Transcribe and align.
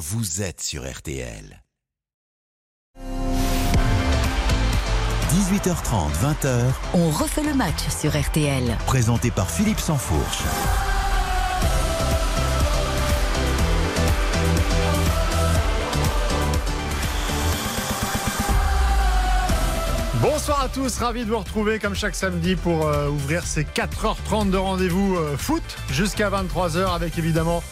vous 0.00 0.40
êtes 0.40 0.62
sur 0.62 0.90
RTL. 0.90 1.62
18h30, 5.28 6.10
20h. 6.22 6.62
On 6.94 7.10
refait 7.10 7.42
le 7.42 7.52
match 7.52 7.86
sur 7.90 8.18
RTL. 8.18 8.78
Présenté 8.86 9.30
par 9.30 9.50
Philippe 9.50 9.78
Sansfourche. 9.78 10.42
Bonsoir 20.22 20.62
à 20.62 20.68
tous, 20.68 20.96
ravi 20.98 21.26
de 21.26 21.30
vous 21.30 21.38
retrouver 21.38 21.78
comme 21.78 21.94
chaque 21.94 22.14
samedi 22.14 22.56
pour 22.56 22.86
euh, 22.86 23.08
ouvrir 23.08 23.44
ces 23.44 23.64
4h30 23.64 24.50
de 24.50 24.56
rendez-vous 24.56 25.16
euh, 25.16 25.36
foot 25.36 25.62
jusqu'à 25.90 26.30
23h 26.30 26.94
avec 26.94 27.18
évidemment 27.18 27.62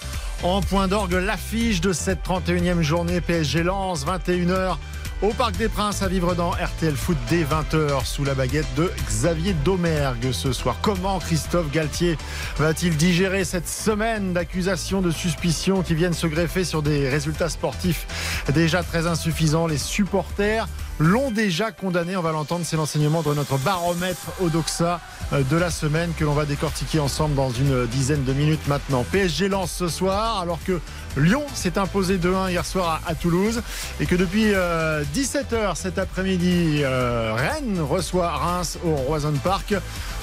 en 0.43 0.61
point 0.61 0.89
d'orgue 0.89 1.15
l'affiche 1.15 1.81
de 1.81 1.93
cette 1.93 2.25
31e 2.25 2.81
journée 2.81 3.21
PSG 3.21 3.63
Lens 3.63 4.07
21h 4.07 4.77
au 5.21 5.33
Parc 5.33 5.57
des 5.57 5.69
Princes 5.69 6.03
à 6.03 6.09
vivre 6.09 6.35
dans 6.35 6.51
RTL 6.51 6.95
Foot 6.95 7.17
dès 7.29 7.43
20h 7.43 8.05
sous 8.05 8.25
la 8.25 8.35
baguette 8.35 8.73
de 8.77 8.91
Xavier 9.07 9.53
Domergue 9.65 10.31
ce 10.33 10.53
soir. 10.53 10.77
Comment 10.81 11.19
Christophe 11.19 11.71
Galtier 11.73 12.17
va-t-il 12.59 12.97
digérer 12.97 13.45
cette 13.45 13.69
semaine 13.69 14.33
d'accusations, 14.33 15.01
de 15.01 15.11
suspicions 15.11 15.83
qui 15.83 15.95
viennent 15.95 16.13
se 16.13 16.29
greffer 16.29 16.65
sur 16.65 16.83
des 16.83 17.09
résultats 17.09 17.49
sportifs 17.49 18.07
déjà 18.55 18.83
très 18.85 19.09
insuffisants? 19.09 19.67
Les 19.67 19.79
supporters 19.79 20.69
l'ont 21.01 21.31
déjà 21.31 21.73
condamné. 21.73 22.17
On 22.17 22.23
va 22.23 22.33
l'entendre, 22.33 22.65
c'est 22.65 22.77
l'enseignement 22.77 23.23
de 23.23 23.35
notre 23.35 23.59
baromètre 23.59 24.33
Odoxa 24.41 25.01
euh, 25.33 25.43
de 25.43 25.57
la 25.57 25.71
semaine 25.71 26.13
que 26.17 26.25
l'on 26.25 26.35
va 26.35 26.45
décortiquer 26.45 27.01
ensemble 27.01 27.35
dans 27.35 27.51
une 27.51 27.87
dizaine 27.87 28.25
de 28.25 28.33
minutes 28.33 28.67
maintenant. 28.69 29.05
PSG 29.11 29.49
lance 29.49 29.73
ce 29.73 29.89
soir 29.89 30.41
alors 30.41 30.59
que 30.65 30.81
Lyon 31.19 31.45
s'est 31.53 31.79
imposé 31.79 32.17
2-1 32.17 32.51
hier 32.51 32.65
soir 32.65 33.01
à, 33.07 33.15
Toulouse 33.15 33.63
et 34.01 34.07
que 34.07 34.15
depuis 34.15 34.53
17h 34.53 35.53
euh, 35.53 35.73
cet 35.75 35.99
après-midi, 35.99 36.81
euh, 36.83 37.35
Rennes 37.35 37.81
reçoit 37.81 38.31
Reims 38.31 38.79
au 38.85 38.95
Roison 38.95 39.33
Park 39.43 39.75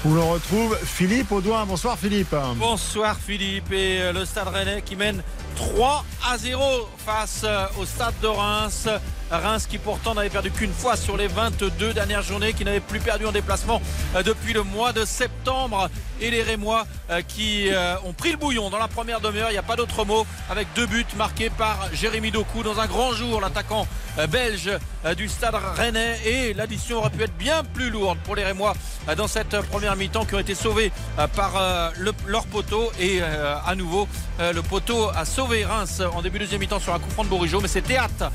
où 0.06 0.14
l'on 0.14 0.32
retrouve 0.32 0.78
Philippe 0.84 1.32
Audouin. 1.32 1.66
Bonsoir 1.66 1.98
Philippe. 1.98 2.36
Bonsoir 2.56 3.18
Philippe 3.18 3.72
et 3.72 4.12
le 4.14 4.26
stade 4.26 4.48
rennais 4.48 4.82
qui 4.82 4.96
mène 4.96 5.22
3 5.56 6.06
à 6.32 6.38
0 6.38 6.64
face 7.06 7.46
au 7.80 7.86
stade 7.86 8.14
de 8.22 8.28
Reims. 8.28 8.88
Reims 9.32 9.66
qui 9.68 9.78
pourtant 9.78 10.14
n'avait 10.14 10.30
perdu 10.30 10.52
qu'une 10.52 10.72
fois 10.72 10.96
sur 10.96 11.18
les 11.18 11.28
22 11.28 11.94
dernières 11.94 12.22
journées, 12.22 12.54
qui 12.54 12.64
n'avait 12.64 12.80
plus 12.80 13.00
perdu 13.00 13.26
en 13.26 13.32
déplacement 13.32 13.82
euh, 14.16 14.24
depuis 14.24 14.54
le 14.54 14.64
mois 14.64 14.94
de 14.94 15.06
septembre. 15.06 15.90
Et 16.22 16.32
les 16.32 16.42
Rémois 16.42 16.86
euh, 17.10 17.22
qui 17.22 17.70
euh, 17.70 17.96
ont 18.06 18.14
pris 18.14 18.32
le 18.32 18.38
bouillon 18.38 18.70
dans 18.70 18.78
la 18.78 18.88
première 18.88 19.20
demi-heure, 19.22 19.50
il 19.50 19.54
n'y 19.54 19.60
a 19.60 19.64
pas 19.64 19.76
d'autre 19.76 20.06
mot, 20.06 20.26
avec 20.50 20.68
deux 20.76 20.86
buts 20.86 21.06
marqués 21.18 21.50
par 21.50 21.90
Jérémy 21.94 22.32
Doku 22.32 22.64
dans 22.64 22.80
un 22.80 22.88
grand 22.88 23.14
jour, 23.14 23.42
l'attaquant 23.42 23.88
belge 24.30 24.72
du 25.18 25.28
stade 25.28 25.56
rennais. 25.76 26.18
Et 26.26 26.54
l'addition 26.54 27.00
aurait 27.00 27.10
pu 27.10 27.24
être 27.24 27.36
bien 27.36 27.64
plus 27.66 27.90
lourde 27.90 28.18
pour 28.24 28.36
les 28.36 28.46
Rémois 28.46 28.74
dans 29.18 29.28
cette 29.28 29.60
première 29.64 29.98
mi-temps 29.98 30.24
qui 30.24 30.36
ont 30.36 30.40
été 30.40 30.56
sauvés 30.56 30.94
par 31.36 31.92
leur 32.26 32.46
poteau. 32.46 32.94
Et 32.98 33.22
à 33.22 33.76
nouveau, 33.76 34.08
le 34.40 34.62
poteau 34.62 35.10
a 35.14 35.26
sauvé 35.26 35.66
Reims 35.66 36.02
en 36.14 36.22
début 36.22 36.40
de 36.40 36.46
deuxième 36.46 36.62
mi-temps 36.62 36.80
sur 36.80 36.94
un 36.94 37.00
coup 37.00 37.10
franc 37.10 37.26
de 37.26 37.30
Bourigeau. 37.30 37.60
Mais 37.60 37.68
c'est 37.68 37.82
Théâtre 37.82 38.32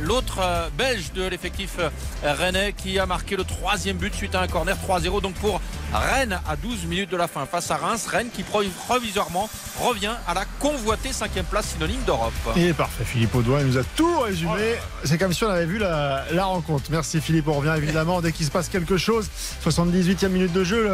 l'autre 0.00 0.38
euh, 0.40 0.68
belge 0.76 1.12
de 1.12 1.24
l'effectif 1.24 1.76
euh, 1.78 1.90
rennais 2.22 2.72
qui 2.72 2.98
a 2.98 3.06
marqué 3.06 3.36
le 3.36 3.44
troisième 3.44 3.96
but 3.96 4.14
suite 4.14 4.34
à 4.34 4.40
un 4.40 4.46
corner 4.46 4.76
3-0 4.76 5.20
donc 5.22 5.34
pour 5.34 5.60
Rennes 5.92 6.40
à 6.48 6.56
12 6.56 6.84
minutes 6.86 7.03
de 7.06 7.16
la 7.16 7.28
fin 7.28 7.46
face 7.46 7.70
à 7.70 7.76
Reims. 7.76 8.06
Rennes 8.06 8.30
qui 8.32 8.42
provisoirement 8.42 9.48
revient 9.80 10.14
à 10.26 10.34
la 10.34 10.44
convoitée 10.58 11.12
cinquième 11.12 11.44
place 11.44 11.66
synonyme 11.72 12.02
d'Europe. 12.06 12.32
Et 12.56 12.72
parfait 12.72 13.04
Philippe 13.04 13.34
Audouin 13.34 13.60
il 13.60 13.66
nous 13.66 13.78
a 13.78 13.84
tout 13.96 14.20
résumé. 14.20 14.74
C'est 15.04 15.18
comme 15.18 15.32
si 15.32 15.44
on 15.44 15.50
avait 15.50 15.66
vu 15.66 15.78
la, 15.78 16.24
rencontre. 16.44 16.84
Merci 16.90 17.20
Philippe 17.20 17.48
on 17.48 17.54
revient 17.54 17.74
évidemment 17.76 18.20
dès 18.20 18.32
qu'il 18.32 18.46
se 18.46 18.50
passe 18.50 18.68
quelque 18.68 18.96
chose. 18.96 19.28
78e 19.64 20.28
minute 20.28 20.52
de 20.52 20.64
jeu 20.64 20.88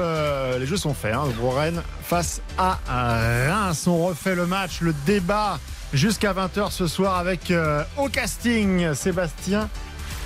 les 0.59 0.67
jeux 0.67 0.77
sont 0.77 0.95
faits 0.95 1.15
hein, 1.15 1.25
Rennes 1.55 1.83
face 2.03 2.41
à 2.59 2.79
Reims. 2.89 3.87
On 3.87 4.07
refait 4.07 4.35
le 4.35 4.47
match 4.47 4.81
le 4.81 4.95
débat 5.07 5.59
jusqu'à 5.93 6.33
20h 6.33 6.71
ce 6.71 6.87
soir 6.87 7.17
avec 7.17 7.51
euh, 7.51 7.83
au 7.97 8.09
casting 8.09 8.95
Sébastien 8.95 9.69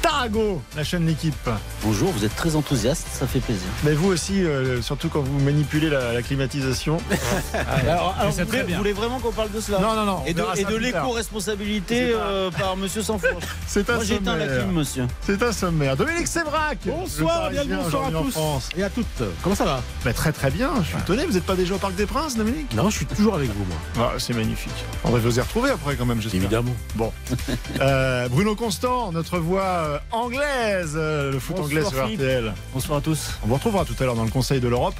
Tarago, 0.04 0.60
la 0.76 0.84
chaîne 0.84 1.06
L'équipe. 1.06 1.48
Bonjour, 1.82 2.10
vous 2.12 2.26
êtes 2.26 2.36
très 2.36 2.56
enthousiaste, 2.56 3.06
ça 3.10 3.26
fait 3.26 3.40
plaisir. 3.40 3.66
Mais 3.84 3.94
vous 3.94 4.08
aussi, 4.08 4.44
euh, 4.44 4.82
surtout 4.82 5.08
quand 5.08 5.22
vous 5.22 5.38
manipulez 5.40 5.88
la, 5.88 6.20
climatisation. 6.20 6.98
alors, 7.54 8.14
vous, 8.28 8.76
voulez, 8.76 8.92
vraiment 8.92 9.18
qu'on 9.18 9.32
parle 9.32 9.50
de 9.50 9.62
cela 9.62 9.78
Non, 9.78 9.94
non, 9.94 10.04
non. 10.04 10.22
Et 10.26 10.34
de, 10.34 10.76
l'éco-responsabilité 10.76 12.10
euh, 12.12 12.50
par 12.50 12.76
monsieur 12.76 13.00
Sanfourche. 13.00 13.44
C'est 13.66 13.88
un 13.88 13.94
Moi, 13.94 14.04
sommaire. 14.04 14.36
la 14.36 14.46
clim, 14.46 14.72
monsieur. 14.72 15.06
C'est 15.22 15.42
un 15.42 15.52
sommaire. 15.52 15.96
Dominique 15.96 16.26
Sévrac. 16.26 16.80
Bonsoir, 16.84 17.48
bien 17.48 17.64
bonsoir 17.64 18.08
à 18.08 18.10
tous. 18.10 18.68
Et 18.76 18.82
à 18.82 18.90
toutes. 18.90 19.06
Comment 19.42 19.54
ça 19.54 19.64
va 19.64 19.82
bah, 20.04 20.12
Très, 20.12 20.32
très 20.32 20.50
bien. 20.50 20.70
Je 20.82 20.88
suis 20.88 20.98
étonné. 20.98 21.24
Vous 21.24 21.32
n'êtes 21.32 21.46
pas 21.46 21.56
déjà 21.56 21.76
au 21.76 21.78
Parc 21.78 21.94
des 21.94 22.04
Princes, 22.04 22.36
Dominique 22.36 22.74
Non, 22.74 22.90
je 22.90 22.96
suis 22.96 23.06
toujours 23.06 23.36
avec 23.36 23.48
vous, 23.48 23.64
moi. 23.64 24.10
Ah, 24.12 24.18
c'est 24.18 24.34
magnifique. 24.34 24.84
On 25.02 25.10
va 25.10 25.18
vous 25.18 25.38
y 25.38 25.40
retrouver 25.40 25.70
après, 25.70 25.96
quand 25.96 26.04
même, 26.04 26.20
j'espère. 26.20 26.42
Évidemment. 26.42 26.76
Bon. 26.94 27.10
Euh, 27.80 28.28
Bruno 28.28 28.54
Constant, 28.54 29.10
notre 29.10 29.38
voix 29.38 29.93
anglaise, 30.12 30.94
euh, 30.96 31.32
le 31.32 31.38
foot 31.38 31.58
anglais 31.58 31.84
sur 31.84 32.04
RTL. 32.04 32.52
Bonsoir 32.72 32.98
à 32.98 33.00
tous. 33.00 33.38
On 33.42 33.48
vous 33.48 33.54
retrouvera 33.54 33.84
tout 33.84 33.94
à 33.98 34.04
l'heure 34.04 34.14
dans 34.14 34.24
le 34.24 34.30
Conseil 34.30 34.60
de 34.60 34.68
l'Europe. 34.68 34.94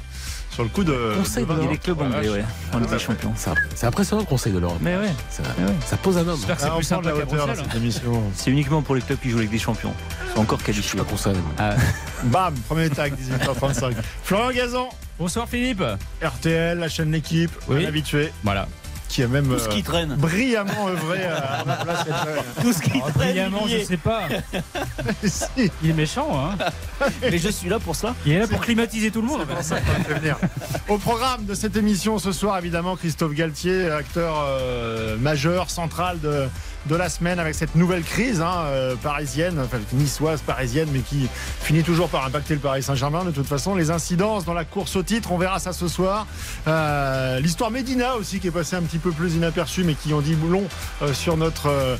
Sur 0.51 0.63
le 0.63 0.69
coup 0.69 0.83
de. 0.83 1.15
Conseil 1.17 1.45
de, 1.45 1.53
de 1.53 1.69
les 1.69 1.77
clubs 1.77 2.01
anglais, 2.01 2.29
ouais. 2.29 2.45
On 2.73 2.81
est 2.81 2.87
des 2.87 2.99
champions. 2.99 3.33
C'est 3.75 3.85
impressionnant 3.85 4.21
le 4.21 4.27
Conseil 4.27 4.53
de 4.53 4.59
l'Europe. 4.59 4.77
Mais 4.81 4.95
ouais. 4.95 5.11
Ça, 5.29 5.43
ça 5.85 5.97
pose 5.97 6.17
un 6.17 6.27
homme. 6.27 6.37
J'espère 6.37 6.55
que 6.55 6.61
c'est 6.61 6.69
ah, 6.69 6.75
plus 6.75 6.85
simple 6.85 7.09
à 7.09 7.15
hauteur, 7.15 7.49
cette 7.55 7.75
émission. 7.75 8.23
C'est 8.33 8.51
uniquement 8.51 8.81
pour 8.81 8.95
les 8.95 9.01
clubs 9.01 9.19
qui 9.19 9.29
jouent 9.29 9.39
avec 9.39 9.49
des 9.49 9.59
champions. 9.59 9.93
C'est 10.33 10.39
encore 10.39 10.63
qualifiés. 10.63 10.99
Je 10.99 11.15
suis 11.15 11.31
pas. 11.31 11.33
Ah. 11.57 11.75
Bam, 12.23 12.53
premier 12.69 12.89
tag, 12.89 13.13
18h35. 13.13 13.95
Florent 14.23 14.51
Gazan. 14.51 14.89
Bonsoir 15.19 15.47
Philippe. 15.49 15.83
RTL, 16.21 16.77
la 16.77 16.89
chaîne 16.89 17.11
L'équipe, 17.11 17.51
oui. 17.67 17.85
habitué. 17.85 18.31
Voilà 18.43 18.67
qui 19.07 19.23
a 19.23 19.27
même 19.27 19.47
Tout 19.47 19.59
ce 19.59 19.69
qui 19.69 19.79
euh, 19.79 19.83
traîne. 19.83 20.15
brillamment 20.15 20.87
œuvré 20.87 21.23
à 21.25 21.63
ma 21.65 21.75
place. 21.77 22.05
Tout 22.61 22.73
ce 22.73 22.81
qui 22.81 22.91
oh, 22.95 22.99
traîne. 22.99 23.13
Brillamment, 23.13 23.67
je 23.67 23.83
sais 23.83 23.97
pas. 23.97 24.23
Il 25.57 25.89
est 25.89 25.93
méchant, 25.93 26.29
hein. 26.33 26.57
Mais 27.21 27.37
je 27.37 27.49
suis 27.49 27.69
là 27.69 27.79
pour 27.79 27.95
ça. 27.95 28.15
Il 28.25 28.33
est 28.33 28.39
là 28.39 28.47
pour 28.47 28.59
climatiser 28.61 29.11
tout 29.11 29.21
le 29.21 29.27
monde. 29.27 29.45
Au 30.89 30.97
programme 30.97 31.45
de 31.45 31.53
cette 31.53 31.75
émission 31.75 32.19
ce 32.19 32.31
soir, 32.31 32.57
évidemment, 32.57 32.95
Christophe 32.95 33.33
Galtier, 33.33 33.89
acteur 33.89 34.45
euh, 34.47 35.17
majeur, 35.17 35.69
central 35.69 36.19
de 36.19 36.47
de 36.87 36.95
la 36.95 37.09
semaine 37.09 37.39
avec 37.39 37.55
cette 37.55 37.75
nouvelle 37.75 38.03
crise 38.03 38.41
hein, 38.41 38.63
euh, 38.65 38.95
parisienne, 38.95 39.59
enfin 39.59 39.77
niçoise, 39.93 40.41
parisienne, 40.41 40.89
mais 40.91 40.99
qui 40.99 41.27
finit 41.61 41.83
toujours 41.83 42.09
par 42.09 42.25
impacter 42.25 42.53
le 42.53 42.59
Paris 42.59 42.83
Saint-Germain. 42.83 43.23
De 43.25 43.31
toute 43.31 43.47
façon, 43.47 43.75
les 43.75 43.91
incidences 43.91 44.45
dans 44.45 44.53
la 44.53 44.65
course 44.65 44.95
au 44.95 45.03
titre, 45.03 45.31
on 45.31 45.37
verra 45.37 45.59
ça 45.59 45.73
ce 45.73 45.87
soir. 45.87 46.27
Euh, 46.67 47.39
l'histoire 47.39 47.71
Medina 47.71 48.15
aussi 48.15 48.39
qui 48.39 48.47
est 48.47 48.51
passée 48.51 48.75
un 48.75 48.81
petit 48.81 48.99
peu 48.99 49.11
plus 49.11 49.35
inaperçue, 49.35 49.83
mais 49.83 49.95
qui 49.95 50.13
en 50.13 50.21
dit 50.21 50.35
long 50.49 50.63
euh, 51.01 51.13
sur 51.13 51.37
notre 51.37 51.69
euh, 51.69 51.97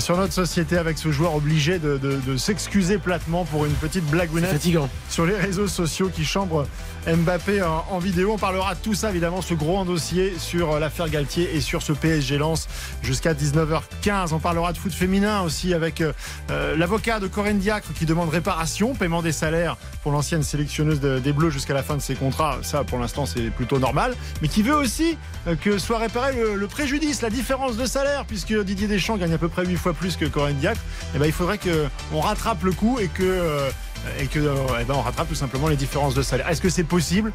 sur 0.00 0.16
notre 0.16 0.32
société 0.32 0.78
avec 0.78 0.96
ce 0.96 1.12
joueur 1.12 1.34
obligé 1.34 1.78
de, 1.78 1.98
s'excuser 2.36 2.98
platement 2.98 3.44
pour 3.44 3.66
une 3.66 3.72
petite 3.72 4.04
blagounette 4.06 4.62
sur 5.10 5.26
les 5.26 5.36
réseaux 5.36 5.68
sociaux 5.68 6.10
qui 6.14 6.24
chambre 6.24 6.66
Mbappé 7.06 7.62
en, 7.62 7.98
vidéo. 7.98 8.32
On 8.34 8.38
parlera 8.38 8.74
de 8.74 8.80
tout 8.80 8.94
ça 8.94 9.10
évidemment, 9.10 9.42
ce 9.42 9.54
gros 9.54 9.84
dossier 9.84 10.34
sur 10.38 10.78
l'affaire 10.78 11.08
Galtier 11.08 11.56
et 11.56 11.60
sur 11.60 11.82
ce 11.82 11.92
PSG 11.92 12.38
lance 12.38 12.68
jusqu'à 13.02 13.34
19h15. 13.34 14.32
On 14.32 14.38
parlera 14.38 14.72
de 14.72 14.78
foot 14.78 14.92
féminin 14.92 15.42
aussi 15.42 15.74
avec 15.74 16.00
euh, 16.00 16.12
euh, 16.50 16.76
l'avocat 16.76 17.18
de 17.18 17.26
Corinne 17.26 17.58
Diacre 17.58 17.92
qui 17.92 18.06
demande 18.06 18.28
réparation, 18.28 18.94
paiement 18.94 19.22
des 19.22 19.32
salaires 19.32 19.76
pour 20.02 20.12
l'ancienne 20.12 20.42
sélectionneuse 20.42 21.00
des 21.00 21.32
Bleus 21.32 21.50
jusqu'à 21.50 21.74
la 21.74 21.82
fin 21.82 21.96
de 21.96 22.02
ses 22.02 22.14
contrats. 22.14 22.58
Ça 22.62 22.84
pour 22.84 22.98
l'instant 22.98 23.26
c'est 23.26 23.50
plutôt 23.50 23.78
normal, 23.78 24.14
mais 24.40 24.48
qui 24.48 24.62
veut 24.62 24.76
aussi 24.76 25.16
que 25.60 25.78
soit 25.78 25.98
réparé 25.98 26.34
le, 26.34 26.66
préjudice, 26.66 27.22
la 27.22 27.30
différence 27.30 27.76
de 27.76 27.86
salaire 27.86 28.24
puisque 28.26 28.54
Didier 28.62 28.86
Deschamps 28.86 29.16
gagne 29.16 29.32
à 29.32 29.38
peu 29.38 29.48
près 29.48 29.66
8 29.66 29.76
fois 29.76 29.92
plus 29.92 30.16
que 30.16 30.24
Corinne 30.24 30.56
Diacre, 30.56 30.80
eh 31.14 31.18
ben, 31.18 31.26
il 31.26 31.32
faudrait 31.32 31.58
qu'on 31.58 32.20
rattrape 32.20 32.62
le 32.62 32.72
coup 32.72 32.98
et 33.00 33.08
que, 33.08 33.22
euh, 33.22 33.70
et 34.18 34.26
que 34.26 34.38
eh 34.80 34.84
ben, 34.84 34.94
on 34.94 35.02
rattrape 35.02 35.28
tout 35.28 35.34
simplement 35.34 35.68
les 35.68 35.76
différences 35.76 36.14
de 36.14 36.22
salaire. 36.22 36.48
Est-ce 36.48 36.60
que 36.60 36.68
c'est 36.68 36.84
possible? 36.84 37.32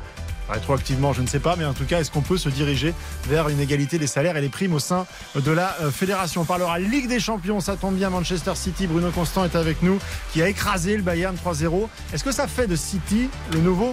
Rétroactivement, 0.49 1.11
je 1.11 1.21
ne 1.21 1.27
sais 1.27 1.39
pas, 1.39 1.55
mais 1.57 1.65
en 1.65 1.73
tout 1.73 1.83
cas, 1.83 1.99
est-ce 1.99 2.09
qu'on 2.09 2.21
peut 2.21 2.37
se 2.37 2.47
diriger 2.47 2.93
vers 3.27 3.49
une 3.49 3.59
égalité 3.59 3.97
des 3.97 4.07
salaires 4.07 4.37
et 4.37 4.41
des 4.41 4.49
primes 4.49 4.73
au 4.73 4.79
sein 4.79 5.05
de 5.35 5.51
la 5.51 5.75
euh, 5.81 5.91
fédération? 5.91 6.41
On 6.41 6.45
parlera 6.45 6.79
Ligue 6.79 7.09
des 7.09 7.19
Champions, 7.19 7.59
ça 7.59 7.75
tombe 7.75 7.95
bien, 7.95 8.09
Manchester 8.09 8.53
City, 8.55 8.87
Bruno 8.87 9.09
Constant 9.11 9.43
est 9.43 9.55
avec 9.55 9.81
nous, 9.81 9.99
qui 10.31 10.41
a 10.41 10.47
écrasé 10.47 10.95
le 10.95 11.03
Bayern 11.03 11.35
3-0. 11.35 11.89
Est-ce 12.13 12.23
que 12.23 12.31
ça 12.31 12.47
fait 12.47 12.67
de 12.67 12.77
City 12.77 13.29
le 13.51 13.59
nouveau 13.59 13.91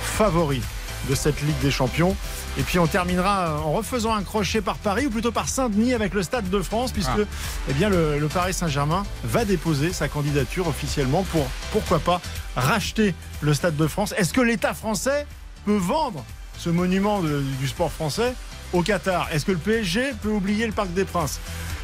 favori? 0.00 0.62
De 1.08 1.14
cette 1.14 1.40
Ligue 1.42 1.58
des 1.60 1.70
Champions 1.70 2.16
et 2.58 2.62
puis 2.62 2.78
on 2.78 2.86
terminera 2.86 3.60
en 3.64 3.72
refaisant 3.72 4.14
un 4.14 4.22
crochet 4.22 4.60
par 4.60 4.76
Paris 4.76 5.06
ou 5.06 5.10
plutôt 5.10 5.32
par 5.32 5.48
Saint-Denis 5.48 5.94
avec 5.94 6.14
le 6.14 6.22
Stade 6.22 6.48
de 6.48 6.60
France 6.62 6.92
puisque 6.92 7.10
ah. 7.10 7.68
eh 7.68 7.72
bien, 7.74 7.88
le, 7.88 8.28
Paris 8.32 8.54
Saint-Germain 8.54 9.04
va 9.24 9.44
déposer 9.44 9.92
sa 9.92 10.08
candidature 10.08 10.66
officiellement 10.68 11.22
pour 11.24 11.46
pourquoi 11.72 11.98
pas 11.98 12.20
racheter 12.56 13.14
le 13.40 13.54
Stade 13.54 13.76
de 13.76 13.86
France. 13.86 14.14
Est-ce 14.16 14.32
que 14.32 14.40
l'État 14.40 14.74
français 14.74 15.26
peut 15.64 15.76
vendre 15.76 16.24
ce 16.58 16.70
monument 16.70 17.20
du 17.22 17.68
sport 17.68 17.92
français 17.92 18.34
au 18.72 18.82
Qatar? 18.82 19.28
Est-ce 19.32 19.44
que 19.44 19.52
le 19.52 19.58
PSG 19.58 20.14
peut 20.22 20.30
oublier 20.30 20.66
le 20.66 20.72
Parc 20.72 20.92
des 20.92 21.04
Princes? 21.04 21.40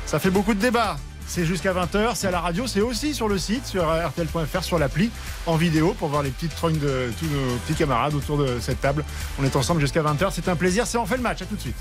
Ça 0.06 0.18
fait 0.18 0.30
beaucoup 0.30 0.54
de 0.54 0.60
débats. 0.60 0.96
C'est 1.34 1.46
jusqu'à 1.46 1.73
20h, 1.73 2.11
c'est 2.14 2.26
à 2.26 2.31
la 2.31 2.43
radio, 2.43 2.67
c'est 2.67 2.82
aussi 2.82 3.14
sur 3.14 3.26
le 3.26 3.38
site, 3.38 3.64
sur 3.64 3.84
rtl.fr, 3.84 4.62
sur 4.62 4.79
l'appli, 4.79 5.11
en 5.46 5.56
vidéo, 5.56 5.96
pour 5.99 6.08
voir 6.08 6.23
les 6.23 6.29
petites 6.29 6.55
trognes 6.55 6.76
de 6.76 7.11
tous 7.19 7.25
nos 7.25 7.56
petits 7.64 7.73
camarades 7.73 8.12
autour 8.12 8.37
de 8.37 8.61
cette 8.61 8.82
table. 8.82 9.02
On 9.40 9.44
est 9.44 9.56
ensemble 9.56 9.81
jusqu'à 9.81 10.02
20h, 10.02 10.29
c'est 10.31 10.49
un 10.49 10.56
plaisir, 10.56 10.87
c'est 10.87 10.99
on 10.99 11.06
fait 11.06 11.17
le 11.17 11.23
match, 11.23 11.40
à 11.40 11.46
tout 11.46 11.55
de 11.56 11.61
suite. 11.62 11.76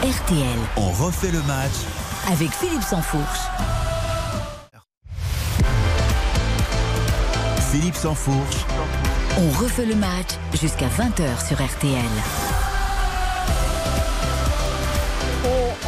RTL. 0.00 0.58
On 0.76 0.90
refait 0.92 1.32
le 1.32 1.42
match 1.42 1.72
avec 2.30 2.52
Philippe 2.52 2.84
Sansfourche. 2.84 3.40
Philippe 7.72 7.96
Sansfourche. 7.96 8.64
On 9.38 9.50
refait 9.60 9.86
le 9.86 9.96
match 9.96 10.38
jusqu'à 10.52 10.86
20h 10.86 11.48
sur 11.48 11.56
RTL. 11.60 12.45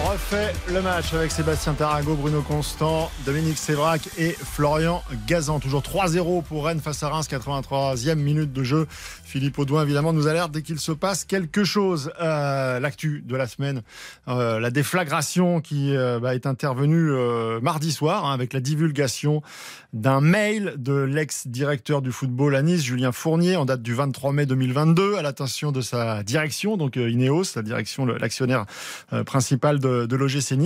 Refait 0.09 0.55
le 0.73 0.81
match 0.81 1.13
avec 1.13 1.31
Sébastien 1.31 1.75
Tarago, 1.75 2.15
Bruno 2.15 2.41
Constant, 2.41 3.11
Dominique 3.27 3.59
Sévrac 3.59 4.09
et 4.17 4.33
Florian 4.33 5.03
Gazan. 5.27 5.61
Toujours 5.61 5.83
3-0 5.83 6.43
pour 6.45 6.65
Rennes 6.65 6.81
face 6.81 7.03
à 7.03 7.11
Reims, 7.11 7.29
83e 7.31 8.15
minute 8.15 8.53
de 8.53 8.63
jeu. 8.63 8.87
Philippe 9.29 9.59
Audouin, 9.59 9.83
évidemment, 9.83 10.15
nous 10.15 10.27
alerte 10.27 10.53
dès 10.53 10.63
qu'il 10.63 10.81
se 10.81 10.91
passe 10.91 11.27
quelque 11.27 11.63
chose. 11.63 12.11
Euh, 12.19 12.81
L'actu 12.81 13.23
de 13.27 13.37
la 13.37 13.47
semaine, 13.47 13.83
euh, 14.27 14.59
la 14.59 14.71
déflagration 14.71 15.61
qui 15.61 15.95
euh, 15.95 16.19
bah, 16.19 16.35
est 16.35 16.47
intervenue 16.47 17.11
euh, 17.11 17.61
mardi 17.61 17.93
soir 17.93 18.25
hein, 18.25 18.33
avec 18.33 18.55
la 18.55 18.61
divulgation 18.61 19.43
d'un 19.93 20.23
mail 20.23 20.75
de 20.79 20.95
l'ex-directeur 20.95 22.01
du 22.01 22.11
football 22.11 22.57
à 22.57 22.63
Nice, 22.63 22.83
Julien 22.83 23.13
Fournier, 23.13 23.57
en 23.57 23.67
date 23.67 23.83
du 23.83 23.93
23 23.93 24.33
mai 24.33 24.47
2022, 24.47 25.17
à 25.17 25.23
l'attention 25.23 25.73
de 25.73 25.83
sa 25.83 26.23
direction, 26.23 26.79
donc 26.79 26.97
Ineos, 26.97 27.55
la 27.55 27.63
direction, 27.63 28.07
l'actionnaire 28.07 28.65
principal 29.27 29.79
de, 29.79 30.07
de 30.07 30.17
l'OGC 30.17 30.57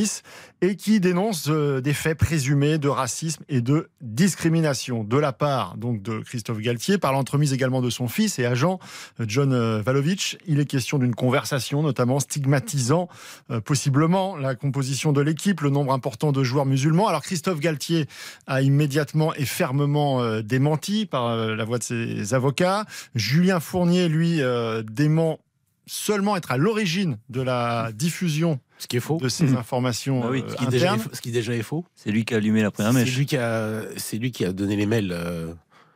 et 0.62 0.76
qui 0.76 1.00
dénonce 1.00 1.49
euh, 1.49 1.82
des 1.82 1.93
faits 1.93 2.17
présumés 2.17 2.79
de 2.79 2.88
racisme 2.88 3.44
et 3.50 3.61
de 3.61 3.91
discrimination 4.00 5.05
de 5.05 5.19
la 5.19 5.32
part 5.32 5.76
donc 5.76 6.00
de 6.00 6.20
Christophe 6.20 6.59
Galtier, 6.59 6.97
par 6.97 7.12
l'entremise 7.12 7.53
également 7.53 7.82
de 7.82 7.91
son 7.91 8.09
fils 8.09 8.38
et 8.38 8.47
agent 8.47 8.79
John 9.20 9.81
Valovic. 9.81 10.38
Il 10.47 10.61
est 10.61 10.64
question 10.64 10.99
d'une 10.99 11.14
conversation, 11.14 11.82
notamment 11.82 12.20
stigmatisant 12.20 13.09
euh, 13.50 13.61
possiblement 13.61 14.37
la 14.37 14.55
composition 14.55 15.12
de 15.12 15.20
l'équipe, 15.20 15.61
le 15.61 15.70
nombre 15.70 15.93
important 15.93 16.32
de 16.32 16.43
joueurs 16.43 16.67
musulmans. 16.67 17.08
Alors 17.08 17.23
Christophe 17.23 17.61
Galtier 17.61 18.06
a 18.47 18.62
immédiatement 18.62 19.35
et 19.35 19.44
fermement 19.44 20.23
euh, 20.23 20.43
démenti 20.43 21.06
par 21.06 21.26
euh, 21.26 21.55
la 21.55 21.65
voix 21.65 21.79
de 21.79 21.82
ses 21.82 22.35
avocats. 22.35 22.85
Julien 23.15 23.61
Fournier, 23.61 24.08
lui, 24.08 24.41
euh, 24.41 24.82
dément 24.82 25.38
seulement 25.87 26.37
être 26.37 26.53
à 26.53 26.56
l'origine 26.56 27.19
de 27.29 27.43
la 27.43 27.91
diffusion 27.93 28.61
Ce 28.82 28.87
qui 28.88 28.96
est 28.96 29.00
faux. 29.00 29.19
de 29.19 29.29
ces 29.29 29.55
informations 29.55 30.20
Bah 30.20 30.29
oui, 30.31 30.43
euh, 30.46 30.50
Ce 30.50 30.56
qui, 30.56 30.67
déjà 30.67 30.87
est, 30.87 30.88
internes. 30.90 31.00
faux- 31.08 31.14
ce 31.14 31.20
qui 31.20 31.31
déjà 31.31 31.55
est 31.55 31.62
faux. 31.62 31.84
C'est 31.94 32.11
lui 32.11 32.25
qui 32.25 32.34
a 32.34 32.38
allumé 32.38 32.62
la 32.62 32.70
première 32.73 32.93
C'est 32.93 32.99
mèche. 33.00 33.17
lui, 33.17 33.26
qui 33.26 33.37
a- 33.37 33.82
c'est 33.96 34.17
lui 34.19 34.32
qui 34.32 34.44
a 34.44 34.52
donné 34.52 34.75
les 34.76 34.87
mails. 34.87 35.12
euh, 35.12 35.52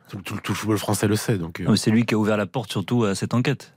tout, 0.09 0.17
tout- 0.21 0.37
tout 0.41 0.53
le 0.53 0.57
football 0.57 0.77
français 0.77 1.07
le 1.07 1.17
sait. 1.17 1.37
Donc, 1.37 1.59
euh, 1.59 1.65
Non, 1.65 1.71
mais 1.71 1.77
C'est 1.77 1.91
lui 1.91 2.05
qui 2.05 2.13
a 2.15 2.17
ouvert 2.17 2.37
la 2.37 2.45
porte 2.45 2.71
surtout 2.71 3.03
à 3.03 3.13
cette 3.13 3.33
enquête. 3.33 3.73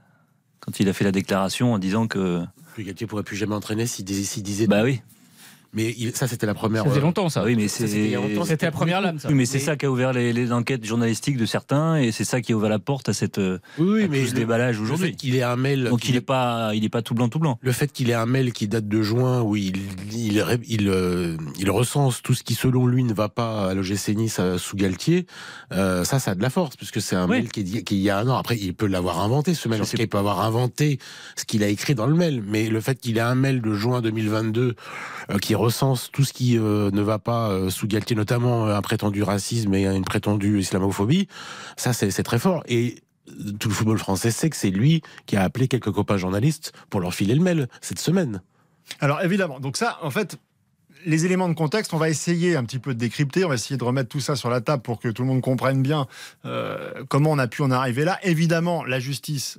Quand 0.61 0.79
il 0.79 0.89
a 0.89 0.93
fait 0.93 1.05
la 1.05 1.11
déclaration 1.12 1.73
en 1.73 1.79
disant 1.79 2.07
que. 2.07 2.45
Plus 2.75 2.85
Galtier 2.85 3.07
pourrait 3.09 3.25
plus 3.25 3.37
jamais 3.37 3.55
entraîner 3.57 3.87
s'il 3.87 4.05
disait, 4.05 4.23
s'il 4.23 4.43
disait. 4.45 4.67
Bah 4.69 4.83
oui. 4.85 5.01
Mais 5.73 5.95
il- 5.97 6.15
ça, 6.17 6.27
c'était 6.27 6.47
la 6.47 6.55
première. 6.55 6.83
Ça 6.83 6.89
faisait 6.89 7.01
euh, 7.01 7.03
longtemps, 7.03 7.29
ça. 7.29 7.45
Oui, 7.45 7.55
mais 7.57 7.69
c'est. 7.69 7.87
c'était 7.87 8.67
la 8.67 8.73
première 8.73 9.01
lame, 9.01 9.19
ça. 9.21 9.29
Oui, 9.29 9.35
mais 9.35 9.47
c'est 9.47 9.59
Mais- 9.59 9.65
ça 9.65 9.77
qui 9.77 9.87
a 9.87 9.91
ouvert 9.91 10.13
les, 10.13 10.33
les 10.33 10.53
enquêtes 10.53 10.85
journalistiques 10.85 11.37
de 11.37 11.47
certains 11.47 11.97
et 11.97 12.11
c'est 12.13 12.25
ça 12.25 12.41
qui 12.41 12.53
a 12.53 12.57
ouvert 12.57 12.71
la 12.71 12.79
porte 12.81 13.09
à 13.09 13.13
cette 13.13 13.39
euh, 13.39 13.59
Oui, 13.79 13.87
oui, 13.89 14.03
à 14.05 14.09
mais 14.09 14.21
tout 14.23 14.27
ce 14.29 14.33
le- 14.35 14.41
déballage 14.41 14.81
aujourd'hui. 14.81 15.09
fait 15.11 15.15
qu'il 15.15 15.37
ait 15.37 15.43
un 15.43 15.57
mail. 15.57 15.85
Donc 15.85 16.09
il 16.09 16.15
ait- 16.15 16.19
est 16.19 16.21
pas, 16.23 16.73
il 16.75 16.85
est 16.85 16.89
pas 16.89 17.03
tout 17.03 17.15
blanc, 17.15 17.29
tout 17.29 17.39
blanc. 17.39 17.59
Le 17.63 17.73
fait 17.73 17.93
qu'il 17.93 18.11
ait 18.11 18.15
un 18.15 18.27
mail 18.27 18.53
qui 18.53 18.67
date 18.69 18.89
de 18.89 19.03
juin 19.03 19.43
où 19.43 19.55
il, 19.57 19.77
il, 20.13 20.45
il, 20.69 20.89
euh, 20.89 21.37
il 21.59 21.71
recense 21.71 22.21
tout 22.23 22.35
ce 22.35 22.43
qui, 22.43 22.55
selon 22.55 22.87
lui, 22.87 23.05
ne 23.05 23.15
va 23.15 23.29
pas 23.29 23.69
à 23.71 23.75
l'OGC 23.75 24.15
Nice 24.17 24.39
à- 24.41 24.59
sous 24.59 24.77
Galtier, 24.77 25.27
euh, 25.73 26.03
ça, 26.05 26.19
ça 26.19 26.33
a 26.33 26.35
de 26.35 26.43
la 26.43 26.51
force, 26.51 26.77
puisque 26.77 27.01
c'est 27.01 27.15
un 27.17 27.25
Oui. 27.29 27.37
mail 27.37 27.49
qui 27.49 27.61
est, 27.61 27.65
dit- 27.65 27.85
qui 27.85 27.97
il 27.97 28.03
y 28.03 28.11
a 28.11 28.19
un 28.19 28.29
an. 28.29 28.37
Après, 28.37 28.57
il 28.57 28.75
peut 28.75 28.87
l'avoir 28.87 29.21
inventé, 29.21 29.55
ce 29.55 29.69
mail. 29.69 29.79
Je 29.79 29.83
En 29.83 29.85
sais 29.87 29.93
tout 29.93 29.97
cas, 29.99 30.03
il 30.05 30.09
peut 30.09 30.19
avoir 30.19 30.41
inventé 30.41 30.99
ce 31.37 31.45
qu'il 31.45 31.63
a 31.63 31.69
écrit 31.69 31.95
dans 31.95 32.07
le 32.07 32.15
mail. 32.15 32.43
Mais 32.47 32.69
le 32.69 32.81
fait 32.81 32.99
qu'il 32.99 33.17
ait 33.19 33.21
un 33.21 33.35
mail 33.35 33.61
de 33.61 33.73
juin 33.75 34.01
2022 34.01 34.75
euh, 35.31 35.39
qui 35.39 35.55
recense 35.61 36.11
tout 36.12 36.25
ce 36.25 36.33
qui 36.33 36.59
euh, 36.59 36.91
ne 36.91 37.03
va 37.03 37.19
pas 37.19 37.51
euh, 37.51 37.71
sous 37.71 37.87
Galtier, 37.87 38.17
notamment 38.17 38.67
euh, 38.67 38.75
un 38.75 38.83
prétendu 38.83 39.23
racisme 39.23 39.75
et 39.75 39.87
une 39.87 40.05
prétendue 40.05 40.61
islamophobie, 40.61 41.29
ça, 41.77 41.93
c'est 41.93 42.23
très 42.23 42.39
fort. 42.39 42.62
Et 42.67 43.03
tout 43.59 43.69
le 43.69 43.75
football 43.75 43.99
français 43.99 44.31
sait 44.31 44.51
que 44.51 44.57
c'est 44.57 44.71
lui 44.71 45.03
qui 45.27 45.37
a 45.37 45.43
appelé 45.43 45.69
quelques 45.69 45.93
copains 45.93 46.17
journalistes 46.17 46.73
pour 46.89 47.01
leur 47.01 47.15
filer 47.15 47.35
le 47.35 47.43
mail 47.43 47.69
cette 47.81 48.01
semaine. 48.01 48.43
Alors 48.99 49.23
évidemment, 49.23 49.61
donc 49.61 49.77
ça, 49.77 49.99
en 50.03 50.11
fait, 50.11 50.37
les 51.07 51.27
éléments 51.27 51.49
de 51.49 51.55
contexte, 51.55 51.95
on 51.95 51.99
va 51.99 52.09
essayer 52.11 52.57
un 52.57 52.65
petit 52.65 52.81
peu 52.81 52.93
de 52.93 52.99
décrypter, 52.99 53.45
on 53.45 53.49
va 53.49 53.55
essayer 53.55 53.77
de 53.77 53.85
remettre 53.85 54.09
tout 54.09 54.21
ça 54.21 54.35
sur 54.35 54.51
la 54.51 54.61
table 54.61 54.83
pour 54.83 54.99
que 54.99 55.09
tout 55.09 55.23
le 55.23 55.29
monde 55.29 55.43
comprenne 55.43 55.81
bien 55.81 56.09
comment 57.09 57.31
on 57.31 57.39
a 57.39 57.47
pu 57.47 57.62
en 57.62 57.71
arriver 57.71 58.05
là. 58.05 58.19
Évidemment, 58.25 58.85
la 58.85 58.99
justice. 58.99 59.59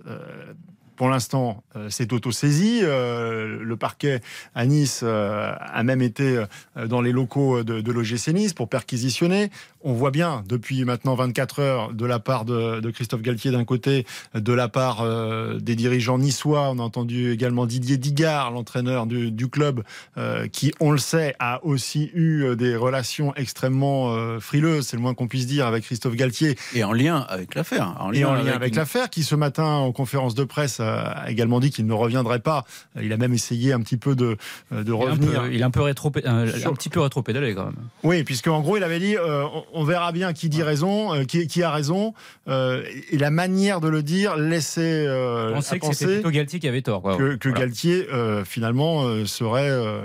Pour 1.02 1.10
l'instant, 1.10 1.64
euh, 1.76 1.90
s'est 1.90 2.14
auto-saisi. 2.14 2.82
Euh, 2.84 3.58
le 3.60 3.76
parquet 3.76 4.22
à 4.54 4.68
Nice 4.68 5.00
euh, 5.04 5.52
a 5.60 5.82
même 5.82 6.04
été 6.04 6.46
euh, 6.78 6.86
dans 6.88 7.02
les 7.02 7.12
locaux 7.12 7.64
de, 7.64 7.82
de 7.82 7.92
l'OGC 7.92 8.28
Nice 8.28 8.54
pour 8.54 8.70
perquisitionner. 8.70 9.50
On 9.84 9.94
voit 9.94 10.12
bien 10.12 10.44
depuis 10.48 10.86
maintenant 10.86 11.16
24 11.16 11.60
heures 11.60 11.92
de 11.94 12.06
la 12.06 12.20
part 12.20 12.46
de, 12.46 12.82
de 12.82 12.92
Christophe 12.92 13.24
Galtier 13.24 13.50
d'un 13.50 13.66
côté, 13.66 14.06
de 14.36 14.54
la 14.54 14.68
part 14.68 15.02
euh, 15.02 15.58
des 15.58 15.76
dirigeants 15.76 16.20
niçois. 16.20 16.70
On 16.70 16.78
a 16.78 16.84
entendu 16.84 17.32
également 17.32 17.66
Didier 17.66 17.98
Digard, 17.98 18.52
l'entraîneur 18.52 19.08
du, 19.08 19.32
du 19.32 19.48
club, 19.48 19.82
euh, 20.20 20.48
qui, 20.50 20.72
on 20.80 20.92
le 20.92 21.00
sait, 21.00 21.34
a 21.40 21.66
aussi 21.66 22.12
eu 22.14 22.44
euh, 22.44 22.56
des 22.56 22.76
relations 22.76 23.34
extrêmement 23.34 24.14
euh, 24.14 24.40
frileuses, 24.40 24.86
c'est 24.86 24.98
le 24.98 25.02
moins 25.02 25.16
qu'on 25.16 25.28
puisse 25.28 25.48
dire, 25.48 25.66
avec 25.66 25.84
Christophe 25.84 26.14
Galtier 26.16 26.56
Et 26.76 26.84
en 26.84 26.94
lien 26.94 27.26
avec 27.28 27.56
l'affaire. 27.56 27.96
et 28.14 28.24
en 28.24 28.34
lien 28.36 28.54
avec 28.54 28.74
une- 28.74 28.78
l'affaire, 28.78 29.10
qui 29.10 29.24
ce 29.24 29.34
matin 29.34 29.66
en 29.66 29.92
conférence 29.92 30.36
de 30.36 30.44
presse 30.44 30.80
a 30.92 31.30
également 31.30 31.60
dit 31.60 31.70
qu'il 31.72 31.86
ne 31.86 31.94
reviendrait 31.94 32.40
pas. 32.40 32.66
Il 33.02 33.12
a 33.14 33.18
même 33.18 33.34
essayé 33.34 33.74
un 33.74 33.80
petit 33.82 33.98
peu 33.98 34.16
de, 34.16 34.38
de 34.72 34.84
Il 34.84 34.90
est 34.90 34.92
un 34.92 34.96
revenir. 34.96 35.42
peu- 35.44 35.54
Il 35.54 35.60
est 35.62 35.64
un 35.64 35.72
peu 35.72 35.82
rétro, 35.82 36.12
un, 36.26 36.48
Sur- 36.48 36.70
un 36.72 36.74
petit 36.74 36.90
peu 36.90 37.00
rétro-pédalé 37.00 37.56
quand 37.56 37.66
même. 37.66 37.76
Oui, 38.04 38.24
puisque 38.24 38.48
en 38.48 38.62
gros, 38.62 38.78
il 38.78 38.84
avait 38.84 39.00
dit 39.00 39.16
euh, 39.18 39.44
on- 39.46 39.64
on 39.74 39.84
verra 39.84 40.12
bien 40.12 40.34
qui 40.34 40.50
dit 40.50 40.64
raison, 40.64 41.14
euh, 41.14 41.24
qui, 41.24 41.48
qui 41.48 41.64
a 41.64 41.72
raison, 41.72 42.14
euh, 42.48 42.84
et 43.12 43.18
la 43.18 43.32
manière 43.32 43.80
de 43.82 43.88
le 43.88 44.04
dire 44.04 44.36
laissait 44.38 45.06
euh, 45.08 45.54
On 45.54 45.58
à 45.58 45.62
sait 45.62 45.80
que 45.80 45.88
c'était 45.88 46.06
penser 46.06 46.14
plutôt 46.16 46.32
Galtier 46.32 46.60
qui 46.60 46.68
avait 46.68 46.82
tort. 46.82 47.02
Quoi. 47.02 47.18
que, 47.18 47.36
que 47.36 47.50
Voilà. 47.50 47.66
Galtier 47.66 48.08
euh, 48.14 48.44
finalement 48.46 49.04
euh, 49.06 49.26
serait 49.26 49.70
euh, 49.70 50.02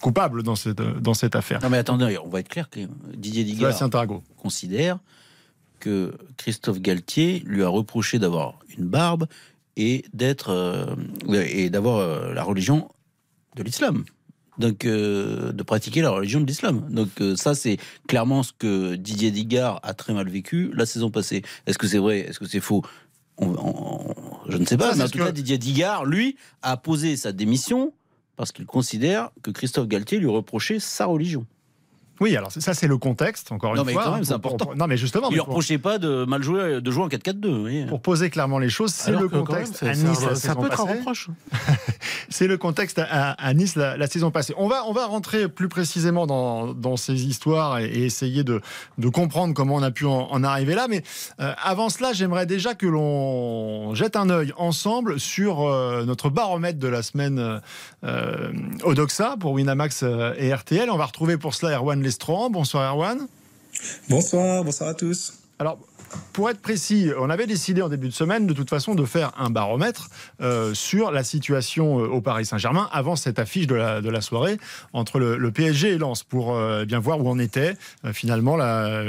coupable 0.00 0.42
dans 0.42 0.54
cette 0.56 0.80
dans 0.80 1.14
cette 1.14 1.34
affaire. 1.36 1.60
Non 1.62 1.70
mais 1.70 1.78
attendez, 1.78 2.18
on 2.24 2.28
va 2.28 2.40
être 2.40 2.48
clair 2.48 2.70
que 2.70 2.80
Didier 3.16 3.44
Digard 3.44 3.72
considère 4.36 4.98
que 5.80 6.12
Christophe 6.36 6.80
Galtier 6.80 7.42
lui 7.46 7.62
a 7.62 7.68
reproché 7.68 8.18
d'avoir 8.18 8.58
une 8.76 8.86
barbe 8.86 9.26
et 9.78 10.04
d'être 10.12 10.50
euh, 10.50 10.94
et 11.46 11.70
d'avoir 11.70 11.98
euh, 11.98 12.34
la 12.34 12.42
religion 12.42 12.90
de 13.56 13.62
l'islam. 13.62 14.04
Donc 14.58 14.84
euh, 14.84 15.52
de 15.52 15.62
pratiquer 15.62 16.02
la 16.02 16.10
religion 16.10 16.40
de 16.40 16.46
l'islam. 16.46 16.86
Donc 16.90 17.08
euh, 17.20 17.36
ça 17.36 17.54
c'est 17.54 17.76
clairement 18.08 18.42
ce 18.42 18.52
que 18.52 18.96
Didier 18.96 19.30
Digard 19.30 19.78
a 19.84 19.94
très 19.94 20.12
mal 20.12 20.28
vécu 20.28 20.70
la 20.74 20.84
saison 20.84 21.10
passée. 21.10 21.42
Est-ce 21.66 21.78
que 21.78 21.86
c'est 21.86 21.98
vrai? 21.98 22.18
Est-ce 22.20 22.40
que 22.40 22.46
c'est 22.46 22.60
faux? 22.60 22.82
On- 23.36 23.54
on- 23.56 24.14
Je 24.48 24.56
ne 24.56 24.66
sais 24.66 24.76
pas. 24.76 24.90
Ça, 24.90 24.96
mais 24.96 25.04
en 25.04 25.08
tout 25.08 25.18
cas 25.18 25.30
Didier 25.32 25.58
Digard 25.58 26.04
lui 26.06 26.36
a 26.62 26.76
posé 26.76 27.16
sa 27.16 27.30
démission 27.32 27.92
parce 28.36 28.50
qu'il 28.50 28.66
considère 28.66 29.30
que 29.42 29.52
Christophe 29.52 29.86
Galtier 29.86 30.18
lui 30.18 30.26
reprochait 30.28 30.80
sa 30.80 31.06
religion. 31.06 31.46
Oui, 32.20 32.36
alors 32.36 32.50
ça 32.52 32.74
c'est 32.74 32.86
le 32.88 32.98
contexte 32.98 33.52
encore 33.52 33.74
Non, 33.74 33.82
une 33.82 33.86
mais 33.86 33.92
fois. 33.92 34.04
quand 34.04 34.10
même, 34.12 34.20
hein, 34.20 34.24
c'est 34.24 34.32
important. 34.34 34.66
pour- 34.66 34.76
non 34.76 34.86
mais 34.86 34.96
justement, 34.96 35.30
ne 35.30 35.36
pour- 35.36 35.46
reprochait 35.46 35.78
pas 35.78 35.98
de 35.98 36.24
mal 36.24 36.42
jouer, 36.42 36.80
de 36.80 36.90
jouer 36.90 37.04
en 37.04 37.08
4-4-2. 37.08 37.48
vous 37.48 37.60
voyez. 37.60 37.86
pour 37.86 38.00
poser 38.00 38.30
clairement 38.30 38.58
les 38.58 38.68
choses, 38.70 38.92
c'est 38.92 39.12
le 39.12 39.28
contexte 39.28 39.82
même, 39.82 39.92
à 39.92 39.94
Nice 39.94 40.22
la 40.22 40.28
ça 40.30 40.34
saison 40.36 40.60
peut 40.60 40.66
être 40.66 40.80
un 40.80 40.86
passée. 40.86 40.98
reproche. 40.98 41.28
C'est 42.30 42.46
le 42.46 42.58
contexte 42.58 42.98
à, 42.98 43.30
à 43.32 43.54
Nice 43.54 43.74
la, 43.74 43.96
la 43.96 44.06
saison 44.06 44.30
passée. 44.30 44.52
On 44.58 44.68
va, 44.68 44.84
on 44.86 44.92
va 44.92 45.06
rentrer 45.06 45.48
plus 45.48 45.68
précisément 45.68 46.26
dans, 46.26 46.74
dans 46.74 46.96
ces 46.98 47.24
histoires 47.26 47.78
et, 47.78 47.86
et 47.86 48.04
essayer 48.04 48.44
de, 48.44 48.60
de 48.98 49.08
comprendre 49.08 49.54
comment 49.54 49.76
on 49.76 49.82
a 49.82 49.90
pu 49.90 50.04
en, 50.04 50.28
en 50.30 50.44
arriver 50.44 50.74
là. 50.74 50.86
Mais 50.88 51.02
euh, 51.40 51.52
avant 51.62 51.88
cela, 51.88 52.12
j'aimerais 52.12 52.44
déjà 52.44 52.74
que 52.74 52.86
l'on 52.86 53.94
jette 53.94 54.14
un 54.14 54.28
œil 54.28 54.52
ensemble 54.58 55.18
sur 55.18 55.62
euh, 55.66 56.04
notre 56.04 56.28
baromètre 56.28 56.78
de 56.78 56.88
la 56.88 57.02
semaine 57.02 57.60
euh, 58.04 58.52
Odoxa 58.84 59.36
pour 59.40 59.52
Winamax 59.52 60.04
et 60.36 60.52
RTL. 60.54 60.90
On 60.90 60.98
va 60.98 61.06
retrouver 61.06 61.38
pour 61.38 61.54
cela 61.54 61.76
Erwan 61.78 62.02
Bonsoir 62.50 62.94
Erwan. 62.94 63.28
Bonsoir, 64.08 64.64
bonsoir 64.64 64.90
à 64.90 64.94
tous. 64.94 65.34
Alors, 65.58 65.78
pour 66.32 66.50
être 66.50 66.60
précis, 66.60 67.10
on 67.18 67.30
avait 67.30 67.46
décidé 67.46 67.82
en 67.82 67.88
début 67.88 68.08
de 68.08 68.12
semaine, 68.14 68.46
de 68.46 68.52
toute 68.52 68.70
façon, 68.70 68.94
de 68.94 69.04
faire 69.04 69.32
un 69.36 69.50
baromètre 69.50 70.08
euh, 70.40 70.72
sur 70.72 71.10
la 71.10 71.24
situation 71.24 71.98
euh, 71.98 72.06
au 72.06 72.20
Paris 72.20 72.46
Saint-Germain 72.46 72.88
avant 72.92 73.16
cette 73.16 73.40
affiche 73.40 73.66
de 73.66 73.74
la, 73.74 74.20
soirée 74.20 74.58
entre 74.92 75.18
le, 75.18 75.50
PSG 75.50 75.94
et 75.94 75.98
Lens 75.98 76.22
pour 76.22 76.54
euh, 76.54 76.84
bien 76.84 77.00
voir 77.00 77.20
où 77.20 77.28
on 77.28 77.38
était 77.40 77.74
finalement 78.12 78.56
la- 78.56 79.02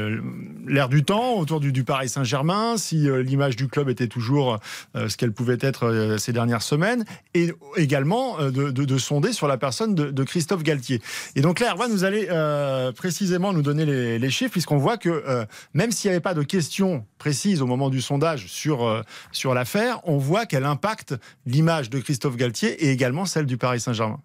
l'air 0.68 0.90
du 0.90 1.04
temps 1.04 1.36
autour 1.36 1.60
du, 1.60 1.84
Paris 1.84 2.10
Saint-Germain, 2.10 2.78
si 2.78 3.08
l'image 3.24 3.56
du 3.56 3.68
club 3.68 3.90
était 3.90 4.08
toujours 4.08 4.58
ce 4.96 5.16
qu'elle 5.16 5.32
pouvait 5.32 5.58
être 5.62 6.16
ces 6.18 6.34
dernières 6.34 6.62
semaines, 6.62 7.06
et 7.34 7.54
également 7.78 8.38
de, 8.42 8.72
de- 8.72 8.86
de 8.86 8.98
sonder 8.98 9.34
sur 9.34 9.48
la 9.48 9.58
personne 9.58 9.94
de, 9.96 10.24
Christophe 10.24 10.64
Galtier. 10.64 11.02
Et 11.36 11.42
donc 11.42 11.60
là, 11.60 11.74
Erwan, 11.74 11.92
vous 11.92 12.04
allez 12.04 12.28
précisément 12.96 13.54
nous 13.54 13.62
donner 13.62 13.86
les, 14.18 14.30
chiffres, 14.30 14.52
puisqu'on 14.52 14.78
voit 14.78 14.98
que 14.98 15.46
même 15.74 15.92
s'il 15.92 16.10
n'y 16.10 16.16
avait 16.16 16.22
pas 16.22 16.34
de 16.34 16.44
questions 16.44 16.89
précises 17.18 17.62
au 17.62 17.68
moment 17.68 17.90
du 17.90 18.02
sondage 18.02 18.48
sur, 18.48 18.86
euh, 18.86 19.02
sur 19.32 19.54
l'affaire, 19.54 20.00
on 20.04 20.18
voit 20.18 20.46
qu'elle 20.46 20.66
impacte 20.66 21.16
l'image 21.46 21.90
de 21.90 22.00
Christophe 22.00 22.36
Galtier 22.36 22.86
et 22.86 22.92
également 22.92 23.26
celle 23.26 23.46
du 23.46 23.58
Paris 23.58 23.80
Saint-Germain. 23.80 24.20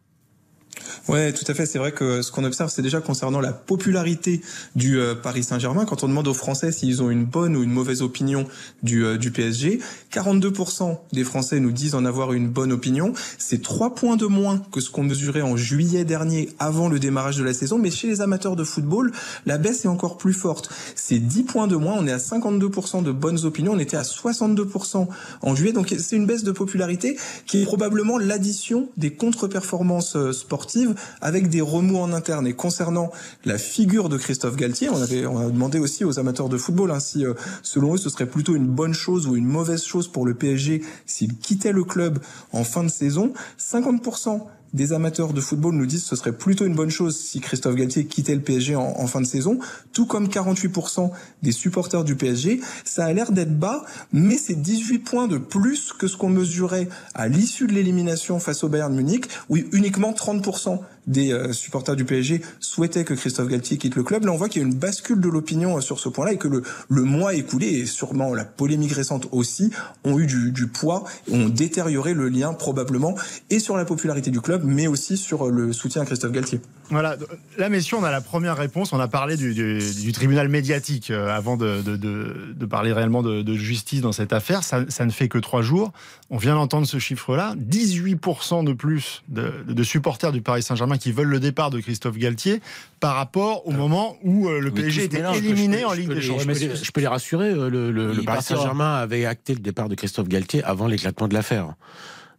Ouais, 1.09 1.33
tout 1.33 1.45
à 1.49 1.55
fait. 1.55 1.67
C'est 1.67 1.79
vrai 1.79 1.93
que 1.93 2.23
ce 2.23 2.33
qu'on 2.33 2.45
observe, 2.45 2.71
c'est 2.71 2.83
déjà 2.83 3.01
concernant 3.01 3.41
la 3.41 3.53
popularité 3.53 4.41
du 4.75 4.99
euh, 4.99 5.15
Paris 5.15 5.43
Saint-Germain. 5.43 5.85
Quand 5.85 6.03
on 6.03 6.09
demande 6.09 6.29
aux 6.29 6.35
Français 6.35 6.73
s'ils 6.73 7.03
ont 7.03 7.11
une 7.11 7.25
bonne 7.25 7.57
ou 7.57 7.63
une 7.63 7.71
mauvaise 7.71 8.01
opinion 8.01 8.47
du, 8.83 9.05
euh, 9.05 9.19
PSG, 9.19 9.81
42% 10.13 10.99
des 11.13 11.25
Français 11.25 11.61
nous 11.61 11.73
disent 11.73 11.95
en 11.95 12.05
avoir 12.05 12.33
une 12.33 12.49
bonne 12.49 12.73
opinion. 12.73 13.13
C'est 13.39 13.63
3 13.63 13.95
points 13.95 14.17
de 14.17 14.27
moins 14.27 14.63
que 14.73 14.81
ce 14.81 14.91
qu'on 14.91 15.03
mesurait 15.03 15.43
en 15.43 15.57
juillet 15.57 16.05
dernier 16.05 16.49
avant 16.59 16.89
le 16.89 16.99
démarrage 16.99 17.37
de 17.37 17.45
la 17.45 17.53
saison. 17.53 17.79
Mais 17.79 17.91
chez 17.91 18.07
les 18.07 18.21
amateurs 18.21 18.57
de 18.57 18.65
football, 18.65 19.13
la 19.45 19.59
baisse 19.59 19.85
est 19.85 19.89
encore 19.89 20.17
plus 20.17 20.33
forte. 20.33 20.71
C'est 20.95 21.19
10 21.19 21.43
points 21.43 21.67
de 21.67 21.77
moins. 21.77 21.97
On 21.99 22.07
est 22.07 22.13
à 22.13 22.19
52% 22.19 23.03
de 23.03 23.13
bonnes 23.13 23.45
opinions. 23.45 23.73
On 23.73 23.79
était 23.79 23.97
à 23.97 24.03
62% 24.03 25.07
en 25.43 25.55
juillet. 25.55 25.73
Donc 25.73 25.95
c'est 25.99 26.17
une 26.17 26.27
baisse 26.27 26.45
de 26.45 26.53
popularité 26.53 27.19
qui 27.47 27.63
est 27.63 27.65
probablement 27.65 28.19
l'addition 28.19 28.89
des 28.97 29.13
contre-performances 29.13 30.17
euh, 30.17 30.33
sportives 30.65 30.95
avec 31.21 31.49
des 31.49 31.61
remous 31.61 31.99
en 31.99 32.13
interne. 32.13 32.47
Et 32.47 32.55
concernant 32.55 33.11
la 33.45 33.59
figure 33.59 34.09
de 34.09 34.17
Christophe 34.17 34.57
Galtier, 34.57 34.89
on 34.89 35.01
avait 35.01 35.27
on 35.27 35.39
a 35.39 35.51
demandé 35.51 35.79
aussi 35.79 36.05
aux 36.05 36.19
amateurs 36.19 36.49
de 36.49 36.57
football 36.57 36.91
hein, 36.91 37.01
si 37.01 37.25
euh, 37.25 37.35
selon 37.63 37.95
eux 37.95 37.99
ce 37.99 38.09
serait 38.09 38.27
plutôt 38.27 38.55
une 38.55 38.67
bonne 38.67 38.95
chose 38.95 39.27
ou 39.27 39.37
une 39.37 39.47
mauvaise 39.47 39.85
chose 39.85 40.09
pour 40.09 40.25
le 40.27 40.35
PSG 40.35 40.83
s'il 41.07 41.37
quittait 41.37 41.73
le 41.73 41.85
club 41.85 42.19
en 42.53 42.65
fin 42.65 42.83
de 42.83 42.89
saison. 42.89 43.33
50% 43.59 44.41
des 44.75 44.93
amateurs 44.93 45.33
de 45.33 45.41
football 45.41 45.75
nous 45.75 45.87
disent 45.87 46.03
que 46.03 46.09
ce 46.09 46.17
serait 46.17 46.37
plutôt 46.37 46.67
une 46.67 46.75
bonne 46.75 46.91
chose 46.91 47.17
si 47.17 47.41
Christophe 47.41 47.77
Galtier 47.77 48.05
quittait 48.05 48.35
le 48.35 48.43
PSG 48.43 48.77
en, 48.77 49.07
fin 49.07 49.21
de 49.21 49.27
saison, 49.27 49.59
tout 49.93 50.05
comme 50.05 50.27
48% 50.27 51.11
des 51.43 51.53
supporters 51.53 52.05
du 52.05 52.17
PSG. 52.17 52.61
Ça 52.85 53.07
a 53.07 53.13
l'air 53.13 53.33
d'être 53.33 53.57
bas, 53.57 53.85
mais 54.13 54.37
c'est 54.37 54.61
18 54.61 54.99
points 54.99 55.29
de 55.29 55.39
plus 55.39 55.93
que 55.93 56.09
ce 56.09 56.17
qu'on 56.17 56.29
mesurait 56.29 56.89
à 57.15 57.29
l'issue 57.29 57.67
de 57.67 57.73
l'élimination 57.73 58.41
face 58.41 58.65
au 58.65 58.69
Bayern 58.69 58.95
Munich, 58.95 59.27
où 59.49 59.57
uniquement 59.57 60.13
30% 60.13 60.81
des 61.07 61.33
euh, 61.33 61.53
supporters 61.53 61.97
du 61.97 62.05
PSG 62.05 62.41
souhaitaient 62.61 63.05
que 63.05 63.15
Christophe 63.15 63.49
Galtier 63.49 63.77
quitte 63.77 63.95
le 63.97 64.03
club. 64.03 64.25
Là, 64.25 64.33
on 64.33 64.37
voit 64.37 64.49
qu'il 64.49 64.63
y 64.63 64.65
a 64.65 64.69
une 64.69 64.75
bascule 64.75 65.21
de 65.21 65.29
l'opinion 65.29 65.77
euh, 65.77 65.81
sur 65.81 65.99
ce 65.99 66.09
point-là 66.09 66.33
et 66.33 66.39
que 66.39 66.49
le, 66.49 66.63
le 66.89 67.03
mois 67.03 67.35
écoulé, 67.35 67.67
et 67.67 67.87
sûrement 67.87 68.35
la 68.35 68.45
polémique 68.45 68.93
récente 68.93 69.29
aussi, 69.33 69.71
ont 70.05 70.19
eu 70.19 70.27
du, 70.27 70.53
du 70.53 70.67
poids, 70.67 71.05
ont 71.31 71.49
détérioré 71.49 72.15
le 72.15 72.29
lien 72.29 72.53
probablement, 72.55 73.15
et 73.51 73.59
sur 73.59 73.77
la 73.77 73.85
popularité 73.85 74.31
du 74.31 74.41
club, 74.41 74.63
mais 74.65 74.87
aussi 74.87 75.17
sur 75.17 75.47
euh, 75.47 75.51
le 75.51 75.73
soutien 75.73 76.03
à 76.03 76.07
Christophe 76.07 76.33
Galtier. 76.33 76.61
Voilà, 76.91 77.17
là, 77.57 77.69
messieurs, 77.71 77.97
on 77.99 78.05
a 78.05 78.11
la 78.11 78.21
première 78.21 78.57
réponse. 78.57 78.93
On 78.93 79.01
a 79.01 79.09
parlé 79.09 79.37
du, 79.37 79.55
du- 79.55 80.13
tribunal 80.13 80.49
médiatique 80.49 81.11
avant 81.11 81.57
de, 81.57 81.81
de- 81.81 82.67
parler 82.67 82.93
réellement 82.93 83.23
de, 83.23 83.55
justice 83.55 84.03
dans 84.03 84.13
cette 84.13 84.33
affaire. 84.35 84.63
Ça, 84.63 84.85
ne 85.07 85.11
fait 85.11 85.29
que 85.29 85.39
trois 85.39 85.63
jours. 85.63 85.93
On 86.29 86.37
vient 86.37 86.55
d'entendre 86.55 86.87
ce 86.87 86.99
chiffre-là. 86.99 87.55
18% 87.57 88.65
de 88.65 88.73
plus 88.75 89.23
de 89.29 89.83
supporters 89.83 90.31
du 90.33 90.43
Paris 90.43 90.63
Saint-Germain 90.63 90.94
qui 90.99 91.13
veulent 91.13 91.29
le 91.29 91.41
départ 91.41 91.71
de 91.71 91.81
Christophe 91.81 92.17
Galtier 92.19 92.61
par 93.01 93.15
rapport 93.17 93.67
au 93.67 93.73
moment 93.73 94.17
où 94.23 94.49
euh, 94.49 94.61
le 94.61 94.71
PSG 94.71 95.05
était 95.05 95.23
éliminé 95.37 95.79
peux- 95.79 95.87
en 95.87 95.93
Ligue 95.93 96.13
des 96.13 96.21
Champions. 96.21 96.39
je 96.41 96.47
peux 96.47 96.59
les- 96.59 96.77
Je 96.77 96.93
peux 96.93 97.01
les 97.01 97.07
rassurer, 97.07 97.51
euh, 97.51 97.69
le, 97.69 97.91
le- 97.91 98.11
Il 98.13 98.17
le 98.19 98.23
Paris. 98.23 98.43
Saint-Germain 98.43 98.95
avait 98.97 99.25
acté 99.27 99.55
le 99.55 99.61
départ 99.61 99.89
de 99.89 99.95
Christophe 99.95 100.29
Galtier 100.29 100.63
avant 100.65 100.87
l'éclatement 100.87 101.29
de 101.29 101.35
l'affaire. 101.35 101.75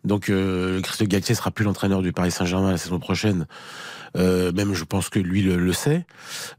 Donc 0.04 0.30
euh, 0.30 0.82
Christophe 0.82 1.08
Galtier 1.08 1.34
sera 1.34 1.50
plus 1.52 1.66
l'entraîneur 1.66 2.02
du 2.04 2.12
Paris 2.14 2.30
Saint-Germain 2.32 2.72
la 2.72 2.78
saison 2.78 3.00
prochaine. 3.00 3.48
Euh, 4.16 4.52
même 4.52 4.74
je 4.74 4.84
pense 4.84 5.10
que 5.10 5.20
lui 5.20 5.42
le, 5.42 5.58
le 5.58 5.74
sait. 5.74 6.06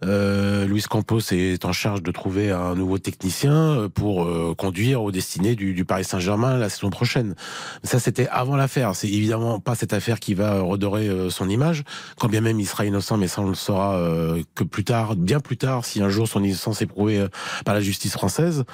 Euh, 0.05 0.67
Luis 0.67 0.83
Campos 0.83 1.21
est 1.33 1.65
en 1.65 1.73
charge 1.73 2.03
de 2.03 2.11
trouver 2.11 2.51
un 2.51 2.75
nouveau 2.75 2.99
technicien 2.99 3.55
euh, 3.55 3.89
pour 3.89 4.25
euh, 4.25 4.55
conduire 4.57 5.03
aux 5.03 5.11
destinées 5.11 5.55
du, 5.55 5.73
du 5.73 5.85
Paris 5.85 6.05
Saint-Germain 6.05 6.59
la 6.59 6.69
saison 6.69 6.91
prochaine. 6.91 7.35
Ça 7.83 7.99
c'était 7.99 8.29
avant 8.29 8.57
l'affaire. 8.57 8.95
C'est 8.95 9.09
évidemment 9.09 9.61
pas 9.61 9.75
cette 9.75 9.93
affaire 9.93 10.21
qui 10.21 10.35
va 10.35 10.61
redorer 10.61 11.09
euh, 11.09 11.31
son 11.31 11.49
image, 11.49 11.85
quand 12.19 12.29
bien 12.29 12.41
même 12.41 12.61
il 12.61 12.67
sera 12.67 12.85
innocent, 12.85 13.17
mais 13.17 13.29
ça 13.29 13.43
on 13.43 13.49
le 13.49 13.55
saura 13.55 13.97
euh, 13.97 14.43
que 14.55 14.65
plus 14.65 14.85
tard, 14.85 15.17
bien 15.17 15.41
plus 15.41 15.57
tard, 15.57 15.85
si 15.85 16.03
un 16.03 16.09
jour 16.09 16.29
son 16.29 16.45
innocence 16.45 16.83
est 16.83 16.87
prouvée 16.87 17.27
par 17.65 17.75
la 17.75 17.81
justice 17.81 18.13
française. 18.13 18.65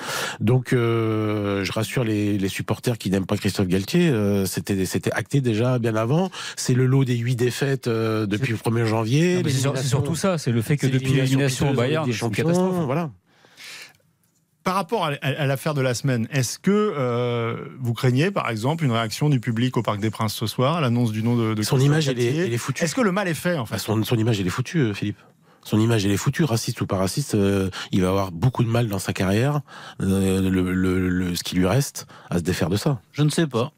Donc 0.41 0.73
euh, 0.73 1.65
je 1.65 1.73
rassure 1.73 2.05
les, 2.05 2.39
les 2.39 2.49
supporters 2.49 2.99
qui 2.99 3.11
n'aiment 3.11 3.27
pas 3.27 3.37
Christophe 3.37 3.69
Galtier, 3.69 4.11
euh, 4.11 4.47
c'était 4.47 5.13
acté 5.13 5.41
déjà 5.41 5.79
bien 5.79 5.95
avant. 5.95 6.31
C'est 6.57 6.75
le 6.75 6.87
lot 6.87 7.05
des 7.05 7.17
huit 7.17 7.37
défaites 7.37 7.87
euh, 7.87 8.27
depuis 8.27 8.53
le 8.53 8.59
1er 8.73 8.87
janvier. 8.87 9.43
C'est 9.45 9.83
surtout 9.89 10.15
ça, 10.15 10.39
c'est 10.39 10.53
le 10.53 10.63
fait 10.63 10.77
que 10.77 10.87
depuis 10.87 11.13
l'élimination 11.13 11.71
au 11.71 11.75
Bayern, 11.75 12.07
des 12.07 12.13
champions, 12.13 12.45
catastrophe. 12.45 12.85
voilà. 12.85 13.11
Par 14.65 14.75
rapport 14.77 15.07
à, 15.07 15.47
l'affaire 15.47 15.75
de 15.75 15.81
la 15.81 15.93
semaine, 15.93 16.29
est-ce 16.31 16.61
que 16.61 16.71
euh, 16.71 17.57
vous 17.81 17.95
craignez, 17.95 18.31
par 18.31 18.49
exemple, 18.49 18.85
une 18.85 18.93
réaction 18.93 19.29
du 19.29 19.41
public 19.41 19.77
au 19.77 19.83
Parc 19.83 19.99
des 20.01 20.11
Princes 20.11 20.35
ce 20.35 20.47
soir 20.47 20.77
à 20.77 20.81
l'annonce 20.81 21.11
du 21.11 21.25
nom 21.25 21.35
de, 21.37 21.55
de 21.55 21.63
Son 21.65 21.81
image, 21.81 22.07
elle 22.09 22.21
est, 22.21 22.37
elle 22.37 22.53
est 22.53 22.59
foutue. 22.59 22.85
Est-ce 22.85 22.95
que 22.95 23.01
le 23.01 23.11
mal 23.11 23.27
est 23.27 23.35
fait, 23.35 23.57
en 23.59 23.67
fait 23.67 23.75
Enfin, 23.75 23.83
son, 23.83 24.05
son 24.05 24.17
image, 24.17 24.39
elle 24.41 24.47
est 24.47 24.51
foutue, 24.51 24.79
euh, 24.79 24.95
Philippe. 24.95 25.19
Son 25.65 25.81
image, 25.81 26.05
elle 26.05 26.13
est 26.13 26.17
foutue, 26.17 26.45
raciste 26.45 26.81
ou 26.81 26.87
pas 26.87 26.97
raciste. 26.97 27.35
euh, 27.35 27.71
il 27.91 28.03
va 28.03 28.09
avoir 28.11 28.31
beaucoup 28.31 28.63
de 28.63 28.69
mal 28.69 28.87
dans 28.87 29.01
sa 29.01 29.13
carrière, 29.13 29.63
euh, 30.01 30.41
le, 30.49 30.73
le- 30.73 31.09
le- 31.09 31.35
ce 31.35 31.43
qui 31.43 31.57
lui 31.57 31.67
reste, 31.67 32.07
à 32.31 32.39
se 32.39 32.43
défaire 32.45 32.69
de 32.71 32.77
ça. 32.77 33.01
Je 33.13 33.23
ne 33.23 33.31
sais 33.31 33.49
pas. 33.49 33.73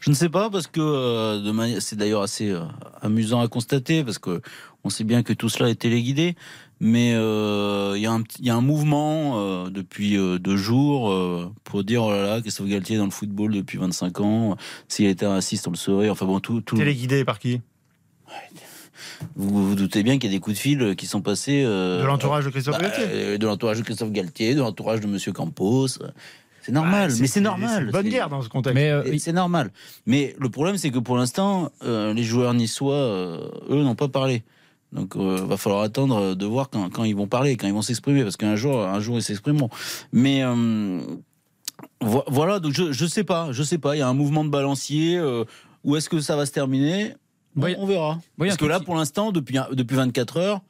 Je 0.00 0.10
ne 0.10 0.14
sais 0.14 0.28
pas 0.28 0.50
parce 0.50 0.66
que 0.66 0.80
euh, 0.80 1.80
c'est 1.80 1.96
d'ailleurs 1.96 2.22
assez 2.22 2.50
euh, 2.50 2.60
amusant 3.00 3.40
à 3.40 3.48
constater 3.48 4.04
parce 4.04 4.18
que 4.18 4.40
on 4.84 4.90
sait 4.90 5.04
bien 5.04 5.22
que 5.22 5.32
tout 5.32 5.48
cela 5.48 5.70
est 5.70 5.76
téléguidé, 5.76 6.34
mais 6.80 7.12
euh, 7.14 7.92
il 7.96 8.02
y 8.02 8.06
a 8.06 8.12
un 8.12 8.22
petit- 8.22 8.38
il 8.40 8.46
y 8.46 8.50
a 8.50 8.54
un 8.56 8.60
mouvement 8.60 9.68
depuis 9.70 10.16
deux 10.40 10.56
jours 10.56 11.14
pour 11.64 11.84
dire 11.84 12.02
oh 12.04 12.10
là 12.10 12.22
là 12.26 12.40
Christophe 12.40 12.66
Galtier 12.68 12.96
est 12.96 12.98
dans 12.98 13.04
le 13.04 13.10
football 13.12 13.52
depuis 13.52 13.78
25 13.78 14.20
ans, 14.20 14.56
s'il 14.88 15.06
était 15.06 15.26
raciste 15.26 15.68
on 15.68 15.70
le 15.70 15.76
saurait. 15.76 16.10
Enfin 16.10 16.26
bon 16.26 16.40
tout 16.40 16.60
tout. 16.60 16.76
Téléguidé 16.76 17.24
par 17.24 17.38
qui? 17.38 17.60
Vous 19.36 19.68
vous 19.68 19.74
doutez 19.74 20.02
bien 20.02 20.18
qu'il 20.18 20.30
y 20.30 20.34
a 20.34 20.36
des 20.36 20.40
coups 20.40 20.56
de 20.56 20.60
fil 20.60 20.96
qui 20.96 21.06
sont 21.06 21.20
passés 21.22 21.62
euh, 21.64 22.00
De 22.02 22.06
l'entourage 22.06 22.44
de 22.44 22.50
Christophe 22.50 22.78
bah, 22.78 22.88
Galtier 22.88 23.38
de 23.38 23.46
l'entourage 23.46 23.78
de 23.78 23.82
Christophe 23.84 24.10
Galtier, 24.12 24.54
de 24.54 24.60
l'entourage 24.60 25.00
de 25.00 25.06
Monsieur 25.06 25.32
Campos. 25.32 25.86
C'est 26.62 26.72
normal, 26.72 27.10
Ah, 27.12 27.16
mais 27.20 27.26
c'est 27.26 27.40
normal. 27.40 27.84
une 27.86 27.90
bonne 27.90 28.08
guerre 28.08 28.28
dans 28.28 28.40
ce 28.42 28.48
contexte. 28.48 28.74
Mais 28.74 28.90
euh, 28.90 29.18
C'est 29.18 29.32
normal. 29.32 29.70
Mais 30.06 30.34
le 30.38 30.48
problème, 30.48 30.76
c'est 30.78 30.90
que 30.90 30.98
pour 30.98 31.16
l'instant, 31.16 31.70
euh, 31.84 32.14
les 32.14 32.22
joueurs 32.24 32.54
niçois, 32.54 32.94
euh, 32.94 33.48
eux, 33.70 33.82
n'ont 33.82 33.94
pas 33.96 34.08
parlé. 34.08 34.42
Donc, 34.92 35.16
euh, 35.16 35.36
va 35.46 35.56
falloir 35.56 35.82
attendre 35.82 36.34
de 36.34 36.46
voir 36.46 36.68
quand, 36.70 36.88
quand 36.90 37.04
ils 37.04 37.16
vont 37.16 37.26
parler, 37.26 37.56
quand 37.56 37.66
ils 37.66 37.72
vont 37.72 37.82
s'exprimer, 37.82 38.22
parce 38.22 38.36
qu'un 38.36 38.56
jour, 38.56 38.80
un 38.80 39.00
jour, 39.00 39.16
ils 39.16 39.22
s'exprimeront. 39.22 39.70
Mais 40.12 40.42
euh, 40.44 41.00
vo- 42.00 42.24
voilà, 42.28 42.60
donc 42.60 42.72
je, 42.72 42.92
je 42.92 43.06
sais 43.06 43.24
pas, 43.24 43.52
je 43.52 43.62
sais 43.62 43.78
pas. 43.78 43.96
Il 43.96 44.00
y 44.00 44.02
a 44.02 44.08
un 44.08 44.14
mouvement 44.14 44.44
de 44.44 44.50
balancier. 44.50 45.16
euh, 45.18 45.44
où 45.84 45.96
est-ce 45.96 46.08
que 46.08 46.20
ça 46.20 46.36
va 46.36 46.46
se 46.46 46.52
terminer? 46.52 47.14
On, 47.56 47.62
Oui. 47.62 47.74
on 47.78 47.86
verra. 47.86 48.20
Oui, 48.38 48.48
parce 48.48 48.56
que 48.56 48.64
là, 48.66 48.78
pour 48.80 48.94
l'instant, 48.94 49.32
depuis, 49.32 49.56
depuis 49.72 49.96
24 49.96 50.36
heures, 50.36 50.60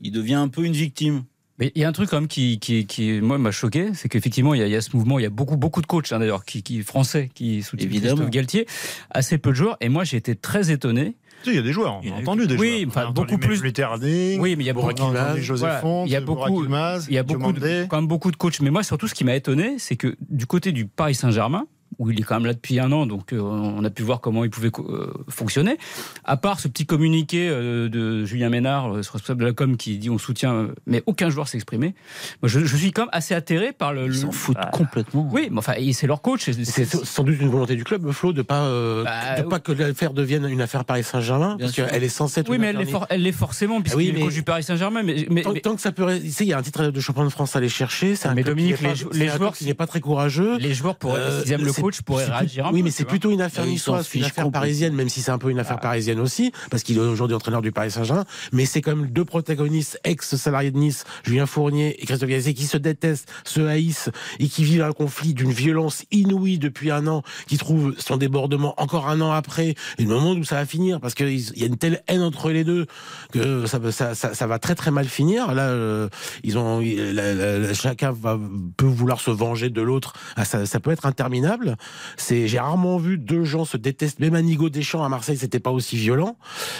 il 0.00 0.12
devient 0.12 0.34
un 0.34 0.48
peu 0.48 0.64
une 0.64 0.72
victime. 0.72 1.24
Mais 1.58 1.72
il 1.74 1.80
y 1.80 1.84
a 1.84 1.88
un 1.88 1.92
truc 1.92 2.10
quand 2.10 2.18
même 2.20 2.28
qui, 2.28 2.58
qui, 2.58 2.86
qui 2.86 3.20
moi, 3.22 3.38
m'a 3.38 3.50
choqué, 3.50 3.88
c'est 3.94 4.08
qu'effectivement, 4.10 4.52
il 4.54 4.60
y, 4.60 4.62
a, 4.62 4.66
il 4.66 4.72
y 4.72 4.76
a 4.76 4.80
ce 4.82 4.94
mouvement, 4.94 5.18
il 5.18 5.22
y 5.22 5.26
a 5.26 5.30
beaucoup, 5.30 5.56
beaucoup 5.56 5.80
de 5.80 5.86
coachs, 5.86 6.12
hein, 6.12 6.18
d'ailleurs, 6.18 6.44
qui, 6.44 6.62
qui, 6.62 6.82
français, 6.82 7.30
qui 7.34 7.62
soutiennent 7.62 7.88
Évidemment. 7.90 8.14
Christophe 8.16 8.30
Galtier, 8.30 8.66
assez 9.10 9.38
peu 9.38 9.50
de 9.50 9.54
joueurs, 9.54 9.76
et 9.80 9.88
moi, 9.88 10.04
j'ai 10.04 10.18
été 10.18 10.34
très 10.36 10.70
étonné. 10.70 11.16
Il 11.46 11.54
y 11.54 11.58
a 11.58 11.62
des 11.62 11.72
joueurs, 11.72 12.00
on 12.02 12.12
a 12.12 12.16
a 12.16 12.18
entendu 12.18 12.46
des 12.46 12.56
Oui, 12.56 12.80
joueurs. 12.82 12.88
enfin, 12.88 13.00
On 13.02 13.04
a 13.04 13.10
entendu 13.10 13.36
beaucoup 13.36 13.60
plus- 13.60 13.82
Harding, 13.82 14.40
Oui, 14.40 14.56
mais 14.56 14.64
il 14.64 14.66
y 14.66 14.70
a 14.70 14.72
beaucoup, 14.72 14.88
Font, 14.88 16.04
il 16.06 16.10
y 16.12 16.16
a 16.16 16.20
beaucoup, 16.20 16.64
il 16.64 17.14
y 17.14 17.18
a 17.18 17.22
beaucoup 17.22 17.52
de, 17.52 17.86
quand 17.88 17.96
même 17.98 18.08
beaucoup 18.08 18.30
de 18.30 18.36
coachs. 18.36 18.60
Mais 18.60 18.70
moi, 18.70 18.82
surtout, 18.82 19.06
ce 19.06 19.14
qui 19.14 19.24
m'a 19.24 19.36
étonné, 19.36 19.76
c'est 19.78 19.96
que 19.96 20.16
du 20.28 20.46
côté 20.46 20.72
du 20.72 20.86
Paris 20.86 21.14
Saint-Germain, 21.14 21.66
où 21.98 22.10
il 22.10 22.20
est 22.20 22.22
quand 22.22 22.34
même 22.36 22.46
là 22.46 22.54
depuis 22.54 22.78
un 22.80 22.92
an, 22.92 23.06
donc 23.06 23.32
euh, 23.32 23.40
on 23.40 23.82
a 23.84 23.90
pu 23.90 24.02
voir 24.02 24.20
comment 24.20 24.44
il 24.44 24.50
pouvait 24.50 24.70
euh, 24.78 25.12
fonctionner. 25.28 25.78
À 26.24 26.36
part 26.36 26.60
ce 26.60 26.68
petit 26.68 26.86
communiqué 26.86 27.48
euh, 27.48 27.88
de 27.88 28.24
Julien 28.24 28.48
Ménard, 28.50 28.92
euh, 28.92 28.96
responsable 28.98 29.40
de 29.40 29.46
la 29.46 29.52
com, 29.52 29.76
qui 29.76 29.96
dit 29.98 30.10
on 30.10 30.18
soutient, 30.18 30.68
mais 30.86 31.02
aucun 31.06 31.30
joueur 31.30 31.48
s'est 31.48 31.56
exprimé. 31.56 31.94
Moi, 32.42 32.48
je, 32.48 32.60
je 32.60 32.76
suis 32.76 32.92
quand 32.92 33.02
même 33.02 33.10
assez 33.12 33.34
atterré 33.34 33.72
par 33.72 33.92
le. 33.92 34.06
Ils 34.06 34.14
s'en 34.16 34.30
foutent 34.32 34.56
bah, 34.56 34.70
complètement. 34.72 35.28
Oui, 35.32 35.48
mais 35.50 35.58
enfin, 35.58 35.74
c'est 35.92 36.06
leur 36.06 36.22
coach. 36.22 36.44
c'est- 36.44 36.64
C'est 36.64 36.84
c'est- 36.84 37.04
sans 37.04 37.24
doute 37.24 37.36
une 37.40 37.48
volonté 37.48 37.76
du 37.76 37.84
club, 37.84 38.10
Flo, 38.12 38.32
de 38.32 38.42
pas 38.42 38.62
euh, 38.64 39.04
Bah, 39.04 39.40
de 39.40 39.48
pas 39.48 39.58
que 39.60 39.72
l'affaire 39.72 40.12
devienne 40.12 40.46
une 40.48 40.60
affaire 40.60 40.84
Paris 40.84 41.04
Saint-Germain, 41.04 41.56
parce 41.58 41.72
qu'elle 41.72 42.04
est 42.04 42.08
censée 42.08 42.40
être 42.40 42.48
Oui, 42.50 42.56
une 42.56 42.62
mais 42.62 42.68
elle 42.68 42.76
l'est 42.78 42.84
for- 42.86 43.06
elle 43.10 43.22
l'est 43.22 43.32
forcément, 43.32 43.80
puisqu'il 43.80 43.98
oui, 43.98 44.12
mais- 44.14 44.20
coach 44.20 44.34
du 44.34 44.42
Paris 44.42 44.62
Saint-Germain. 44.62 45.02
Mais, 45.02 45.26
mais- 45.30 45.42
Tant, 45.42 45.52
mais- 45.52 45.60
tant 45.60 45.74
que 45.74 45.80
ça 45.80 45.92
peut, 45.92 46.18
tu 46.20 46.30
sais, 46.30 46.44
il 46.44 46.48
y 46.48 46.52
a 46.52 46.58
un 46.58 46.62
titre 46.62 46.86
de 46.86 47.00
champion 47.00 47.24
de 47.24 47.30
France 47.30 47.54
à 47.56 47.58
aller 47.58 47.68
chercher. 47.68 48.16
C'est 48.16 48.28
un 48.28 48.34
Mais 48.34 48.42
Dominique, 48.42 48.80
les 48.80 49.26
pas- 49.28 49.36
joueurs 49.36 49.54
qui 49.56 49.64
n'est 49.66 49.74
pas 49.74 49.86
très 49.86 50.00
courageux. 50.00 50.58
les 50.58 50.74
joueurs 50.74 50.96
pourraient, 50.96 51.20
Euh, 51.20 51.42
s'ils 51.42 51.52
aiment 51.52 51.64
le 51.64 51.72
coach, 51.72 51.85
réagir 52.08 52.66
un 52.66 52.72
Oui, 52.72 52.80
peu, 52.80 52.84
mais 52.84 52.90
c'est 52.90 53.04
plutôt 53.04 53.30
une 53.30 53.40
affaire 53.40 53.64
s'en 53.64 53.70
niçoise, 53.70 54.06
une 54.06 54.10
fichent 54.22 54.26
affaire 54.30 54.50
parisienne, 54.50 54.94
même 54.94 55.08
si 55.08 55.20
c'est 55.22 55.30
un 55.30 55.38
peu 55.38 55.50
une 55.50 55.58
Ah. 55.58 55.62
affaire 55.62 55.80
parisienne 55.80 56.20
aussi, 56.20 56.52
parce 56.70 56.82
qu'il 56.82 56.96
est 56.96 57.00
aujourd'hui 57.00 57.34
entraîneur 57.36 57.62
du 57.62 57.72
Paris 57.72 57.90
Saint-Germain. 57.90 58.24
Mais 58.52 58.64
c'est 58.66 58.80
quand 58.82 58.94
même 58.96 59.06
deux 59.08 59.24
protagonistes 59.24 60.00
ex-salariés 60.04 60.70
de 60.70 60.78
Nice, 60.78 61.04
Julien 61.24 61.46
Fournier 61.46 62.00
et 62.02 62.06
Christophe 62.06 62.28
Galtier, 62.28 62.54
qui 62.54 62.66
se 62.66 62.76
détestent, 62.76 63.30
se 63.44 63.60
haïssent 63.60 64.10
et 64.38 64.48
qui 64.48 64.64
vivent 64.64 64.82
un 64.82 64.92
conflit 64.92 65.34
d'une 65.34 65.52
violence 65.52 66.04
inouïe 66.10 66.58
depuis 66.58 66.90
un 66.90 67.06
an, 67.06 67.22
qui 67.46 67.58
trouvent 67.58 67.94
son 67.98 68.16
débordement 68.16 68.74
encore 68.80 69.08
un 69.08 69.20
an 69.20 69.32
après, 69.32 69.74
et 69.98 70.02
le 70.02 70.08
moment 70.08 70.32
où 70.32 70.44
ça 70.44 70.56
va 70.56 70.66
finir, 70.66 71.00
parce 71.00 71.14
qu'il 71.14 71.38
y 71.58 71.62
a 71.62 71.66
une 71.66 71.76
telle 71.76 72.02
haine 72.08 72.22
entre 72.22 72.50
les 72.50 72.64
deux 72.64 72.86
que 73.32 73.66
ça, 73.66 73.80
ça, 73.92 74.14
ça, 74.14 74.34
ça 74.34 74.46
va 74.46 74.58
très 74.58 74.74
très 74.74 74.90
mal 74.90 75.06
finir. 75.06 75.52
Là, 75.54 75.68
euh, 75.68 76.08
ils 76.42 76.58
ont, 76.58 76.80
la- 76.80 77.34
la- 77.34 77.58
la- 77.58 77.74
chacun 77.74 78.12
va, 78.12 78.38
peut 78.76 78.86
vouloir 78.86 79.20
se 79.20 79.30
venger 79.30 79.70
de 79.70 79.82
l'autre. 79.82 80.14
Ah, 80.36 80.44
ça, 80.44 80.66
ça 80.66 80.80
peut 80.80 80.90
être 80.90 81.06
interminable. 81.06 81.75
C'est, 82.16 82.48
j'ai 82.48 82.58
rarement 82.58 82.98
vu 82.98 83.18
deux 83.18 83.44
gens 83.44 83.64
se 83.64 83.76
détester. 83.76 84.22
Même 84.24 84.34
Anigo 84.34 84.68
Deschamps 84.68 85.04
à 85.04 85.08
Marseille, 85.08 85.36
c'était 85.36 85.60
pas 85.60 85.70
aussi 85.70 85.96
violent. 85.96 86.36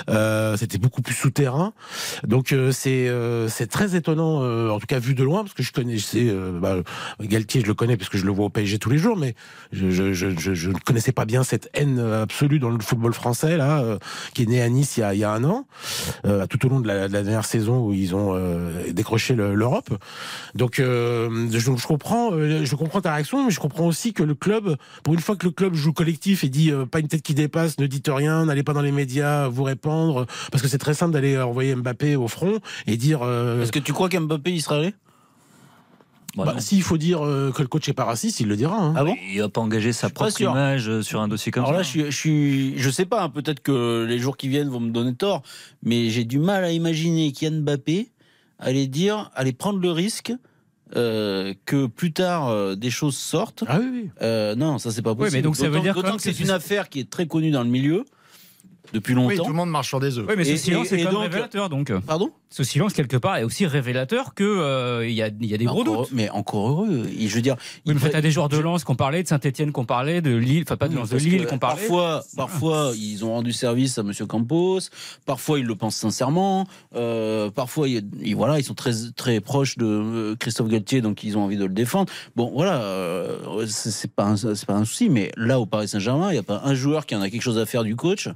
Euh, 0.08 0.56
c'était 0.56 0.78
beaucoup 0.78 1.02
plus 1.02 1.14
souterrain. 1.14 1.72
Donc 2.26 2.52
euh, 2.52 2.72
c'est, 2.72 3.08
euh, 3.08 3.48
c'est 3.48 3.66
très 3.66 3.96
étonnant, 3.96 4.42
euh, 4.42 4.70
en 4.70 4.78
tout 4.80 4.86
cas 4.86 4.98
vu 4.98 5.14
de 5.14 5.22
loin, 5.24 5.42
parce 5.42 5.54
que 5.54 5.62
je 5.62 5.72
connais, 5.72 5.96
je 5.96 6.04
sais, 6.04 6.26
euh, 6.28 6.58
bah, 6.58 6.76
Galtier, 7.20 7.60
je 7.60 7.66
le 7.66 7.74
connais 7.74 7.96
parce 7.96 8.08
que 8.08 8.18
je 8.18 8.24
le 8.24 8.32
vois 8.32 8.46
au 8.46 8.50
PSG 8.50 8.78
tous 8.78 8.90
les 8.90 8.98
jours, 8.98 9.16
mais 9.16 9.34
je, 9.72 9.90
je, 9.90 10.12
je, 10.12 10.30
je, 10.54 10.70
ne 10.70 10.78
connaissais 10.78 11.12
pas 11.12 11.24
bien 11.24 11.42
cette 11.44 11.70
haine 11.74 11.98
absolue 11.98 12.58
dans 12.58 12.70
le 12.70 12.78
football 12.80 13.12
français 13.12 13.56
là, 13.56 13.80
euh, 13.80 13.98
qui 14.34 14.42
est 14.42 14.46
né 14.46 14.62
à 14.62 14.68
Nice 14.68 14.96
il 14.96 15.00
y 15.00 15.02
a, 15.02 15.14
il 15.14 15.20
y 15.20 15.24
a 15.24 15.30
un 15.32 15.44
an, 15.44 15.66
euh, 16.26 16.46
tout 16.46 16.64
au 16.66 16.68
long 16.68 16.80
de 16.80 16.88
la, 16.88 17.08
de 17.08 17.12
la 17.12 17.22
dernière 17.22 17.44
saison 17.44 17.86
où 17.86 17.92
ils 17.92 18.14
ont 18.14 18.34
euh, 18.34 18.92
décroché 18.92 19.34
le- 19.34 19.54
l'Europe. 19.54 19.90
Donc 20.54 20.78
euh, 20.78 21.48
je, 21.50 21.58
je 21.58 21.86
comprends, 21.86 22.32
euh, 22.32 22.64
je 22.64 22.74
comprends 22.76 23.00
ta 23.00 23.12
réaction, 23.14 23.44
mais 23.44 23.50
je 23.50 23.60
comprends 23.60 23.86
aussi 23.86 24.12
que 24.12 24.22
le 24.22 24.34
club, 24.34 24.76
pour 25.02 25.14
une 25.14 25.20
fois 25.20 25.36
que 25.36 25.46
le 25.46 25.52
club 25.52 25.74
joue 25.74 25.92
collectif 25.92 26.42
et 26.44 26.48
dit 26.48 26.70
euh, 26.72 26.86
pas 26.86 27.00
une 27.00 27.08
tête 27.08 27.22
qui 27.22 27.34
dépasse, 27.34 27.78
ne 27.78 27.86
dites 27.86 28.10
rien, 28.12 28.46
n'allez 28.46 28.62
pas 28.62 28.72
dans 28.72 28.82
les 28.82 28.92
médias 28.92 29.48
vous 29.48 29.62
répandre, 29.62 30.26
parce 30.50 30.62
que 30.62 30.68
c'est 30.68 30.78
très 30.78 30.94
simple 30.94 31.12
d'aller 31.12 31.38
envoyer 31.38 31.74
Mbappé 31.74 32.16
au 32.16 32.28
front 32.28 32.58
et 32.86 32.96
dire. 32.96 33.20
euh, 33.22 33.62
Est-ce 33.62 33.72
que 33.72 33.78
tu 33.78 33.92
crois 33.92 34.08
qu'Mbappé 34.08 34.52
y 34.52 34.60
sera 34.60 34.76
allé? 34.76 34.94
Bah, 36.36 36.42
bah, 36.44 36.60
s'il 36.60 36.82
faut 36.82 36.98
dire 36.98 37.24
euh, 37.24 37.50
que 37.50 37.62
le 37.62 37.68
coach 37.68 37.88
est 37.88 37.94
pas 37.94 38.04
raciste, 38.04 38.40
il 38.40 38.48
le 38.48 38.56
dira. 38.56 38.76
hein. 38.78 38.92
Ah 38.94 39.04
bon? 39.04 39.16
Il 39.32 39.40
va 39.40 39.48
pas 39.48 39.62
engager 39.62 39.94
sa 39.94 40.10
propre 40.10 40.30
sûr. 40.30 40.50
image 40.50 40.86
euh, 40.86 41.00
sur 41.00 41.22
un 41.22 41.28
dossier 41.28 41.50
comme 41.50 41.62
Alors 41.64 41.72
ça. 41.72 41.78
là, 41.78 41.82
je 41.82 41.88
suis, 41.88 42.04
je 42.04 42.10
suis, 42.16 42.74
je 42.78 42.90
sais 42.90 43.06
pas. 43.06 43.22
hein, 43.22 43.30
Peut-être 43.30 43.60
que 43.62 44.04
les 44.06 44.18
jours 44.18 44.36
qui 44.36 44.48
viennent 44.48 44.68
vont 44.68 44.80
me 44.80 44.90
donner 44.90 45.14
tort, 45.14 45.42
mais 45.82 46.10
j'ai 46.10 46.24
du 46.24 46.38
mal 46.38 46.62
à 46.62 46.72
imaginer 46.72 47.32
qu'Yann 47.32 47.62
Mbappé 47.62 48.10
allait 48.58 48.86
dire, 48.86 49.30
allait 49.34 49.52
prendre 49.54 49.78
le 49.78 49.90
risque 49.90 50.30
euh, 50.94 51.52
que 51.64 51.86
plus 51.86 52.12
tard 52.12 52.48
euh, 52.48 52.76
des 52.76 52.90
choses 52.90 53.16
sortent. 53.16 53.64
Ah 53.66 53.78
oui, 53.80 53.88
oui. 53.92 54.10
Euh, 54.22 54.54
non, 54.54 54.78
ça 54.78 54.90
c'est 54.92 55.02
pas 55.02 55.14
possible. 55.14 55.36
mais 55.36 55.42
donc 55.42 55.56
ça 55.56 55.68
veut 55.68 55.80
dire 55.80 55.94
que 55.94 56.00
que 56.00 56.22
c'est- 56.22 56.40
une 56.44 56.50
affaire 56.50 56.88
qui 56.88 57.00
est 57.00 57.10
très 57.10 57.26
connue 57.26 57.50
dans 57.50 57.64
le 57.64 57.70
milieu 57.70 58.04
depuis 58.96 59.14
Oui, 59.14 59.22
longtemps. 59.34 59.44
tout 59.44 59.50
le 59.50 59.56
monde 59.56 59.70
marche 59.70 59.88
sur 59.88 60.00
des 60.00 60.18
œufs. 60.18 60.26
Oui, 60.28 60.34
mais 60.36 60.44
ce 60.44 60.50
Et- 60.52 60.56
silence 60.56 60.92
et- 60.92 60.96
est 61.00 61.04
quand 61.04 61.12
donc- 61.12 61.22
révélateur, 61.22 61.68
donc. 61.68 61.92
Pardon? 62.06 62.30
Ce 62.50 62.62
silence, 62.64 62.92
quelque 62.92 63.16
part, 63.16 63.36
est 63.36 63.42
aussi 63.44 63.66
révélateur 63.66 64.34
qu'il 64.34 64.46
il 64.46 65.12
y, 65.14 65.22
a, 65.22 65.28
il 65.28 65.46
y 65.46 65.54
a 65.54 65.58
des 65.58 65.64
mais 65.64 65.70
gros 65.70 65.82
encore, 65.82 66.02
doutes. 66.02 66.10
mais 66.12 66.30
encore 66.30 66.68
heureux. 66.68 67.02
Et 67.18 67.28
Je 67.28 67.34
veux 67.34 67.42
dire, 67.42 67.56
Oui, 67.86 67.94
mais 68.00 68.10
t'as 68.10 68.20
des 68.20 68.30
joueurs 68.30 68.48
de 68.48 68.56
Lens 68.58 68.84
qu'on 68.84 68.94
parlait, 68.94 69.22
de 69.22 69.28
Saint-Etienne 69.28 69.72
qu'on 69.72 69.84
parlait, 69.84 70.20
de 70.20 70.34
Lille, 70.34 70.62
enfin 70.66 70.76
pas 70.76 70.88
de 70.88 70.94
Oui, 70.94 71.00
Lens, 71.00 71.10
de 71.10 71.18
Lille 71.18 71.46
qu'on 71.46 71.58
parlait. 71.58 71.80
Parfois, 71.82 72.22
parfois, 72.36 72.92
ils 72.96 73.24
ont 73.24 73.32
rendu 73.32 73.52
service 73.52 73.98
à 73.98 74.02
Monsieur 74.02 74.26
Campos. 74.26 74.78
Parfois, 75.26 75.58
ils 75.58 75.66
le 75.66 75.74
pensent 75.74 75.96
sincèrement. 75.96 76.66
Euh, 76.94 77.50
parfois, 77.50 77.88
ils, 77.88 78.04
voilà, 78.36 78.58
ils 78.58 78.64
sont 78.64 78.74
très 78.74 78.92
très 79.16 79.40
proches 79.40 79.76
de 79.76 79.84
euh, 79.86 80.36
Christophe 80.36 80.68
Galtier, 80.68 81.00
donc 81.00 81.24
ils 81.24 81.36
ont 81.36 81.42
envie 81.44 81.56
de 81.58 81.64
le 81.64 81.74
défendre. 81.74 82.10
Bon, 82.36 82.50
voilà, 82.54 82.80
euh, 82.82 83.66
c'est 83.66 84.10
pas 84.12 84.24
un- 84.24 84.36
pas 84.66 84.74
un 84.74 84.84
souci. 84.84 85.10
Mais 85.10 85.30
là, 85.36 85.60
au 85.60 85.66
Paris 85.66 85.88
Saint-Germain, 85.88 86.30
il 86.30 86.34
n'y 86.34 86.38
a 86.38 86.42
pas 86.44 86.62
un 86.64 86.74
joueur 86.74 87.06
qui 87.06 87.14
en 87.16 87.20
a 87.20 87.28
quelque 87.28 87.42
chose 87.42 87.58
à 87.58 87.66
faire 87.66 87.82
du 87.84 87.96
coach. 87.96 88.28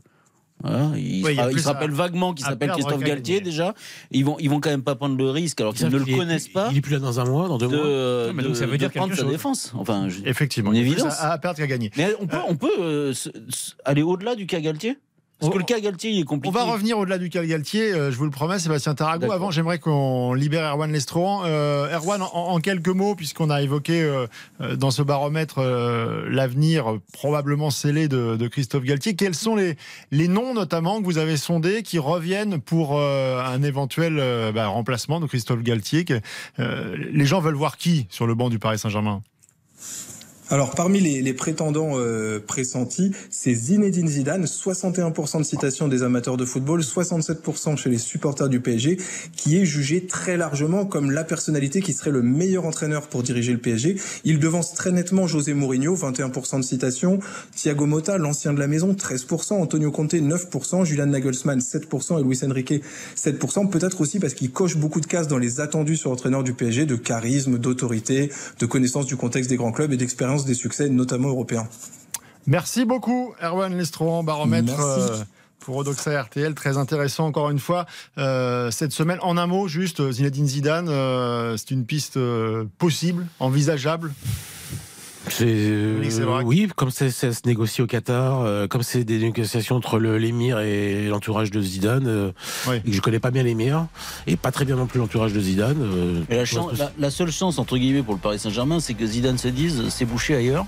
Voilà, 0.62 0.90
il, 0.97 1.25
a 1.40 1.45
se- 1.45 1.49
il 1.49 1.52
plus 1.55 1.62
se 1.62 1.69
rappelle 1.69 1.90
à- 1.90 1.95
vaguement 1.95 2.35
qu'il 2.35 2.45
s'appelle 2.45 2.71
Christophe 2.71 3.00
Galtier 3.02 3.37
gagner. 3.37 3.40
déjà. 3.50 3.75
Ils 4.11 4.25
vont, 4.25 4.37
ils 4.40 4.50
vont 4.50 4.61
quand 4.61 4.71
même 4.71 4.83
pas 4.83 4.95
prendre 4.95 5.17
le 5.17 5.31
risque 5.31 5.61
alors 5.61 5.75
qu'ils 5.75 5.88
ne 5.88 5.97
le 5.99 6.09
est- 6.09 6.17
connaissent 6.17 6.49
pas. 6.49 6.69
Il 6.71 6.76
est 6.79 6.81
plus 6.81 6.93
là 6.93 6.99
dans 6.99 7.19
un 7.21 7.25
mois, 7.25 7.49
dans 7.49 7.59
deux 7.59 7.69
De, 7.69 7.76
mois. 7.76 8.26
Non, 8.29 8.33
mais 8.35 8.43
donc 8.43 8.52
de- 8.52 8.57
ça 8.57 8.67
veut 8.67 8.73
de 8.73 8.76
dire 8.76 8.90
prendre 8.90 9.14
sa 9.14 9.25
défense. 9.25 9.73
Enfin, 9.76 10.09
je- 10.09 10.21
Effectivement. 10.25 10.71
Une 10.73 10.76
il 10.76 10.81
y 10.81 10.83
a 10.83 10.87
plus 10.93 11.00
évidence. 11.00 11.19
À, 11.21 11.33
à 11.33 11.38
perdre 11.38 11.59
qu'à 11.59 11.67
gagner. 11.67 11.90
mais 11.97 12.11
on 12.21 12.26
peut, 12.26 12.37
on 12.49 12.57
peut 12.57 12.71
euh, 12.81 13.14
aller 13.85 14.02
au-delà 14.02 14.35
du 14.35 14.47
cas 14.47 14.61
Galtier? 14.61 14.99
Parce 15.41 15.49
On- 15.49 15.53
que 15.55 15.59
le 15.59 15.65
cas 15.65 15.81
Galtier, 15.81 16.11
il 16.11 16.19
est 16.19 16.23
On 16.25 16.27
compliqué. 16.27 16.55
va 16.55 16.65
revenir 16.65 16.99
au-delà 16.99 17.17
du 17.17 17.31
cas 17.31 17.43
Galtier, 17.45 17.93
euh, 17.95 18.11
je 18.13 18.17
vous 18.19 18.25
le 18.25 18.31
promets, 18.31 18.59
Sébastien 18.59 18.95
Tarago. 18.95 19.33
Avant, 19.33 19.51
j'aimerais 19.51 19.79
qu'on 19.79 20.35
libère 20.35 20.71
Erwan 20.71 20.93
Lestrohan. 20.93 21.45
Euh, 21.47 21.89
Erwan, 21.97 22.21
en, 22.21 22.29
en 22.35 22.61
quelques 22.61 22.89
mots, 22.89 23.15
puisqu'on 23.15 23.49
a 23.49 23.63
évoqué 23.63 24.03
euh, 24.03 24.26
dans 24.76 24.91
ce 24.91 25.00
baromètre 25.00 25.61
l'avenir 26.29 26.99
probablement 27.13 27.71
scellé 27.71 28.07
de, 28.09 28.37
de 28.37 28.49
Christophe 28.49 28.85
Galtier, 28.85 29.15
quels 29.17 29.35
sont 29.35 29.57
les, 29.57 29.76
les 30.11 30.29
noms 30.29 30.53
notamment 30.53 31.00
que 31.00 31.05
vous 31.07 31.17
avez 31.19 31.37
sondés 31.39 31.83
qui 31.83 31.99
reviennent 31.99 32.61
pour 32.61 33.00
un 33.00 33.63
éventuel 33.63 34.23
bah, 34.55 34.67
remplacement 34.67 35.21
de 35.21 35.26
Christophe 35.26 35.63
Galtier 35.63 36.05
que, 36.05 36.21
Les 36.59 37.25
gens 37.26 37.41
veulent 37.41 37.55
voir 37.55 37.76
qui 37.79 38.07
sur 38.11 38.26
le 38.26 38.35
banc 38.35 38.50
du 38.50 38.59
Paris 38.59 38.79
Saint-Germain? 38.79 39.23
Alors, 40.52 40.73
parmi 40.73 40.99
les, 40.99 41.32
prétendants 41.32 41.93
euh, 41.95 42.41
pressentis, 42.45 43.13
c'est 43.30 43.54
Zinedine 43.54 44.08
Zidane, 44.08 44.47
61% 44.47 45.39
de 45.39 45.43
citations 45.45 45.86
des 45.86 46.02
amateurs 46.02 46.36
de 46.36 46.45
football, 46.45 46.80
67% 46.80 47.76
chez 47.76 47.89
les 47.89 47.99
supporters 47.99 48.49
du 48.49 48.58
PSG, 48.58 48.99
qui 49.36 49.58
est 49.58 49.65
jugé 49.65 50.06
très 50.06 50.36
largement 50.36 50.86
comme 50.86 51.13
la 51.13 51.23
personnalité 51.23 51.80
qui 51.80 51.93
serait 51.93 52.10
le 52.10 52.23
meilleur 52.23 52.67
entraîneur 52.67 53.06
pour 53.06 53.23
diriger 53.23 53.52
le 53.52 53.60
PSG. 53.60 53.95
Il 54.25 54.41
devance 54.41 54.75
très 54.75 54.91
nettement 54.91 55.28
José 55.28 55.54
Mourinho, 55.54 55.95
21% 55.95 56.56
de 56.56 56.65
citations, 56.65 57.21
Thiago 57.54 57.86
Motta, 57.86 58.19
l'ancien 58.19 58.52
de 58.52 58.58
la 58.58 58.67
maison, 58.67 58.93
13%, 58.93 59.52
Antonio 59.52 59.93
Conte, 59.93 60.15
9%, 60.15 60.84
Julian 60.84 61.06
Nagelsmann, 61.06 61.60
7% 61.60 62.19
et 62.19 62.25
Luis 62.25 62.41
Enrique, 62.45 62.82
7%. 63.17 63.71
Peut-être 63.71 64.00
aussi 64.00 64.19
parce 64.19 64.34
qu'il 64.34 64.50
coche 64.50 64.76
beaucoup 64.76 65.00
de 65.00 65.06
cases 65.06 65.28
dans 65.28 65.39
les 65.39 65.60
attendus 65.60 65.97
sur 65.97 66.10
l'entraîneur 66.10 66.43
du 66.43 66.54
PSG, 66.54 66.86
de 66.86 66.97
charisme, 66.97 67.56
d'autorité, 67.56 68.32
de 68.58 68.67
connaissance 68.67 69.06
du 69.06 69.15
contexte 69.15 69.49
des 69.49 69.56
grands 69.56 69.71
clubs 69.71 69.93
et 69.93 69.97
d'expérience 69.97 70.40
des 70.45 70.55
succès, 70.55 70.89
notamment 70.89 71.29
européens. 71.29 71.69
Merci 72.47 72.85
beaucoup, 72.85 73.35
Erwan 73.43 73.76
Lestrohan, 73.76 74.25
baromètre. 74.25 74.76
Merci. 74.76 75.13
euh, 75.13 75.25
pour 75.61 75.76
Odoxa 75.76 76.23
RTL, 76.23 76.55
très 76.55 76.79
intéressant 76.79 77.26
encore 77.26 77.50
une 77.50 77.59
fois. 77.59 77.87
Euh, 78.19 78.71
cette 78.71 78.93
semaine, 78.93 79.19
en 79.23 79.37
un 79.37 79.47
mot, 79.47 79.69
juste, 79.69 80.11
Zinedine 80.11 80.47
Zidane, 80.47 80.89
euh, 80.89 81.57
c'est 81.57 81.71
une 81.71 81.85
piste 81.85 82.17
euh, 82.17 82.65
possible, 82.79 83.26
envisageable? 83.39 84.13
C'est, 85.28 85.45
euh, 85.47 85.99
Oui, 86.00 86.11
c'est 86.11 86.23
vrai. 86.23 86.43
oui, 86.45 86.69
comme 86.75 86.91
c'est- 86.91 87.11
ça 87.11 87.33
se 87.33 87.41
négocie 87.45 87.83
au 87.83 87.87
Qatar, 87.87 88.41
euh, 88.41 88.67
comme 88.67 88.83
c'est 88.83 89.04
des 89.04 89.19
négociations 89.19 89.76
entre 89.76 89.99
le- 89.99 90.17
l'émir 90.19 90.59
et 90.61 91.09
l'entourage 91.09 91.50
de 91.50 91.61
Zidane, 91.61 92.06
euh, 92.06 92.33
Oui. 92.69 92.76
et 92.76 92.91
que 92.91 92.93
je 92.97 93.00
connais 93.02 93.21
pas 93.21 93.30
bien 93.30 93.43
l'émir, 93.43 93.87
et 94.26 94.37
pas 94.37 94.50
très 94.50 94.65
bien 94.65 94.76
non 94.76 94.87
plus 94.87 94.99
l'entourage 94.99 95.33
de 95.35 95.41
Zidane. 95.41 95.76
euh, 95.80 96.21
la, 96.30 96.45
je 96.45 96.56
pense 96.56 96.71
chan- 96.71 96.75
que 96.75 96.78
la- 96.78 96.93
la 96.99 97.11
seule 97.11 97.30
chance, 97.30 97.59
entre 97.59 97.76
guillemets, 97.76 98.02
pour 98.02 98.15
le 98.15 98.21
Paris 98.21 98.39
Saint-Germain, 98.39 98.80
c'est 98.80 98.95
que 98.95 99.04
Zidane 99.06 99.37
se 99.39 99.49
dise 99.49 99.83
c'est 99.91 100.06
bouché 100.06 100.35
ailleurs. 100.35 100.65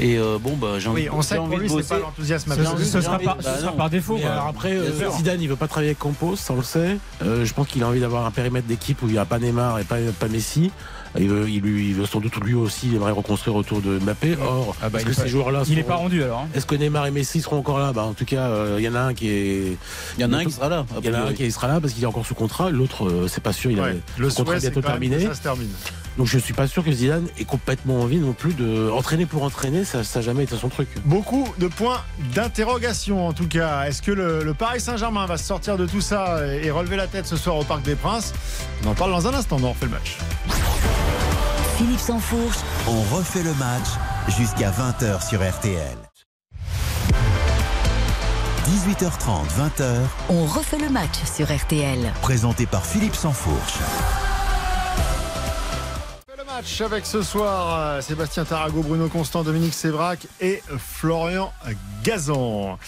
Et 0.00 0.18
euh, 0.18 0.38
bon, 0.40 0.56
bah, 0.56 0.78
j'ai 0.78 0.88
envie, 0.88 1.02
Oui, 1.02 1.08
on 1.12 1.22
sait 1.22 1.34
que 1.36 1.40
pour 1.40 1.48
envie 1.48 1.56
lui, 1.58 1.68
c'est 1.68 1.88
pas 1.88 1.98
l'enthousiasme 2.00 2.54
Ce, 2.54 2.60
absolu. 2.60 2.84
ce 2.84 3.00
sera, 3.00 3.14
envie- 3.16 3.24
par, 3.26 3.36
bah 3.36 3.42
ce 3.54 3.60
sera 3.60 3.72
par 3.72 3.90
défaut. 3.90 4.16
Quoi. 4.16 4.30
alors 4.30 4.46
après, 4.48 4.72
euh. 4.72 5.10
Zidane, 5.16 5.40
il 5.40 5.48
veut 5.48 5.56
pas 5.56 5.68
travailler 5.68 5.90
avec 5.90 5.98
Campos, 5.98 6.34
ça 6.36 6.54
on 6.54 6.56
le 6.56 6.62
sait. 6.62 6.96
Euh, 7.22 7.44
je 7.44 7.54
pense 7.54 7.68
qu'il 7.68 7.82
a 7.84 7.88
envie 7.88 8.00
d'avoir 8.00 8.24
un 8.26 8.30
périmètre 8.30 8.66
d'équipe 8.66 9.00
où 9.02 9.06
il 9.06 9.12
n'y 9.12 9.18
a 9.18 9.24
pas 9.26 9.38
Neymar 9.38 9.78
et 9.78 9.84
pas, 9.84 9.98
pas 10.18 10.28
Messi. 10.28 10.72
Il 11.18 11.28
veut, 11.28 11.48
il, 11.48 11.60
lui, 11.60 11.88
il 11.90 11.94
veut 11.94 12.06
sans 12.06 12.20
doute 12.20 12.36
lui 12.42 12.54
aussi, 12.54 12.86
il 12.88 12.94
aimerait 12.96 13.10
reconstruire 13.12 13.54
autour 13.56 13.80
de 13.82 13.98
Mbappé. 13.98 14.36
Or, 14.40 14.74
Ah 14.80 14.88
bah, 14.88 14.98
est-ce 14.98 15.06
que 15.06 15.12
est 15.12 15.14
pas- 15.14 15.22
ces 15.22 15.28
joueurs-là 15.28 15.62
Il 15.68 15.74
n'est 15.76 15.82
pas 15.82 15.96
rendu 15.96 16.22
alors. 16.22 16.40
hein. 16.40 16.48
Est-ce 16.54 16.64
que 16.66 16.74
Neymar 16.74 17.06
et 17.06 17.10
Messi 17.10 17.40
seront 17.42 17.58
encore 17.58 17.78
là? 17.78 17.92
Bah, 17.92 18.02
En 18.04 18.14
tout 18.14 18.24
cas, 18.24 18.46
euh, 18.46 18.76
il 18.78 18.84
y 18.84 18.88
en 18.88 18.94
a 18.94 19.00
un 19.00 19.14
qui 19.14 19.28
est. 19.28 19.76
Il 20.16 20.22
y 20.22 20.24
en 20.24 20.32
a 20.32 20.38
un 20.38 20.44
qui 20.44 20.52
sera 20.52 20.68
là. 20.68 20.78
a 20.80 20.98
Il 21.00 21.06
y 21.06 21.10
en 21.10 21.14
a 21.14 21.18
un 21.28 21.32
qui 21.34 21.50
sera 21.52 21.68
là 21.68 21.80
parce 21.80 21.92
qu'il 21.92 22.02
est 22.02 22.06
encore 22.06 22.24
sous 22.26 22.34
contrat, 22.34 22.70
l'autre, 22.70 23.06
euh, 23.08 23.28
c'est 23.28 23.42
pas 23.42 23.52
sûr, 23.52 23.70
il 23.70 23.78
a 23.78 23.82
Ouais, 23.82 23.98
Le 24.16 24.30
son 24.30 24.42
contrat 24.44 24.54
c'est 24.60 24.70
bientôt 24.70 24.80
terminé. 24.82 25.20
ça 25.26 25.34
se 25.34 25.42
termine. 25.42 25.68
Donc 26.18 26.26
je 26.26 26.38
suis 26.38 26.52
pas 26.52 26.66
sûr 26.66 26.84
que 26.84 26.92
Zidane 26.92 27.26
ait 27.38 27.44
complètement 27.44 28.00
envie 28.00 28.18
non 28.18 28.32
plus 28.34 28.52
de 28.54 28.90
entraîner 28.90 29.24
pour 29.26 29.42
entraîner, 29.44 29.84
ça 29.84 29.98
n'a 30.14 30.20
jamais 30.20 30.44
été 30.44 30.56
son 30.56 30.68
truc. 30.68 30.88
Beaucoup 31.04 31.48
de 31.58 31.68
points 31.68 32.00
d'interrogation 32.34 33.26
en 33.26 33.32
tout 33.32 33.48
cas. 33.48 33.84
Est-ce 33.84 34.02
que 34.02 34.10
le, 34.12 34.44
le 34.44 34.54
Paris 34.54 34.80
Saint-Germain 34.80 35.24
va 35.26 35.36
se 35.38 35.44
sortir 35.44 35.76
de 35.78 35.86
tout 35.86 36.00
ça 36.02 36.38
et, 36.46 36.66
et 36.66 36.70
relever 36.70 36.96
la 36.96 37.06
tête 37.06 37.26
ce 37.26 37.36
soir 37.36 37.56
au 37.56 37.64
Parc 37.64 37.82
des 37.82 37.94
Princes? 37.94 38.32
On 38.84 38.88
en 38.90 38.94
parle 38.94 39.12
dans 39.12 39.26
un 39.26 39.34
instant, 39.34 39.56
on 39.62 39.70
refait 39.70 39.86
le 39.86 39.92
match. 39.92 40.16
Philippe 41.78 42.00
Sansfourche, 42.00 42.58
On 42.86 43.00
refait 43.16 43.42
le 43.42 43.54
match 43.54 43.88
jusqu'à 44.38 44.70
20h 44.70 45.26
sur 45.26 45.40
RTL. 45.40 45.96
18h30, 48.68 49.46
20h, 49.58 49.96
On 50.28 50.44
refait 50.46 50.78
le 50.78 50.88
match 50.88 51.16
sur 51.34 51.52
RTL. 51.52 52.12
présenté 52.22 52.66
par 52.66 52.84
Philippe 52.86 53.16
Sansfourche. 53.16 53.78
Match 56.54 56.82
avec 56.82 57.06
ce 57.06 57.22
soir 57.22 57.78
euh, 57.78 58.00
Sébastien 58.02 58.44
Tarago, 58.44 58.82
Bruno 58.82 59.08
Constant, 59.08 59.42
Dominique 59.42 59.72
Sévrac 59.72 60.26
et 60.38 60.60
Florian 60.76 61.50
Gazan. 62.04 62.78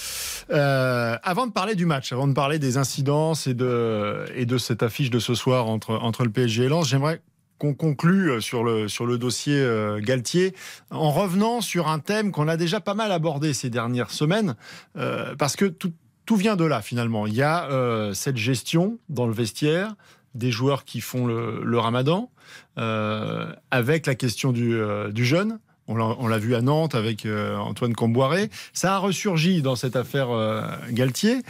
Euh, 0.50 1.16
avant 1.22 1.46
de 1.46 1.52
parler 1.52 1.74
du 1.74 1.86
match, 1.86 2.12
avant 2.12 2.28
de 2.28 2.34
parler 2.34 2.58
des 2.58 2.76
incidences 2.76 3.46
et 3.46 3.54
de, 3.54 4.26
et 4.34 4.44
de 4.44 4.58
cette 4.58 4.82
affiche 4.82 5.08
de 5.08 5.18
ce 5.18 5.34
soir 5.34 5.66
entre, 5.66 6.24
le 6.24 6.30
PSG 6.30 6.64
et 6.64 6.68
Lens, 6.68 6.88
j'aimerais 6.88 7.22
qu'on 7.56 7.72
conclue 7.72 8.42
sur 8.42 8.64
le, 8.64 8.86
sur 8.88 9.06
le 9.06 9.16
dossier 9.16 9.56
euh, 9.56 9.98
Galtier 9.98 10.54
en 10.90 11.10
revenant 11.10 11.62
sur 11.62 11.88
un 11.88 12.00
thème 12.00 12.32
qu'on 12.32 12.48
a 12.48 12.58
déjà 12.58 12.80
pas 12.80 12.94
mal 12.94 13.12
abordé 13.12 13.54
ces 13.54 13.70
dernières 13.70 14.10
semaines, 14.10 14.56
euh, 14.98 15.34
parce 15.36 15.56
que 15.56 15.64
tout, 15.64 15.92
vient 16.36 16.56
de 16.56 16.64
là 16.64 16.82
finalement. 16.82 17.26
Il 17.26 17.34
y 17.34 17.42
a 17.42 17.70
euh, 17.70 18.12
cette 18.12 18.36
gestion 18.36 18.98
dans 19.08 19.26
le 19.26 19.32
vestiaire 19.32 19.94
des 20.34 20.50
joueurs 20.50 20.84
qui 20.84 21.00
font 21.00 21.26
le, 21.26 21.78
ramadan, 21.78 22.30
euh, 22.78 23.52
avec 23.70 24.06
la 24.06 24.14
question 24.14 24.52
du, 24.52 24.74
euh, 24.74 25.10
du 25.10 25.24
jeune. 25.24 25.58
On 25.86 26.28
l'a 26.28 26.38
vu 26.38 26.54
à 26.54 26.62
Nantes 26.62 26.94
avec 26.94 27.26
euh, 27.26 27.56
Antoine 27.58 27.94
Comboiré. 27.94 28.48
Ça 28.72 28.94
a 28.94 28.98
ressurgi 28.98 29.60
dans 29.60 29.76
cette 29.76 29.96
affaire 29.96 30.30
euh, 30.30 30.62
Galtier. 30.90 31.40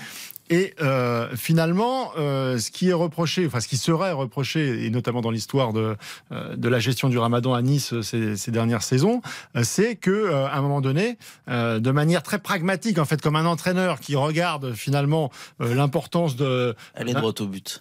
Et 0.51 0.75
euh, 0.83 1.29
finalement, 1.37 2.11
euh, 2.19 2.59
ce 2.59 2.71
qui 2.71 2.91
est 2.91 2.95
reproché, 2.95 3.47
enfin 3.47 3.61
ce 3.61 3.69
qui 3.69 3.79
serait 3.79 4.13
reproché, 4.13 4.85
et 4.85 4.91
notamment 4.91 5.23
dans 5.23 5.31
l'histoire 5.31 5.73
de, 5.73 5.97
euh, 6.33 6.57
de 6.57 6.69
la 6.69 6.81
gestion 6.81 7.09
du 7.09 7.17
Ramadan 7.17 7.55
à 7.55 7.63
Nice 7.63 7.95
euh, 7.95 8.03
ces, 8.03 8.37
ces 8.37 8.51
dernières 8.51 8.83
saisons, 8.83 9.23
euh, 9.57 9.63
c'est 9.65 9.97
que 9.97 10.11
euh, 10.11 10.47
à 10.47 10.57
un 10.59 10.61
moment 10.61 10.83
donné, 10.83 11.17
euh, 11.49 11.81
de 11.81 11.91
manière 11.91 12.23
très 12.23 12.39
pragmatique, 12.39 12.99
en 12.99 13.07
fait, 13.07 13.23
comme 13.23 13.37
un 13.37 13.47
entraîneur 13.47 14.01
qui 14.01 14.17
regarde 14.17 14.75
finalement 14.75 15.31
euh, 15.63 15.75
l'importance 15.75 16.37
de 16.37 16.75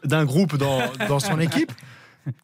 d'un 0.06 0.26
groupe 0.26 0.58
dans, 0.58 0.82
dans 1.10 1.20
son 1.20 1.40
équipe. 1.40 1.72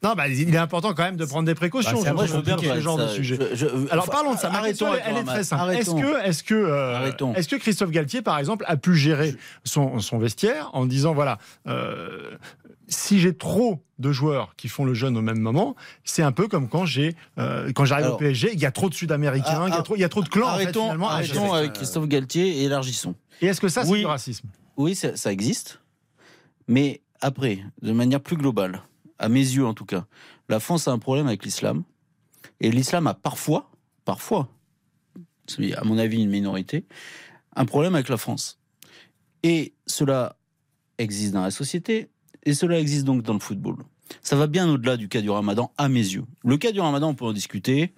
Non, 0.04 0.14
bah, 0.16 0.28
il 0.28 0.54
est 0.54 0.58
important 0.58 0.94
quand 0.94 1.04
même 1.04 1.16
de 1.16 1.26
prendre 1.26 1.46
des 1.46 1.56
précautions. 1.56 2.02
Bah, 2.04 2.14
moi, 2.14 2.26
je 2.26 2.34
veux 2.34 2.42
bien 2.42 2.58
sur 2.58 2.74
ce 2.76 2.80
genre 2.82 2.98
de 2.98 3.08
sujet. 3.08 3.38
Je- 3.54 3.56
je- 3.56 3.92
Alors 3.92 4.10
parlons 4.10 4.34
de 4.34 4.40
ça. 4.40 4.50
Ma 4.50 4.58
arrêtons 4.60 4.92
question, 4.92 5.04
elle, 5.06 5.18
est 5.18 5.24
très 5.24 5.44
simple. 5.44 5.72
Est-ce 5.72 5.92
Arrêtons. 5.92 6.02
que, 6.14 6.26
est-ce 6.28 6.44
que, 6.44 6.54
euh, 6.54 6.96
Arrêtons. 6.96 7.34
est-ce 7.36 7.48
que 7.48 7.56
Christophe 7.56 7.92
Galtier, 7.92 8.22
par 8.22 8.38
exemple, 8.40 8.66
a 8.68 8.76
pu 8.78 8.96
gérer 8.96 9.36
son, 9.64 10.00
son 10.00 10.18
vestiaire 10.18 10.70
en 10.74 10.86
disant 10.86 11.14
voilà, 11.14 11.38
euh, 11.68 12.36
si 12.88 13.20
j'ai 13.20 13.34
trop 13.38 13.82
de 14.00 14.12
joueurs 14.12 14.56
qui 14.58 14.68
font 14.68 14.84
le 14.84 14.94
jeûne 14.94 15.16
au 15.18 15.22
même 15.22 15.40
moment, 15.40 15.76
c'est 16.04 16.24
un 16.24 16.32
peu 16.32 16.48
comme 16.48 16.68
quand 16.70 16.86
j'ai, 16.86 17.16
euh, 17.38 17.72
quand 17.74 17.86
j'arrive 17.86 18.08
au 18.08 18.18
PSG, 18.18 18.52
il 18.54 18.60
y 18.60 18.66
a 18.66 18.72
trop 18.72 18.90
de 18.90 18.94
Sud-Américains, 18.96 19.46
Ah, 19.62 19.66
il 19.68 19.72
y 19.72 19.74
a 19.74 19.80
ah, 19.80 19.84
trop, 19.84 19.96
il 19.96 20.00
y 20.00 20.04
a 20.04 20.10
trop 20.10 20.24
de 20.24 20.30
clans 20.30 20.48
en 20.48 20.58
fait, 20.58 20.64
Arrêtons, 20.64 20.90
arrêtons 21.06 21.34
gérer. 21.46 21.58
avec 21.58 21.74
Christophe 21.74 22.08
Galtier 22.08 22.48
et 22.60 22.64
élargissons. 22.64 23.16
Et 23.42 23.48
est-ce 23.48 23.62
que 23.62 23.68
ça, 23.70 23.84
c'est 23.84 23.92
Oui. 23.92 24.00
du 24.00 24.06
racisme? 24.06 24.48
Oui, 24.78 24.96
ça, 24.96 25.16
ça 25.16 25.32
existe. 25.32 25.80
Mais 26.68 27.02
après, 27.22 27.60
de 27.82 27.92
manière 27.92 28.22
plus 28.22 28.38
globale, 28.38 28.82
à 29.20 29.30
mes 29.30 29.40
yeux 29.40 29.66
en 29.66 29.74
tout 29.74 29.86
cas, 29.86 30.06
la 30.48 30.60
France 30.60 30.88
a 30.88 30.92
un 30.92 31.00
problème 31.00 31.28
avec 31.28 31.44
l'islam. 31.44 31.84
Et 32.62 32.72
l'islam 32.72 33.08
a 33.08 33.14
parfois, 33.14 33.70
parfois, 34.06 34.50
c'est 35.48 35.74
à 35.76 35.84
mon 35.84 35.98
avis 35.98 36.22
une 36.22 36.30
minorité, 36.30 36.86
un 37.56 37.66
problème 37.66 37.96
avec 37.96 38.10
la 38.10 38.18
France. 38.18 38.60
Et 39.44 39.74
cela 39.86 40.38
existe 40.98 41.34
dans 41.34 41.42
la 41.42 41.52
société, 41.52 42.10
et 42.44 42.54
cela 42.54 42.80
existe 42.80 43.06
donc 43.06 43.24
dans 43.24 43.34
le 43.34 43.40
football. 43.40 43.78
Ça 44.22 44.36
va 44.36 44.48
bien 44.48 44.70
au-delà 44.70 44.98
du 44.98 45.08
cas 45.08 45.22
du 45.22 45.30
ramadan, 45.30 45.72
à 45.78 45.88
mes 45.90 46.00
yeux. 46.00 46.26
Le 46.44 46.58
cas 46.58 46.72
du 46.72 46.80
ramadan, 46.80 47.10
on 47.10 47.16
peut 47.16 47.26
en 47.26 47.34
discuter. 47.34 47.94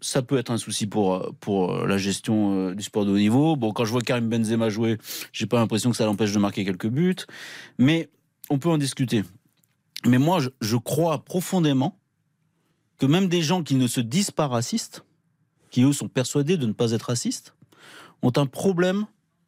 Ça 0.00 0.22
peut 0.22 0.36
être 0.36 0.50
un 0.50 0.58
souci 0.58 0.86
pour, 0.86 1.34
pour 1.40 1.86
la 1.86 1.96
gestion 1.96 2.68
euh, 2.68 2.74
du 2.74 2.82
sport 2.82 3.06
de 3.06 3.10
haut 3.10 3.16
niveau. 3.16 3.56
Bon, 3.56 3.72
quand 3.72 3.84
je 3.84 3.90
vois 3.90 4.02
Karim 4.02 4.28
Benzema 4.28 4.68
jouer, 4.68 4.98
j'ai 5.32 5.46
pas 5.46 5.58
l'impression 5.58 5.90
que 5.90 5.96
ça 5.96 6.04
l'empêche 6.04 6.32
de 6.32 6.38
marquer 6.38 6.64
quelques 6.64 6.88
buts. 6.88 7.16
Mais 7.78 8.10
on 8.50 8.58
peut 8.58 8.68
en 8.68 8.76
discuter. 8.76 9.22
Mais 10.06 10.18
moi, 10.18 10.38
je, 10.60 10.76
crois 10.76 11.24
profondément 11.24 11.98
que 12.98 13.06
même 13.06 13.28
des 13.28 13.42
gens 13.42 13.62
qui 13.62 13.74
ne 13.74 13.86
se 13.86 14.00
disent 14.00 14.30
pas 14.30 14.46
racistes, 14.46 15.04
qui 15.70 15.82
eux 15.82 15.92
sont 15.92 16.08
persuadés 16.08 16.56
de 16.56 16.66
ne 16.66 16.72
pas 16.72 16.92
être 16.92 17.04
racistes, 17.04 17.54
ont 18.22 18.32
un 18.36 18.46
problème 18.46 19.06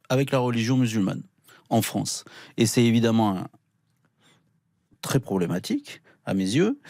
avec 0.09 0.31
la 0.31 0.39
religion 0.39 0.77
musulmane 0.77 1.23
en 1.69 1.83
France. 1.83 2.25
Et 2.57 2.67
c'est 2.67 2.85
évidemment 2.85 3.45
très 5.03 5.21
problématique 5.21 6.03
à 6.25 6.35
mes 6.35 6.45
yeux, 6.45 6.81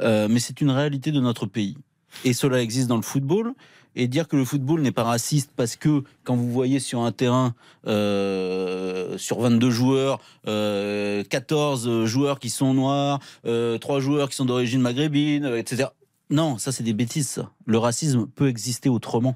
euh, 0.00 0.28
mais 0.30 0.40
c'est 0.40 0.60
une 0.60 0.70
réalité 0.70 1.12
de 1.12 1.20
notre 1.20 1.46
pays. 1.46 1.76
Et 2.24 2.32
cela 2.32 2.62
existe 2.62 2.88
dans 2.88 2.96
le 2.96 3.02
football. 3.02 3.52
Et 3.98 4.08
dire 4.08 4.28
que 4.28 4.36
le 4.36 4.44
football 4.44 4.82
n'est 4.82 4.92
pas 4.92 5.04
raciste 5.04 5.50
parce 5.56 5.74
que 5.74 6.04
quand 6.22 6.36
vous 6.36 6.52
voyez 6.52 6.80
sur 6.80 7.00
un 7.00 7.12
terrain 7.12 7.54
euh, 7.86 9.16
sur 9.16 9.40
22 9.40 9.70
joueurs, 9.70 10.20
euh, 10.46 11.24
14 11.24 12.04
joueurs 12.04 12.38
qui 12.38 12.50
sont 12.50 12.74
noirs, 12.74 13.20
euh, 13.46 13.78
3 13.78 14.00
joueurs 14.00 14.28
qui 14.28 14.36
sont 14.36 14.44
d'origine 14.44 14.82
maghrébine, 14.82 15.46
euh, 15.46 15.58
etc. 15.58 15.88
Non, 16.28 16.58
ça 16.58 16.72
c'est 16.72 16.82
des 16.82 16.92
bêtises. 16.92 17.42
Le 17.64 17.78
racisme 17.78 18.26
peut 18.26 18.48
exister 18.48 18.90
autrement. 18.90 19.34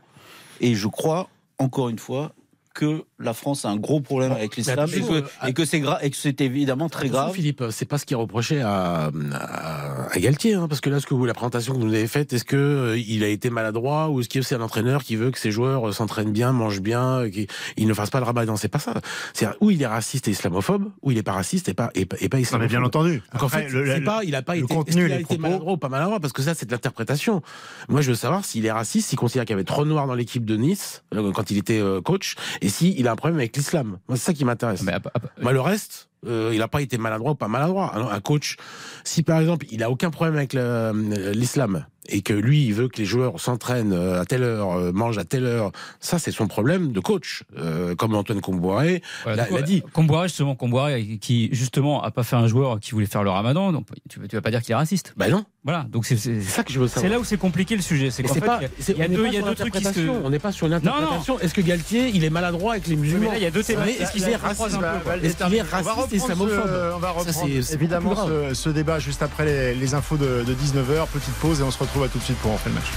Et 0.60 0.74
je 0.74 0.88
crois, 0.88 1.30
encore 1.58 1.88
une 1.88 1.98
fois, 1.98 2.32
que 2.74 3.02
la 3.18 3.34
France 3.34 3.64
a 3.64 3.68
un 3.68 3.76
gros 3.76 4.00
problème 4.00 4.30
avec 4.32 4.56
l'islam 4.56 4.88
et 4.94 5.00
que, 5.00 5.12
euh, 5.12 5.22
et 5.48 5.52
que 5.52 5.64
c'est 5.64 5.80
grave 5.80 5.98
et 6.02 6.10
que 6.10 6.16
c'est 6.16 6.40
évidemment 6.40 6.88
très 6.88 7.08
grave. 7.08 7.32
Philippe, 7.34 7.64
c'est 7.70 7.84
pas 7.84 7.98
ce 7.98 8.06
qui 8.06 8.14
est 8.14 8.16
reproché 8.16 8.60
à, 8.62 9.10
à, 9.32 10.06
à 10.12 10.18
Galtier, 10.20 10.54
hein, 10.54 10.68
parce 10.68 10.80
que 10.80 10.88
là, 10.88 11.00
ce 11.00 11.06
que 11.06 11.14
vous, 11.14 11.26
la 11.26 11.34
présentation 11.34 11.74
que 11.74 11.78
vous 11.78 11.84
nous 11.86 11.94
avez 11.94 12.06
faite, 12.06 12.32
est-ce 12.32 12.44
que 12.44 12.56
euh, 12.56 12.98
il 12.98 13.24
a 13.24 13.28
été 13.28 13.50
maladroit 13.50 14.08
ou 14.08 14.20
est-ce 14.20 14.28
que 14.28 14.42
c'est 14.42 14.54
un 14.54 14.60
entraîneur 14.60 15.02
qui 15.02 15.16
veut 15.16 15.30
que 15.30 15.38
ses 15.38 15.50
joueurs 15.50 15.88
euh, 15.88 15.92
s'entraînent 15.92 16.32
bien, 16.32 16.52
mangent 16.52 16.80
bien, 16.80 17.28
qu'ils 17.30 17.48
ils 17.76 17.86
ne 17.88 17.94
fassent 17.94 18.10
pas 18.10 18.20
le 18.20 18.24
ramadan 18.26 18.56
C'est 18.56 18.68
pas 18.68 18.78
ça. 18.78 18.94
C'est 19.34 19.48
ou 19.60 19.70
il 19.70 19.82
est 19.82 19.86
raciste 19.86 20.28
et 20.28 20.30
islamophobe, 20.30 20.90
ou 21.02 21.10
il 21.10 21.18
est 21.18 21.22
pas 21.22 21.32
raciste 21.32 21.68
et 21.68 21.74
pas 21.74 21.90
et, 21.94 22.06
pas- 22.06 22.16
et 22.20 22.28
pas 22.28 22.36
Non, 22.36 22.38
mais 22.38 22.42
islamophobe. 22.42 22.70
bien 22.70 22.82
entendu. 22.84 23.22
Donc 23.32 23.42
en 23.42 23.46
Après, 23.46 23.62
fait, 23.64 23.68
le- 23.70 23.86
c'est 23.86 23.98
le- 23.98 24.04
pas, 24.04 24.20
il 24.24 24.34
a 24.34 24.42
pas 24.42 24.54
le 24.54 24.62
été, 24.64 24.74
contenu, 24.74 25.06
les 25.08 25.12
a 25.14 25.16
été 25.16 25.24
propos. 25.24 25.42
maladroit 25.42 25.72
ou 25.72 25.76
pas 25.76 25.88
maladroit, 25.88 26.20
parce 26.20 26.32
que 26.32 26.42
ça, 26.42 26.54
c'est 26.54 26.66
de 26.66 26.72
l'interprétation. 26.72 27.42
Moi, 27.88 28.00
je 28.00 28.10
veux 28.10 28.16
savoir 28.16 28.44
s'il 28.44 28.64
est 28.64 28.70
raciste, 28.72 29.08
s'il 29.08 29.18
considère 29.18 29.44
qu'il 29.44 29.54
y 29.54 29.58
avait 29.58 29.64
trop 29.64 29.84
de 29.84 29.90
noirs 29.90 30.06
dans 30.06 30.14
l'équipe 30.14 30.44
de 30.44 30.56
Nice 30.56 31.02
euh, 31.14 31.32
quand 31.32 31.50
il 31.50 31.58
était 31.58 31.80
euh, 31.80 32.00
coach, 32.00 32.36
et 32.60 32.68
s'il 32.68 33.06
a 33.08 33.12
un 33.12 33.16
problème 33.16 33.38
avec 33.38 33.56
l'islam. 33.56 33.98
Moi, 34.08 34.16
c'est 34.16 34.24
ça 34.26 34.32
qui 34.32 34.44
m'intéresse. 34.44 34.82
Mais, 34.82 34.92
ah, 34.94 35.00
ah, 35.14 35.18
Moi, 35.40 35.52
le 35.52 35.60
reste, 35.60 36.08
euh, 36.26 36.50
il 36.52 36.58
n'a 36.58 36.68
pas 36.68 36.82
été 36.82 36.98
maladroit 36.98 37.32
ou 37.32 37.34
pas 37.34 37.48
maladroit. 37.48 37.96
Un, 37.96 38.08
un 38.10 38.20
coach, 38.20 38.56
si 39.04 39.22
par 39.22 39.40
exemple, 39.40 39.66
il 39.70 39.82
a 39.82 39.90
aucun 39.90 40.10
problème 40.10 40.36
avec 40.36 40.52
le- 40.52 41.32
l'islam 41.32 41.86
et 42.08 42.22
que 42.22 42.32
lui, 42.32 42.64
il 42.66 42.74
veut 42.74 42.88
que 42.88 42.96
les 42.98 43.04
joueurs 43.04 43.38
s'entraînent 43.40 43.92
euh, 43.92 44.20
à 44.20 44.24
telle 44.24 44.42
heure, 44.42 44.72
euh, 44.72 44.90
mangent 44.92 45.18
à 45.18 45.24
telle 45.24 45.44
heure, 45.44 45.70
ça, 46.00 46.18
c'est 46.18 46.32
son 46.32 46.46
problème 46.48 46.92
de 46.92 47.00
coach. 47.00 47.42
Euh, 47.58 47.94
comme 47.94 48.14
Antoine 48.14 48.40
Comboiré 48.40 49.02
Voilà, 49.24 49.48
l'a 49.50 49.62
dit. 49.62 49.82
Comboiré, 49.92 50.28
justement, 50.28 50.54
Comboiré, 50.54 51.18
qui 51.20 51.48
justement 51.52 52.02
a 52.02 52.10
pas 52.10 52.22
fait 52.22 52.36
un 52.36 52.46
joueur 52.46 52.80
qui 52.80 52.92
voulait 52.92 53.06
faire 53.06 53.22
le 53.22 53.30
ramadan, 53.30 53.70
donc 53.72 53.86
tu, 54.08 54.18
tu 54.28 54.36
vas 54.36 54.42
pas 54.42 54.50
dire 54.50 54.62
qu'il 54.62 54.72
est 54.72 54.76
raciste. 54.76 55.12
Ben 55.16 55.30
non, 55.30 55.44
Voilà, 55.64 55.86
donc 55.90 56.06
c'est 56.06 56.16
c'est- 56.16 56.40
c'est 56.40 56.48
ça 56.50 56.64
que 56.64 56.72
je 56.72 56.80
veux 56.80 56.88
c'est 56.88 56.94
savoir. 56.94 57.12
là 57.12 57.18
où 57.20 57.24
c'est 57.24 57.36
compliqué 57.36 57.76
le 57.76 57.82
sujet. 57.82 58.10
C'est 58.10 58.22
qu'en 58.22 58.32
c'est 58.34 58.40
fait, 58.40 58.46
il 58.46 58.62
y 58.62 58.64
a- 58.64 58.68
c'est- 58.80 59.08
deux, 59.08 59.26
y 59.28 59.36
a 59.36 59.42
trucs 59.42 59.72
qui 59.72 59.80
se. 59.80 59.84
l'interprétation. 59.88 60.20
On 60.24 60.30
n'est 60.30 60.38
pas 60.38 60.52
sur 60.52 60.66
une 60.66 60.72
non. 60.72 60.78
interprétation. 60.78 61.38
Est-ce 61.40 61.52
que 61.54 61.60
Galtier, 61.60 62.08
il 62.14 62.24
est 62.24 62.30
maladroit 62.30 62.72
avec 62.72 62.86
les 62.86 62.96
musulmans 62.96 63.26
Mais 63.26 63.32
là, 63.32 63.36
il 63.36 63.42
y 63.42 63.46
a 63.46 63.50
deux 63.50 63.62
thématiques. 63.62 64.00
Est-ce 64.00 64.12
qu'il 64.12 64.22
est 64.28 64.36
raciste 64.36 64.78
Est-ce 65.22 65.36
qu'il 65.36 65.54
est 65.54 65.62
raciste 65.62 66.12
et 66.12 66.16
islamophobe 66.16 66.70
On 66.94 66.98
va 66.98 67.08
Ça, 67.08 67.12
reprendre 67.12 67.30
c'est- 67.30 67.62
c'est 67.62 67.74
évidemment 67.74 68.14
ce, 68.54 68.68
débat 68.70 68.98
juste 68.98 69.22
après 69.22 69.74
les, 69.74 69.94
infos 69.94 70.16
de, 70.16 70.44
de 70.46 70.54
19h. 70.54 71.06
Petite 71.08 71.34
pause 71.34 71.60
et 71.60 71.62
on 71.62 71.70
se 71.70 71.78
retrouve 71.78 71.89
à 71.98 72.08
tout 72.08 72.18
de 72.18 72.24
suite 72.24 72.38
pour 72.38 72.52
en 72.52 72.56
faire 72.56 72.72
le 72.72 72.76
match. 72.76 72.90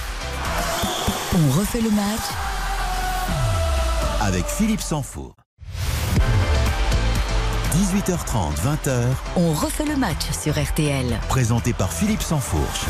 On 1.35 1.59
refait 1.59 1.81
le 1.81 1.89
match 1.89 2.21
Avec 4.21 4.45
Philippe 4.45 4.81
Sansfour. 4.81 5.35
18h30, 7.73 8.55
20h, 8.85 9.03
On 9.35 9.51
refait 9.53 9.85
le 9.85 9.97
match 9.97 10.29
sur 10.39 10.61
RTL. 10.61 11.19
présenté 11.27 11.73
par 11.73 11.91
Philippe 11.91 12.21
Sansfourche. 12.21 12.85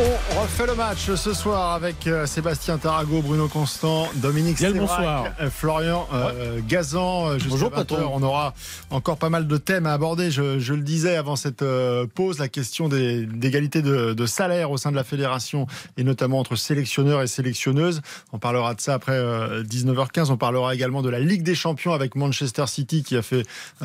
On 0.00 0.42
refait 0.42 0.66
le 0.66 0.76
match 0.76 1.12
ce 1.12 1.32
soir 1.32 1.72
avec 1.72 2.06
euh, 2.06 2.24
Sébastien 2.24 2.78
Tarago, 2.78 3.20
Bruno 3.20 3.48
Constant, 3.48 4.06
Dominique 4.16 4.60
le 4.60 4.72
Sévrac, 4.72 4.80
bonsoir. 4.96 5.24
euh, 5.40 5.50
Florian 5.50 6.06
euh, 6.14 6.60
Gazan. 6.68 7.36
Bonjour, 7.48 7.70
20 7.70 7.76
patron. 7.76 8.10
On 8.14 8.22
aura 8.22 8.54
encore 8.90 9.16
pas 9.16 9.28
mal 9.28 9.48
de 9.48 9.56
thèmes 9.56 9.86
à 9.86 9.92
aborder. 9.94 10.30
Je, 10.30 10.60
je 10.60 10.74
le 10.74 10.82
disais 10.82 11.16
avant 11.16 11.34
cette 11.34 11.62
euh, 11.62 12.06
pause, 12.14 12.38
la 12.38 12.46
question 12.46 12.88
des- 12.88 13.26
d'égalité 13.26 13.82
de, 13.82 14.12
de 14.12 14.26
salaire 14.26 14.70
au 14.70 14.76
sein 14.76 14.92
de 14.92 14.96
la 14.96 15.02
fédération 15.02 15.66
et 15.96 16.04
notamment 16.04 16.38
entre 16.38 16.54
sélectionneurs 16.54 17.20
et 17.22 17.26
sélectionneuses. 17.26 18.00
On 18.32 18.38
parlera 18.38 18.74
de 18.74 18.80
ça 18.80 18.94
après 18.94 19.12
euh, 19.16 19.64
19h15. 19.64 20.30
On 20.30 20.36
parlera 20.36 20.76
également 20.76 21.02
de 21.02 21.10
la 21.10 21.18
Ligue 21.18 21.42
des 21.42 21.56
Champions 21.56 21.92
avec 21.92 22.14
Manchester 22.14 22.68
City 22.68 23.02
qui 23.02 23.16
a 23.16 23.22
fait 23.22 23.44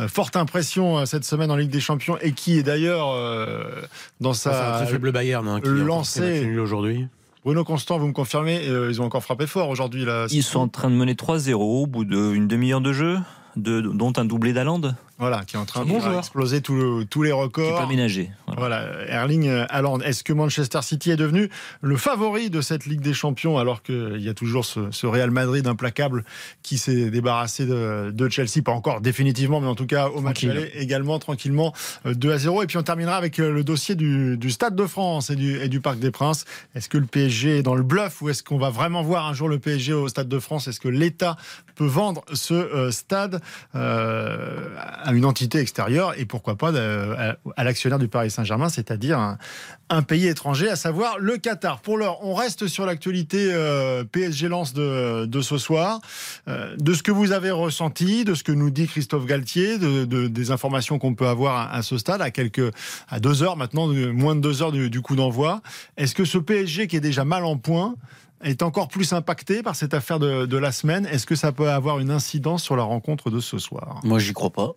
forte 0.10 0.36
impression 0.36 1.08
cette 1.08 1.26
semaine 1.26 1.50
en 1.50 1.56
Ligue 1.56 1.72
des 1.72 1.80
Champions 1.82 2.20
et 2.22 2.34
qui 2.34 2.60
est 2.60 2.64
d'ailleurs 2.64 3.16
dans 4.22 4.34
c'est 4.34 4.50
sa 4.52 4.82
très 4.84 4.88
faible 4.92 5.12
Bayern 5.12 5.48
hein, 5.48 5.60
qui 5.60 5.70
lancé- 6.04 6.60
aujourd'hui. 6.60 7.08
Bruno 7.46 7.64
Constant, 7.66 7.98
vous 8.00 8.08
me 8.08 8.14
confirmez, 8.14 8.68
euh, 8.70 8.90
ils 8.90 9.02
ont 9.02 9.06
encore 9.06 9.24
frappé 9.24 9.48
fort 9.48 9.68
aujourd'hui 9.70 10.06
là. 10.06 10.28
Ils 10.32 10.44
sont 10.44 10.60
en 10.60 10.68
train 10.70 10.90
de 10.90 10.96
mener 10.96 11.14
3-0 11.16 11.54
au 11.84 11.88
bout 11.88 12.06
d'une 12.06 12.48
demi-heure 12.48 12.80
de 12.82 12.94
jeu, 12.94 13.18
de, 13.58 13.82
dont 13.82 14.14
un 14.16 14.24
doublé 14.26 14.54
d'Alande. 14.54 14.96
Voilà, 15.24 15.44
qui 15.46 15.56
est 15.56 15.60
en 15.60 15.64
train 15.66 15.86
Bon 15.86 16.00
de 16.00 16.04
joueur. 16.04 16.20
exploser 16.20 16.60
tout 16.62 16.76
le- 16.76 17.06
tous 17.06 17.24
les 17.24 17.30
Qui 17.30 17.36
records. 17.36 17.82
peut 17.82 17.88
ménager. 17.88 18.30
Voilà. 18.48 18.60
Voilà, 18.60 19.08
Erling 19.10 19.50
Haaland. 19.70 20.00
Est-ce 20.02 20.24
que 20.24 20.34
Manchester 20.34 20.82
City 20.82 21.12
est 21.12 21.16
devenu 21.16 21.50
le 21.82 21.96
favori 21.98 22.50
de 22.50 22.60
cette 22.62 22.86
Ligue 22.86 23.00
des 23.02 23.14
Champions 23.14 23.58
alors 23.58 23.84
qu'il 23.84 24.20
y 24.20 24.28
a 24.30 24.34
toujours 24.34 24.66
ce, 24.66 24.92
ce 24.92 25.08
Real 25.08 25.32
Madrid 25.32 25.66
implacable 25.66 26.26
qui 26.62 26.78
s'est 26.78 27.10
débarrassé 27.10 27.66
de, 27.66 28.12
de 28.14 28.30
Chelsea, 28.30 28.62
pas 28.64 28.72
encore 28.74 29.00
définitivement, 29.02 29.62
mais 29.62 29.68
en 29.68 29.76
tout 29.76 29.86
cas 29.86 30.10
au 30.10 30.20
match 30.22 30.44
aller 30.44 30.72
également 30.76 31.20
tranquillement 31.20 31.74
euh, 32.06 32.14
2 32.14 32.32
à 32.34 32.38
0. 32.38 32.64
Et 32.64 32.68
puis 32.68 32.78
on 32.78 32.84
terminera 32.84 33.16
avec 33.16 33.40
euh, 33.40 33.52
le 33.52 33.64
dossier 33.64 33.96
du, 33.96 34.38
du 34.38 34.52
Stade 34.52 34.76
de 34.76 34.86
France 34.86 35.30
et 35.30 35.36
du, 35.38 35.58
et 35.60 35.70
du 35.70 35.80
Parc 35.80 36.00
des 36.00 36.12
Princes. 36.12 36.44
Est-ce 36.76 36.90
que 36.90 36.98
le 36.98 37.06
PSG 37.06 37.60
est 37.60 37.64
dans 37.64 37.76
le 37.76 37.84
bluff 37.84 38.22
ou 38.22 38.30
est-ce 38.30 38.44
qu'on 38.44 38.58
va 38.58 38.70
vraiment 38.70 39.04
voir 39.04 39.28
un 39.28 39.34
jour 39.34 39.48
le 39.48 39.60
PSG 39.60 39.94
au 39.94 40.08
Stade 40.10 40.28
de 40.28 40.40
France? 40.40 40.68
Est-ce 40.68 40.80
que 40.82 40.90
l'État 40.90 41.38
peut 41.76 41.86
vendre 41.86 42.24
ce 42.34 42.54
euh, 42.54 42.92
stade? 42.92 43.42
Euh, 43.76 44.68
à 44.78 45.12
une 45.14 45.26
entité 45.26 45.60
extérieure 45.60 46.14
et 46.18 46.26
pourquoi 46.26 46.56
pas 46.56 46.74
euh, 46.74 47.34
à, 47.56 47.64
l'actionnaire 47.64 48.00
du 48.00 48.08
Paris 48.08 48.32
Saint-Germain, 48.32 48.70
c'est-à-dire 48.70 49.20
un, 49.90 50.02
pays 50.02 50.28
étranger, 50.28 50.70
à 50.70 50.76
savoir 50.76 51.20
le 51.20 51.38
Qatar. 51.38 51.80
Pour 51.82 51.98
l'heure, 51.98 52.18
on 52.26 52.34
reste 52.34 52.68
sur 52.68 52.86
l'actualité 52.86 53.50
euh, 53.52 54.04
PSG 54.04 54.48
Lance 54.48 54.74
de, 54.74 55.28
ce 55.42 55.58
soir, 55.58 56.00
Euh, 56.48 56.76
de 56.78 56.94
ce 56.94 57.04
que 57.04 57.12
vous 57.12 57.32
avez 57.32 57.52
ressenti, 57.52 58.26
de 58.26 58.34
ce 58.34 58.44
que 58.44 58.52
nous 58.52 58.70
dit 58.70 58.88
Christophe 58.88 59.26
Galtier, 59.26 59.78
de, 59.78 60.04
de- 60.06 60.28
des 60.28 60.52
informations 60.52 61.00
qu'on 61.00 61.16
peut 61.16 61.28
avoir 61.28 61.74
à, 61.74 61.82
ce 61.84 61.98
stade, 61.98 62.22
à 62.22 62.32
quelques 62.32 62.72
à 63.08 63.20
deux 63.20 63.44
heures 63.44 63.56
maintenant, 63.56 63.88
moins 63.88 64.36
de 64.36 64.42
deux 64.42 64.62
heures 64.62 64.72
du, 64.72 64.90
du 64.90 65.02
coup 65.02 65.16
d'envoi. 65.16 65.62
Est-ce 65.98 66.16
que 66.16 66.26
ce 66.26 66.38
PSG 66.38 66.88
qui 66.88 66.96
est 66.96 67.00
déjà 67.02 67.24
mal 67.24 67.46
en 67.46 67.58
point 67.58 67.96
est 68.44 68.62
encore 68.62 68.90
plus 68.90 69.14
impacté 69.14 69.64
par 69.64 69.76
cette 69.76 69.94
affaire 69.94 70.20
de, 70.20 70.46
de 70.46 70.58
la 70.58 70.72
semaine? 70.72 71.06
Est-ce 71.06 71.26
que 71.26 71.36
ça 71.36 71.52
peut 71.52 71.70
avoir 71.70 72.00
une 72.00 72.12
incidence 72.12 72.62
sur 72.64 72.76
la 72.76 72.84
rencontre 72.84 73.30
de 73.30 73.40
ce 73.40 73.58
soir? 73.58 74.02
Moi, 74.04 74.20
j'y 74.20 74.34
crois 74.34 74.50
pas. 74.50 74.74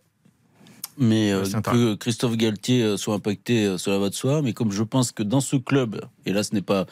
Mais 0.98 1.30
euh, 1.32 1.44
que 1.44 1.94
Christophe 1.94 2.36
Galtier 2.36 2.82
euh, 2.82 2.96
soit 2.96 3.14
impacté, 3.14 3.64
euh, 3.64 3.78
cela 3.78 3.98
va 3.98 4.08
de 4.08 4.14
soi. 4.14 4.42
Mais 4.42 4.52
comme 4.52 4.72
je 4.72 4.82
pense 4.82 5.12
que 5.12 5.22
dans 5.22 5.40
ce 5.40 5.56
club, 5.56 6.00
et 6.24 6.32
là, 6.32 6.42
ce 6.42 6.54
n'est 6.54 6.62
pas 6.62 6.86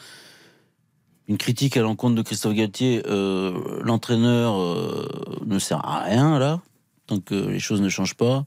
une 1.27 1.37
critique 1.37 1.75
à 1.77 1.81
l'encontre 1.81 2.15
de 2.15 2.21
Christophe 2.21 2.53
Galtier, 2.53 3.01
euh, 3.07 3.79
l'entraîneur 3.83 4.59
euh, 4.59 5.07
ne 5.45 5.57
sert 5.57 5.83
à 5.83 6.03
rien 6.03 6.37
là, 6.37 6.61
tant 7.07 7.19
que 7.19 7.33
les 7.33 7.59
choses 7.59 7.81
ne 7.81 7.89
changent 7.89 8.15
pas. 8.15 8.45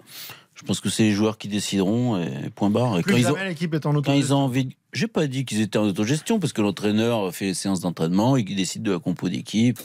Je 0.54 0.64
pense 0.64 0.80
que 0.80 0.88
c'est 0.88 1.04
les 1.04 1.12
joueurs 1.12 1.38
qui 1.38 1.46
décideront 1.48 2.18
et 2.20 2.50
point 2.50 2.70
barre. 2.70 2.98
Et 2.98 3.02
Plus 3.02 3.12
quand 3.12 3.18
ils 3.18 3.28
ont, 3.28 3.36
l'équipe 3.36 3.72
est 3.74 3.86
en 3.86 3.92
quand 3.92 3.98
autogestion. 3.98 4.26
ils 4.26 4.34
ont 4.34 4.38
envie, 4.38 4.76
j'ai 4.92 5.06
pas 5.06 5.28
dit 5.28 5.44
qu'ils 5.44 5.60
étaient 5.60 5.78
en 5.78 5.84
autogestion 5.86 6.40
parce 6.40 6.52
que 6.52 6.62
l'entraîneur 6.62 7.32
fait 7.32 7.46
les 7.46 7.54
séances 7.54 7.80
d'entraînement 7.80 8.36
et 8.36 8.44
qu'il 8.44 8.56
décide 8.56 8.82
de 8.82 8.90
la 8.90 8.98
compo 8.98 9.28
d'équipe. 9.28 9.78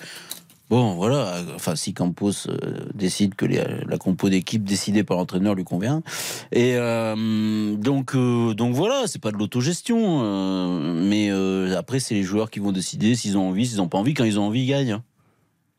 Bon, 0.74 0.96
voilà. 0.96 1.44
Enfin, 1.54 1.76
si 1.76 1.94
Campos 1.94 2.32
euh, 2.48 2.58
décide 2.96 3.36
que 3.36 3.46
les- 3.46 3.64
la 3.88 3.98
compo 4.00 4.28
d'équipe 4.28 4.64
décidée 4.64 5.04
par 5.04 5.18
l'entraîneur 5.18 5.54
lui 5.54 5.64
convient. 5.64 6.02
Et 6.52 6.74
euh, 6.78 7.76
donc, 7.76 8.16
euh, 8.16 8.56
donc 8.56 8.74
voilà, 8.74 9.04
c'est 9.06 9.22
pas 9.22 9.32
de 9.32 9.38
l'autogestion. 9.38 10.22
euh, 10.24 10.80
mais 11.00 11.30
après, 11.76 12.00
c'est 12.00 12.16
les 12.16 12.24
joueurs 12.24 12.50
qui 12.50 12.58
vont 12.58 12.72
décider 12.72 13.14
s'ils 13.14 13.38
ont 13.38 13.50
envie, 13.50 13.68
s'ils 13.68 13.78
n'ont 13.78 13.88
pas 13.88 14.00
envie. 14.00 14.16
Quand 14.16 14.24
ils 14.24 14.40
ont 14.40 14.48
envie, 14.48 14.62
ils 14.64 14.68
gagnent. 14.68 15.00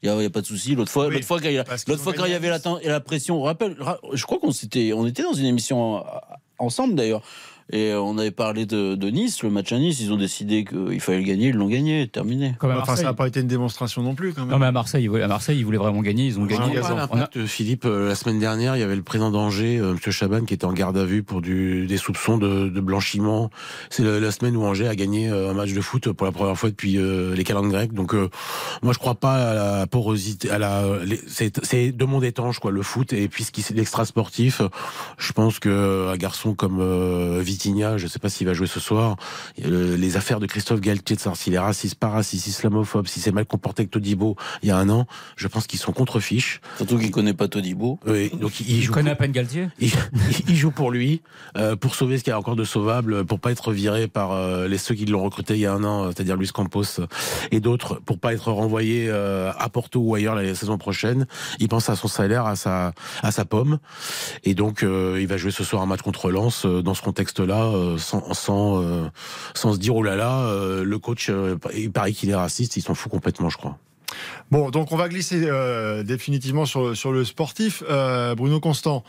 Il 0.05 0.13
n'y 0.15 0.25
a, 0.25 0.31
pas 0.31 0.43
de 0.43 0.47
souci. 0.47 0.77
L'autre 0.77 0.93
fois, 0.93 1.09
Oui, 1.09 1.15
l'autre 1.15 1.27
fois, 1.27 1.41
quand 1.41 1.49
il 1.49 1.55
y 1.55 1.59
fois, 1.99 2.13
quand 2.13 2.27
il 2.27 2.35
avait 2.35 2.51
la, 2.51 3.01
pression, 3.01 3.41
on 3.41 3.43
rappelle, 3.43 3.75
ra- 3.81 3.99
je 4.13 4.23
crois 4.25 4.39
qu'on 4.39 4.53
s'était, 4.53 4.93
on 4.93 5.09
était 5.09 5.25
dans 5.25 5.33
une 5.33 5.47
émission 5.47 6.05
ensemble 6.61 6.95
d'ailleurs. 6.95 7.23
Et 7.73 7.93
euh, 7.93 8.01
on 8.01 8.19
avait 8.19 8.31
parlé 8.31 8.67
de, 8.67 8.95
de 8.95 9.09
Nice, 9.09 9.43
le 9.43 9.49
match 9.51 9.73
à 9.73 9.79
Nice. 9.79 9.99
Ils 10.01 10.13
ont 10.13 10.17
décidé 10.19 10.65
qu'il 10.65 11.01
fallait 11.01 11.19
le 11.19 11.25
gagner, 11.25 11.49
ils 11.49 11.55
l'ont 11.57 11.69
gagné, 11.69 12.07
terminé. 12.09 12.55
Comme 12.59 12.71
à 12.71 12.75
Enfin, 12.75 12.87
Marseille. 12.89 12.97
ça 13.05 13.11
n'a 13.11 13.15
pas 13.15 13.27
été 13.27 13.41
une 13.41 13.47
démonstration 13.47 14.03
non 14.03 14.15
plus, 14.15 14.35
quand 14.35 14.43
même. 14.43 14.51
Non, 14.51 14.59
mais 14.59 14.67
à 14.67 14.73
Marseille, 14.73 15.03
ils 15.05 15.09
voulaient- 15.09 15.23
à 15.23 15.29
Marseille, 15.29 15.59
ils 15.59 15.65
voulaient 15.65 15.79
vraiment 15.79 16.03
gagner. 16.03 16.27
Ils 16.27 16.39
ont 16.39 16.45
gagné. 16.45 16.79
On 17.11 17.19
a- 17.19 17.29
Philippe, 17.47 17.87
euh, 17.87 18.09
la 18.09 18.15
semaine 18.15 18.39
dernière, 18.39 18.77
il 18.77 18.81
y 18.81 18.83
avait 18.83 18.97
le 18.97 19.03
président 19.03 19.31
d'Angers, 19.31 19.79
euh, 19.79 19.93
M. 19.93 20.13
Chaban, 20.13 20.45
qui 20.45 20.53
était 20.55 20.67
en 20.67 20.73
garde 20.75 20.97
à 20.99 21.05
vue 21.05 21.23
pour 21.23 21.41
du, 21.41 21.87
des 21.87 21.97
soupçons 21.97 22.37
de, 22.39 22.69
de 22.69 22.81
blanchiment. 22.81 23.51
C'est 23.91 24.03
la, 24.05 24.21
la 24.21 24.31
semaine 24.31 24.57
où 24.57 24.63
Angers 24.65 24.89
a 24.89 24.95
gagné 24.95 25.29
un 25.29 25.55
match 25.55 25.73
de 25.73 25.81
foot 25.81 26.13
pour 26.13 26.27
la 26.27 26.33
première 26.33 26.57
fois 26.59 26.69
depuis 26.71 26.99
euh, 26.99 27.35
les 27.35 27.45
calendes 27.45 27.71
grecques. 27.71 27.95
Donc, 27.95 28.15
euh, 28.15 28.29
moi, 28.83 28.93
je 28.93 28.99
crois 28.99 29.15
pas 29.15 29.35
à 29.51 29.55
la 29.81 29.87
porosité, 29.87 30.51
à 30.51 30.59
la. 30.59 30.83
les- 31.05 31.21
C'est 31.29 31.65
c'est 31.65 31.93
deux 31.93 32.07
mondes 32.07 32.25
étanches, 32.25 32.59
quoi, 32.59 32.71
le 32.71 32.83
foot 32.83 33.13
et 33.15 33.29
puis 33.29 33.45
ce 33.45 33.53
qui 33.53 33.63
c'est 33.63 33.75
l'extra 33.75 34.05
sportif. 34.05 34.61
Je 35.19 35.33
pense 35.33 35.59
que 35.59 36.11
un 36.13 36.17
garçon 36.17 36.55
comme 36.55 36.79
euh, 36.81 37.43
Vitinha, 37.55 37.99
je 37.99 38.09
sais 38.09 38.19
pas 38.19 38.29
s'il 38.29 38.47
va 38.49 38.53
jouer 38.53 38.67
ce 38.67 38.81
soir. 38.81 39.17
euh, 39.65 39.97
les 39.97 40.17
affaires 40.17 40.41
de 40.41 40.47
Christophe 40.47 40.81
Galtier, 40.81 41.15
de 41.15 41.21
savoir 41.21 41.37
s'il 41.37 41.55
est 41.55 41.59
raciste, 41.59 41.95
pas 41.95 42.09
raciste, 42.09 42.49
islamophobe, 42.49 43.07
si 43.07 43.21
c'est 43.21 43.31
mal 43.31 43.47
comporté 43.47 43.83
avec 43.83 43.91
Todibo 43.93 44.37
il 44.63 44.69
y 44.69 44.73
a 44.73 44.77
un 44.77 44.89
an, 44.91 45.07
je 45.37 45.47
pense 45.47 45.67
qu'ils 45.69 45.79
sont 45.79 45.93
contre-fiches. 45.93 46.61
Surtout 46.77 46.99
qu'il 46.99 47.11
connaît 47.13 47.33
pas 47.35 47.47
Todibo. 47.47 47.99
Oui, 48.07 48.31
donc 48.41 48.59
il, 48.61 48.69
il 48.71 48.77
Il 48.79 48.83
joue. 48.83 48.93
connaît 48.93 49.11
à 49.11 49.15
peine 49.17 49.31
Galtier. 49.33 49.69
Il, 49.79 49.93
il 50.49 50.57
joue 50.57 50.73
pour 50.73 50.91
lui, 50.91 51.23
euh, 51.57 51.77
pour 51.77 51.95
sauver 51.95 52.19
ce 52.19 52.25
qu'il 52.25 52.33
y 52.33 52.35
a 52.35 52.39
encore 52.39 52.57
de 52.57 52.65
sauvable, 52.65 53.25
pour 53.25 53.39
pas 53.39 53.53
être 53.53 53.73
viré 53.73 54.09
par 54.09 54.33
euh, 54.33 54.67
les 54.67 54.79
ceux 54.79 54.95
qui 54.97 55.07
l'ont 55.07 55.23
recruté 55.23 55.55
il 55.55 55.61
y 55.61 55.67
a 55.67 55.73
un 55.73 55.85
an, 55.85 56.07
c'est-à-dire 56.09 56.37
Luis 56.37 56.49
Campos 56.53 57.01
et 57.53 57.61
d'autres, 57.61 58.01
pour 58.05 58.19
pas 58.19 58.33
être 58.35 58.51
renvoyé 58.51 59.07
euh, 59.09 59.53
à 59.59 59.69
Porto 59.69 60.01
ou 60.01 60.15
ailleurs 60.17 60.35
la 60.35 60.55
saison 60.57 60.77
prochaine. 60.79 61.27
Il 61.61 61.69
pense 61.69 61.89
à 61.89 61.95
son 61.97 62.09
salaire, 62.09 62.47
à 62.47 62.57
sa 62.57 62.93
à 63.23 63.31
sa 63.31 63.45
pomme, 63.45 63.79
et 64.45 64.55
donc 64.55 64.83
euh, 64.83 65.19
il 65.21 65.27
va 65.29 65.37
jouer 65.37 65.51
ce 65.53 65.63
soir 65.65 65.83
un 65.83 65.87
match 65.87 66.03
contre 66.03 66.31
Lens 66.31 66.65
euh, 66.67 66.83
dans 66.83 66.95
ce 66.95 67.03
contexte-là, 67.45 67.65
euh, 67.65 67.99
sans 67.99 68.33
sans 68.35 68.83
euh, 68.83 69.09
sans 69.55 69.75
se 69.75 69.79
dire 69.79 69.95
oh 69.97 70.03
là 70.03 70.17
là, 70.17 70.47
euh, 70.47 70.85
le 70.85 70.99
coach, 70.99 71.31
il 71.75 71.91
paraît 71.91 72.13
qu'il 72.13 72.31
est 72.31 72.35
raciste, 72.35 72.77
il 72.77 72.83
s'en 72.83 72.95
fout 72.95 73.11
complètement, 73.11 73.49
je 73.49 73.57
crois. 73.57 73.79
Bon, 74.51 74.71
donc 74.71 74.93
on 74.93 74.97
va 74.97 75.09
glisser 75.09 75.49
définitivement 76.05 76.67
sur, 76.67 76.97
sur 76.97 77.11
le 77.13 77.25
sportif. 77.25 77.83
Bruno 78.37 78.61
Constant, 78.61 79.03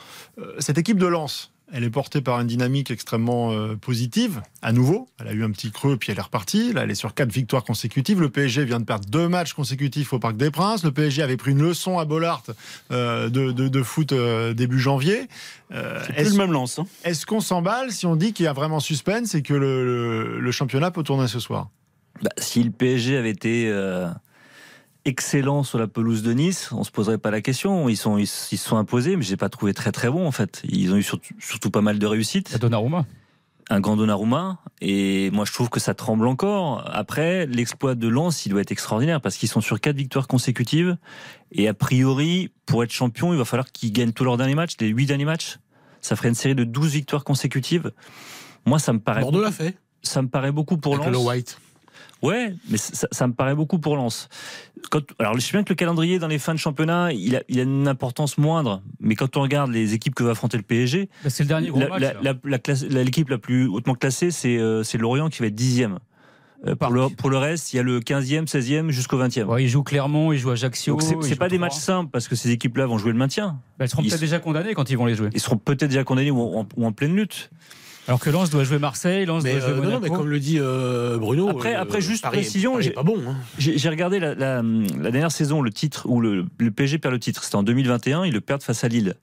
cette 0.58 0.78
équipe 0.78 0.98
de 0.98 1.06
Lens, 1.06 1.52
elle 1.74 1.84
est 1.84 1.90
portée 1.90 2.22
par 2.22 2.40
une 2.40 2.48
dynamique 2.48 2.92
extrêmement 2.92 3.52
euh, 3.52 3.76
positive, 3.76 4.42
à 4.62 4.72
nouveau. 4.72 5.08
Elle 5.20 5.28
a 5.28 5.34
eu 5.34 5.44
un 5.44 5.52
petit 5.52 5.72
creux, 5.72 5.98
puis 5.98 6.12
elle 6.12 6.18
est 6.20 6.22
repartie. 6.22 6.74
Là, 6.74 6.84
elle 6.84 6.92
est 6.92 6.96
sur 6.96 7.14
quatre 7.14 7.32
victoires 7.32 7.64
consécutives. 7.64 8.22
Le 8.22 8.30
PSG 8.30 8.66
vient 8.66 8.80
de 8.80 8.86
perdre 8.86 9.10
deux 9.10 9.28
matchs 9.28 9.54
consécutifs 9.54 10.14
au 10.14 10.20
Parc 10.20 10.38
des 10.38 10.52
Princes. 10.52 10.84
Le 10.84 10.92
PSG 10.92 11.22
avait 11.24 11.38
pris 11.38 11.52
une 11.52 11.62
leçon 11.64 11.98
à 12.00 12.06
Bollard 12.06 12.44
euh, 12.92 13.30
de, 13.30 13.52
de- 13.52 13.68
de 13.68 13.84
foot 13.84 14.12
euh, 14.12 14.54
début 14.54 14.80
janvier. 14.80 15.28
Euh, 15.74 16.00
C'est 16.06 16.14
plus 16.14 16.22
Est-ce 16.22 16.32
le 16.34 16.38
même 16.38 16.52
lance. 16.52 16.78
Hein. 16.80 16.86
est-ce 17.04 17.26
qu'on 17.26 17.42
s'emballe 17.42 17.92
si 17.92 18.06
on 18.06 18.16
dit 18.16 18.32
qu'il 18.34 18.46
y 18.46 18.48
a 18.48 18.54
vraiment 18.54 18.80
suspense 18.80 19.34
et 19.36 19.42
que 19.42 19.54
le, 19.54 19.84
le- 19.84 20.40
le 20.40 20.52
championnat 20.52 20.92
peut 20.92 21.04
tourner 21.04 21.28
ce 21.28 21.40
soir? 21.40 21.70
Bah, 22.22 22.30
si 22.38 22.64
le 22.64 22.72
PSG 22.72 23.18
avait 23.18 23.32
été 23.32 23.70
euh, 25.06 25.10
excellent 25.10 25.64
sur 25.64 25.78
la 25.80 25.88
pelouse 25.88 26.24
de 26.24 26.34
Nice, 26.34 26.70
on 26.72 26.84
se 26.84 26.92
poserait 26.92 27.18
pas 27.18 27.32
la 27.32 27.42
question. 27.42 27.90
Ils 27.90 27.98
sont 27.98 28.18
ils, 28.18 28.24
ils 28.24 28.28
se 28.28 28.58
sont 28.58 28.78
imposés, 28.78 29.16
mais 29.16 29.24
j'ai 29.24 29.38
pas 29.38 29.50
trouvé 29.50 29.74
très 29.74 29.92
très 29.92 30.10
bon 30.10 30.28
en 30.28 30.32
fait. 30.32 30.62
Ils 30.68 30.92
ont 30.94 30.98
eu 30.98 31.04
surtout, 31.04 31.34
surtout 31.40 31.72
pas 31.72 31.82
mal 31.82 32.00
de 32.00 32.06
réussite. 32.06 32.54
À 32.54 32.58
Donnarumma. 32.58 33.06
un 33.70 33.80
grand 33.80 33.96
Donnarumma 33.96 34.60
et 34.82 35.32
moi 35.32 35.46
je 35.46 35.54
trouve 35.54 35.70
que 35.70 35.80
ça 35.80 35.94
tremble 35.94 36.28
encore. 36.28 36.84
Après 36.94 37.46
l'exploit 37.48 37.96
de 37.96 38.08
Lens, 38.08 38.46
il 38.46 38.50
doit 38.50 38.62
être 38.62 38.72
extraordinaire 38.72 39.22
parce 39.22 39.38
qu'ils 39.38 39.50
sont 39.50 39.62
sur 39.62 39.80
quatre 39.80 39.96
victoires 39.96 40.28
consécutives 40.28 40.98
et 41.52 41.68
a 41.68 41.74
priori 41.74 42.52
pour 42.66 42.84
être 42.84 42.92
champion, 42.92 43.32
il 43.34 43.38
va 43.38 43.46
falloir 43.46 43.72
qu'ils 43.72 43.92
gagnent 43.92 44.12
tous 44.14 44.24
leurs 44.24 44.38
derniers 44.38 44.56
matchs, 44.56 44.76
les 44.80 44.88
huit 44.88 45.06
derniers 45.06 45.26
matchs. 45.26 45.58
Ça 46.02 46.16
ferait 46.16 46.30
une 46.30 46.36
série 46.36 46.54
de 46.56 46.64
12 46.64 46.92
victoires 46.92 47.24
consécutives. 47.24 47.92
Moi 48.66 48.80
ça 48.80 48.94
me 48.94 49.00
paraît 49.00 49.22
Bordeaux 49.22 49.42
l'a 49.42 49.52
fait. 49.52 49.76
ça 50.04 50.22
me 50.22 50.28
paraît 50.28 50.52
beaucoup 50.52 50.78
pour 50.78 50.96
Avec 50.96 51.08
le 51.08 51.14
Lens. 51.14 51.26
White. 51.26 51.60
Ouais, 52.26 52.54
mais 52.70 52.78
ça, 52.78 53.08
ça 53.12 53.28
me 53.28 53.34
paraît 53.34 53.56
beaucoup 53.56 53.80
pour 53.80 53.96
Lens. 53.96 54.30
Quand, 54.92 55.02
alors, 55.20 55.36
je 55.36 55.40
sais 55.40 55.52
bien 55.54 55.64
que 55.64 55.70
le 55.70 55.76
calendrier 55.76 56.20
dans 56.20 56.28
les 56.28 56.40
fins 56.40 56.54
de 56.54 56.60
championnat, 56.60 57.12
il 57.14 57.36
a, 57.36 57.42
il 57.50 57.60
a 57.60 57.64
une 57.64 57.88
importance 57.88 58.38
moindre. 58.38 58.82
Mais 59.00 59.16
quand 59.16 59.38
on 59.38 59.42
regarde 59.42 59.72
les 59.72 59.94
équipes 59.94 60.16
que 60.16 60.24
va 60.24 60.32
affronter 60.32 60.58
le 60.58 60.64
PSG, 60.64 61.10
Bah, 61.24 61.30
c'est 61.30 61.44
le 61.44 61.48
dernier 61.50 61.70
gros 61.70 61.80
la- 61.80 63.04
l'équipe 63.04 63.30
la 63.30 63.38
plus 63.38 63.68
hautement 63.68 63.96
classée, 63.96 64.32
c'est 64.32 64.58
euh, 64.58 64.84
Lorient 65.00 65.30
qui 65.30 65.40
va 65.42 65.48
être 65.48 65.56
dixième. 65.56 66.00
Euh, 66.66 66.76
pour, 66.76 66.90
le, 66.90 67.10
pour 67.10 67.30
le 67.30 67.38
reste, 67.38 67.74
il 67.74 67.78
y 67.78 67.80
a 67.80 67.84
le 67.84 68.00
15e, 68.00 68.48
16e 68.48 68.90
jusqu'au 68.90 69.20
20e. 69.22 69.44
Ouais, 69.44 69.64
il 69.64 69.68
joue 69.68 69.84
Clermont, 69.84 70.32
il 70.32 70.40
joue 70.40 70.50
Ajaccio. 70.52 70.98
Donc 70.98 71.24
c'est 71.24 71.36
pas 71.36 71.50
des 71.50 71.58
matchs 71.60 71.76
simples 71.76 72.10
parce 72.12 72.28
que 72.28 72.36
ces 72.36 72.50
équipes-là 72.52 72.86
vont 72.88 72.98
jouer 72.98 73.12
le 73.12 73.18
maintien. 73.18 73.60
Bah, 73.78 73.86
elles 73.86 73.90
seront 73.90 74.02
Ils 74.02 74.10
peut-être 74.10 74.22
déjà 74.22 74.40
condamnées 74.40 74.74
quand 74.74 74.90
ils 74.90 74.98
vont 74.98 75.06
les 75.06 75.16
jouer. 75.16 75.30
Ils 75.34 75.40
seront 75.40 75.58
peut-être 75.58 75.90
déjà 75.90 76.04
condamnés 76.04 76.32
ou 76.32 76.42
en, 76.42 76.68
ou 76.76 76.86
en 76.86 76.92
pleine 76.92 77.16
lutte. 77.16 77.52
Alors 78.08 78.20
que 78.20 78.30
Lens 78.30 78.50
doit 78.52 78.64
jouer 78.64 78.78
Marseille, 78.78 79.26
Lens 79.26 79.44
Mais, 79.44 79.54
doit 79.54 79.62
jouer 79.62 79.70
euh, 79.72 79.76
non, 79.78 79.84
Monaco. 79.84 80.02
mais 80.04 80.10
comme 80.10 80.30
le 80.30 80.40
dit 80.40 80.58
euh, 80.60 81.18
Bruno. 81.18 81.50
Après- 81.50 81.76
euh, 81.76 81.82
après, 81.82 82.02
juste 82.02 82.22
Paris- 82.24 82.38
précision, 82.38 82.80
j'ai- 82.80 82.92
pas 82.92 83.02
bon. 83.04 83.20
Hein. 83.28 83.36
J'ai 83.58 83.78
j'ai 83.80 83.90
regardé 83.90 84.20
la, 84.20 84.36
la- 84.36 84.62
la 84.62 85.12
dernière 85.12 85.32
saison, 85.32 85.62
le 85.62 85.72
titre 85.72 86.08
où 86.08 86.22
le, 86.22 86.46
le 86.60 86.72
PSG 86.72 87.00
perd 87.00 87.14
le 87.14 87.20
titre. 87.20 87.44
C'était 87.44 87.56
en 87.56 87.64
2021, 87.64 88.26
ils 88.26 88.34
le 88.34 88.42
perdent 88.42 88.62
face 88.64 88.84
à 88.84 88.88
Lille. 88.88 89.16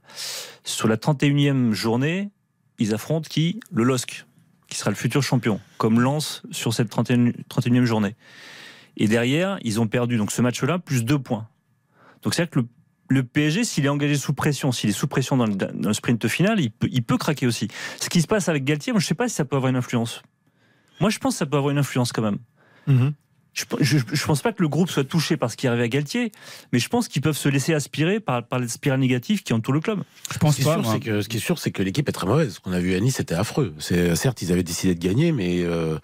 Sur 0.65 0.89
la 0.89 0.97
31e 0.97 1.73
journée, 1.73 2.31
ils 2.79 2.93
affrontent 2.93 3.29
qui? 3.29 3.61
Le 3.71 3.85
LOSC, 3.85 4.25
qui 4.69 4.77
sera 4.77 4.91
le 4.91 4.97
futur 4.97 5.23
champion, 5.23 5.61
comme 5.79 6.01
Lens 6.01 6.43
sur 6.51 6.75
cette 6.75 6.89
31, 6.91 7.31
31e 7.49 7.85
journée. 7.85 8.17
Et 8.97 9.07
derrière, 9.07 9.59
ils 9.63 9.81
ont 9.81 9.87
perdu 9.87 10.17
donc 10.17 10.33
ce 10.33 10.43
match-là 10.43 10.79
plus 10.81 11.05
deux 11.05 11.19
points. 11.21 11.47
Donc 12.23 12.35
c'est-à-dire 12.35 12.51
que 12.51 12.59
le, 12.61 12.67
le 13.13 13.23
PSG, 13.23 13.65
s'il 13.65 13.85
est 13.85 13.89
engagé 13.89 14.17
sous 14.17 14.33
pression, 14.33 14.73
s'il 14.73 14.91
est 14.91 14.95
sous 14.95 15.07
pression 15.07 15.37
dans 15.37 15.47
le, 15.47 15.55
dans 15.55 15.89
le 15.89 15.95
sprint 15.95 16.27
final, 16.29 16.61
il 16.61 16.71
peut, 16.71 16.89
il 16.91 17.03
peut 17.03 17.19
craquer 17.19 17.47
aussi. 17.47 17.69
Ce 18.01 18.09
qui 18.09 18.21
se 18.23 18.27
passe 18.27 18.49
avec 18.49 18.65
Galtier, 18.65 18.93
moi 18.93 19.01
je 19.01 19.07
sais 19.07 19.15
pas 19.15 19.29
si 19.29 19.35
ça 19.35 19.45
peut 19.45 19.57
avoir 19.57 19.71
une 19.71 19.77
influence. 19.77 20.23
Moi 21.01 21.11
je 21.11 21.19
pense 21.19 21.35
que 21.35 21.39
ça 21.39 21.47
peut 21.47 21.57
avoir 21.57 21.71
une 21.71 21.79
influence 21.79 22.13
quand 22.13 22.23
même. 22.23 22.39
Mhm. 22.87 23.13
Je, 23.55 23.65
je, 23.81 23.99
je 24.11 24.25
pense 24.25 24.41
pas 24.41 24.53
que 24.53 24.63
le 24.63 24.69
groupe 24.69 24.89
soit 24.89 25.05
touché 25.05 25.37
par 25.37 25.51
ce 25.51 25.59
qui 25.59 25.67
est 25.67 25.69
arrivé 25.69 25.85
à 25.85 25.89
Galtier, 25.89 26.33
mais 26.73 26.79
je 26.79 26.89
pense 26.89 27.07
qu'ils 27.07 27.21
peuvent 27.21 27.37
se 27.37 27.51
laisser 27.51 27.75
aspirer 27.75 28.19
par, 28.19 28.47
par 28.47 28.59
les 28.59 28.69
spirales 28.69 28.99
négatives 29.01 29.43
qui 29.43 29.53
entourent 29.53 29.75
le 29.75 29.81
club. 29.81 30.03
Je 30.33 30.39
pense 30.39 30.53
Ce 30.53 30.57
qui, 30.57 30.63
est 30.63 30.65
pas. 30.65 30.73
sûr, 30.75 30.83
moi. 30.83 30.93
c'est 30.95 31.01
que, 31.01 31.21
ce 31.21 31.29
qui 31.29 31.37
est 31.37 31.41
sûr, 31.41 31.59
c'est 31.59 31.71
que 31.71 31.83
l'équipe 31.83 32.09
est 32.09 32.13
très 32.13 32.27
mauvaise. 32.27 32.55
Ce 32.55 32.61
qu'on 32.61 32.73
a 32.73 32.81
vu 32.81 32.95
à 32.95 33.01
Nice, 33.01 33.17
c'était 33.17 33.35
affreux. 33.35 33.75
Certes, 33.79 34.41
ils 34.41 34.53
avaient 34.53 34.63
décidé 34.63 34.95
de 34.95 35.07
gagner, 35.07 35.33
mais 35.33 35.63
euh, 35.65 35.99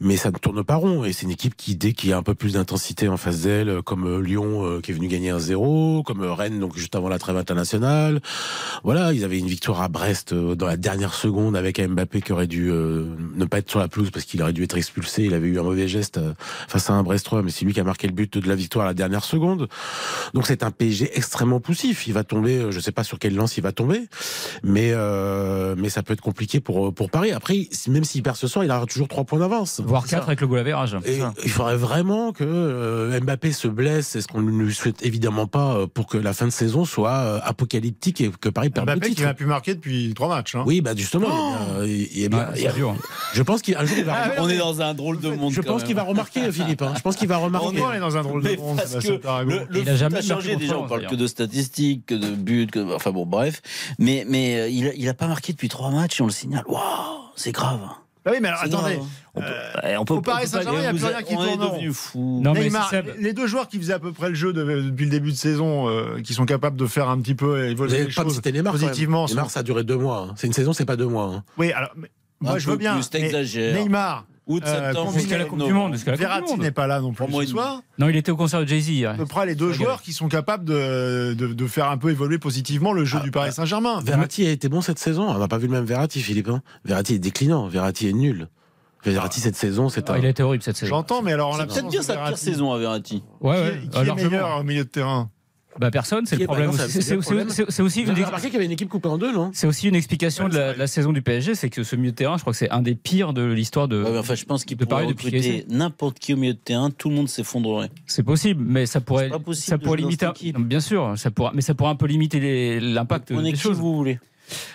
mais 0.00 0.16
ça 0.16 0.30
ne 0.30 0.38
tourne 0.38 0.64
pas 0.64 0.76
rond. 0.76 1.04
Et 1.04 1.12
c'est 1.12 1.24
une 1.24 1.30
équipe 1.30 1.54
qui, 1.56 1.76
dès 1.76 1.92
qu'il 1.92 2.10
y 2.10 2.12
a 2.12 2.16
un 2.16 2.22
peu 2.22 2.34
plus 2.34 2.54
d'intensité 2.54 3.08
en 3.08 3.16
face 3.16 3.42
d'elle, 3.42 3.68
euh, 3.68 3.82
comme 3.82 4.06
euh, 4.06 4.20
Lyon 4.20 4.64
euh, 4.64 4.80
qui 4.80 4.90
est 4.90 4.94
venu 4.94 5.08
gagner 5.08 5.30
un 5.30 5.38
0 5.38 6.02
comme 6.02 6.22
Rennes 6.22 6.58
donc 6.58 6.76
juste 6.76 6.96
avant 6.96 7.08
la 7.08 7.18
trêve 7.18 7.36
internationale. 7.36 8.20
Voilà, 8.82 9.12
ils 9.12 9.24
avaient 9.24 9.38
une 9.38 9.46
victoire 9.46 9.82
à 9.82 9.88
Brest 9.88 10.32
dans 10.34 10.66
la 10.66 10.76
dernière 10.76 11.14
seconde 11.14 11.56
avec 11.56 11.80
Mbappé 11.80 12.22
qui 12.22 12.32
aurait 12.32 12.46
dû 12.46 12.70
ne 12.70 13.44
pas 13.44 13.58
être 13.58 13.68
sur 13.68 13.78
la 13.78 13.88
pelouse 13.88 14.10
parce 14.10 14.24
qu'il 14.24 14.42
aurait 14.42 14.52
dû 14.52 14.64
être 14.64 14.76
expulsé. 14.76 15.24
Il 15.24 15.34
avait 15.34 15.48
eu 15.48 15.58
un 15.58 15.62
mauvais 15.62 15.88
geste 15.88 16.18
face 16.68 16.88
à 16.88 16.94
un 16.94 17.02
Brestois, 17.02 17.42
mais 17.42 17.50
c'est 17.50 17.64
lui 17.64 17.74
qui 17.74 17.80
a 17.80 17.84
marqué 17.84 18.06
le 18.06 18.14
but 18.14 18.38
de 18.38 18.48
la 18.48 18.54
victoire 18.54 18.86
à 18.86 18.88
la 18.88 18.94
dernière 18.94 19.24
seconde. 19.24 19.68
Donc 20.32 20.46
c'est 20.46 20.62
un 20.62 20.70
PSG 20.70 21.10
extrêmement 21.14 21.60
poussif. 21.60 22.06
Il 22.06 22.14
va 22.14 22.24
tomber, 22.24 22.70
je 22.70 22.80
sais 22.80 22.92
pas 22.92 23.04
sur 23.04 23.18
quelle 23.18 23.34
lance 23.34 23.56
il 23.56 23.62
va 23.62 23.72
tomber, 23.72 24.02
mais 24.62 24.90
euh, 24.92 25.74
mais 25.76 25.90
ça 25.90 26.02
peut 26.02 26.14
être 26.14 26.22
compliqué 26.22 26.60
pour 26.60 26.94
pour 26.94 27.10
Paris. 27.10 27.32
Après, 27.32 27.68
même 27.88 28.04
s'il 28.04 28.22
perd 28.22 28.36
ce 28.36 28.46
soir, 28.46 28.64
il 28.64 28.70
aura 28.70 28.86
toujours 28.86 29.08
trois 29.08 29.24
points 29.24 29.40
d'avance. 29.40 29.82
Voire 29.90 30.02
C'est 30.04 30.10
ça. 30.10 30.16
4 30.18 30.28
avec 30.28 30.40
le 30.40 30.46
goal 30.46 30.58
average. 30.60 30.96
Et 31.04 31.18
il 31.44 31.50
faudrait 31.50 31.76
vraiment 31.76 32.32
que 32.32 32.44
euh, 32.44 33.20
Mbappé 33.20 33.52
se 33.52 33.68
blesse, 33.68 34.08
c'est 34.08 34.20
ce 34.20 34.28
qu'on 34.28 34.40
ne 34.40 34.50
lui 34.62 34.72
souhaite 34.74 35.04
évidemment 35.04 35.46
pas, 35.46 35.74
euh, 35.74 35.86
pour 35.86 36.06
que 36.06 36.16
la 36.16 36.32
fin 36.32 36.46
de 36.46 36.50
saison 36.50 36.84
soit 36.84 37.10
euh, 37.12 37.40
apocalyptique 37.42 38.20
et 38.20 38.30
que 38.30 38.48
Paris 38.48 38.70
perde 38.70 38.88
le 38.88 38.94
Mbappé 38.94 39.08
qui 39.10 39.14
titre? 39.16 39.26
n'a 39.28 39.34
plus 39.34 39.46
marqué 39.46 39.74
depuis 39.74 40.12
trois 40.14 40.28
matchs. 40.28 40.54
hein. 40.54 40.62
Oui, 40.66 40.80
bah 40.80 40.92
justement, 40.96 41.28
il, 41.82 41.88
il- 41.90 42.08
il 42.18 42.24
est 42.24 42.28
bien- 42.28 42.38
Ouais, 42.50 42.62
il- 42.62 42.72
dur. 42.72 42.94
je 43.34 43.42
pense 43.42 43.62
qu'un 43.62 43.84
jour 43.84 43.98
il 43.98 44.04
va. 44.04 44.14
Ah, 44.16 44.30
On 44.38 44.48
est 44.48 44.56
dans 44.58 44.80
un 44.80 44.94
drôle 44.94 45.20
de 45.20 45.28
monde. 45.30 45.52
je 45.52 45.60
pense 45.60 45.82
qu'il 45.84 45.94
va 45.96 46.02
remarquer, 46.02 46.50
Philippe. 46.52 46.82
hein. 46.82 46.94
Je 46.96 47.00
pense 47.02 47.16
qu'il 47.16 47.28
va 47.28 47.36
remarquer. 47.36 47.80
On 47.82 47.92
est 47.92 48.00
dans 48.00 48.16
un 48.16 48.22
drôle 48.22 48.42
de 48.42 48.48
Mais 48.50 48.56
monde 48.56 48.76
parce 48.76 48.94
que 49.04 49.08
le, 49.08 49.66
le 49.68 49.80
Il 49.80 49.88
a 49.88 49.92
foot 49.92 49.98
jamais 49.98 50.18
a 50.18 50.22
changé 50.22 50.56
déjà. 50.56 50.78
On 50.78 50.86
parle 50.86 51.06
que 51.06 51.14
de 51.14 51.26
statistiques, 51.26 52.06
que 52.06 52.14
de 52.14 52.30
buts, 52.30 52.68
que 52.70 52.94
enfin 52.94 53.10
bon 53.10 53.26
bref. 53.26 53.60
Mais 53.98 54.24
mais 54.28 54.72
il 54.72 54.86
a, 54.88 54.94
il 54.94 55.08
a 55.08 55.14
pas 55.14 55.26
marqué 55.26 55.52
depuis 55.52 55.68
trois 55.68 55.90
matchs 55.90 56.20
et 56.20 56.22
on 56.22 56.26
le 56.26 56.32
signale. 56.32 56.64
Waouh, 56.68 56.80
c'est 57.36 57.52
grave. 57.52 57.80
Ah 58.26 58.30
oui, 58.32 58.38
mais 58.42 58.48
alors 58.48 58.60
attendez. 58.62 58.96
grave. 58.96 59.06
On 59.34 59.40
peut, 59.40 59.46
Euh, 59.46 59.96
on 59.98 60.04
peut- 60.04 60.14
au 60.14 60.20
Paris 60.20 60.44
on 60.46 60.50
peut 60.50 60.50
pas- 60.50 60.62
Saint-Germain, 60.64 60.78
il 60.78 60.80
n'y 60.82 60.86
a 60.86 60.92
Vous 60.92 60.98
plus 60.98 61.06
rien 61.06 61.22
qui 61.22 61.34
on 61.36 61.44
est 61.44 61.56
tourne. 61.56 61.70
devenu 61.74 61.92
fou. 61.92 62.40
Non, 62.44 62.52
mais 62.52 62.64
Neymar, 62.64 62.92
les 63.18 63.32
deux 63.32 63.46
joueurs 63.46 63.68
qui 63.68 63.78
faisaient 63.78 63.92
à 63.94 63.98
peu 63.98 64.12
près 64.12 64.28
le 64.28 64.34
jeu 64.34 64.52
de- 64.52 64.82
depuis 64.82 65.04
le 65.06 65.10
début 65.10 65.30
de 65.30 65.36
saison, 65.36 65.88
euh, 65.88 66.20
qui 66.22 66.34
sont 66.34 66.44
capables 66.46 66.76
de 66.76 66.86
faire 66.86 67.08
un 67.08 67.18
petit 67.20 67.34
peu 67.34 67.46
Vous 67.46 67.70
évoluer 67.70 67.92
n'avez 67.92 68.06
les 68.08 68.12
pas 68.14 68.22
choses 68.22 68.34
cité 68.34 68.52
Neymar. 68.52 68.72
positivement. 68.72 69.26
Neymar, 69.26 69.50
ça 69.50 69.60
a 69.60 69.62
duré 69.62 69.84
deux 69.84 69.96
mois. 69.96 70.26
hein. 70.30 70.34
C'est 70.36 70.46
une 70.48 70.52
saison, 70.52 70.72
c'est 70.72 70.84
pas 70.84 70.96
deux 70.96 71.06
mois. 71.06 71.24
hein. 71.34 71.44
Oui, 71.56 71.72
alors 71.72 71.90
mais- 71.96 72.10
moi 72.40 72.52
Un 72.52 72.58
je 72.58 72.68
veux 72.70 72.76
bien. 72.76 73.00
mais. 73.14 73.32
Neymar, 73.72 74.26
Août, 74.50 74.62
Euh, 74.66 74.88
septembre, 74.88 75.12
jusqu'à 75.12 75.38
la 75.38 75.44
Coupe 75.44 75.64
du 75.64 75.72
Monde, 75.72 75.94
Verratti 75.94 76.58
n'est 76.58 76.70
pas 76.72 76.86
là 76.86 77.00
non 77.00 77.12
plus 77.12 77.24
ce 77.32 77.46
soir. 77.46 77.82
Non, 77.98 78.08
il 78.08 78.16
était 78.16 78.32
au 78.32 78.36
concert 78.36 78.60
de 78.60 78.66
Jay-Z 78.66 78.88
hier. 78.88 79.10
À 79.12 79.14
peu 79.14 79.26
près 79.26 79.46
les 79.46 79.54
deux 79.54 79.72
joueurs 79.72 80.02
qui 80.02 80.12
sont 80.12 80.28
capables 80.28 80.64
de, 80.64 81.34
de, 81.38 81.46
de 81.52 81.66
faire 81.66 81.88
un 81.90 81.96
peu 81.98 82.10
évoluer 82.10 82.38
positivement 82.38 82.92
le 82.92 83.04
jeu 83.04 83.18
Ah, 83.20 83.24
du 83.24 83.30
Paris 83.30 83.52
Saint-Germain. 83.52 84.00
Verratti 84.02 84.46
a 84.46 84.50
été 84.50 84.68
bon 84.68 84.80
cette 84.80 84.98
saison. 84.98 85.28
On 85.28 85.38
n'a 85.38 85.48
pas 85.48 85.58
vu 85.58 85.66
le 85.66 85.72
même 85.72 85.84
Verratti, 85.84 86.20
Philippe. 86.20 86.48
hein. 86.48 86.62
Verratti 86.84 87.14
est 87.14 87.18
déclinant. 87.18 87.68
Verratti 87.68 88.08
est 88.08 88.12
nul. 88.12 88.48
Verratti 89.04 89.40
cette 89.40 89.56
saison, 89.56 89.88
c'est 89.88 90.10
Ah, 90.10 90.14
un. 90.14 90.18
il 90.18 90.26
a 90.26 90.28
été 90.28 90.42
horrible 90.42 90.62
cette 90.62 90.76
saison. 90.76 90.90
J'entends, 90.96 91.22
mais 91.22 91.32
alors 91.32 91.52
C'est 91.54 91.60
l'absence 91.60 91.78
peut-être 91.78 91.90
bien 91.90 92.02
sa 92.02 92.16
pire 92.16 92.36
saison 92.36 92.72
à 92.72 92.78
Verratti. 92.78 93.22
Ouais, 93.40 93.54
Qui, 93.54 93.60
ouais. 93.62 94.02
est- 94.02 94.04
qui 94.14 94.20
est 94.24 94.28
meilleur 94.30 94.58
au 94.58 94.62
milieu 94.62 94.84
de 94.84 94.88
terrain? 94.90 95.30
Bah 95.78 95.90
personne, 95.90 96.26
c'est 96.26 96.36
le 96.36 96.46
bah 96.46 96.54
problème. 96.54 96.72
c'est 96.72 97.82
aussi 97.82 98.04
Vous 98.04 98.10
une 98.10 98.24
remarqué 98.24 98.46
qu'il 98.46 98.54
y 98.54 98.56
avait 98.56 98.64
une 98.64 98.72
équipe 98.72 98.88
coupée 98.88 99.08
en 99.08 99.18
deux, 99.18 99.32
non? 99.32 99.50
C'est 99.54 99.66
aussi 99.66 99.88
une 99.88 99.94
explication 99.94 100.44
Ouais, 100.44 100.50
de, 100.50 100.78
la, 100.78 100.86
saison 100.86 101.12
du 101.12 101.22
PSG, 101.22 101.54
c'est 101.54 101.70
que 101.70 101.84
ce 101.84 101.96
milieu 101.96 102.10
de 102.10 102.16
terrain, 102.16 102.36
je 102.36 102.42
crois 102.42 102.52
que 102.52 102.58
c'est 102.58 102.70
un 102.70 102.82
des 102.82 102.94
pires 102.94 103.32
de 103.32 103.44
l'histoire 103.44 103.88
de. 103.88 104.04
Enfin, 104.18 104.34
je 104.34 104.44
pense 104.44 104.64
qu'il 104.64 104.76
de 104.76 104.84
pourrait 104.84 105.06
recruter 105.06 105.64
n'importe 105.68 106.18
qui 106.18 106.34
au 106.34 106.36
milieu 106.36 106.54
de 106.54 106.58
terrain, 106.58 106.90
tout 106.90 107.08
le 107.08 107.14
monde 107.14 107.28
s'effondrerait. 107.28 107.90
C'est 108.06 108.22
possible, 108.22 108.64
mais 108.66 108.86
ça 108.86 109.00
pourrait, 109.00 109.24
C'est 109.24 109.30
pas 109.30 109.38
possible 109.38 109.66
ça 109.66 109.76
de 109.76 109.84
pourrait 109.84 109.98
limiter. 109.98 110.26
Bien 110.58 110.80
sûr, 110.80 111.14
ça 111.16 111.30
pourra, 111.30 111.52
mais 111.54 111.62
ça 111.62 111.74
pourrait 111.74 111.90
un 111.90 111.96
peu 111.96 112.06
limiter 112.06 112.80
l'impact 112.80 113.30
On 113.32 113.40
est 113.40 113.44
des 113.44 113.52
qui 113.52 113.60
choses. 113.60 113.78
vous 113.78 113.94
voulez? 113.94 114.18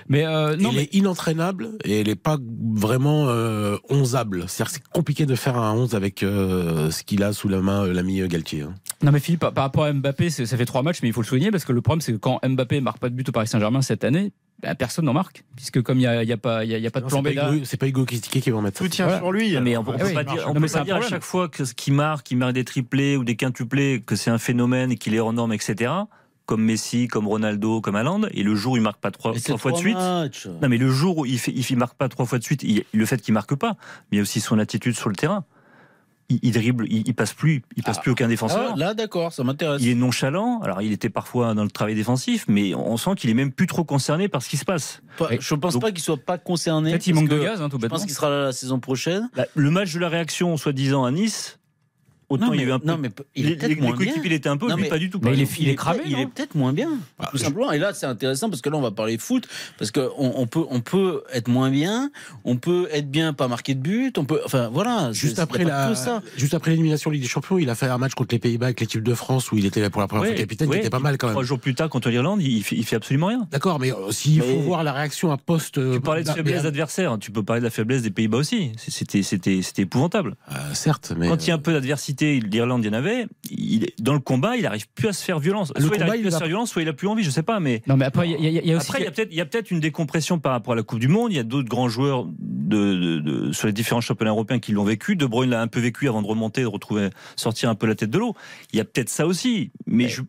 Mais 0.10 0.26
euh, 0.26 0.56
non, 0.58 0.70
il 0.72 0.78
mais 0.78 0.84
est 0.84 0.94
inentraînable 0.96 1.70
et 1.84 2.02
il 2.02 2.08
n'est 2.08 2.16
pas 2.16 2.38
vraiment 2.76 3.26
euh, 3.30 3.78
onzable. 3.90 4.46
C'est-à-dire 4.48 4.74
que 4.74 4.80
c'est 4.80 4.88
compliqué 4.94 5.26
de 5.26 5.36
faire 5.36 5.58
un 5.58 5.74
11 5.74 5.96
avec 5.96 6.24
euh, 6.24 6.92
ce 6.92 7.04
qu'il 7.04 7.24
a 7.24 7.34
sous 7.34 7.48
la 7.48 7.60
main, 7.62 7.84
euh, 7.86 7.94
l'ami 7.94 8.22
euh, 8.22 8.28
Galtier. 8.28 8.62
hein. 8.64 8.74
Non 9.04 9.12
mais 9.12 9.20
Philippe, 9.20 9.42
par, 9.42 9.54
rapport 9.56 9.84
à 9.86 9.94
Mbappé, 9.94 10.30
ça 10.30 10.46
fait 10.58 10.66
trois 10.66 10.82
matchs, 10.84 11.00
mais 11.02 11.10
il 11.10 11.14
faut 11.14 11.22
le 11.22 11.28
souligner 11.28 11.52
parce 11.52 11.66
que 11.66 11.74
le 11.74 11.82
problème 11.82 12.02
c'est 12.02 12.14
que 12.14 12.18
quand 12.18 12.40
Mbappé 12.48 12.80
marque 12.82 13.00
pas 13.00 13.10
de 13.10 13.16
but 13.16 13.28
au 13.30 13.32
Paris 13.32 13.48
Saint-Germain 13.48 13.82
cette 13.82 14.04
année, 14.04 14.32
ben, 14.62 14.74
personne 14.74 15.04
n'en 15.06 15.14
marque, 15.14 15.44
puisque 15.58 15.82
comme 15.82 15.98
il 15.98 16.02
n'y 16.02 16.08
a, 16.08 16.24
y 16.24 16.32
a 16.32 16.38
pas, 16.38 16.64
il 16.64 16.72
y 16.72 16.76
a, 16.76 16.78
il 16.78 16.84
y 16.84 16.88
a 16.88 16.92
pas 16.92 17.02
de 17.02 17.06
Non, 17.06 17.10
plan 17.10 17.22
C'est 17.24 17.32
B 17.32 17.36
pas, 17.36 17.42
là. 17.50 17.52
Hugo- 17.54 17.66
c'est 17.66 17.78
pas 17.78 17.88
Hugo 17.88 18.06
Kitike 18.06 18.42
qui 18.42 18.50
va 18.52 18.58
en 18.58 18.62
mettre. 18.62 18.78
Tout 18.82 18.88
tient 18.88 19.06
Voilà. 19.06 19.20
sur 19.20 19.32
lui. 19.34 19.60
Mais 19.60 19.76
on 19.76 19.84
peut, 19.84 19.92
on 19.92 19.96
Ah 19.96 19.98
peut 20.00 20.08
oui, 20.08 20.14
pas 20.14 20.24
dire, 20.24 20.36
marche. 20.36 20.46
on 20.46 20.48
Non, 20.50 20.54
peut 20.56 20.60
mais 20.62 20.68
c'est 20.70 20.74
pas 20.76 20.80
un 20.82 20.84
dire 20.86 20.96
à 20.96 21.02
chaque 21.02 21.24
fois 21.24 21.50
que 21.50 21.66
ce 21.66 21.74
qui 21.74 21.92
marque, 21.92 22.26
qu'il 22.28 22.38
marque 22.38 22.54
des 22.54 22.64
triplés 22.64 23.18
ou 23.18 23.26
des 23.26 23.36
quintuplés, 23.36 24.02
que 24.06 24.16
c'est 24.16 24.32
un 24.32 24.38
phénomène 24.38 24.92
et 24.94 24.96
qu'il 24.96 25.14
est 25.14 25.20
hors 25.20 25.34
norme, 25.34 25.52
etc. 25.52 25.92
Comme 26.46 26.64
Messi, 26.64 27.08
comme 27.08 27.28
Ronaldo, 27.28 27.82
comme 27.82 27.96
Haaland. 27.96 28.22
Et 28.32 28.44
le 28.44 28.54
jour 28.56 28.74
où 28.74 28.78
il 28.78 28.84
marque 28.84 29.00
pas 29.00 29.10
trois, 29.12 29.34
fois 29.58 29.72
de 29.72 29.78
suite. 29.78 29.96
matchs. 29.96 30.48
Non, 30.62 30.70
mais 30.70 30.78
le 30.78 30.90
jour 30.92 31.18
où 31.20 31.26
il 31.26 31.40
fait, 31.40 31.52
il, 31.52 31.76
marque 31.78 31.96
pas 31.98 32.08
trois 32.08 32.26
fois 32.26 32.38
de 32.38 32.44
suite, 32.44 32.62
il- 32.64 32.84
le 32.94 33.06
fait 33.08 33.20
qu'il 33.22 33.34
marque 33.34 33.56
pas, 33.56 33.78
mais 34.12 34.14
il 34.14 34.16
y 34.18 34.20
a 34.20 34.22
aussi 34.22 34.40
son 34.42 34.60
attitude 34.60 34.96
sur 34.96 35.10
le 35.10 35.16
terrain. 35.16 35.44
Il, 36.30 36.40
il 36.42 36.52
dribble, 36.54 36.88
il, 36.90 37.08
il 37.08 37.14
passe 37.14 37.34
plus, 37.34 37.62
il 37.78 37.84
passe 37.84 37.98
Ah. 38.00 38.02
plus 38.02 38.12
aucun 38.12 38.28
défenseur. 38.28 38.72
Ah, 38.74 38.78
là, 38.78 38.94
d'accord, 38.96 39.32
ça 39.34 39.44
m'intéresse. 39.44 39.80
Il 39.82 39.90
est 39.90 39.96
nonchalant. 39.96 40.60
Alors, 40.62 40.82
il 40.82 40.92
était 40.92 41.10
parfois 41.10 41.54
dans 41.54 41.64
le 41.64 41.70
travail 41.70 41.94
défensif, 41.96 42.46
mais 42.48 42.74
on 42.76 42.98
sent 42.98 43.12
qu'il 43.16 43.30
est 43.30 43.36
même 43.36 43.52
plus 43.52 43.68
trop 43.68 43.84
concerné 43.84 44.28
par 44.28 44.42
ce 44.42 44.50
qui 44.50 44.58
se 44.58 44.66
passe. 44.66 45.02
Pas- 45.20 45.30
je 45.40 45.54
pense 45.56 45.74
Donc- 45.74 45.82
pas 45.84 45.92
qu'il 45.92 46.02
soit 46.04 46.18
pas 46.18 46.38
concerné. 46.40 46.92
Peut-être 46.92 47.06
il 47.08 47.14
parce 47.14 47.22
manque 47.24 47.32
de 47.32 47.40
gaz, 47.44 47.62
hein, 47.62 47.70
tout 47.70 47.78
Je 47.78 47.82
bêtement. 47.84 47.98
pense 47.98 48.06
qu'il 48.06 48.14
sera 48.16 48.30
là 48.32 48.44
la 48.46 48.52
saison 48.54 48.80
prochaine. 48.80 49.30
Là, 49.36 49.46
le 49.56 49.70
match 49.70 49.94
de 49.94 50.00
la 50.00 50.10
réaction, 50.10 50.58
soi-disant 50.58 51.06
à 51.06 51.12
Nice, 51.12 51.60
autant 52.30 52.48
Non, 52.48 52.54
il 52.54 52.60
y 52.60 52.64
a 52.64 52.66
mais, 52.66 52.72
eu 52.72 52.74
un 52.74 52.80
peu. 52.80 52.88
non, 52.88 52.98
mais 52.98 53.10
il 53.36 53.46
est 53.46 53.50
les, 53.50 53.56
peut-être 53.56 53.70
les 53.70 53.76
moins 53.76 53.92
bien. 53.92 53.98
coéquipiers, 53.98 54.22
il 54.26 54.34
était 54.34 54.50
un 54.50 54.58
peu, 54.58 54.68
Non, 54.68 54.78
mais- 54.78 54.88
pas 54.90 54.98
du 54.98 55.10
tout. 55.10 55.20
mais 55.24 55.34
il 55.34 55.42
est- 55.42 55.60
il 55.60 55.70
est 55.70 55.76
cramé, 55.76 56.02
Il 56.06 56.12
non 56.14 56.20
est 56.20 56.26
peut-être 56.28 56.56
moins 56.56 56.74
bien, 56.74 56.90
Ah, 57.20 57.28
tout 57.32 57.38
je- 57.38 57.44
simplement. 57.44 57.72
Et 57.72 57.78
là, 57.80 57.94
c'est 57.94 58.06
intéressant 58.06 58.50
parce 58.50 58.62
que 58.62 58.70
là, 58.70 58.78
on 58.78 58.82
va 58.82 58.92
parler 58.92 59.18
foot, 59.18 59.48
parce 59.78 59.92
qu'on 59.92 60.10
on 60.18 60.48
peut, 60.48 60.66
on 60.70 60.82
peut 60.82 61.24
être 61.34 61.48
moins 61.48 61.70
bien, 61.70 62.12
on 62.44 62.58
peut 62.58 62.88
être 62.92 63.10
bien, 63.10 63.34
pas 63.34 63.48
marquer 63.48 63.76
de 63.76 63.80
but, 63.82 64.18
on 64.18 64.26
peut, 64.26 64.42
enfin 64.46 64.70
voilà. 64.70 65.12
Juste 65.12 65.40
après, 65.40 65.64
la, 65.64 65.96
ça. 65.96 66.22
juste 66.38 66.54
après 66.54 66.72
l'élimination 66.72 67.10
Ligue 67.12 67.22
des 67.22 67.28
Champions, 67.28 67.58
il 67.58 67.70
a 67.70 67.76
fait 67.76 67.88
un 67.88 67.98
match 67.98 68.14
contre 68.14 68.34
les 68.36 68.40
Pays-Bas 68.40 68.68
avec 68.68 68.80
l'équipe 68.80 69.04
de 69.04 69.14
France 69.14 69.52
où 69.52 69.58
il 69.58 69.66
était 69.66 69.82
là 69.82 69.90
pour 69.90 70.02
la 70.02 70.08
première 70.08 70.24
Ouais, 70.24 70.30
fois 70.30 70.38
capitaine, 70.38 70.68
ouais, 70.70 70.76
qui 70.76 70.80
était 70.82 70.90
pas 70.90 71.00
mal 71.00 71.18
quand 71.18 71.28
Trois 71.28 71.42
même. 71.42 71.48
jours 71.48 71.60
plus 71.60 71.76
tard, 71.76 71.90
contre 71.90 72.10
l'Irlande, 72.10 72.42
il, 72.42 72.64
fait, 72.64 72.76
il 72.76 72.86
fait 72.86 72.96
absolument 72.96 73.28
rien. 73.28 73.48
D'accord, 73.52 73.80
mais 73.80 73.92
euh, 73.92 74.12
s'il 74.12 74.40
Mais- 74.40 74.46
faut 74.54 74.60
voir 74.62 74.84
la 74.84 74.94
réaction 74.94 75.32
à 75.32 75.38
poste. 75.38 75.80
Tu 75.94 76.00
parlais 76.00 76.24
de 76.24 76.30
faiblesse 76.30 76.64
d'adversaire, 76.64 77.18
tu 77.20 77.32
peux 77.32 77.44
parler 77.44 77.60
de 77.60 77.66
la 77.66 77.72
faiblesse 77.72 78.02
des 78.02 78.10
Pays-Bas 78.12 78.38
aussi. 78.38 78.72
C'était, 78.78 79.22
c'était, 79.24 79.62
c'était 79.62 79.84
épouvantable. 79.84 80.36
Euh, 80.52 80.56
certes, 80.74 81.14
mais. 81.18 81.28
Quand 81.28 81.44
il 81.46 81.50
y 81.50 81.52
a 81.52 81.56
un 81.56 81.60
peu 81.60 81.74
d'adversité, 81.74 82.15
l'Irlande, 82.22 82.84
il 82.84 82.88
y 82.88 82.90
en 82.90 82.94
avait. 82.94 83.28
Il, 83.50 83.88
dans 84.00 84.14
le 84.14 84.20
combat, 84.20 84.56
il 84.56 84.64
n'arrive 84.64 84.88
plus 84.96 85.08
à 85.08 85.14
se 85.14 85.24
faire 85.24 85.40
violence. 85.40 85.72
Le 85.76 85.82
Soit 85.82 85.96
il 85.96 86.00
combat, 86.00 86.06
arrive 86.12 86.22
il 86.22 86.24
plus 86.24 86.28
à 86.30 86.32
se 86.32 86.38
faire 86.38 86.48
violence, 86.48 86.72
soit 86.72 86.82
il 86.82 86.88
a 86.88 86.94
plus 86.94 87.08
envie, 87.08 87.24
je 87.24 87.30
sais 87.30 87.44
pas. 87.44 87.60
Mais 87.60 87.82
Non 87.88 87.98
mais 87.98 88.06
après, 88.06 88.30
il 88.30 88.42
y, 88.44 88.48
a- 88.58 88.62
y 88.62 88.68
y 88.70 88.76
aussi. 88.76 88.88
après, 88.88 89.00
il 89.02 89.04
y 89.06 89.08
a 89.08 89.12
peut-être, 89.12 89.30
il 89.32 89.38
y 89.38 89.42
a 89.42 89.46
peut-être 89.46 89.72
une 89.72 89.80
décompression 89.80 90.40
par 90.40 90.52
rapport 90.54 90.74
à 90.74 90.76
la 90.76 90.84
Coupe 90.84 91.00
du 91.00 91.08
Monde. 91.08 91.32
Il 91.32 91.36
y 91.36 91.40
a 91.40 91.44
d'autres 91.44 91.70
grands 91.70 91.90
joueurs 91.90 92.26
de, 92.40 92.96
de- 92.96 93.20
de- 93.20 93.52
sur 93.52 93.68
les 93.68 93.74
différents 93.74 94.02
championnats 94.02 94.32
européens 94.32 94.60
qui 94.60 94.72
l'ont 94.72 94.84
vécu. 94.84 95.16
De 95.16 95.26
Bruyne 95.26 95.52
l'a 95.52 95.62
un 95.62 95.68
peu 95.68 95.80
vécu 95.80 96.08
avant 96.08 96.22
de 96.22 96.28
remonter, 96.28 96.62
de 96.62 96.68
retrouver, 96.68 97.10
sortir 97.36 97.70
un 97.70 97.76
peu 97.76 97.88
la 97.88 97.96
tête 97.96 98.10
de 98.10 98.18
l'eau. 98.18 98.34
Il 98.74 98.78
y 98.78 98.80
a 98.80 98.86
peut-être 98.86 99.10
ça 99.10 99.28
aussi. 99.28 99.72
Mais 99.86 100.08
je, 100.10 100.22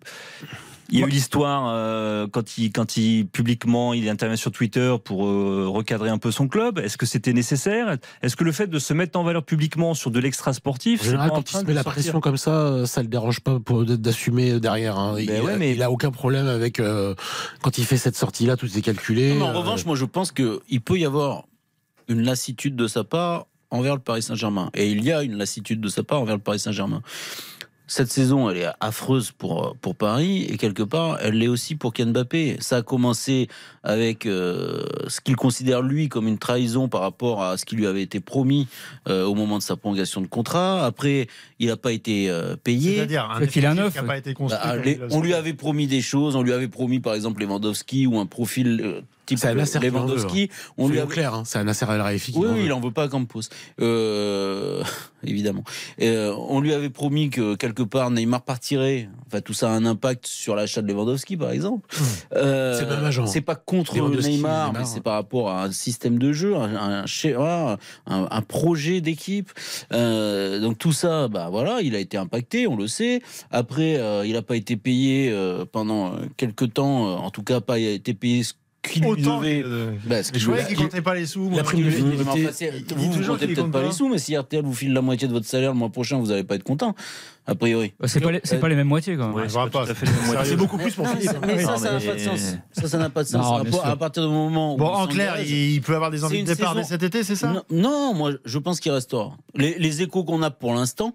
il 0.90 0.98
y 1.00 1.02
a 1.02 1.06
eu 1.06 1.10
l'histoire 1.10 1.66
euh, 1.68 2.26
quand 2.30 2.58
il, 2.58 2.70
quand 2.72 2.96
il 2.96 3.26
publiquement 3.26 3.92
il 3.94 4.08
intervient 4.08 4.36
sur 4.36 4.52
Twitter 4.52 4.94
pour 5.04 5.26
euh, 5.26 5.66
recadrer 5.68 6.10
un 6.10 6.18
peu 6.18 6.30
son 6.30 6.48
club. 6.48 6.78
Est-ce 6.78 6.96
que 6.96 7.06
c'était 7.06 7.32
nécessaire? 7.32 7.96
Est-ce 8.22 8.36
que 8.36 8.44
le 8.44 8.52
fait 8.52 8.66
de 8.66 8.78
se 8.78 8.92
mettre 8.94 9.18
en 9.18 9.24
valeur 9.24 9.42
publiquement 9.44 9.94
sur 9.94 10.10
de 10.10 10.20
l'extra 10.20 10.52
sportif, 10.52 11.00
En 11.02 11.04
général, 11.04 11.30
quand 11.30 11.50
il 11.50 11.56
se 11.56 11.64
met 11.64 11.74
la 11.74 11.82
sortir 11.82 11.92
pression 12.02 12.20
comme 12.20 12.36
ça, 12.36 12.50
euh, 12.52 12.86
ça 12.86 13.02
le 13.02 13.08
dérange 13.08 13.40
pas 13.40 13.58
d'assumer 13.98 14.60
derrière. 14.60 14.98
hein. 14.98 15.16
Il, 15.18 15.26
Ben 15.26 15.42
ouais, 15.42 15.52
a- 15.52 15.56
mais- 15.56 15.72
il 15.74 15.82
a 15.82 15.90
aucun 15.90 16.10
problème 16.10 16.46
avec 16.46 16.80
euh, 16.80 17.14
quand 17.62 17.78
il 17.78 17.84
fait 17.84 17.96
cette 17.96 18.16
sortie-là, 18.16 18.56
tout 18.56 18.66
est 18.76 18.82
calculé. 18.82 19.30
Non, 19.30 19.36
mais 19.36 19.42
en 19.44 19.48
euh, 19.54 19.58
revanche, 19.58 19.84
moi, 19.86 19.96
je 19.96 20.04
pense 20.04 20.32
qu'il 20.32 20.80
peut 20.84 20.98
y 20.98 21.04
avoir 21.04 21.44
une 22.08 22.22
lassitude 22.22 22.76
de 22.76 22.86
sa 22.86 23.02
part 23.04 23.46
envers 23.70 23.94
le 23.96 24.00
Paris 24.00 24.22
Saint-Germain. 24.22 24.70
Et 24.74 24.90
il 24.92 25.02
y 25.04 25.10
a 25.10 25.24
une 25.24 25.36
lassitude 25.36 25.80
de 25.80 25.88
sa 25.88 26.04
part 26.04 26.20
envers 26.20 26.36
le 26.36 26.40
Paris 26.42 26.60
Saint-Germain. 26.60 27.02
Cette 27.88 28.10
saison, 28.10 28.50
elle 28.50 28.56
est 28.56 28.68
affreuse 28.80 29.30
pour, 29.30 29.76
pour 29.80 29.94
Paris 29.94 30.42
et 30.50 30.56
quelque 30.56 30.82
part, 30.82 31.18
elle 31.20 31.34
l'est 31.38 31.46
aussi 31.46 31.76
pour 31.76 31.92
Ken 31.92 32.10
Mbappé. 32.10 32.56
Ça 32.58 32.78
a 32.78 32.82
commencé 32.82 33.46
avec 33.84 34.26
euh, 34.26 34.82
ce 35.06 35.20
qu'il 35.20 35.36
considère 35.36 35.82
lui 35.82 36.08
comme 36.08 36.26
une 36.26 36.38
trahison 36.38 36.88
par 36.88 37.02
rapport 37.02 37.44
à 37.44 37.56
ce 37.56 37.64
qui 37.64 37.76
lui 37.76 37.86
avait 37.86 38.02
été 38.02 38.18
promis 38.18 38.66
euh, 39.08 39.24
au 39.24 39.36
moment 39.36 39.58
de 39.58 39.62
sa 39.62 39.76
prolongation 39.76 40.20
de 40.20 40.26
contrat. 40.26 40.84
Après, 40.84 41.28
il 41.60 41.68
n'a 41.68 41.76
pas 41.76 41.92
été 41.92 42.28
euh, 42.28 42.56
payé. 42.56 42.96
C'est-à-dire 42.96 43.30
un 43.30 43.46
qu'il 43.46 43.64
a 43.64 43.74
neuf, 43.74 43.96
qui 43.96 44.04
pas 44.04 44.18
été 44.18 44.34
construit. 44.34 44.60
Bah, 44.64 44.76
les- 44.76 44.98
on 45.12 45.20
lui 45.20 45.34
avait 45.34 45.54
promis 45.54 45.86
des 45.86 46.00
choses, 46.02 46.34
on 46.34 46.42
lui 46.42 46.52
avait 46.52 46.66
promis 46.68 46.98
par 46.98 47.14
exemple 47.14 47.40
Lewandowski 47.40 48.08
ou 48.08 48.18
un 48.18 48.26
profil 48.26 48.80
euh, 48.82 49.00
type 49.26 49.38
C'est 49.38 49.48
un 49.48 49.54
Nasser 49.54 49.78
Lewandowski. 49.78 50.50
On 50.78 50.86
On 50.86 50.88
lui 50.88 51.00
a 51.00 51.06
clair, 51.06 51.34
hein, 51.34 51.42
c'est 51.44 51.58
un 51.58 51.64
Nasser 51.64 51.84
Raifi 51.84 52.32
Oui, 52.36 52.48
oui, 52.52 52.62
il 52.64 52.72
en 52.72 52.80
veut 52.80 52.92
pas 52.92 53.04
à 53.04 53.08
Campos, 53.08 53.40
euh, 53.80 54.82
évidemment. 55.24 55.64
Euh, 56.00 56.34
on 56.48 56.60
lui 56.60 56.72
avait 56.72 56.90
promis 56.90 57.30
que 57.30 57.54
quelque 57.56 57.82
part 57.82 58.10
Neymar 58.10 58.42
partirait. 58.42 59.08
Enfin, 59.26 59.40
tout 59.40 59.52
ça 59.54 59.70
a 59.70 59.72
un 59.74 59.84
impact 59.84 60.26
sur 60.26 60.54
l'achat 60.56 60.82
de 60.82 60.88
Lewandowski, 60.92 61.36
par 61.36 61.50
exemple. 61.50 61.86
Euh, 62.34 62.76
Mmh. 62.86 63.26
C'est 63.26 63.40
pas 63.40 63.54
contre 63.54 63.94
Neymar, 63.94 64.10
Neymar. 64.10 64.72
mais 64.72 64.84
c'est 64.84 65.00
par 65.00 65.14
rapport 65.14 65.50
à 65.50 65.64
un 65.64 65.72
système 65.72 66.18
de 66.18 66.32
jeu, 66.32 66.56
un, 66.56 66.74
un 66.76 67.06
schéma, 67.06 67.78
un, 68.06 68.28
un 68.30 68.42
projet 68.42 69.00
d'équipe. 69.00 69.50
Euh, 69.92 70.60
donc 70.60 70.78
tout 70.78 70.92
ça, 70.92 71.28
bah 71.28 71.48
voilà, 71.50 71.80
il 71.82 71.94
a 71.94 71.98
été 71.98 72.16
impacté, 72.16 72.66
on 72.66 72.76
le 72.76 72.86
sait. 72.86 73.22
Après, 73.50 73.96
euh, 73.96 74.26
il 74.26 74.32
n'a 74.34 74.42
pas 74.42 74.56
été 74.56 74.76
payé 74.76 75.30
euh, 75.30 75.64
pendant 75.70 76.12
euh, 76.14 76.26
quelques 76.36 76.74
temps, 76.74 77.08
euh, 77.08 77.14
en 77.16 77.30
tout 77.30 77.42
cas 77.42 77.60
pas 77.60 77.78
été 77.78 78.14
payé 78.14 78.42
ce 78.42 78.54
qu'il 78.82 79.02
lui 79.02 79.08
Autant 79.10 79.40
devait. 79.40 79.62
que- 79.62 79.92
Bah, 80.06 80.22
ce 80.22 80.28
Je 80.28 80.32
qu'il 80.38 80.42
croyais 80.46 80.62
lui- 80.62 80.68
qu'il 80.68 80.76
comptait 80.84 81.02
pas 81.02 81.14
les 81.14 81.26
sous. 81.26 81.50
La 81.50 81.62
prime 81.64 81.84
de 81.84 81.90
fidélité. 81.90 82.22
vous, 82.94 83.12
vous 83.12 83.22
comptez 83.26 83.46
peut-être 83.48 83.70
pas 83.70 83.82
les 83.82 83.92
sous, 83.92 84.08
mais 84.08 84.18
si 84.18 84.36
RTL 84.36 84.62
vous 84.64 84.72
file 84.74 84.92
la 84.92 85.00
moitié 85.00 85.26
de 85.28 85.32
votre 85.32 85.46
salaire 85.46 85.72
le 85.72 85.78
mois 85.78 85.88
prochain, 85.90 86.18
vous 86.18 86.26
n'allez 86.28 86.44
pas 86.44 86.54
être 86.54 86.62
content, 86.62 86.94
a 87.46 87.54
priori. 87.54 87.94
Bah, 87.98 88.06
C'est 88.08 88.20
pas, 88.20 88.30
les- 88.30 88.40
c'est 88.44 88.60
pas 88.60 88.68
les 88.68 88.76
mêmes 88.76 88.86
moitiés 88.86 89.16
quand 89.16 89.28
même. 89.28 89.36
Ouais, 89.36 89.48
je 89.48 90.44
c'est 90.44 90.56
beaucoup 90.56 90.78
plus 90.78 90.94
pour 90.94 91.08
Philippe. 91.08 91.30
mais 91.46 91.58
ça, 91.64 91.76
ça 91.76 91.92
n'a 91.92 91.98
mais- 91.98 92.04
pas 92.06 92.14
de 92.14 92.18
sens. 92.20 92.40
Ça, 92.72 92.88
ça 92.88 92.98
n'a 92.98 93.10
pas 93.10 93.22
de 93.24 93.28
sens. 93.28 93.64
Non, 93.64 93.80
à, 93.82 93.96
partir 93.96 94.22
du 94.22 94.28
moment 94.32 94.74
où. 94.74 94.78
Bon, 94.78 94.86
en 94.86 95.06
clair, 95.06 95.40
il 95.42 95.80
peut 95.82 95.94
avoir 95.94 96.10
des 96.10 96.18
C'est 96.18 96.24
envies 96.24 96.34
de 96.36 96.40
une 96.40 96.46
départ 96.46 96.74
dès 96.74 96.84
cet 96.84 97.02
été, 97.02 97.24
c'est 97.24 97.36
ça? 97.36 97.64
Non, 97.70 98.14
moi, 98.14 98.32
je 98.44 98.58
pense 98.58 98.78
qu'il 98.80 98.92
restera. 98.92 99.36
Les 99.54 100.02
échos 100.02 100.24
qu'on 100.24 100.42
a 100.42 100.50
pour 100.50 100.74
l'instant, 100.74 101.12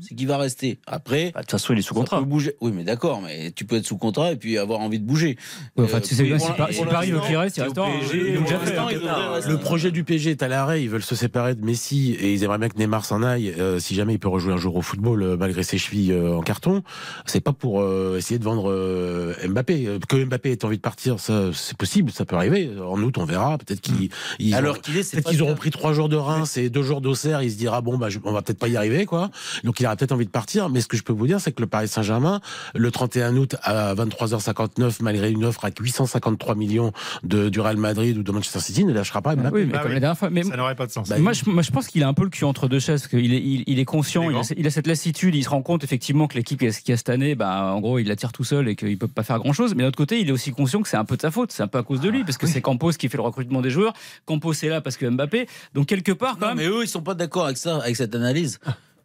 c'est 0.00 0.14
qu'il 0.14 0.26
va 0.26 0.38
rester. 0.38 0.78
Après. 0.86 1.30
Bah, 1.34 1.40
De 1.40 1.44
toute 1.44 1.50
façon, 1.52 1.72
il 1.72 1.78
est 1.78 1.82
sous 1.82 1.94
contrat. 1.94 2.20
bouger. 2.22 2.54
Oui, 2.60 2.72
mais 2.74 2.84
d'accord, 2.84 3.20
mais 3.22 3.50
tu 3.52 3.64
peux 3.64 3.76
être 3.76 3.86
sous 3.86 3.96
contrat 3.98 4.32
et 4.32 4.36
puis 4.36 4.58
avoir 4.58 4.80
envie 4.80 4.98
de 4.98 5.04
bouger. 5.04 5.36
Ouais, 5.76 5.84
enfin, 5.84 5.98
Euh, 5.98 6.00
tu 6.00 6.14
sais 6.14 6.22
bien, 6.24 6.36
pour 6.38 6.46
si, 6.46 6.52
Paris 6.86 7.10
veut 7.10 7.20
qu'il 7.20 7.36
reste, 7.36 7.56
il 7.56 7.60
Ils 7.60 7.64
l'instant, 7.64 7.86
hein. 7.86 9.40
Le 9.48 9.56
projet 9.58 9.90
du 9.90 10.04
PSG 10.04 10.30
est 10.32 10.42
à 10.42 10.48
l'arrêt. 10.48 10.82
Ils 10.82 10.88
veulent 10.90 11.02
se 11.02 11.14
séparer 11.14 11.54
de 11.54 11.64
Messi 11.64 12.12
et 12.12 12.32
ils 12.32 12.42
aimeraient 12.44 12.58
bien 12.58 12.68
que 12.68 12.78
Neymar 12.78 13.04
s'en 13.04 13.22
aille. 13.22 13.54
euh, 13.58 13.78
si 13.78 13.94
jamais 13.94 14.14
il 14.14 14.18
peut 14.18 14.28
rejouer 14.28 14.52
un 14.52 14.56
jour 14.56 14.76
au 14.76 14.82
football 14.82 15.22
euh, 15.22 15.36
malgré 15.36 15.62
ses 15.62 15.78
chevilles 15.78 16.12
euh, 16.12 16.36
en 16.36 16.42
carton, 16.42 16.82
c'est 17.26 17.40
pas 17.40 17.52
pour 17.52 17.80
euh, 17.82 18.16
essayer 18.18 18.38
de 18.38 18.44
vendre 18.44 18.70
euh, 18.70 19.34
Mbappé. 19.48 19.86
Euh, 19.86 19.98
Que 20.08 20.24
Mbappé 20.24 20.52
ait 20.52 20.64
envie 20.64 20.76
de 20.76 20.82
partir, 20.82 21.20
ça 21.20 21.50
c'est 21.52 21.76
possible, 21.76 22.10
ça 22.10 22.24
peut 22.24 22.36
arriver. 22.36 22.70
En 22.80 23.00
août, 23.02 23.16
on 23.18 23.24
verra. 23.24 23.58
Peut-être 23.58 23.80
qu'ils 23.80 24.10
ils 24.38 24.54
Alors 24.54 24.76
pas 24.80 24.82
qu'ils 25.30 25.38
le 25.38 25.44
auront 25.44 25.54
pris 25.54 25.70
trois 25.70 25.92
jours 25.92 26.08
de 26.08 26.16
Reims 26.16 26.56
et 26.56 26.70
deux 26.70 26.82
jours 26.82 27.00
d'Auxerre. 27.00 27.42
Il 27.42 27.50
se 27.50 27.56
dira 27.56 27.80
bon 27.80 27.98
bah 27.98 28.08
je- 28.08 28.18
on 28.24 28.32
va 28.32 28.42
peut-être 28.42 28.58
pas 28.58 28.68
y 28.68 28.76
arriver 28.76 29.06
quoi. 29.06 29.30
Donc 29.64 29.80
il 29.80 29.86
aura 29.90 29.96
peut-être 29.96 30.12
envie 30.12 30.26
de 30.26 30.30
partir. 30.30 30.68
Mais 30.68 30.80
ce 30.80 30.86
que 30.88 30.96
je 30.96 31.02
peux 31.02 31.12
vous 31.12 31.26
dire, 31.26 31.40
c'est 31.40 31.52
que 31.52 31.60
le 31.60 31.66
Paris 31.66 31.88
Saint-Germain, 31.88 32.40
le 32.74 32.90
31 32.90 33.36
août 33.36 33.56
à 33.62 33.94
23h59, 33.94 34.98
malgré 35.02 35.30
une 35.30 35.44
offre 35.44 35.64
à 35.64 35.70
853 35.78 36.54
millions 36.54 36.92
de, 37.22 37.48
du 37.48 37.60
Real 37.60 37.76
Madrid 37.76 38.16
ou 38.18 38.22
de 38.22 38.32
Manchester 38.32 38.60
City, 38.60 38.84
ne 38.84 38.92
lâchera 38.92 39.22
pas 39.22 39.34
Mbappé. 39.36 39.54
Oui, 39.54 39.64
mais 39.66 39.72
Bah 39.72 39.78
comme 39.80 39.88
oui. 39.88 39.94
la 39.94 40.00
dernière 40.00 40.18
fois. 40.18 40.30
Mais 40.30 40.42
Ça 40.42 40.56
n'aurait 40.56 40.74
pas 40.74 40.86
de 40.86 40.92
sens. 40.92 41.08
Bah, 41.08 41.18
moi, 41.18 41.32
je, 41.32 41.48
moi, 41.48 41.62
je 41.62 41.70
pense 41.70 41.86
qu'il 41.88 42.02
a 42.02 42.08
un 42.08 42.14
peu 42.14 42.24
le 42.24 42.30
cul 42.30 42.44
entre 42.44 42.68
deux 42.68 42.78
chaises, 42.80 43.02
parce 43.02 43.10
qu'il 43.10 43.32
est, 43.34 43.38
il, 43.42 43.64
il 43.66 43.78
est 43.78 43.84
conscient, 43.84 44.22
Il 44.22 44.26
est 44.26 44.28
il 44.28 44.36
a, 44.36 44.40
grand. 44.42 44.50
il 44.56 44.66
a 44.66 44.70
cette 44.70 44.86
lassitude, 44.86 45.34
il 45.34 45.42
se 45.44 45.48
rend 45.48 45.62
compte 45.62 45.84
effectivement 45.84 46.26
que 46.28 46.36
l'équipe 46.36 46.58
qui 46.60 46.92
a 46.92 46.96
cette 46.96 47.08
année, 47.08 47.34
bah, 47.34 47.72
en 47.74 47.80
gros, 47.80 47.98
il 47.98 48.06
la 48.08 48.16
tire 48.16 48.32
tout 48.32 48.44
seul 48.44 48.68
et 48.68 48.76
qu'il 48.76 48.98
peut 48.98 49.08
pas 49.08 49.22
faire 49.22 49.38
grand 49.38 49.52
chose. 49.52 49.74
Mais 49.74 49.82
d'un 49.82 49.88
autre 49.88 49.96
côté, 49.98 50.20
il 50.20 50.28
est 50.28 50.32
aussi 50.32 50.50
conscient 50.52 50.82
que 50.82 50.88
c'est 50.88 50.96
un 50.96 51.04
peu 51.04 51.16
de 51.16 51.22
sa 51.22 51.30
faute, 51.30 51.52
c'est 51.52 51.62
un 51.62 51.68
peu 51.68 51.78
à 51.78 51.82
cause 51.82 52.00
de 52.00 52.08
lui, 52.08 52.24
parce 52.24 52.38
que 52.38 52.46
c'est 52.46 52.60
Campos 52.60 52.92
qui 52.92 53.08
fait 53.08 53.16
le 53.16 53.22
recrutement 53.22 53.60
des 53.62 53.70
joueurs. 53.70 53.92
Campos 54.26 54.52
est 54.52 54.68
là 54.68 54.80
parce 54.80 54.96
que 54.96 55.06
Mbappé. 55.06 55.46
Donc 55.74 55.86
quelque 55.86 56.12
part, 56.12 56.36
quand 56.38 56.48
Non, 56.48 56.54
même. 56.54 56.58
mais 56.58 56.66
eux, 56.66 56.82
ils 56.82 56.88
sont 56.88 57.02
pas 57.02 57.14
d'accord 57.14 57.44
avec 57.46 57.56
ça, 57.56 57.76
avec 57.78 57.96
cette 57.96 58.14
analyse. 58.14 58.58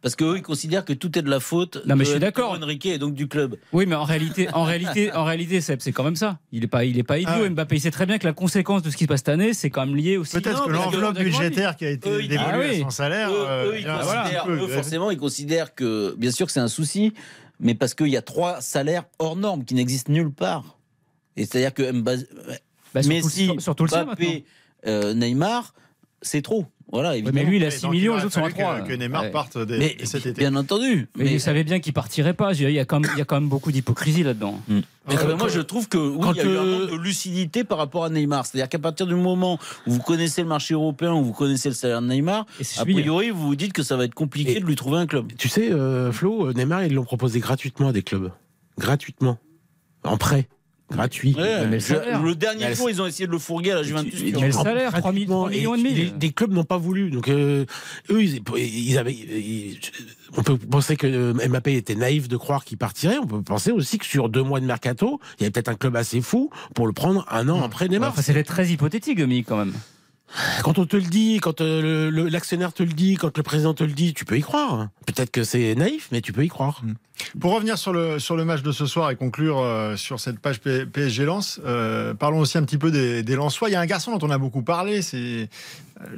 Parce 0.06 0.14
qu'eux, 0.14 0.36
ils 0.36 0.42
considèrent 0.42 0.84
que 0.84 0.92
tout 0.92 1.18
est 1.18 1.22
de 1.22 1.28
la 1.28 1.40
faute 1.40 1.84
Non, 1.84 1.96
mais 1.96 2.04
je 2.04 2.10
de 2.10 2.14
suis 2.14 2.20
d'accord. 2.20 2.52
Enrique 2.62 2.86
et 2.86 2.96
donc 2.96 3.14
du 3.14 3.26
club. 3.26 3.56
Oui, 3.72 3.86
mais 3.86 3.96
en 3.96 4.04
réalité, 4.04 4.48
en 4.52 4.62
réalité, 4.62 5.12
en 5.12 5.24
réalité, 5.24 5.60
Seb, 5.60 5.80
c'est 5.80 5.90
quand 5.90 6.04
même 6.04 6.14
ça. 6.14 6.38
Il 6.52 6.62
est 6.62 6.68
pas, 6.68 6.84
il 6.84 6.96
est 6.96 7.02
pas 7.02 7.18
idiot. 7.18 7.32
Ah 7.34 7.40
ouais. 7.40 7.50
Mbappé, 7.50 7.74
il 7.74 7.80
sait 7.80 7.90
très 7.90 8.06
bien 8.06 8.16
que 8.18 8.24
la 8.24 8.32
conséquence 8.32 8.82
de 8.82 8.90
ce 8.90 8.96
qui 8.96 9.02
se 9.02 9.08
passe 9.08 9.18
cette 9.18 9.30
année, 9.30 9.52
c'est 9.52 9.68
quand 9.68 9.84
même 9.84 9.96
lié 9.96 10.16
aussi. 10.16 10.40
Peut-être 10.40 10.64
que 10.64 10.70
l'enveloppe 10.70 11.18
budgétaire 11.18 11.74
qui 11.74 11.86
a 11.86 11.90
été 11.90 12.08
Eux, 12.08 12.22
dévolue 12.22 12.38
Ah 12.38 12.58
oui. 12.60 12.82
à 12.82 12.84
son 12.84 12.90
salaire. 12.90 13.30
eux, 13.32 13.46
euh, 13.48 13.72
eux, 13.72 13.80
ils 13.80 13.86
ah, 13.88 13.98
considèrent, 13.98 14.42
un 14.44 14.46
peu, 14.46 14.52
eux, 14.52 14.64
ouais. 14.66 14.74
forcément, 14.74 15.10
ils 15.10 15.18
considèrent 15.18 15.74
que, 15.74 16.14
bien 16.16 16.30
sûr, 16.30 16.46
que 16.46 16.52
c'est 16.52 16.60
un 16.60 16.68
souci, 16.68 17.12
mais 17.58 17.74
parce 17.74 17.94
qu'il 17.94 18.06
y 18.06 18.16
a 18.16 18.22
trois 18.22 18.60
salaires 18.60 19.06
hors 19.18 19.34
normes 19.34 19.64
qui 19.64 19.74
n'existent 19.74 20.12
nulle 20.12 20.30
part. 20.30 20.78
Et 21.36 21.46
c'est-à-dire 21.46 21.74
que 21.74 21.90
Mbappé, 21.90 22.22
Bah, 22.94 23.00
Messi, 23.08 23.48
le 23.48 23.54
maintenant. 23.54 24.04
Mbappé, 24.04 24.44
euh, 24.86 25.14
Neymar, 25.14 25.74
c'est 26.22 26.42
trop. 26.42 26.66
Voilà, 26.92 27.16
évidemment. 27.16 27.34
mais 27.34 27.44
lui, 27.44 27.56
il 27.56 27.64
a 27.64 27.66
Et 27.66 27.70
6 27.72 27.82
donc, 27.82 27.92
millions, 27.92 28.14
il 28.14 28.18
les 28.20 28.24
autres 28.26 28.34
sont 28.34 28.40
à 28.40 28.50
fallu 28.50 28.54
3. 28.54 28.80
que, 28.82 28.88
que 28.88 28.92
Neymar 28.94 29.22
Ouais. 29.24 29.30
parte 29.32 29.58
dès, 29.58 29.78
Mais 29.78 29.96
dès 29.98 30.06
cet 30.06 30.24
été. 30.24 30.38
bien 30.40 30.54
entendu. 30.54 31.08
Mais, 31.16 31.32
il 31.32 31.40
savait 31.40 31.64
bien 31.64 31.80
qu'il 31.80 31.92
partirait 31.92 32.32
pas. 32.32 32.52
Il 32.54 32.70
y 32.70 32.78
a 32.78 32.84
quand 32.84 33.00
même, 33.00 33.10
il 33.14 33.18
y 33.18 33.22
a 33.22 33.24
quand 33.24 33.40
même 33.40 33.48
beaucoup 33.48 33.72
d'hypocrisie 33.72 34.22
là-dedans. 34.22 34.60
Mais 34.68 34.82
Ah, 35.08 35.34
moi, 35.36 35.48
je 35.48 35.60
trouve 35.60 35.88
que 35.88 35.98
oui, 35.98 36.18
quand, 36.22 36.32
il 36.34 36.36
y 36.36 36.40
a 36.40 36.44
eu 36.44 36.56
un 36.56 36.64
euh, 36.64 36.78
manque 36.82 36.90
de 36.92 36.96
lucidité 36.96 37.64
par 37.64 37.78
rapport 37.78 38.04
à 38.04 38.08
Neymar. 38.10 38.46
C'est-à-dire 38.46 38.68
qu'à 38.68 38.78
partir 38.78 39.06
du 39.08 39.16
moment 39.16 39.58
où 39.88 39.92
vous 39.92 39.98
connaissez 40.02 40.42
le 40.42 40.48
marché 40.48 40.74
européen, 40.74 41.12
où 41.12 41.24
vous 41.24 41.32
connaissez 41.32 41.68
le 41.68 41.74
salaire 41.74 42.00
de 42.02 42.06
Neymar, 42.06 42.46
a 42.78 42.84
priori, 42.84 43.30
vous 43.30 43.46
vous 43.48 43.56
dites 43.56 43.72
que 43.72 43.82
ça 43.82 43.96
va 43.96 44.04
être 44.04 44.14
compliqué 44.14 44.56
Et- 44.56 44.60
de 44.60 44.64
lui 44.64 44.76
trouver 44.76 44.98
un 44.98 45.06
club. 45.06 45.32
Tu 45.36 45.48
sais, 45.48 45.72
euh, 45.72 46.12
Flo, 46.12 46.52
Neymar, 46.52 46.84
ils 46.84 46.94
l'ont 46.94 47.04
proposé 47.04 47.40
gratuitement 47.40 47.88
à 47.88 47.92
des 47.92 48.02
clubs. 48.02 48.30
Gratuitement. 48.78 49.38
En 50.04 50.16
prêt. 50.18 50.48
Gratuit. 50.90 51.34
Ouais, 51.36 51.64
mais 51.66 51.70
le 51.72 51.78
je- 51.80 51.84
salaire. 51.86 52.22
le 52.22 52.34
dernier 52.36 52.72
jour, 52.74 52.88
ils 52.88 53.02
ont 53.02 53.06
essayé 53.06 53.26
de 53.26 53.32
le 53.32 53.38
fourguer 53.40 53.72
à 53.72 53.74
la 53.76 53.82
Juventus. 53.82 54.14
Et 54.22 54.32
tu- 54.32 54.36
Mais 54.40 54.46
le 54.46 54.52
salaire, 54.52 54.90
3 54.92 55.00
gratuitement, 55.00 55.46
millions 55.48 55.74
et 55.74 55.78
demi. 55.78 55.94
Des, 55.94 56.10
des 56.10 56.30
clubs 56.30 56.52
n'ont 56.52 56.62
pas 56.64 56.76
voulu. 56.76 57.10
Donc, 57.10 57.28
euh, 57.28 57.64
eux, 58.10 58.22
ils, 58.22 58.40
ils 58.56 58.96
avaient. 58.96 59.12
ils- 59.12 59.78
on 60.36 60.42
peut 60.44 60.56
penser 60.56 60.96
que 60.96 61.32
Mbappé 61.48 61.74
était 61.74 61.96
naïf 61.96 62.28
de 62.28 62.36
croire 62.36 62.64
qu'il 62.64 62.78
partirait. 62.78 63.18
On 63.18 63.26
peut 63.26 63.42
penser 63.42 63.72
aussi 63.72 63.98
que 63.98 64.06
sur 64.06 64.28
deux 64.28 64.42
mois 64.44 64.60
de 64.60 64.66
mercato, 64.66 65.18
il 65.38 65.42
y 65.42 65.44
avait 65.46 65.50
peut-être 65.50 65.68
un 65.70 65.74
club 65.74 65.96
assez 65.96 66.20
fou 66.20 66.50
pour 66.74 66.86
le 66.86 66.92
prendre 66.92 67.26
un 67.30 67.48
an 67.48 67.62
après 67.64 67.88
Neymar. 67.88 68.10
Enfin, 68.10 68.22
c'est 68.22 68.42
très 68.44 68.68
hypothétique, 68.68 69.18
Dominique, 69.18 69.46
quand 69.48 69.56
même. 69.56 69.72
Quand 70.62 70.78
on 70.78 70.86
te 70.86 70.96
le 70.96 71.02
dit, 71.02 71.38
quand 71.40 71.60
euh, 71.60 72.10
l'actionnaire 72.30 72.72
te 72.72 72.82
le 72.82 72.92
dit, 72.92 73.14
quand 73.14 73.36
le 73.36 73.42
président 73.42 73.74
te 73.74 73.84
le 73.84 73.92
dit, 73.92 74.12
tu 74.12 74.24
peux 74.24 74.36
y 74.36 74.42
croire. 74.42 74.88
Peut-être 75.06 75.30
que 75.30 75.44
c'est 75.44 75.74
naïf, 75.76 76.08
mais 76.12 76.20
tu 76.20 76.32
peux 76.32 76.44
y 76.44 76.48
croire. 76.48 76.82
Pour 77.40 77.54
revenir 77.54 77.78
sur 77.78 77.92
le, 77.92 78.18
sur 78.18 78.36
le 78.36 78.44
match 78.44 78.62
de 78.62 78.72
ce 78.72 78.84
soir 78.86 79.10
et 79.10 79.16
conclure 79.16 79.58
euh, 79.60 79.96
sur 79.96 80.20
cette 80.20 80.38
page 80.40 80.60
P- 80.60 80.84
PSG 80.84 81.24
Lens, 81.24 81.60
euh, 81.64 82.12
parlons 82.12 82.40
aussi 82.40 82.58
un 82.58 82.64
petit 82.64 82.76
peu 82.76 82.90
des, 82.90 83.22
des 83.22 83.36
Lensois. 83.36 83.68
Il 83.70 83.72
y 83.72 83.76
a 83.76 83.80
un 83.80 83.86
garçon 83.86 84.14
dont 84.16 84.26
on 84.26 84.30
a 84.30 84.36
beaucoup 84.36 84.62
parlé, 84.62 85.00
c'est 85.00 85.48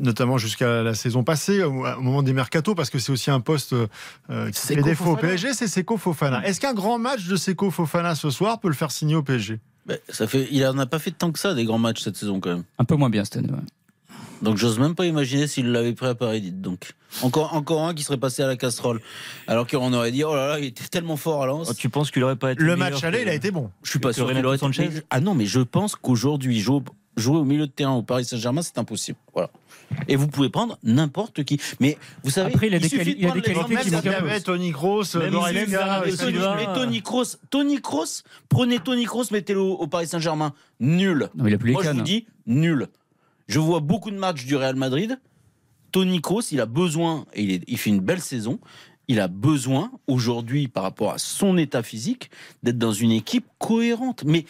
notamment 0.00 0.38
jusqu'à 0.38 0.82
la 0.82 0.94
saison 0.94 1.22
passée, 1.22 1.62
au, 1.62 1.86
au 1.86 2.00
moment 2.02 2.22
des 2.22 2.32
mercato, 2.32 2.74
parce 2.74 2.90
que 2.90 2.98
c'est 2.98 3.12
aussi 3.12 3.30
un 3.30 3.40
poste 3.40 3.74
euh, 3.74 4.50
qui 4.50 4.66
fait 4.66 4.76
défaut 4.82 5.04
au 5.04 5.14
Fofana. 5.16 5.28
PSG, 5.34 5.52
c'est 5.54 5.68
Seko 5.68 5.96
Fofana. 5.98 6.44
Est-ce 6.46 6.60
qu'un 6.60 6.74
grand 6.74 6.98
match 6.98 7.26
de 7.26 7.36
Seko 7.36 7.70
Fofana 7.70 8.14
ce 8.14 8.30
soir 8.30 8.58
peut 8.58 8.68
le 8.68 8.74
faire 8.74 8.90
signer 8.90 9.14
au 9.14 9.22
PSG 9.22 9.60
Ben, 9.86 9.98
ça 10.08 10.26
fait, 10.26 10.48
il 10.50 10.66
en 10.66 10.78
a 10.78 10.86
pas 10.86 10.98
fait 10.98 11.12
tant 11.12 11.30
que 11.30 11.38
ça 11.38 11.54
des 11.54 11.64
grands 11.64 11.78
matchs 11.78 12.00
cette 12.02 12.16
saison 12.16 12.40
quand 12.40 12.50
même. 12.50 12.64
Un 12.78 12.84
peu 12.84 12.96
moins 12.96 13.10
bien 13.10 13.24
cette 13.24 13.36
année. 13.36 13.50
ouais. 13.52 13.58
Donc 14.42 14.56
j'ose 14.56 14.78
même 14.78 14.94
pas 14.94 15.06
imaginer 15.06 15.46
s'il 15.46 15.72
l'avait 15.72 15.92
pris 15.92 16.06
à 16.06 16.14
Paris. 16.14 16.40
dites 16.40 16.60
Donc 16.60 16.92
encore, 17.22 17.54
encore 17.54 17.84
un 17.86 17.94
qui 17.94 18.02
serait 18.04 18.16
passé 18.18 18.42
à 18.42 18.46
la 18.46 18.56
casserole. 18.56 19.00
Alors 19.46 19.66
qu'on 19.66 19.92
aurait 19.92 20.12
dit 20.12 20.24
oh 20.24 20.34
là 20.34 20.48
là, 20.48 20.58
il 20.58 20.66
était 20.66 20.84
tellement 20.84 21.16
fort 21.16 21.42
à 21.42 21.46
Lens. 21.46 21.68
Oh, 21.70 21.74
Tu 21.76 21.88
penses 21.88 22.10
qu'il 22.10 22.22
aurait 22.22 22.36
pas 22.36 22.52
été 22.52 22.62
Le 22.62 22.76
match 22.76 23.02
aller, 23.04 23.18
que- 23.18 23.22
il 23.24 23.28
a 23.28 23.34
été 23.34 23.50
bon. 23.50 23.70
Je 23.82 23.90
suis 23.90 23.98
pas 23.98 24.10
que 24.10 24.14
sûr 24.14 24.26
qu'il 24.32 24.44
aurait 24.46 24.56
été- 24.56 25.02
Ah 25.10 25.20
non, 25.20 25.34
mais 25.34 25.46
je 25.46 25.60
pense 25.60 25.96
qu'aujourd'hui, 25.96 26.60
jouer, 26.60 26.80
jouer 27.16 27.38
au 27.38 27.44
milieu 27.44 27.66
de 27.66 27.72
terrain 27.72 27.94
au 27.94 28.02
Paris 28.02 28.24
Saint-Germain, 28.24 28.62
c'est 28.62 28.78
impossible. 28.78 29.18
Voilà. 29.34 29.50
Et 30.06 30.16
vous 30.16 30.28
pouvez 30.28 30.50
prendre 30.50 30.78
n'importe 30.82 31.44
qui. 31.44 31.58
Mais 31.80 31.96
vous 32.22 32.30
savez, 32.30 32.52
Après, 32.52 32.66
il 32.68 32.74
a 32.74 32.78
des 32.78 32.88
de 32.88 32.94
il 32.94 33.24
a 33.24 33.28
prendre 33.28 33.34
des 33.42 33.52
qualités 33.54 33.76
qui 33.76 33.88
Il 33.88 34.02
peu. 34.02 34.08
avait 34.14 34.40
Tony 34.40 34.70
Kroos, 34.70 35.04
Tony 36.68 37.02
Kroos, 37.02 37.26
Tony 37.50 37.80
Kroos, 37.80 38.22
prenez 38.50 38.78
Tony 38.80 39.04
Kroos, 39.06 39.24
mettez-le 39.30 39.60
au, 39.60 39.72
au 39.76 39.86
Paris 39.86 40.06
Saint-Germain. 40.06 40.52
Nul. 40.78 41.30
Non, 41.34 41.46
il 41.46 41.54
a 41.54 41.58
plus 41.58 41.68
les 41.68 41.72
Moi, 41.72 41.82
je 41.82 41.88
cannes. 41.88 41.96
vous 41.98 42.02
dis 42.02 42.26
nul. 42.46 42.86
Je 43.48 43.58
vois 43.58 43.80
beaucoup 43.80 44.10
de 44.10 44.18
matchs 44.18 44.44
du 44.44 44.56
Real 44.56 44.76
Madrid. 44.76 45.18
Tony 45.90 46.20
Kroos, 46.20 46.42
il 46.52 46.60
a 46.60 46.66
besoin, 46.66 47.24
et 47.32 47.42
il, 47.42 47.64
il 47.66 47.78
fait 47.78 47.90
une 47.90 48.00
belle 48.00 48.20
saison, 48.20 48.60
il 49.08 49.20
a 49.20 49.28
besoin 49.28 49.90
aujourd'hui, 50.06 50.68
par 50.68 50.82
rapport 50.82 51.12
à 51.12 51.18
son 51.18 51.56
état 51.56 51.82
physique, 51.82 52.30
d'être 52.62 52.78
dans 52.78 52.92
une 52.92 53.10
équipe 53.10 53.46
cohérente. 53.58 54.22
Mais, 54.24 54.44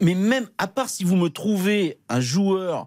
mais 0.00 0.14
même, 0.14 0.48
à 0.56 0.68
part 0.68 0.88
si 0.88 1.02
vous 1.02 1.16
me 1.16 1.30
trouvez 1.30 1.98
un 2.08 2.20
joueur 2.20 2.86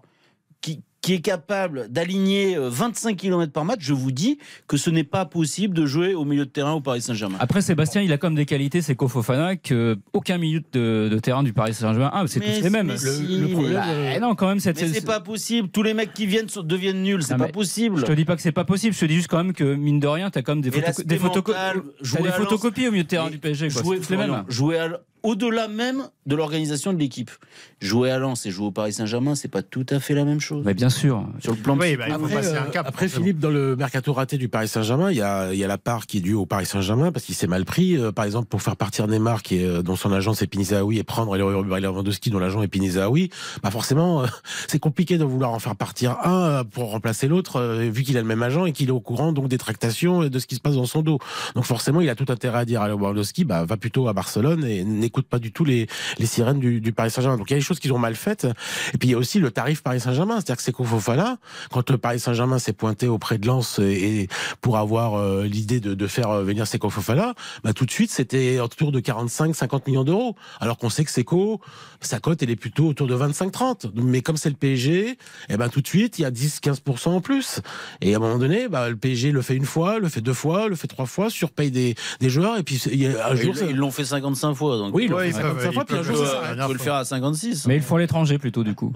qui, 1.02 1.14
est 1.14 1.20
capable 1.20 1.88
d'aligner 1.90 2.56
euh, 2.56 2.68
25 2.70 3.16
km 3.16 3.52
par 3.52 3.64
match, 3.64 3.80
je 3.82 3.92
vous 3.92 4.10
dis 4.12 4.38
que 4.66 4.76
ce 4.76 4.88
n'est 4.88 5.04
pas 5.04 5.24
possible 5.26 5.74
de 5.74 5.84
jouer 5.84 6.14
au 6.14 6.24
milieu 6.24 6.44
de 6.46 6.50
terrain 6.50 6.72
au 6.72 6.80
Paris 6.80 7.02
Saint-Germain. 7.02 7.36
Après, 7.40 7.60
Sébastien, 7.60 8.02
il 8.02 8.12
a 8.12 8.18
comme 8.18 8.34
des 8.34 8.46
qualités, 8.46 8.80
c'est 8.82 8.96
Fofana, 9.00 9.56
que 9.56 9.98
aucun 10.12 10.38
milieu 10.38 10.62
de, 10.72 11.08
de 11.10 11.18
terrain 11.18 11.42
du 11.42 11.52
Paris 11.52 11.74
Saint-Germain. 11.74 12.10
Ah, 12.12 12.24
c'est 12.26 12.40
tous 12.40 12.62
les 12.62 12.70
mêmes. 12.70 12.88
Le- 12.88 12.96
si, 12.96 13.38
le 13.40 13.48
problème, 13.48 13.82
mais- 13.86 14.14
bah, 14.14 14.20
non, 14.20 14.34
quand 14.34 14.46
même, 14.48 14.60
cette 14.60 14.80
Mais 14.80 14.88
c'est 14.88 15.04
pas 15.04 15.20
possible. 15.20 15.68
Tous 15.68 15.82
les 15.82 15.92
mecs 15.92 16.14
qui 16.14 16.26
viennent 16.26 16.48
sont- 16.48 16.62
deviennent 16.62 17.02
nuls. 17.02 17.22
C'est 17.22 17.36
pas 17.36 17.48
possible. 17.48 17.98
Je 17.98 18.04
te 18.04 18.12
dis 18.12 18.24
pas 18.24 18.36
que 18.36 18.42
c'est 18.42 18.52
pas 18.52 18.64
possible. 18.64 18.94
Je 18.94 19.00
te 19.00 19.04
dis 19.06 19.14
juste 19.16 19.28
quand 19.28 19.42
même 19.42 19.52
que 19.52 19.74
mine 19.74 20.00
de 20.00 20.06
rien, 20.06 20.30
t'as 20.30 20.42
quand 20.42 20.54
même 20.54 20.62
des, 20.62 20.70
photo- 20.70 21.02
des, 21.02 21.18
photoco- 21.18 21.52
photocopies 22.32 22.88
au 22.88 22.90
milieu 22.92 23.04
de 23.04 23.08
terrain 23.08 23.30
du 23.30 23.38
PSG. 23.38 23.68
Quoi. 23.70 23.82
jouer, 23.82 24.00
les 24.08 24.16
mêmes. 24.16 24.44
Jouer 24.48 24.78
à 24.78 24.88
au-delà 25.22 25.68
même 25.68 26.08
de 26.26 26.36
l'organisation 26.36 26.92
de 26.92 26.98
l'équipe. 26.98 27.30
Jouer 27.80 28.10
à 28.10 28.18
Lens 28.18 28.46
et 28.46 28.50
jouer 28.50 28.66
au 28.66 28.70
Paris 28.70 28.92
Saint-Germain, 28.92 29.34
c'est 29.34 29.48
pas 29.48 29.62
tout 29.62 29.86
à 29.90 29.98
fait 29.98 30.14
la 30.14 30.24
même 30.24 30.40
chose. 30.40 30.62
Mais 30.64 30.74
bien 30.74 30.88
sûr. 30.88 31.26
Sur 31.40 31.52
le 31.52 31.58
plan 31.58 31.76
Oui, 31.76 31.96
bah, 31.96 32.04
il 32.08 32.14
faut 32.14 32.24
Après, 32.24 32.34
passer 32.34 32.56
un 32.56 32.66
euh, 32.66 32.70
cap. 32.70 32.86
après. 32.86 33.08
Philippe, 33.08 33.40
dans 33.40 33.50
le 33.50 33.74
mercato 33.76 34.12
raté 34.12 34.38
du 34.38 34.48
Paris 34.48 34.68
Saint-Germain, 34.68 35.10
il 35.10 35.16
y 35.16 35.22
a, 35.22 35.52
il 35.52 35.58
y 35.58 35.64
a 35.64 35.68
la 35.68 35.78
part 35.78 36.06
qui 36.06 36.18
est 36.18 36.20
due 36.20 36.34
au 36.34 36.46
Paris 36.46 36.66
Saint-Germain 36.66 37.10
parce 37.12 37.24
qu'il 37.24 37.34
s'est 37.34 37.46
mal 37.46 37.64
pris. 37.64 37.96
Euh, 37.96 38.12
par 38.12 38.24
exemple, 38.24 38.46
pour 38.48 38.62
faire 38.62 38.76
partir 38.76 39.08
Neymar, 39.08 39.42
qui 39.42 39.56
est, 39.56 39.64
euh, 39.64 39.82
dont 39.82 39.96
son 39.96 40.12
agent 40.12 40.34
c'est 40.34 40.46
Pinizaoui, 40.46 40.98
et 40.98 41.02
prendre 41.02 41.36
Lewandowski, 41.36 42.30
dont 42.30 42.38
l'agent 42.38 42.62
est 42.62 42.68
Pinizaoui, 42.68 43.30
bah 43.62 43.70
forcément, 43.70 44.22
euh, 44.22 44.26
c'est 44.68 44.78
compliqué 44.78 45.18
de 45.18 45.24
vouloir 45.24 45.52
en 45.52 45.58
faire 45.58 45.76
partir 45.76 46.18
un 46.24 46.42
euh, 46.42 46.64
pour 46.64 46.90
remplacer 46.90 47.28
l'autre, 47.28 47.56
euh, 47.56 47.90
vu 47.90 48.02
qu'il 48.02 48.16
a 48.16 48.20
le 48.20 48.26
même 48.26 48.42
agent 48.42 48.66
et 48.66 48.72
qu'il 48.72 48.88
est 48.88 48.92
au 48.92 49.00
courant 49.00 49.32
donc 49.32 49.48
des 49.48 49.58
tractations 49.58 50.22
et 50.22 50.30
de 50.30 50.38
ce 50.38 50.46
qui 50.46 50.54
se 50.54 50.60
passe 50.60 50.76
dans 50.76 50.86
son 50.86 51.02
dos. 51.02 51.18
Donc 51.54 51.64
forcément, 51.64 52.00
il 52.00 52.08
a 52.08 52.14
tout 52.14 52.26
intérêt 52.28 52.60
à 52.60 52.64
dire 52.64 52.82
à 52.82 52.88
Lewandowski, 52.88 53.44
bah 53.44 53.64
va 53.64 53.76
plutôt 53.76 54.08
à 54.08 54.12
Barcelone 54.12 54.64
et 54.64 54.84
n'écoute 55.12 55.26
pas 55.26 55.38
du 55.38 55.52
tout 55.52 55.64
les, 55.64 55.86
les 56.18 56.26
sirènes 56.26 56.58
du, 56.58 56.80
du 56.80 56.92
Paris 56.92 57.10
Saint-Germain. 57.10 57.36
Donc 57.36 57.50
il 57.50 57.52
y 57.52 57.56
a 57.56 57.58
des 57.58 57.64
choses 57.64 57.78
qu'ils 57.78 57.92
ont 57.92 57.98
mal 57.98 58.14
faites. 58.16 58.46
Et 58.94 58.98
puis 58.98 59.08
il 59.08 59.12
y 59.12 59.14
a 59.14 59.18
aussi 59.18 59.38
le 59.38 59.50
tarif 59.50 59.82
Paris 59.82 60.00
Saint-Germain, 60.00 60.36
c'est-à-dire 60.36 60.56
que 60.56 60.62
Seko 60.62 60.84
Fofana, 60.84 61.38
quand 61.70 61.90
le 61.90 61.98
Paris 61.98 62.18
Saint-Germain 62.18 62.58
s'est 62.58 62.72
pointé 62.72 63.08
auprès 63.08 63.36
de 63.36 63.46
Lens 63.46 63.78
et, 63.78 64.22
et 64.22 64.28
pour 64.62 64.78
avoir 64.78 65.14
euh, 65.14 65.44
l'idée 65.44 65.80
de, 65.80 65.92
de 65.94 66.06
faire 66.06 66.30
euh, 66.30 66.44
venir 66.44 66.66
Seko 66.66 66.88
Fofana, 66.88 67.34
bah 67.62 67.74
tout 67.74 67.84
de 67.84 67.90
suite 67.90 68.10
c'était 68.10 68.58
autour 68.58 68.90
de 68.90 69.00
45-50 69.00 69.82
millions 69.86 70.04
d'euros. 70.04 70.34
Alors 70.60 70.78
qu'on 70.78 70.90
sait 70.90 71.04
que 71.04 71.10
Seko, 71.10 71.60
sa 72.00 72.18
cote 72.18 72.42
elle 72.42 72.50
est 72.50 72.56
plutôt 72.56 72.86
autour 72.86 73.06
de 73.06 73.16
25-30. 73.16 73.90
Mais 73.94 74.22
comme 74.22 74.38
c'est 74.38 74.50
le 74.50 74.56
PSG, 74.56 75.18
eh 75.50 75.56
ben 75.56 75.68
tout 75.68 75.82
de 75.82 75.86
suite 75.86 76.18
il 76.18 76.22
y 76.22 76.24
a 76.24 76.30
10-15% 76.30 77.08
en 77.10 77.20
plus. 77.20 77.60
Et 78.00 78.14
à 78.14 78.16
un 78.16 78.20
moment 78.20 78.38
donné, 78.38 78.68
bah, 78.68 78.88
le 78.88 78.96
PSG 78.96 79.30
le 79.30 79.42
fait 79.42 79.56
une 79.56 79.66
fois, 79.66 79.98
le 79.98 80.08
fait 80.08 80.22
deux 80.22 80.32
fois, 80.32 80.68
le 80.68 80.76
fait 80.76 80.88
trois 80.88 81.06
fois, 81.06 81.28
surpaye 81.28 81.70
des, 81.70 81.94
des 82.20 82.30
joueurs 82.30 82.56
et 82.56 82.62
puis 82.62 82.82
il 82.90 83.02
y 83.02 83.06
a 83.06 83.28
un 83.28 83.34
jour 83.34 83.54
Ils 83.68 83.76
l'ont 83.76 83.90
fait 83.90 84.04
55 84.04 84.54
fois. 84.54 84.78
Donc 84.78 84.94
oui, 84.94 85.01
ils 85.04 85.10
l'ont 85.10 85.16
Ouais, 85.18 85.30
fait 85.32 85.38
ils 85.38 85.42
peuvent- 85.42 85.62
55 85.62 85.72
fois, 85.72 85.82
ils 85.82 85.86
puis 85.86 85.94
un 85.94 85.98
peuvent 85.98 86.06
jour 86.06 86.16
le- 86.16 86.18
ça 86.18 86.24
la 86.24 86.30
s'arrête. 86.30 86.42
on 86.42 86.46
dernière 86.48 86.66
peut 86.66 86.72
le 86.72 86.78
fois. 86.78 86.84
faire 86.84 86.94
à 86.94 87.04
56. 87.04 87.66
Mais 87.66 87.74
ils 87.74 87.78
le 87.78 87.84
font 87.84 87.96
à 87.96 87.98
l'étranger 88.00 88.38
plutôt 88.38 88.64
du 88.64 88.74
coup. 88.74 88.92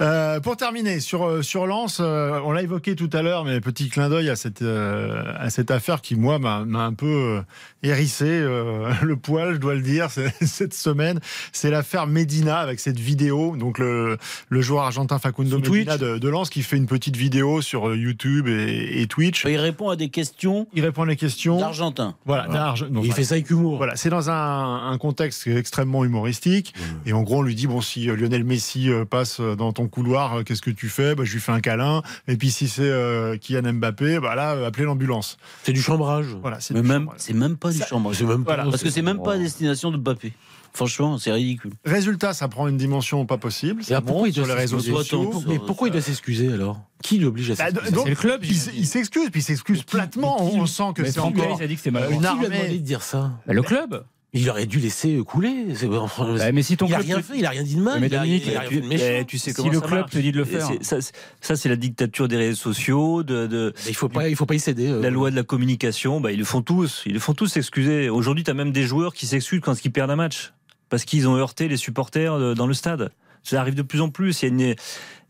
Euh, 0.00 0.40
pour 0.40 0.56
terminer, 0.56 1.00
sur, 1.00 1.26
euh, 1.26 1.42
sur 1.42 1.66
Lens, 1.66 1.98
euh, 2.00 2.40
on 2.44 2.52
l'a 2.52 2.62
évoqué 2.62 2.96
tout 2.96 3.10
à 3.12 3.22
l'heure, 3.22 3.44
mais 3.44 3.60
petit 3.60 3.88
clin 3.88 4.08
d'œil 4.08 4.30
à 4.30 4.36
cette, 4.36 4.62
euh, 4.62 5.22
à 5.38 5.50
cette 5.50 5.70
affaire 5.70 6.00
qui, 6.00 6.16
moi, 6.16 6.38
m'a 6.38 6.58
un 6.58 6.92
peu 6.94 7.42
hérissé 7.82 8.26
le 9.02 9.16
poil, 9.16 9.54
je 9.54 9.58
dois 9.58 9.74
le 9.74 9.82
dire, 9.82 10.08
cette 10.40 10.74
semaine. 10.74 11.20
C'est 11.52 11.70
l'affaire 11.70 12.06
Medina 12.06 12.58
avec 12.58 12.80
cette 12.80 12.98
vidéo. 12.98 13.56
Donc, 13.56 13.78
le, 13.78 14.18
le 14.48 14.60
joueur 14.60 14.84
argentin 14.84 15.18
Facundo 15.18 15.62
Sur 15.62 15.72
Medina 15.72 15.98
de, 15.98 16.18
de 16.18 16.28
Lens 16.28 16.50
qui 16.50 16.62
fait 16.62 16.76
une 16.76 16.86
petite 16.86 17.16
vidéo 17.16 17.60
sur 17.62 17.94
YouTube 17.94 18.48
et, 18.48 19.02
et 19.02 19.06
Twitch. 19.06 19.44
Il 19.44 19.56
répond 19.56 19.90
à 19.90 19.96
des 19.96 20.08
questions 20.08 20.66
Il 20.74 20.82
répond 20.84 21.02
à 21.02 21.06
les 21.06 21.16
questions. 21.16 21.58
d'Argentins. 21.58 22.14
Voilà, 22.24 22.46
Il 22.48 22.86
voilà. 22.94 23.14
fait 23.14 23.24
ça 23.24 23.34
avec 23.34 23.50
humour. 23.50 23.76
Voilà, 23.76 23.96
c'est 23.96 24.10
dans 24.10 24.30
un, 24.30 24.90
un 24.90 24.98
contexte 24.98 25.46
extrêmement 25.46 26.04
humoristique. 26.04 26.74
Et 27.06 27.12
en 27.12 27.22
gros, 27.22 27.38
on 27.38 27.42
lui 27.42 27.54
dit 27.54 27.66
bon, 27.66 27.80
si 27.80 28.06
Lionel 28.06 28.44
Messi 28.44 28.90
euh, 28.90 29.04
passe 29.22 29.40
dans 29.40 29.72
ton 29.72 29.86
couloir, 29.88 30.34
euh, 30.38 30.42
qu'est-ce 30.42 30.62
que 30.62 30.70
tu 30.70 30.88
fais? 30.88 31.14
Bah, 31.14 31.22
Je 31.24 31.32
lui 31.32 31.40
fais 31.40 31.52
un 31.52 31.60
câlin. 31.60 32.02
Et 32.26 32.36
puis 32.36 32.50
si 32.50 32.68
c'est 32.68 32.82
euh, 32.82 33.36
Kylian 33.36 33.72
Mbappé, 33.74 34.18
bah 34.18 34.34
là, 34.34 34.52
euh, 34.54 34.66
appelez 34.66 34.84
l'ambulance. 34.84 35.36
C'est 35.62 35.72
du 35.72 35.80
chambrage. 35.82 36.26
Voilà, 36.40 36.58
c'est 36.60 36.74
Mais 36.74 36.82
du 36.82 36.88
même, 36.88 37.02
chambrage. 37.02 37.20
c'est 37.20 37.32
même 37.34 37.56
pas 37.56 37.70
du 37.70 37.78
Ça- 37.78 37.86
chambre. 37.86 38.12
C'est 38.14 38.24
même 38.24 38.44
pas- 38.44 38.54
Voilà. 38.56 38.70
Parce 38.70 38.82
que 38.82 38.90
c'est 38.90 39.02
même 39.02 39.22
pas 39.22 39.34
à 39.34 39.38
destination 39.38 39.90
de 39.92 39.96
Mbappé. 39.96 40.32
Franchement, 40.74 41.18
c'est 41.18 41.30
ridicule. 41.30 41.72
Résultat, 41.84 42.32
ça 42.32 42.48
prend 42.48 42.66
une 42.66 42.78
dimension 42.78 43.26
pas 43.26 43.36
possible. 43.36 43.82
Et 43.82 43.94
pourquoi 44.00 44.28
il 44.28 44.30
monte 44.30 44.32
sur 44.32 44.44
doit 44.46 44.54
les 44.54 44.60
réseaux 44.62 44.80
sociaux. 44.80 45.42
Mais 45.46 45.58
pourquoi 45.58 45.88
il 45.88 45.90
doit 45.92 46.00
s'excuser 46.00 46.50
alors? 46.52 46.80
Qui 47.02 47.18
l'oblige 47.18 47.50
à 47.50 47.54
Bah, 47.56 47.64
s'excuser? 47.66 47.92
donc, 47.92 48.04
C'est 48.04 48.10
le 48.10 48.16
club, 48.16 48.40
il, 48.44 48.50
il 48.78 48.86
s'excuse, 48.86 49.28
puis 49.30 49.40
il 49.40 49.44
s'excuse 49.44 49.82
platement. 49.82 50.48
qui- 50.50 50.56
on 50.56 50.66
sent 50.66 50.82
que 50.96 51.02
Mais 51.02 51.12
c'est 51.12 51.18
Franck 51.20 51.36
encore 51.38 51.58
Hayes 51.58 51.64
a 51.64 51.66
dit 51.68 51.74
que 51.76 51.82
c'était 51.82 51.96
euh, 51.96 52.00
mal. 52.00 52.10
une 52.12 52.20
Qui 52.22 52.38
lui 52.38 52.46
a 52.46 52.48
demandé 52.48 52.78
de 52.78 52.84
dire 52.84 53.02
ça? 53.02 53.32
Bah, 53.46 53.52
le 53.52 53.62
club. 53.62 54.02
Il 54.34 54.48
aurait 54.48 54.64
dû 54.64 54.78
laisser 54.78 55.18
couler. 55.26 55.74
C'est- 55.74 55.86
enfin, 55.88 56.34
Bah, 56.38 56.52
mais 56.52 56.62
si 56.62 56.78
ton 56.78 56.86
il 56.86 56.94
a 56.94 56.96
club 56.98 57.06
rien 57.06 57.16
te- 57.18 57.22
fait, 57.22 57.38
il 57.38 57.44
a 57.44 57.50
rien 57.50 57.62
dit 57.62 57.74
de 57.76 57.82
mal. 57.82 58.00
Mais 58.00 58.06
il 58.06 58.14
a, 58.14 58.20
Dominique, 58.20 58.44
il 58.46 58.56
a 58.56 58.60
rien 58.60 58.68
tu, 58.70 58.80
méchant. 58.82 59.04
eh, 59.06 59.24
tu 59.26 59.36
sais 59.36 59.50
Si 59.50 59.56
comment 59.56 59.68
le 59.70 59.74
ça 59.80 59.86
club 59.86 59.98
marche. 60.00 60.10
te 60.12 60.18
dit 60.18 60.32
de 60.32 60.38
le 60.38 60.44
faire. 60.46 60.70
Ça, 60.80 61.02
c'est- 61.02 61.12
ça, 61.42 61.54
c'est 61.54 61.68
la 61.68 61.76
dictature 61.76 62.28
des 62.28 62.38
réseaux 62.38 62.56
sociaux, 62.56 63.22
de, 63.22 63.46
de- 63.46 63.74
Mais 63.84 63.90
il 63.90 63.94
faut 63.94 64.08
pas, 64.08 64.30
il 64.30 64.36
faut 64.36 64.46
pas 64.46 64.54
y 64.54 64.60
céder. 64.60 64.88
euh. 64.88 65.02
la 65.02 65.10
loi 65.10 65.30
de 65.30 65.36
la 65.36 65.42
communication. 65.42 66.18
Bah, 66.22 66.32
ils 66.32 66.38
le 66.38 66.46
font 66.46 66.62
tous. 66.62 67.02
Ils 67.04 67.12
le 67.12 67.18
font 67.20 67.34
tous 67.34 67.48
s'excuser. 67.48 68.08
Aujourd'hui, 68.08 68.42
tu 68.42 68.50
as 68.50 68.54
même 68.54 68.72
des 68.72 68.84
joueurs 68.84 69.12
qui 69.12 69.26
s'excusent 69.26 69.60
quand 69.60 69.84
ils 69.84 69.90
perdent 69.92 70.10
un 70.10 70.16
match 70.16 70.54
parce 70.88 71.04
qu'ils 71.04 71.28
ont 71.28 71.36
heurté 71.36 71.68
les 71.68 71.76
supporters 71.76 72.38
de- 72.38 72.54
dans 72.54 72.66
le 72.66 72.72
stade. 72.74 73.10
Ça 73.42 73.60
arrive 73.60 73.74
de 73.74 73.82
plus 73.82 74.00
en 74.00 74.08
plus. 74.08 74.42
Il 74.42 74.44
y 74.44 74.48
a 74.48 74.52
une, 74.68 74.74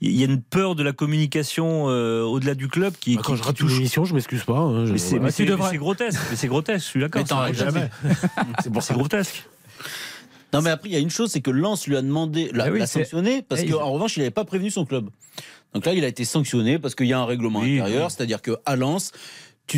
il 0.03 0.11
y 0.13 0.23
a 0.23 0.27
une 0.27 0.43
peur 0.43 0.75
de 0.75 0.83
la 0.83 0.93
communication 0.93 1.87
euh, 1.89 2.23
au-delà 2.23 2.55
du 2.55 2.69
club 2.69 2.95
qui, 3.01 3.17
Bah, 3.17 3.23
quand 3.25 3.33
qui- 3.33 3.39
je 3.39 3.43
qui 3.43 3.49
rate 3.49 3.61
une 3.61 3.67
touche. 3.69 3.77
émission, 3.79 4.05
je 4.05 4.15
m'excuse 4.15 4.45
pas. 4.45 4.59
hein, 4.59 4.85
je- 4.87 4.93
Mais 4.93 5.31
c'est 5.31 5.77
grotesque. 5.77 6.21
Mais 6.31 6.37
c'est 6.37 6.49
grotesque. 6.49 6.85
Je 6.85 6.91
suis 6.91 7.01
d'accord. 7.01 7.23
Mais 7.23 7.27
t'en 7.29 7.47
C'est- 7.47 7.55
jamais. 7.55 7.89
Jamais. 8.03 8.15
C'est 8.63 8.81
c'est 8.81 8.95
grotesque. 8.95 9.45
Non, 10.53 10.61
mais 10.61 10.69
après, 10.71 10.91
il 10.91 10.93
y 10.93 10.97
a 10.97 10.99
une 10.99 11.09
chose, 11.11 11.31
c'est 11.31 11.41
que 11.41 11.51
Lens 11.51 11.87
lui 11.87 11.97
a 11.97 12.03
demandé, 12.03 12.51
l'a, 12.53 12.65
Ah 12.67 12.71
oui, 12.71 12.87
sanctionné, 12.87 13.41
parce 13.41 13.63
Eh, 13.65 13.71
qu'en 13.71 13.79
il- 13.89 13.93
revanche, 13.95 14.17
il 14.17 14.21
n'avait 14.21 14.31
pas 14.31 14.45
prévenu 14.45 14.71
son 14.71 14.85
club. 14.85 15.09
Donc 15.73 15.87
là, 15.87 15.95
il 15.95 16.05
a 16.05 16.09
été 16.09 16.27
sanctionné 16.27 16.79
parce 16.79 16.95
qu'il 16.95 17.07
y 17.07 17.15
a 17.15 17.19
un 17.19 17.25
règlement 17.25 17.61
Oui, 17.61 17.81
intérieur, 17.81 18.09
oui. 18.09 18.15
c'est-à-dire 18.15 18.43
qu'à 18.43 18.77
Lens, 18.77 19.13
tu 19.13 19.19
dois- 19.21 19.21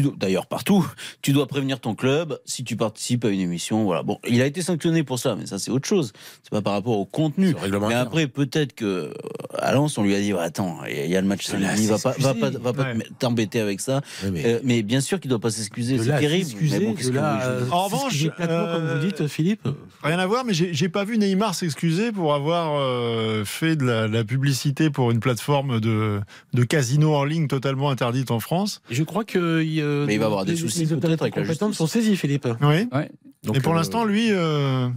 d'ailleurs 0.02 0.46
partout, 0.46 0.86
tu 1.22 1.32
dois 1.32 1.46
prévenir 1.46 1.80
ton 1.80 1.94
club 1.94 2.38
si 2.44 2.64
tu 2.64 2.76
participes 2.76 3.24
à 3.24 3.28
une 3.30 3.40
émission. 3.40 3.84
Voilà. 3.84 4.02
Bon, 4.02 4.18
il 4.28 4.40
a 4.42 4.46
été 4.46 4.62
sanctionné 4.62 5.02
pour 5.02 5.18
ça, 5.18 5.36
mais 5.36 5.46
ça 5.46 5.58
c'est 5.58 5.70
autre 5.70 5.86
chose. 5.88 6.12
C'est 6.42 6.50
pas 6.50 6.62
par 6.62 6.72
rapport 6.74 6.98
au 6.98 7.04
contenu. 7.04 7.54
Mais 7.88 7.94
après, 7.94 8.26
peut-être 8.26 8.74
que 8.74 8.84
euh, 8.84 9.12
à 9.58 9.72
Lens, 9.72 9.96
on 9.98 10.02
lui 10.02 10.14
a 10.14 10.20
dit, 10.20 10.32
Ouais, 10.32 10.40
attends, 10.40 10.78
il 10.90 11.10
y 11.10 11.16
a 11.16 11.20
le 11.20 11.26
match 11.26 11.46
samedi, 11.46 11.86
va 11.86 11.98
pas, 11.98 12.14
va 12.18 12.34
pas, 12.34 12.50
va 12.50 12.72
pas 12.72 12.82
Ouais. 12.84 12.98
t'embêter 13.18 13.60
avec 13.60 13.80
ça. 13.80 14.00
Mais- 14.30 14.44
Euh, 14.46 14.60
mais 14.62 14.82
bien 14.82 15.00
sûr 15.00 15.20
qu'il 15.20 15.30
doit 15.30 15.38
pas 15.38 15.50
s'excuser. 15.50 15.98
C'est 15.98 16.06
terrible. 16.18 16.44
s'excuser, 16.44 16.78
Mais 16.80 16.86
bon, 16.86 16.94
que 16.94 17.08
là 17.10 17.40
que 17.58 17.62
dise 17.64 17.72
En 17.72 17.84
revanche, 17.84 18.24
euh, 18.40 18.74
comme 18.78 18.98
vous 19.00 19.06
dites, 19.06 19.26
Philippe. 19.26 19.66
Rien 20.02 20.18
à 20.18 20.26
voir, 20.26 20.44
mais 20.44 20.52
j'ai 20.54 20.88
pas 20.88 21.04
vu 21.04 21.16
Neymar 21.18 21.54
s'excuser 21.54 22.12
pour 22.12 22.34
avoir 22.34 22.74
euh, 22.78 23.44
fait 23.44 23.76
de 23.76 23.84
la, 23.84 24.06
la 24.08 24.24
publicité 24.24 24.90
pour 24.90 25.10
une 25.10 25.20
plateforme 25.20 25.80
de, 25.80 26.20
de 26.52 26.64
casino 26.64 27.14
en 27.14 27.24
ligne 27.24 27.46
totalement 27.48 27.90
interdite 27.90 28.30
en 28.30 28.40
France. 28.40 28.82
Je 28.90 29.02
crois 29.02 29.24
que. 29.24 29.62
Euh, 29.84 30.06
Mais 30.06 30.14
il 30.14 30.18
va 30.20 30.26
avoir 30.26 30.44
des 30.44 30.52
les- 30.52 30.56
soucis 30.58 30.86
Les 30.86 30.96
peut-être 30.96 31.22
avec 31.22 31.36
la 31.36 31.44
justice. 31.44 31.72
sont 31.76 31.86
saisies, 31.86 32.16
Philippe. 32.16 32.48
Oui. 32.60 32.88
Ouais. 32.92 33.10
Donc, 33.44 33.56
Et 33.56 33.60
pour 33.60 33.72
euh, 33.72 33.76
l'instant, 33.76 34.04
lui, 34.04 34.28
euh, 34.32 34.88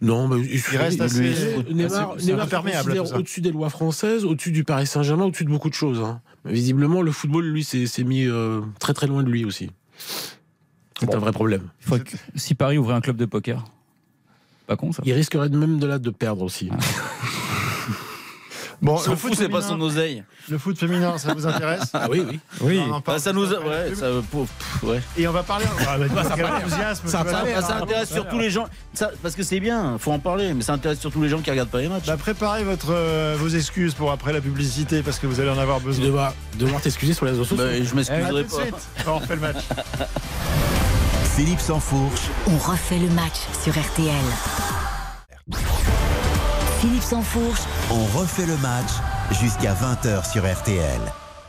Non, 0.00 0.28
mais 0.28 0.40
Il 0.40 0.76
reste 0.78 1.00
assez- 1.00 1.20
lui, 1.20 1.28
assez- 1.32 1.56
Neymar, 1.74 2.12
assez 2.12 2.26
Neymar 2.26 2.40
se 2.40 2.46
imperméable 2.46 2.98
au-dessus 3.14 3.40
des 3.40 3.50
lois 3.52 3.68
françaises, 3.68 4.24
au-dessus 4.24 4.52
du 4.52 4.62
Paris 4.64 4.86
Saint-Germain, 4.86 5.24
au-dessus 5.24 5.44
de 5.44 5.50
beaucoup 5.50 5.68
de 5.68 5.74
choses. 5.74 6.00
hein. 6.00 6.20
Mais 6.44 6.52
Visiblement, 6.52 7.02
le 7.02 7.10
football, 7.10 7.44
lui, 7.46 7.64
s'est 7.64 8.04
mis 8.04 8.24
euh, 8.26 8.60
très 8.78 8.94
très 8.94 9.06
loin 9.08 9.22
de 9.24 9.28
lui 9.30 9.44
aussi. 9.44 9.70
C'est 11.00 11.14
un 11.14 11.18
vrai 11.18 11.32
problème. 11.32 11.62
Il 11.92 12.02
que- 12.04 12.16
si 12.36 12.54
Paris 12.54 12.78
ouvrait 12.78 12.94
un 12.94 13.00
club 13.00 13.16
de 13.16 13.24
poker. 13.26 13.64
Pas 14.68 14.76
con 14.76 14.92
ça. 14.92 15.02
Il 15.04 15.12
risquerait 15.14 15.48
même 15.48 15.78
de 15.78 15.86
là 15.86 15.98
de 15.98 16.10
perdre 16.10 16.42
aussi. 16.42 16.70
Bon, 18.82 19.00
le 19.08 19.16
foot, 19.16 19.34
c'est 19.36 19.48
pas 19.48 19.62
son 19.62 19.80
oseille. 19.80 20.22
le 20.48 20.58
foot 20.58 20.78
féminin, 20.78 21.18
ça 21.18 21.34
vous 21.34 21.46
intéresse 21.46 21.82
Ah 21.94 22.06
oui, 22.10 22.24
oui. 22.28 22.40
Oui. 22.60 22.80
On 22.88 22.92
en 22.92 23.00
parle 23.00 23.18
Bah, 23.18 23.22
ça 23.22 23.32
nous, 23.32 23.52
a- 23.52 23.58
ouais, 23.60 23.88
pub. 23.90 23.94
ça, 23.98 24.06
pour- 24.30 24.46
pff, 24.46 24.82
ouais. 24.84 25.00
Et 25.16 25.26
on 25.28 25.32
va 25.32 25.42
parler. 25.42 25.64
Ah, 25.86 25.96
bah, 25.98 26.06
Ça 27.62 27.76
intéresse 27.82 28.10
surtout 28.12 28.38
les 28.38 28.50
gens. 28.50 28.66
Ça, 28.94 29.10
parce 29.22 29.34
que 29.34 29.42
c'est 29.42 29.60
bien, 29.60 29.96
faut 29.98 30.12
en 30.12 30.18
parler, 30.18 30.54
mais 30.54 30.62
ça 30.62 30.72
intéresse 30.74 31.00
surtout 31.00 31.22
les 31.22 31.28
gens 31.28 31.40
qui 31.40 31.50
regardent 31.50 31.68
pas 31.70 31.80
les 31.80 31.88
matchs. 31.88 32.06
Bah, 32.06 32.16
préparez 32.16 32.64
votre, 32.64 32.88
euh, 32.90 33.36
vos 33.38 33.48
excuses 33.48 33.94
pour 33.94 34.10
après 34.12 34.32
la 34.32 34.40
publicité 34.40 35.02
parce 35.02 35.18
que 35.18 35.26
vous 35.26 35.40
allez 35.40 35.50
en 35.50 35.58
avoir 35.58 35.80
besoin. 35.80 36.32
devoir 36.58 36.80
t'excuser 36.82 37.14
sur 37.14 37.24
les 37.24 37.32
réseaux 37.32 37.44
sociaux. 37.44 37.64
Bah, 37.64 37.82
je 37.82 37.94
m'excuserai 37.94 38.42
de 38.44 38.48
pas. 38.48 38.62
suite. 38.62 38.74
On 39.06 39.18
refait 39.18 39.34
le 39.34 39.40
match. 39.40 39.56
Philippe 41.36 41.60
Sansfourche, 41.60 42.22
On 42.48 42.56
refait 42.58 42.98
le 42.98 43.08
match 43.10 43.36
sur 43.62 43.72
RTL. 43.72 44.14
Philippe 46.80 47.02
Sansfourche, 47.02 47.62
on 47.90 48.04
refait 48.16 48.46
le 48.46 48.56
match 48.58 48.90
jusqu'à 49.32 49.74
20h 49.74 50.30
sur 50.30 50.48
RTL. 50.48 51.00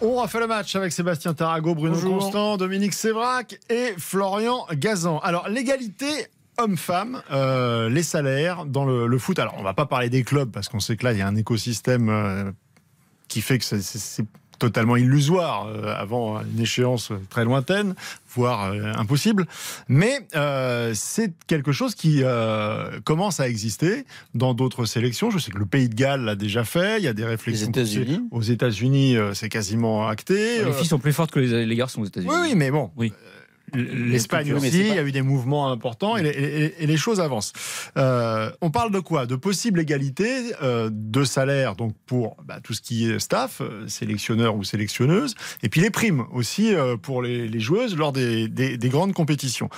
On 0.01 0.15
refait 0.15 0.39
le 0.39 0.47
match 0.47 0.75
avec 0.75 0.91
Sébastien 0.91 1.35
Tarago, 1.35 1.75
Bruno 1.75 1.93
Bonjour. 1.93 2.17
Constant, 2.17 2.57
Dominique 2.57 2.93
Sévrac 2.93 3.59
et 3.69 3.93
Florian 3.99 4.65
Gazan. 4.73 5.19
Alors, 5.19 5.47
l'égalité 5.47 6.07
hommes-femmes, 6.57 7.21
euh, 7.29 7.89
les 7.89 8.01
salaires 8.01 8.65
dans 8.65 8.85
le, 8.85 9.05
le 9.05 9.17
foot. 9.19 9.37
Alors, 9.37 9.53
on 9.59 9.63
va 9.63 9.75
pas 9.75 9.85
parler 9.85 10.09
des 10.09 10.23
clubs 10.23 10.49
parce 10.49 10.67
qu'on 10.67 10.79
sait 10.79 10.97
que 10.97 11.03
là, 11.05 11.13
il 11.13 11.19
y 11.19 11.21
a 11.21 11.27
un 11.27 11.35
écosystème 11.35 12.09
euh, 12.09 12.51
qui 13.27 13.41
fait 13.41 13.59
que 13.59 13.65
c'est 13.65 14.25
totalement 14.59 14.95
illusoire 14.97 15.67
euh, 15.67 15.93
avant 15.97 16.41
une 16.41 16.59
échéance 16.61 17.11
très 17.29 17.45
lointaine, 17.45 17.95
voire 18.35 18.71
euh, 18.71 18.91
impossible. 18.95 19.47
Mais 19.87 20.19
euh, 20.35 20.91
c'est 20.93 21.31
quelque 21.47 21.71
chose 21.71 21.95
qui 21.95 22.21
euh, 22.23 22.99
commence 23.03 23.39
à 23.39 23.47
exister 23.49 24.05
dans 24.35 24.53
d'autres 24.53 24.85
sélections. 24.85 25.31
Je 25.31 25.39
sais 25.39 25.51
que 25.51 25.57
le 25.57 25.65
Pays 25.65 25.89
de 25.89 25.95
Galles 25.95 26.21
l'a 26.25 26.35
déjà 26.35 26.63
fait. 26.63 26.97
Il 26.99 27.03
y 27.03 27.07
a 27.07 27.13
des 27.13 27.25
réflexions. 27.25 27.71
Les 27.73 27.81
États-Unis. 27.81 28.21
Aux 28.31 28.41
États-unis, 28.41 29.17
euh, 29.17 29.33
c'est 29.33 29.49
quasiment 29.49 30.07
acté. 30.07 30.63
Les 30.65 30.73
filles 30.73 30.85
sont 30.87 30.99
plus 30.99 31.13
fortes 31.13 31.31
que 31.31 31.39
les, 31.39 31.65
les 31.65 31.75
garçons 31.75 32.01
aux 32.01 32.05
États-Unis. 32.05 32.31
oui, 32.31 32.49
oui, 32.49 32.55
mais 32.55 32.69
bon. 32.71 32.91
Oui. 32.97 33.13
l'Espagne 33.73 34.53
aussi, 34.53 34.79
il 34.79 34.87
y 34.95 34.97
a 34.99 35.03
eu 35.03 35.11
des 35.11 35.21
mouvements 35.21 35.71
importants 35.71 36.17
et 36.17 36.23
les, 36.23 36.29
et- 36.29 36.83
et 36.83 36.87
les 36.87 36.97
choses 36.97 37.19
avancent. 37.19 37.53
Euh, 37.97 38.51
on 38.61 38.71
parle 38.71 38.91
de 38.91 38.99
quoi? 38.99 39.25
De 39.25 39.35
possible 39.35 39.79
égalité 39.79 40.27
euh, 40.61 40.89
de 40.91 41.23
salaire, 41.23 41.75
donc 41.75 41.93
pour 42.05 42.37
bah, 42.45 42.59
tout 42.63 42.73
ce 42.73 42.81
qui 42.81 43.09
est 43.09 43.19
staff, 43.19 43.61
euh, 43.61 43.87
sélectionneur 43.87 44.55
ou 44.55 44.63
sélectionneuse, 44.63 45.35
et 45.63 45.69
puis 45.69 45.81
les 45.81 45.89
primes 45.89 46.25
aussi 46.31 46.73
euh, 46.73 46.97
pour 46.97 47.21
les, 47.21 47.47
les 47.47 47.59
joueuses 47.59 47.95
lors 47.95 48.11
des, 48.11 48.47
des- 48.47 48.77
des 48.77 48.89
grandes 48.89 49.13
compétitions. 49.13 49.69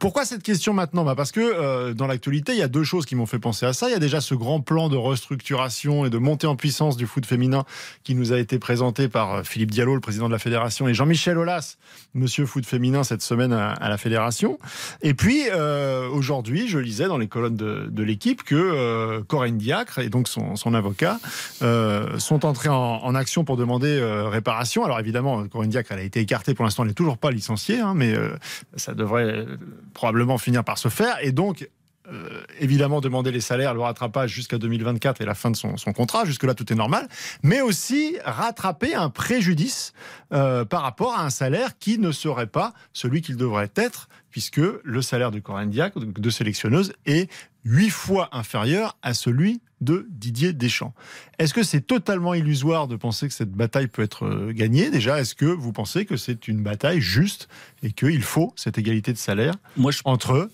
Pourquoi 0.00 0.24
cette 0.24 0.42
question 0.42 0.72
maintenant? 0.72 1.04
Bah 1.04 1.14
Parce 1.16 1.32
que 1.32 1.92
dans 1.92 2.06
l'actualité, 2.06 2.52
il 2.52 2.58
y 2.58 2.62
a 2.62 2.68
deux 2.68 2.84
choses 2.84 3.06
qui 3.06 3.14
m'ont 3.16 3.26
fait 3.26 3.38
penser 3.38 3.66
à 3.66 3.72
ça. 3.72 3.88
Il 3.88 3.92
y 3.92 3.96
a 3.96 3.98
déjà 3.98 4.20
ce 4.20 4.34
grand 4.34 4.60
plan 4.60 4.88
de 4.88 4.96
restructuration 4.96 6.04
et 6.06 6.10
de 6.10 6.18
montée 6.18 6.46
en 6.46 6.56
puissance 6.56 6.96
du 6.96 7.06
foot 7.06 7.26
féminin 7.26 7.64
qui 8.04 8.14
nous 8.14 8.32
a 8.32 8.38
été 8.38 8.58
présenté 8.58 9.08
par 9.08 9.44
Philippe 9.46 9.70
Diallo, 9.70 9.94
le 9.94 10.00
président 10.00 10.26
de 10.28 10.32
la 10.32 10.38
fédération, 10.38 10.88
et 10.88 10.94
Jean-Michel 10.94 11.38
Aulas, 11.38 11.76
monsieur 12.14 12.46
foot 12.46 12.64
féminin, 12.66 13.04
cette 13.04 13.15
semaine 13.22 13.52
à, 13.52 13.88
la 13.88 13.98
fédération. 13.98 14.58
Et 15.02 15.14
puis, 15.14 15.44
euh, 15.50 16.08
aujourd'hui, 16.08 16.68
je 16.68 16.78
lisais 16.78 17.06
dans 17.06 17.18
les 17.18 17.28
colonnes 17.28 17.56
de, 17.56 18.02
l'équipe 18.02 18.42
que 18.44 18.54
euh, 18.54 19.22
Corinne 19.26 19.58
Diacre 19.58 19.98
et 19.98 20.08
donc 20.08 20.28
son, 20.28 20.74
avocat 20.74 21.18
euh, 21.62 22.18
sont 22.18 22.44
entrés 22.44 22.68
en, 22.68 23.14
action 23.14 23.44
pour 23.44 23.56
demander 23.56 23.98
euh, 23.98 24.28
réparation. 24.28 24.84
Alors 24.84 25.00
évidemment, 25.00 25.46
Corinne 25.48 25.70
Diacre, 25.70 25.92
elle 25.92 26.00
a 26.00 26.02
été 26.02 26.20
écartée 26.20 26.54
pour 26.54 26.64
l'instant, 26.64 26.82
elle 26.82 26.90
n'est 26.90 26.94
toujours 26.94 27.18
pas 27.18 27.30
licenciée, 27.30 27.80
hein, 27.80 27.94
mais 27.96 28.14
ça 28.76 28.94
devrait 28.94 29.46
probablement 29.94 30.38
finir 30.38 30.62
par 30.62 30.78
se 30.78 30.88
faire. 30.88 31.16
Et 31.22 31.32
donc, 31.32 31.68
euh, 32.12 32.42
évidemment 32.60 33.00
demander 33.00 33.32
les 33.32 33.40
salaires, 33.40 33.74
le 33.74 33.80
rattrapage 33.80 34.30
jusqu'à 34.30 34.58
2024 34.58 35.20
et 35.20 35.24
la 35.24 35.34
fin 35.34 35.50
de 35.50 35.56
son, 35.56 35.76
son 35.76 35.92
contrat. 35.92 36.24
Jusque-là, 36.24 36.54
tout 36.54 36.72
est 36.72 36.76
normal. 36.76 37.08
Mais 37.42 37.60
aussi 37.60 38.16
rattraper 38.24 38.94
un 38.94 39.10
préjudice 39.10 39.92
euh, 40.32 40.64
par 40.64 40.82
rapport 40.82 41.14
à 41.14 41.24
un 41.24 41.30
salaire 41.30 41.78
qui 41.78 41.98
ne 41.98 42.12
serait 42.12 42.46
pas 42.46 42.74
celui 42.92 43.22
qu'il 43.22 43.36
devrait 43.36 43.70
être, 43.76 44.08
puisque 44.30 44.60
le 44.82 45.02
salaire 45.02 45.30
de 45.30 45.40
donc 45.40 46.20
de 46.20 46.30
sélectionneuse, 46.30 46.92
est 47.06 47.30
huit 47.64 47.90
fois 47.90 48.28
inférieur 48.32 48.96
à 49.02 49.12
celui 49.12 49.60
de 49.80 50.06
Didier 50.10 50.52
Deschamps. 50.52 50.94
Est-ce 51.38 51.52
que 51.52 51.62
c'est 51.62 51.80
totalement 51.80 52.34
illusoire 52.34 52.88
de 52.88 52.96
penser 52.96 53.28
que 53.28 53.34
cette 53.34 53.52
bataille 53.52 53.88
peut 53.88 54.02
être 54.02 54.24
euh, 54.24 54.52
gagnée? 54.52 54.90
Déjà, 54.90 55.20
est-ce 55.20 55.34
que 55.34 55.46
vous 55.46 55.72
pensez 55.72 56.06
que 56.06 56.16
c'est 56.16 56.48
une 56.48 56.62
bataille 56.62 57.00
juste 57.00 57.48
et 57.82 57.92
qu'il 57.92 58.22
faut 58.22 58.52
cette 58.56 58.78
égalité 58.78 59.12
de 59.12 59.18
salaire 59.18 59.54
Moi, 59.76 59.90
je 59.90 60.00
entre 60.04 60.48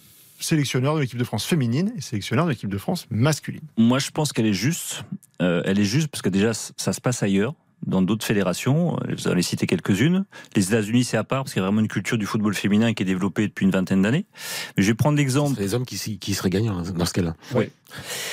sélectionneur 0.45 0.95
de 0.95 1.01
l'équipe 1.01 1.19
de 1.19 1.25
France 1.25 1.45
féminine 1.45 1.93
et 1.97 2.01
sélectionneur 2.01 2.45
de 2.47 2.51
l'équipe 2.51 2.71
de 2.71 2.79
France 2.79 3.07
masculine. 3.11 3.63
Moi, 3.77 3.99
je 3.99 4.11
pense 4.11 4.33
qu'elle 4.33 4.47
est 4.47 4.53
juste. 4.53 5.05
Euh, 5.41 5.63
elle 5.65 5.79
est 5.79 5.85
juste 5.85 6.09
parce 6.09 6.23
que 6.23 6.29
déjà, 6.29 6.53
ça 6.55 6.93
se 6.93 7.01
passe 7.01 7.23
ailleurs, 7.23 7.55
dans 7.87 8.03
d'autres 8.03 8.25
fédérations. 8.25 8.97
Vous 9.09 9.29
en 9.29 9.33
avez 9.33 9.43
cité 9.43 9.67
quelques-unes. 9.67 10.25
Les 10.57 10.69
États-Unis, 10.69 11.05
c'est 11.05 11.17
à 11.17 11.25
part 11.25 11.45
parce 11.45 11.53
qu'il 11.53 11.61
y 11.61 11.65
a 11.65 11.67
vraiment 11.67 11.81
une 11.81 11.89
culture 11.89 12.19
du 12.19 12.27
football 12.27 12.55
féminin 12.55 12.93
qui 12.95 13.03
est 13.03 13.07
développée 13.07 13.49
depuis 13.49 13.65
une 13.65 13.71
vingtaine 13.73 14.03
d'années. 14.03 14.27
Mais 14.77 14.83
je 14.83 14.89
vais 14.89 14.95
prendre 14.95 15.17
l'exemple. 15.19 15.55
C'est 15.57 15.63
les 15.63 15.75
hommes 15.75 15.85
qui, 15.87 15.97
seraient 16.35 16.51
gagnants 16.51 16.83
dans 16.83 17.05
ce 17.07 17.13
cas-là. 17.13 17.35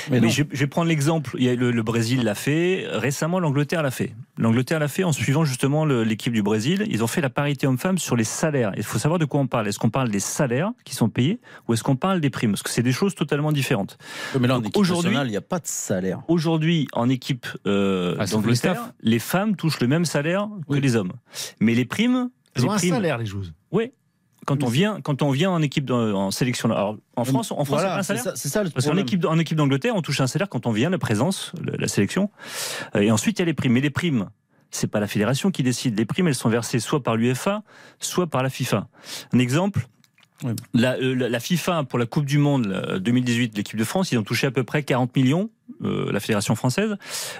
Mais, 0.09 0.21
non. 0.21 0.29
je, 0.29 0.43
je 0.51 0.59
vais 0.59 0.67
prendre 0.67 0.87
l'exemple. 0.87 1.35
Il 1.37 1.43
y 1.43 1.49
a 1.49 1.55
le, 1.55 1.71
le 1.71 1.83
Brésil 1.83 2.23
l'a 2.23 2.35
fait. 2.35 2.85
Récemment, 2.91 3.39
l'Angleterre 3.41 3.83
l'a 3.83 3.91
fait. 3.91 4.15
L'Angleterre 4.37 4.79
l'a 4.79 4.87
fait 4.87 5.03
en 5.03 5.11
suivant 5.11 5.43
justement 5.43 5.83
l'équipe 5.85 6.31
du 6.31 6.41
Brésil. 6.41 6.85
Ils 6.89 7.03
ont 7.03 7.07
fait 7.07 7.19
la 7.19 7.29
parité 7.29 7.67
homme-femme 7.67 7.97
sur 7.97 8.15
les 8.15 8.23
salaires. 8.23 8.71
Il 8.77 8.83
faut 8.83 8.99
savoir 8.99 9.19
de 9.19 9.25
quoi 9.25 9.41
on 9.41 9.47
parle. 9.47 9.67
Est-ce 9.67 9.77
qu'on 9.79 9.89
parle 9.89 10.09
des 10.09 10.21
salaires 10.21 10.71
qui 10.85 10.95
sont 10.95 11.09
payés 11.09 11.39
ou 11.67 11.73
est-ce 11.73 11.83
qu'on 11.83 11.97
parle 11.97 12.21
des 12.21 12.29
primes? 12.29 12.51
Parce 12.51 12.63
que 12.63 12.69
c'est 12.69 12.83
des 12.83 12.93
choses 12.93 13.15
totalement 13.15 13.51
différentes. 13.51 13.97
Mais 14.39 14.47
là, 14.47 14.53
en 14.55 14.57
Donc, 14.59 14.67
équipe 14.67 14.77
aujourd'hui- 14.77 15.09
nationale, 15.09 15.27
il 15.27 15.31
n'y 15.31 15.37
a 15.37 15.41
pas 15.41 15.59
de 15.59 15.67
salaire. 15.67 16.21
Aujourd'hui, 16.29 16.87
en 16.93 17.09
équipe 17.09 17.45
euh, 17.67 18.15
Ah, 18.17 18.25
d'Angleterre, 18.27 18.75
staff. 18.75 18.91
les 19.01 19.19
femmes 19.19 19.38
touchent 19.57 19.79
le 19.79 19.87
même 19.87 20.05
salaire 20.05 20.47
que 20.69 20.75
les 20.75 20.95
hommes. 20.95 21.13
Mais 21.59 21.73
les 21.75 21.85
primes, 21.85 22.29
Elles 22.55 22.63
les 22.63 22.67
ont 22.67 22.71
un 22.71 22.75
primes, 22.77 22.93
salaire, 22.95 23.17
les 23.17 23.25
joueuses. 23.25 23.53
oui. 23.71 23.91
Quand 24.45 24.63
on 24.63 24.67
vient, 24.67 24.99
quand 25.01 25.21
on 25.21 25.29
vient 25.29 25.51
en 25.51 25.61
équipe 25.61 25.85
de- 25.85 25.93
en 25.93 26.31
sélection, 26.31 26.71
alors 26.71 26.97
en 27.17 27.23
France, 27.25 27.51
en 27.51 27.55
France, 27.65 27.67
Voilà, 27.69 27.89
c'est 27.89 27.93
pas 27.93 27.99
un 27.99 28.03
salaire. 28.03 28.23
ça, 28.23 28.31
c'est 28.35 28.47
ça 28.49 28.63
le 28.63 28.69
Parce 28.71 28.85
qu'en 28.85 28.91
problème. 28.91 29.05
équipe, 29.05 29.25
en 29.25 29.37
équipe 29.37 29.57
d'Angleterre, 29.57 29.93
on 29.95 30.01
touche 30.01 30.21
un 30.21 30.27
salaire 30.27 30.49
quand 30.49 30.65
on 30.65 30.71
vient, 30.71 30.89
la 30.89 30.97
présence, 30.97 31.51
la 31.61 31.87
sélection. 31.89 32.31
Euh, 32.95 33.01
Et 33.01 33.11
ensuite, 33.11 33.37
il 33.37 33.41
y 33.41 33.43
a 33.43 33.45
les 33.45 33.53
primes. 33.53 33.73
Mais 33.73 33.81
les 33.81 33.89
primes, 33.91 34.29
c'est 34.71 34.87
pas 34.87 34.99
la 35.01 35.07
fédération 35.07 35.51
qui 35.51 35.61
décide. 35.61 35.99
Les 35.99 36.05
primes, 36.05 36.27
elles 36.29 36.35
sont 36.35 36.49
versées 36.49 36.79
soit 36.79 37.03
par 37.03 37.15
l'UEFA, 37.15 37.61
soit 37.99 38.25
par 38.27 38.41
la 38.41 38.49
FIFA. 38.49 38.87
Un 39.33 39.39
exemple. 39.39 39.87
Oui. 40.43 40.53
La, 40.73 40.93
euh, 40.95 41.13
la- 41.15 41.29
la 41.29 41.39
FIFA 41.41 41.83
pour 41.83 41.99
la 41.99 42.05
Coupe 42.07 42.25
du 42.25 42.37
Monde 42.39 42.65
là, 42.67 42.97
2018, 42.97 43.55
l'équipe 43.57 43.77
de 43.77 43.83
France, 43.83 44.11
ils 44.13 44.17
ont 44.17 44.23
touché 44.23 44.47
à 44.47 44.51
peu 44.51 44.63
près 44.63 44.81
40 44.83 45.15
millions, 45.17 45.49
euh, 45.83 46.11
la 46.13 46.19
fédération 46.21 46.55
française. 46.55 46.95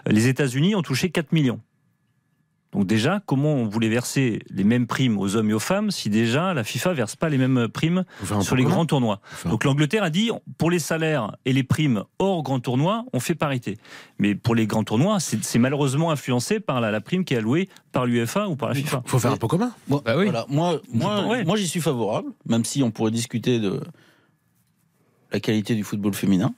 Les 0.05 0.27
États-Unis 0.27 0.75
ont 0.75 0.81
touché 0.83 1.09
4 1.09 1.31
millions. 1.31 1.61
Donc 2.71 2.85
déjà, 2.85 3.19
comment 3.25 3.55
on 3.55 3.65
voulait 3.67 3.89
verser 3.89 4.43
les 4.51 4.63
mêmes 4.63 4.85
primes 4.85 5.17
aux 5.17 5.35
hommes 5.35 5.49
et 5.49 5.53
aux 5.53 5.59
femmes 5.59 5.89
si 5.89 6.09
déjà 6.11 6.53
la 6.53 6.63
FIFA 6.63 6.93
verse 6.93 7.15
pas 7.15 7.27
les 7.27 7.39
mêmes 7.39 7.67
primes 7.67 8.05
sur 8.41 8.55
les 8.55 8.63
grands 8.63 8.85
tournois? 8.85 9.21
Enfin, 9.33 9.49
Donc 9.49 9.63
l'Angleterre 9.63 10.03
a 10.03 10.11
dit 10.11 10.29
pour 10.59 10.69
les 10.69 10.77
salaires 10.77 11.35
et 11.45 11.53
les 11.53 11.63
primes 11.63 12.03
hors 12.19 12.43
grand 12.43 12.59
tournoi, 12.59 13.05
on 13.11 13.19
fait 13.19 13.33
parité. 13.33 13.79
Mais 14.19 14.35
pour 14.35 14.53
les 14.53 14.67
grands 14.67 14.83
tournois, 14.83 15.19
c'est 15.19 15.57
malheureusement 15.57 16.11
influencé 16.11 16.59
par 16.59 16.79
la, 16.79 16.91
la 16.91 17.01
prime 17.01 17.25
qui 17.25 17.33
est 17.33 17.37
allouée 17.37 17.69
par 17.91 18.05
l'UEFA 18.05 18.47
ou 18.47 18.55
par 18.55 18.69
la 18.69 18.75
FIFA. 18.75 19.01
faut 19.07 19.17
faire 19.17 19.31
un 19.31 19.37
peu 19.37 19.47
commun. 19.47 19.71
Moi, 19.87 20.01
Bah 20.05 20.13
oui. 20.15 20.25
voilà, 20.25 20.45
moi, 20.47 20.79
moi, 20.93 21.25
Ouais. 21.27 21.43
moi 21.45 21.57
j'y 21.57 21.67
suis 21.67 21.81
favorable, 21.81 22.31
même 22.47 22.65
si 22.65 22.83
on 22.83 22.91
pourrait 22.91 23.09
discuter 23.11 23.59
de 23.59 23.81
la 25.31 25.39
qualité 25.39 25.75
du 25.75 25.83
football 25.83 26.13
féminin. 26.13 26.53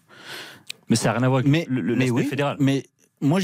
Mais 0.89 0.97
ça 0.97 1.05
n'a 1.09 1.13
rien 1.19 1.23
à 1.23 1.29
voir 1.29 1.39
avec 1.39 1.49
Mais, 1.49 1.65
le, 1.69 1.79
le- 1.81 1.93
mais 1.95 2.05
l'aspect 2.05 2.11
oui, 2.11 2.25
fédéral. 2.25 2.57
mais 2.59 2.83
moi, 3.21 3.39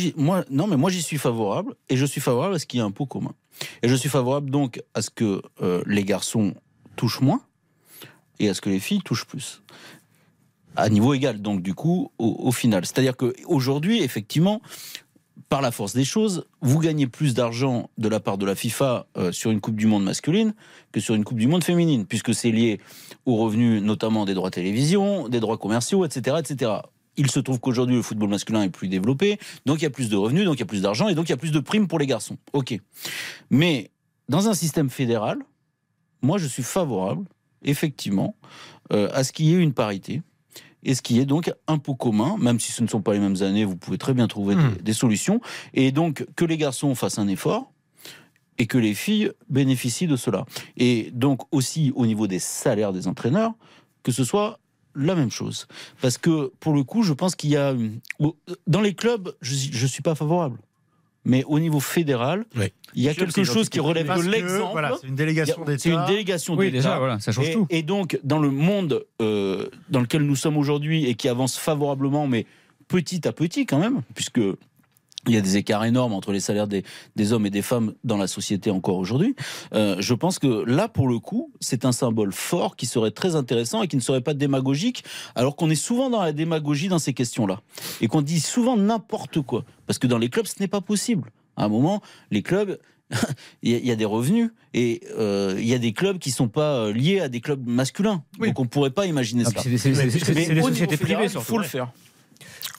non, 0.50 0.68
mais 0.68 0.78
moi 0.78 0.90
j'y 0.90 1.02
suis 1.02 1.18
favorable 1.18 1.76
et 1.90 1.98
je 1.98 2.06
suis 2.06 2.22
favorable 2.22 2.56
à 2.56 2.60
ce 2.60 2.66
qu'il 2.66 2.80
y 2.80 2.84
ait 2.84 2.86
un 2.86 2.92
pot 2.92 3.06
commun. 3.06 3.34
Et 3.82 3.88
je 3.88 3.96
suis 3.96 4.10
favorable 4.10 4.50
donc 4.50 4.82
à 4.94 5.02
ce 5.02 5.10
que 5.10 5.42
euh, 5.62 5.84
les 5.86 6.04
garçons 6.04 6.54
touchent 6.96 7.22
moins 7.22 7.42
et 8.40 8.50
à 8.50 8.54
ce 8.54 8.62
que 8.62 8.70
les 8.70 8.80
filles 8.80 9.02
touchent 9.02 9.26
plus. 9.26 9.62
À 10.76 10.90
niveau 10.90 11.14
égal, 11.14 11.42
donc 11.42 11.62
du 11.62 11.74
coup, 11.74 12.12
au, 12.20 12.36
au 12.40 12.52
final. 12.52 12.86
C'est-à-dire 12.86 13.18
qu'aujourd'hui, 13.18 14.04
effectivement, 14.04 14.62
par 15.50 15.62
la 15.62 15.72
force 15.72 15.94
des 15.94 16.04
choses, 16.04 16.46
vous 16.62 16.80
gagnez 16.80 17.08
plus 17.08 17.34
d'argent 17.34 17.90
de 17.98 18.10
la 18.10 18.20
part 18.20 18.38
de 18.38 18.46
la 18.46 18.56
FIFA 18.56 19.08
euh, 19.18 19.32
sur 19.32 19.52
une 19.52 19.62
Coupe 19.62 19.76
du 19.76 19.88
Monde 19.88 20.04
masculine 20.04 20.54
que 20.92 21.00
sur 21.00 21.16
une 21.16 21.24
Coupe 21.24 21.38
du 21.38 21.48
Monde 21.48 21.64
féminine, 21.64 22.06
puisque 22.06 22.34
c'est 22.34 22.52
lié 22.52 22.80
aux 23.26 23.38
revenus 23.38 23.82
notamment 23.82 24.26
des 24.26 24.34
droits 24.34 24.52
télévision, 24.52 25.30
des 25.30 25.40
droits 25.40 25.58
commerciaux, 25.58 26.06
etc. 26.06 26.38
etc. 26.40 26.72
Il 27.18 27.32
se 27.32 27.40
trouve 27.40 27.60
qu'aujourd'hui, 27.60 27.96
le 27.96 28.02
football 28.02 28.30
masculin 28.30 28.62
est 28.62 28.70
plus 28.70 28.88
développé, 28.88 29.40
donc 29.66 29.80
il 29.82 29.84
y 29.84 29.88
a 29.88 29.90
plus 29.90 30.10
de 30.10 30.16
revenus, 30.16 30.46
donc 30.46 30.56
il 30.56 30.60
y 30.60 30.64
a 30.64 30.68
plus 30.68 30.82
d'argent, 30.82 31.08
et 31.08 31.16
donc 31.16 31.28
il 31.28 31.32
y 31.32 31.34
a 31.34 31.38
plus 31.38 31.52
de 31.52 31.60
primes 31.60 31.88
pour 31.88 32.00
les 32.00 32.06
garçons. 32.06 32.38
Ok. 32.54 32.80
Mais 33.50 33.90
dans 34.30 34.48
un 34.50 34.54
système 34.54 34.90
fédéral, 34.90 35.40
moi 36.22 36.38
je 36.38 36.46
suis 36.48 36.64
favorable, 36.64 37.26
effectivement, 37.64 38.36
euh, 38.94 39.10
à 39.14 39.24
ce 39.24 39.32
qu'il 39.32 39.48
y 39.48 39.54
ait 39.56 39.58
une 39.60 39.74
parité, 39.74 40.22
et 40.84 40.94
ce 40.94 41.02
qui 41.02 41.20
est 41.20 41.26
donc 41.26 41.52
un 41.68 41.80
pot 41.80 41.96
commun, 41.96 42.38
même 42.38 42.60
si 42.60 42.72
ce 42.72 42.84
ne 42.84 42.88
sont 42.88 43.02
pas 43.02 43.14
les 43.14 43.20
mêmes 43.20 43.42
années, 43.42 43.66
vous 43.66 43.76
pouvez 43.76 43.98
très 43.98 44.14
bien 44.14 44.28
trouver 44.28 44.56
Hmm. 44.56 44.74
des, 44.76 44.84
des 44.84 44.94
solutions, 44.94 45.42
et 45.74 45.92
donc 45.92 46.26
que 46.36 46.46
les 46.46 46.58
garçons 46.58 46.94
fassent 46.94 47.20
un 47.20 47.28
effort, 47.28 47.72
et 48.60 48.68
que 48.68 48.78
les 48.78 48.94
filles 48.94 49.32
bénéficient 49.50 50.08
de 50.08 50.16
cela. 50.16 50.46
Et 50.78 51.12
donc 51.14 51.42
aussi 51.52 51.92
au 51.96 52.06
niveau 52.06 52.28
des 52.28 52.40
salaires 52.40 52.94
des 52.94 53.08
entraîneurs, 53.08 53.54
que 54.04 54.12
ce 54.12 54.24
soit 54.24 54.60
la 54.98 55.16
même 55.16 55.32
chose. 55.32 55.68
Parce 56.02 56.18
que 56.18 56.52
pour 56.60 56.74
le 56.74 56.84
coup, 56.84 57.04
je 57.04 57.14
pense 57.14 57.36
qu'il 57.36 57.52
y 57.52 57.56
a... 57.58 57.74
Dans 58.68 58.82
les 58.82 58.94
clubs, 58.94 59.34
je 59.42 59.54
ne 59.84 59.88
suis 59.88 60.02
pas 60.02 60.16
favorable. 60.16 60.60
Mais 61.26 61.44
au 61.46 61.60
niveau 61.60 61.82
fédéral, 61.82 62.46
Oui. 62.56 62.72
il 62.96 63.04
y 63.04 63.10
a 63.10 63.14
quelque 63.14 63.44
chose 63.44 63.68
qui 63.68 63.82
relève 63.82 64.08
de 64.08 64.30
l'exemple. 64.30 64.72
Voilà, 64.72 64.96
c'est 65.02 65.08
une 65.08 65.16
délégation 65.16 65.66
d'État. 65.66 65.78
C'est 65.80 65.90
une 65.90 66.06
délégation 66.06 66.54
Oui, 66.56 66.68
d'État. 66.68 66.78
déjà, 66.78 66.98
voilà, 67.00 67.20
ça 67.20 67.34
change 67.34 67.50
et, 67.50 67.54
tout. 67.54 67.68
et 67.70 67.84
donc, 67.84 68.18
dans 68.24 68.40
le 68.40 68.50
monde 68.50 69.06
euh, 69.22 69.68
dans 69.90 70.00
lequel 70.00 70.22
nous 70.22 70.38
sommes 70.38 70.56
aujourd'hui 70.56 71.06
et 71.06 71.16
qui 71.16 71.28
avance 71.28 71.58
favorablement, 71.58 72.28
mais 72.28 72.46
petit 72.88 73.28
à 73.28 73.34
petit 73.34 73.66
quand 73.66 73.78
même, 73.80 74.04
puisque 74.16 74.40
il 75.28 75.34
y 75.34 75.38
a 75.38 75.42
des 75.42 75.58
écarts 75.58 75.86
énormes 75.86 76.14
entre 76.14 76.32
les 76.32 76.40
salaires 76.40 76.68
des, 76.68 76.84
des 77.16 77.34
hommes 77.34 77.46
et 77.46 77.50
des 77.50 77.62
femmes 77.62 77.94
dans 78.04 78.18
la 78.18 78.28
société 78.28 78.72
encore 78.72 78.98
aujourd'hui. 78.98 79.36
euh, 79.74 79.96
je 80.00 80.14
pense 80.14 80.40
que 80.40 80.64
là, 80.66 80.88
pour 80.88 81.08
le 81.08 81.20
coup, 81.20 81.52
c'est 81.60 81.86
un 81.86 81.92
symbole 81.92 82.32
fort 82.34 82.76
qui 82.76 82.86
serait 82.86 83.12
très 83.12 83.36
intéressant 83.36 83.84
et 83.84 83.88
qui 83.88 83.96
ne 83.96 84.02
serait 84.02 84.22
pas 84.22 84.34
démagogique, 84.34 85.04
alors 85.36 85.56
qu'on 85.56 85.70
est 85.70 85.76
souvent 85.76 86.10
dans 86.10 86.22
la 86.22 86.32
démagogie 86.34 86.88
dans 86.88 87.00
ces 87.00 87.14
questions-là. 87.14 87.62
Et 88.02 88.08
qu'on 88.08 88.22
dit 88.22 88.40
souvent 88.40 88.78
n'importe 88.78 89.42
quoi. 89.42 89.66
Parce 89.86 90.00
que 90.00 90.08
dans 90.08 90.18
les 90.18 90.30
clubs, 90.30 90.46
ce 90.48 90.56
n'est 90.60 90.68
pas 90.68 90.82
possible. 90.82 91.32
À 91.56 91.66
un 91.66 91.70
moment, 91.70 92.02
les 92.32 92.42
clubs, 92.44 92.78
il 93.64 93.72
y, 93.72 93.76
a- 93.76 93.78
il 93.78 93.86
y 93.86 93.92
a 93.92 93.96
des 93.96 94.06
revenus 94.06 94.52
et 94.74 95.02
euh, 95.18 95.56
il 95.58 95.66
y 95.68 95.74
a 95.74 95.78
des 95.80 95.94
clubs 95.94 96.20
qui 96.20 96.30
sont 96.32 96.50
pas 96.50 96.76
euh, 96.80 96.94
liés 96.94 97.20
à 97.22 97.30
des 97.30 97.40
clubs 97.42 97.66
masculins. 97.66 98.22
Oui. 98.40 98.50
Donc 98.50 98.60
on 98.60 98.66
pourrait 98.66 98.90
pas 98.92 99.06
imaginer 99.06 99.44
Ah, 99.46 99.50
cela. 99.50 99.62
puis 99.62 99.80
C'est 99.80 100.54
niveau 100.54 100.68
sociétés 100.70 100.98
privées, 100.98 101.24
il 101.24 101.30
faut 101.30 101.58
le 101.58 101.64
ouais. 101.64 101.70
faire. 101.70 101.90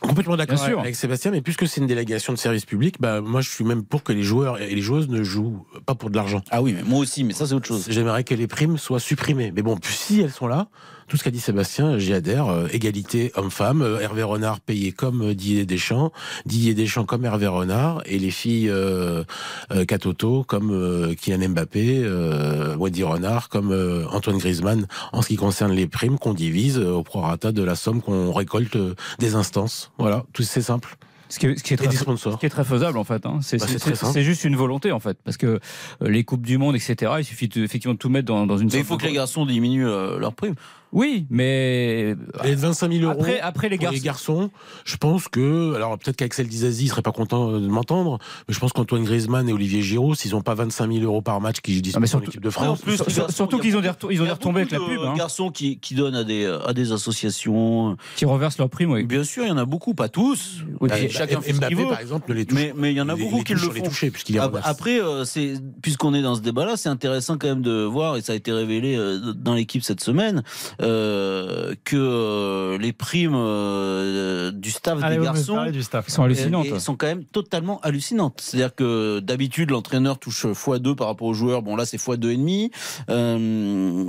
Complètement 0.01 0.37
d'accord 0.37 0.63
avec 0.79 0.95
Sébastien, 0.95 1.31
mais 1.31 1.41
puisque 1.41 1.67
c'est 1.67 1.81
une 1.81 1.87
délégation 1.87 2.33
de 2.33 2.39
service 2.39 2.65
public, 2.65 2.97
bah, 3.01 3.21
moi 3.21 3.41
je 3.41 3.51
suis 3.51 3.65
même 3.65 3.85
pour 3.85 4.03
que 4.03 4.13
les 4.13 4.23
joueurs 4.23 4.61
et 4.61 4.75
les 4.75 4.81
joueuses 4.81 5.09
ne 5.09 5.23
jouent 5.23 5.67
pas 5.87 5.95
pour 5.95 6.11
de 6.11 6.17
l'argent. 6.17 6.43
Ah 6.51 6.63
oui, 6.63 6.73
mais 6.73 6.83
moi 6.83 7.01
aussi, 7.01 7.25
mais 7.25 7.33
ça 7.33 7.47
c'est 7.47 7.55
autre 7.55 7.67
chose. 7.67 7.87
J'aimerais 7.89 8.25
que 8.25 8.35
les 8.35 8.47
primes 8.47 8.79
soient 8.79 9.01
supprimées. 9.01 9.53
Mais 9.55 9.63
bon, 9.63 9.77
puis 9.77 9.93
si 9.93 10.21
elles 10.21 10.31
sont 10.31 10.47
là, 10.47 10.69
tout 11.09 11.17
ce 11.17 11.25
qu'a 11.25 11.31
dit 11.31 11.41
Sébastien, 11.41 11.99
j'y 11.99 12.13
adhère. 12.13 12.47
Euh, 12.49 12.69
égalité 12.73 13.33
homme-femme. 13.35 13.83
Euh, 13.83 14.01
Hervé 14.01 14.23
Renard 14.23 14.61
payé 14.61 14.93
comme 14.93 15.23
euh, 15.31 15.35
Didier 15.35 15.65
Deschamps, 15.67 16.13
Didier 16.47 16.75
Deschamps 16.75 17.05
comme 17.05 17.25
Hervé 17.25 17.47
Renard, 17.47 18.03
et 18.07 18.19
les 18.19 18.31
filles 18.31 18.69
euh, 18.69 19.25
euh, 19.73 19.85
Katoto 19.85 20.45
comme 20.45 20.71
euh, 20.71 21.15
Kylian 21.15 21.49
Mbappé, 21.51 22.03
euh, 22.05 22.77
Wendy 22.77 23.03
Renard 23.05 23.49
comme 23.49 23.73
euh, 23.73 24.07
Antoine 24.11 24.39
Griezmann. 24.39 24.87
En 25.13 25.23
ce 25.23 25.29
qui 25.29 25.37
concerne 25.37 25.73
les 25.73 25.87
primes 25.87 26.19
qu'on 26.19 26.35
divise 26.35 26.79
au 26.79 27.03
prorata 27.03 27.53
de 27.53 27.63
la 27.63 27.75
somme 27.75 28.03
qu'on 28.03 28.33
récolte 28.33 28.77
des 29.19 29.35
instances. 29.35 29.91
Voilà, 29.99 30.25
tout 30.33 30.43
c'est 30.43 30.63
simple. 30.63 30.97
Ce 31.31 31.39
qui, 31.39 31.45
est, 31.47 31.59
ce 31.59 31.63
qui 31.63 31.75
est 31.75 31.77
très, 31.77 31.91
ce 31.95 32.37
qui 32.39 32.47
est 32.47 32.49
très 32.49 32.65
faisable 32.65 32.97
en 32.97 33.05
fait. 33.05 33.27
hein. 33.27 33.41
C'est 33.43 33.59
Bah, 33.59 34.21
juste 34.23 34.45
une 34.45 34.57
volonté 34.57 34.93
en 34.93 34.99
fait, 35.01 35.19
parce 35.25 35.37
que 35.37 35.47
euh, 35.47 35.61
les 36.09 36.25
coupes 36.25 36.47
du 36.47 36.57
monde, 36.57 36.75
etc. 36.75 37.13
Il 37.19 37.25
suffit 37.25 37.49
de, 37.49 37.63
effectivement 37.63 37.93
de 37.93 37.99
tout 37.99 38.09
mettre 38.09 38.25
dans, 38.27 38.47
dans 38.47 38.57
une. 38.57 38.69
Mais 38.73 38.79
il 38.79 38.85
faut 38.85 38.97
de- 38.97 39.03
que 39.03 39.07
les 39.07 39.13
garçons 39.13 39.45
diminuent 39.45 39.87
euh, 39.87 40.19
leurs 40.19 40.33
primes. 40.33 40.55
Oui, 40.93 41.27
mais 41.29 42.17
Et 42.45 42.51
de 42.55 42.61
25 42.61 42.91
000 42.93 43.05
euros. 43.05 43.13
après, 43.21 43.41
après 43.41 43.69
les 43.69 43.77
Pour 43.77 43.83
garçons. 43.85 43.95
les 43.95 44.01
garçons, 44.01 44.51
je 44.85 44.97
pense 44.97 45.29
que, 45.29 45.75
alors 45.75 45.99
peut-être 45.99 46.17
qu'Axel 46.17 46.49
Dizazi 46.49 46.89
serait 46.89 47.03
pas 47.03 47.13
content 47.13 47.53
de 47.53 47.67
m'entendre, 47.67 48.19
mais 48.49 48.55
je 48.55 48.59
pense 48.59 48.73
qu'Antoine 48.73 49.05
Griezmann 49.05 49.49
et 49.49 49.53
Olivier 49.53 49.83
Giroud, 49.83 50.17
s'ils 50.17 50.35
ont 50.35 50.41
pas 50.41 50.55
25 50.55 50.91
000 50.91 51.05
euros 51.05 51.21
par 51.21 51.41
match 51.41 51.61
qui 51.61 51.81
disputent 51.83 52.01
mais 52.01 52.07
en 52.07 52.09
surtout- 52.09 52.31
équipe 52.31 52.41
de 52.43 52.49
En 52.49 52.53
France, 52.53 52.81
plus, 52.81 52.97
Sur- 52.97 53.07
garçons, 53.07 53.33
surtout 53.35 53.59
qu'ils 53.59 53.77
ont 53.77 53.81
des 53.81 53.89
retombées 53.91 54.61
avec 54.61 54.71
la 54.73 54.79
beaucoup 54.79 54.91
pub, 54.91 55.01
de 55.03 55.07
hein. 55.07 55.15
garçons 55.17 55.51
qui, 55.51 55.79
qui 55.79 55.95
donnent 55.95 56.15
à 56.15 56.25
des, 56.25 56.47
à 56.67 56.73
des 56.73 56.91
associations. 56.93 57.97
qui 58.17 58.25
reversent 58.25 58.59
leurs 58.59 58.71
primes. 58.71 58.93
Oui. 58.93 59.05
Bien 59.05 59.25
sûr, 59.25 59.45
il 59.45 59.49
y 59.49 59.53
en 59.53 59.59
a 59.59 59.65
beaucoup, 59.67 59.95
pas 59.95 60.09
tous. 60.09 60.63
Oui, 60.81 60.89
Bah, 60.89 60.97
puis- 60.97 61.11
chacun 61.11 61.41
fait 61.41 61.53
ce 61.53 61.59
Mbappé, 61.59 61.75
qu'il 61.75 61.85
veut. 61.85 61.91
par 61.91 62.01
exemple, 62.01 62.31
ne 62.31 62.35
les 62.37 62.47
touche 62.47 62.59
Mais 62.59 62.73
mais 62.77 62.93
il 62.93 62.97
y 62.97 63.01
en 63.01 63.09
a 63.09 63.15
les- 63.15 63.23
beaucoup 63.23 63.39
les 63.39 63.45
qui 63.45 63.53
le 63.55 63.59
font. 63.59 63.83
touchés, 63.83 64.11
puisqu'il. 64.11 64.39
Après, 64.39 65.01
euh, 65.01 65.25
c'est 65.25 65.55
puisqu'on 65.83 66.15
est 66.15 66.23
dans 66.23 66.35
ce 66.35 66.41
débat-là, 66.41 66.77
c'est 66.77 66.89
intéressant 66.89 67.37
quand 67.37 67.49
même 67.49 67.63
de 67.63 67.83
voir, 67.85 68.17
et 68.17 68.23
ça 68.23 68.33
a 68.33 68.37
été 68.37 68.53
révélé 68.53 68.97
euh, 68.97 69.35
dans 69.35 69.55
l'équipe 69.55 69.83
cette 69.83 70.01
semaine, 70.03 70.43
euh, 70.81 71.75
que 71.85 71.97
euh, 71.97 72.79
les 72.79 72.93
primes 72.93 73.35
euh, 73.35 74.53
du 74.53 74.71
staff 74.71 75.03
Allez, 75.03 75.17
des 75.19 75.25
garçons 75.25 75.67
du 75.71 75.83
staff. 75.83 76.05
Ils 76.09 76.13
sont 76.13 76.23
hallucinantes. 76.23 76.67
et- 76.67 76.75
et 76.75 76.79
sont 76.81 76.97
quand 76.97 77.07
même 77.07 77.25
totalement 77.25 77.81
hallucinantes. 77.81 78.41
C'est-à-dire 78.41 78.75
que 78.75 79.21
d'habitude 79.21 79.71
l'entraîneur 79.71 80.19
touche 80.19 80.47
x2 80.47 80.95
par 80.95 81.09
rapport 81.09 81.27
aux 81.29 81.35
joueurs. 81.35 81.63
Bon 81.63 81.75
là 81.77 81.85
c'est 81.87 81.97
x2 81.97 82.31
et 82.31 82.37
demi. 82.37 82.71
Euh, 83.11 84.05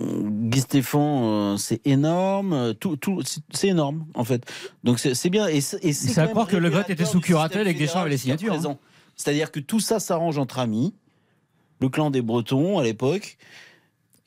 Guy 0.49 0.59
Stéphane 0.61 1.01
euh, 1.24 1.57
c'est 1.57 1.82
énorme. 1.86 2.74
Tout, 2.80 2.95
tout 2.97 3.22
c'est- 3.51 3.67
énorme 3.67 4.05
en 4.13 4.24
fait. 4.24 4.43
Donc 4.84 4.99
c'est 4.99 5.13
c'est 5.15 5.30
bien. 5.30 5.47
Et 5.47 5.61
c'est 5.61 5.84
et 5.84 5.93
c'est 5.93 6.09
C'est 6.09 6.22
à 6.22 6.28
croire 6.28 6.47
que 6.47 6.57
Le 6.57 6.70
Gret 6.70 6.86
était 6.89 7.05
sous 7.05 7.20
curatelle 7.20 7.67
et 7.67 7.74
que 7.74 7.80
Deschamps 7.80 7.99
avait 8.01 8.09
les 8.11 8.17
signatures, 8.17 8.53
hein. 8.53 8.78
C'est-à-dire 9.15 9.51
que 9.51 9.59
tout 9.59 9.80
ça 9.80 9.99
s'arrange 9.99 10.38
entre 10.38 10.59
amis. 10.59 10.93
Le 11.82 11.89
clan 11.89 12.09
des 12.11 12.22
Bretons 12.22 12.78
à 12.80 12.84
l'époque. 12.84 13.38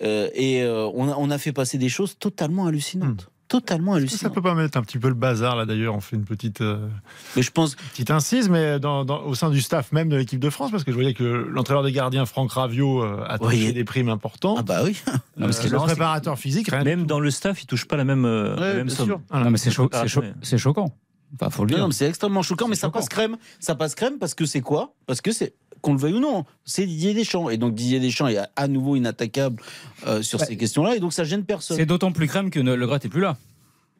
Euh, 0.02 0.28
et 0.34 0.62
euh, 0.62 0.88
on, 0.94 1.08
a, 1.08 1.14
on 1.16 1.30
a 1.30 1.38
fait 1.38 1.52
passer 1.52 1.78
des 1.78 1.88
choses 1.88 2.16
totalement 2.18 2.66
hallucinantes. 2.66 3.28
Totalement 3.48 3.92
Ça 3.92 3.98
hallucinantes. 3.98 4.34
peut 4.34 4.40
pas 4.40 4.54
mettre 4.54 4.78
un 4.78 4.82
petit 4.82 4.98
peu 4.98 5.08
le 5.08 5.14
bazar 5.14 5.56
là 5.56 5.66
d'ailleurs? 5.66 5.94
On 5.94 6.00
fait 6.00 6.16
une 6.16 6.24
petite 6.24 6.62
euh, 6.62 6.88
Mais 7.36 7.42
je 7.42 7.50
pense 7.50 7.74
petite 7.74 8.10
incise, 8.10 8.48
mais 8.48 8.80
dans, 8.80 9.04
dans- 9.04 9.22
au 9.24 9.34
sein 9.34 9.50
du 9.50 9.60
staff 9.60 9.92
même 9.92 10.08
de 10.08 10.16
l'équipe 10.16 10.40
de 10.40 10.48
France, 10.48 10.70
parce 10.70 10.84
que 10.84 10.90
je 10.90 10.96
voyais 10.96 11.12
que 11.12 11.22
l'entraîneur 11.24 11.82
des 11.82 11.92
gardiens 11.92 12.24
Franck 12.24 12.52
Raviot 12.52 13.02
euh, 13.04 13.22
a 13.28 13.38
touché 13.38 13.66
Oui. 13.66 13.72
des 13.74 13.84
primes 13.84 14.08
importantes. 14.08 14.56
ah 14.58 14.62
bah 14.62 14.80
oui. 14.84 14.98
Non, 15.36 15.48
Euh, 15.48 15.50
le 15.70 15.76
préparateur 15.78 16.38
physique, 16.38 16.68
rien. 16.70 16.82
même 16.82 17.04
dans 17.04 17.20
le 17.20 17.30
staff, 17.30 17.62
ils 17.62 17.66
touchent 17.66 17.86
pas 17.86 17.96
la 17.98 18.04
même, 18.04 18.24
euh, 18.24 18.54
Ouais, 18.54 18.60
la 18.60 18.74
même 18.74 18.86
bien 18.86 18.96
somme. 18.96 19.06
sûr. 19.06 19.20
Voilà. 19.28 19.44
Non, 19.44 19.50
mais 19.50 19.58
c'est 19.58 19.70
cho- 19.70 19.90
Ah, 19.92 20.06
choquant. 20.56 20.94
Enfin, 21.34 21.50
faut 21.50 21.64
le 21.64 21.70
Non, 21.70 21.74
dire. 21.76 21.82
non, 21.82 21.88
mais 21.88 21.94
c'est 21.94 22.08
extrêmement 22.08 22.42
choquant, 22.42 22.68
mais 22.68 22.74
ça 22.76 22.88
passe 22.90 23.08
crème. 23.10 23.36
Ça 23.60 23.74
passe 23.74 23.94
crème 23.94 24.18
parce 24.18 24.34
que 24.34 24.46
c'est 24.46 24.60
quoi? 24.62 24.94
Parce 25.06 25.20
que 25.20 25.30
c'est 25.32 25.52
qu'on 25.82 25.92
le 25.92 25.98
veuille 25.98 26.14
ou 26.14 26.20
non, 26.20 26.44
c'est 26.64 26.86
Didier 26.86 27.12
Deschamps. 27.12 27.50
Et 27.50 27.58
donc 27.58 27.74
Didier 27.74 28.00
Deschamps 28.00 28.28
est 28.28 28.38
à 28.56 28.68
nouveau 28.68 28.96
inattaquable 28.96 29.62
euh, 30.06 30.22
sur 30.22 30.40
Ouais. 30.40 30.46
ces 30.46 30.56
questions-là, 30.56 30.96
et 30.96 31.00
donc 31.00 31.12
ça 31.12 31.24
gêne 31.24 31.44
personne. 31.44 31.76
C'est 31.76 31.84
d'autant 31.86 32.12
plus 32.12 32.26
crème 32.28 32.48
que 32.50 32.60
ne- 32.60 32.74
Le 32.74 32.86
Gret 32.86 33.00
est 33.02 33.08
plus 33.08 33.20
là. 33.20 33.36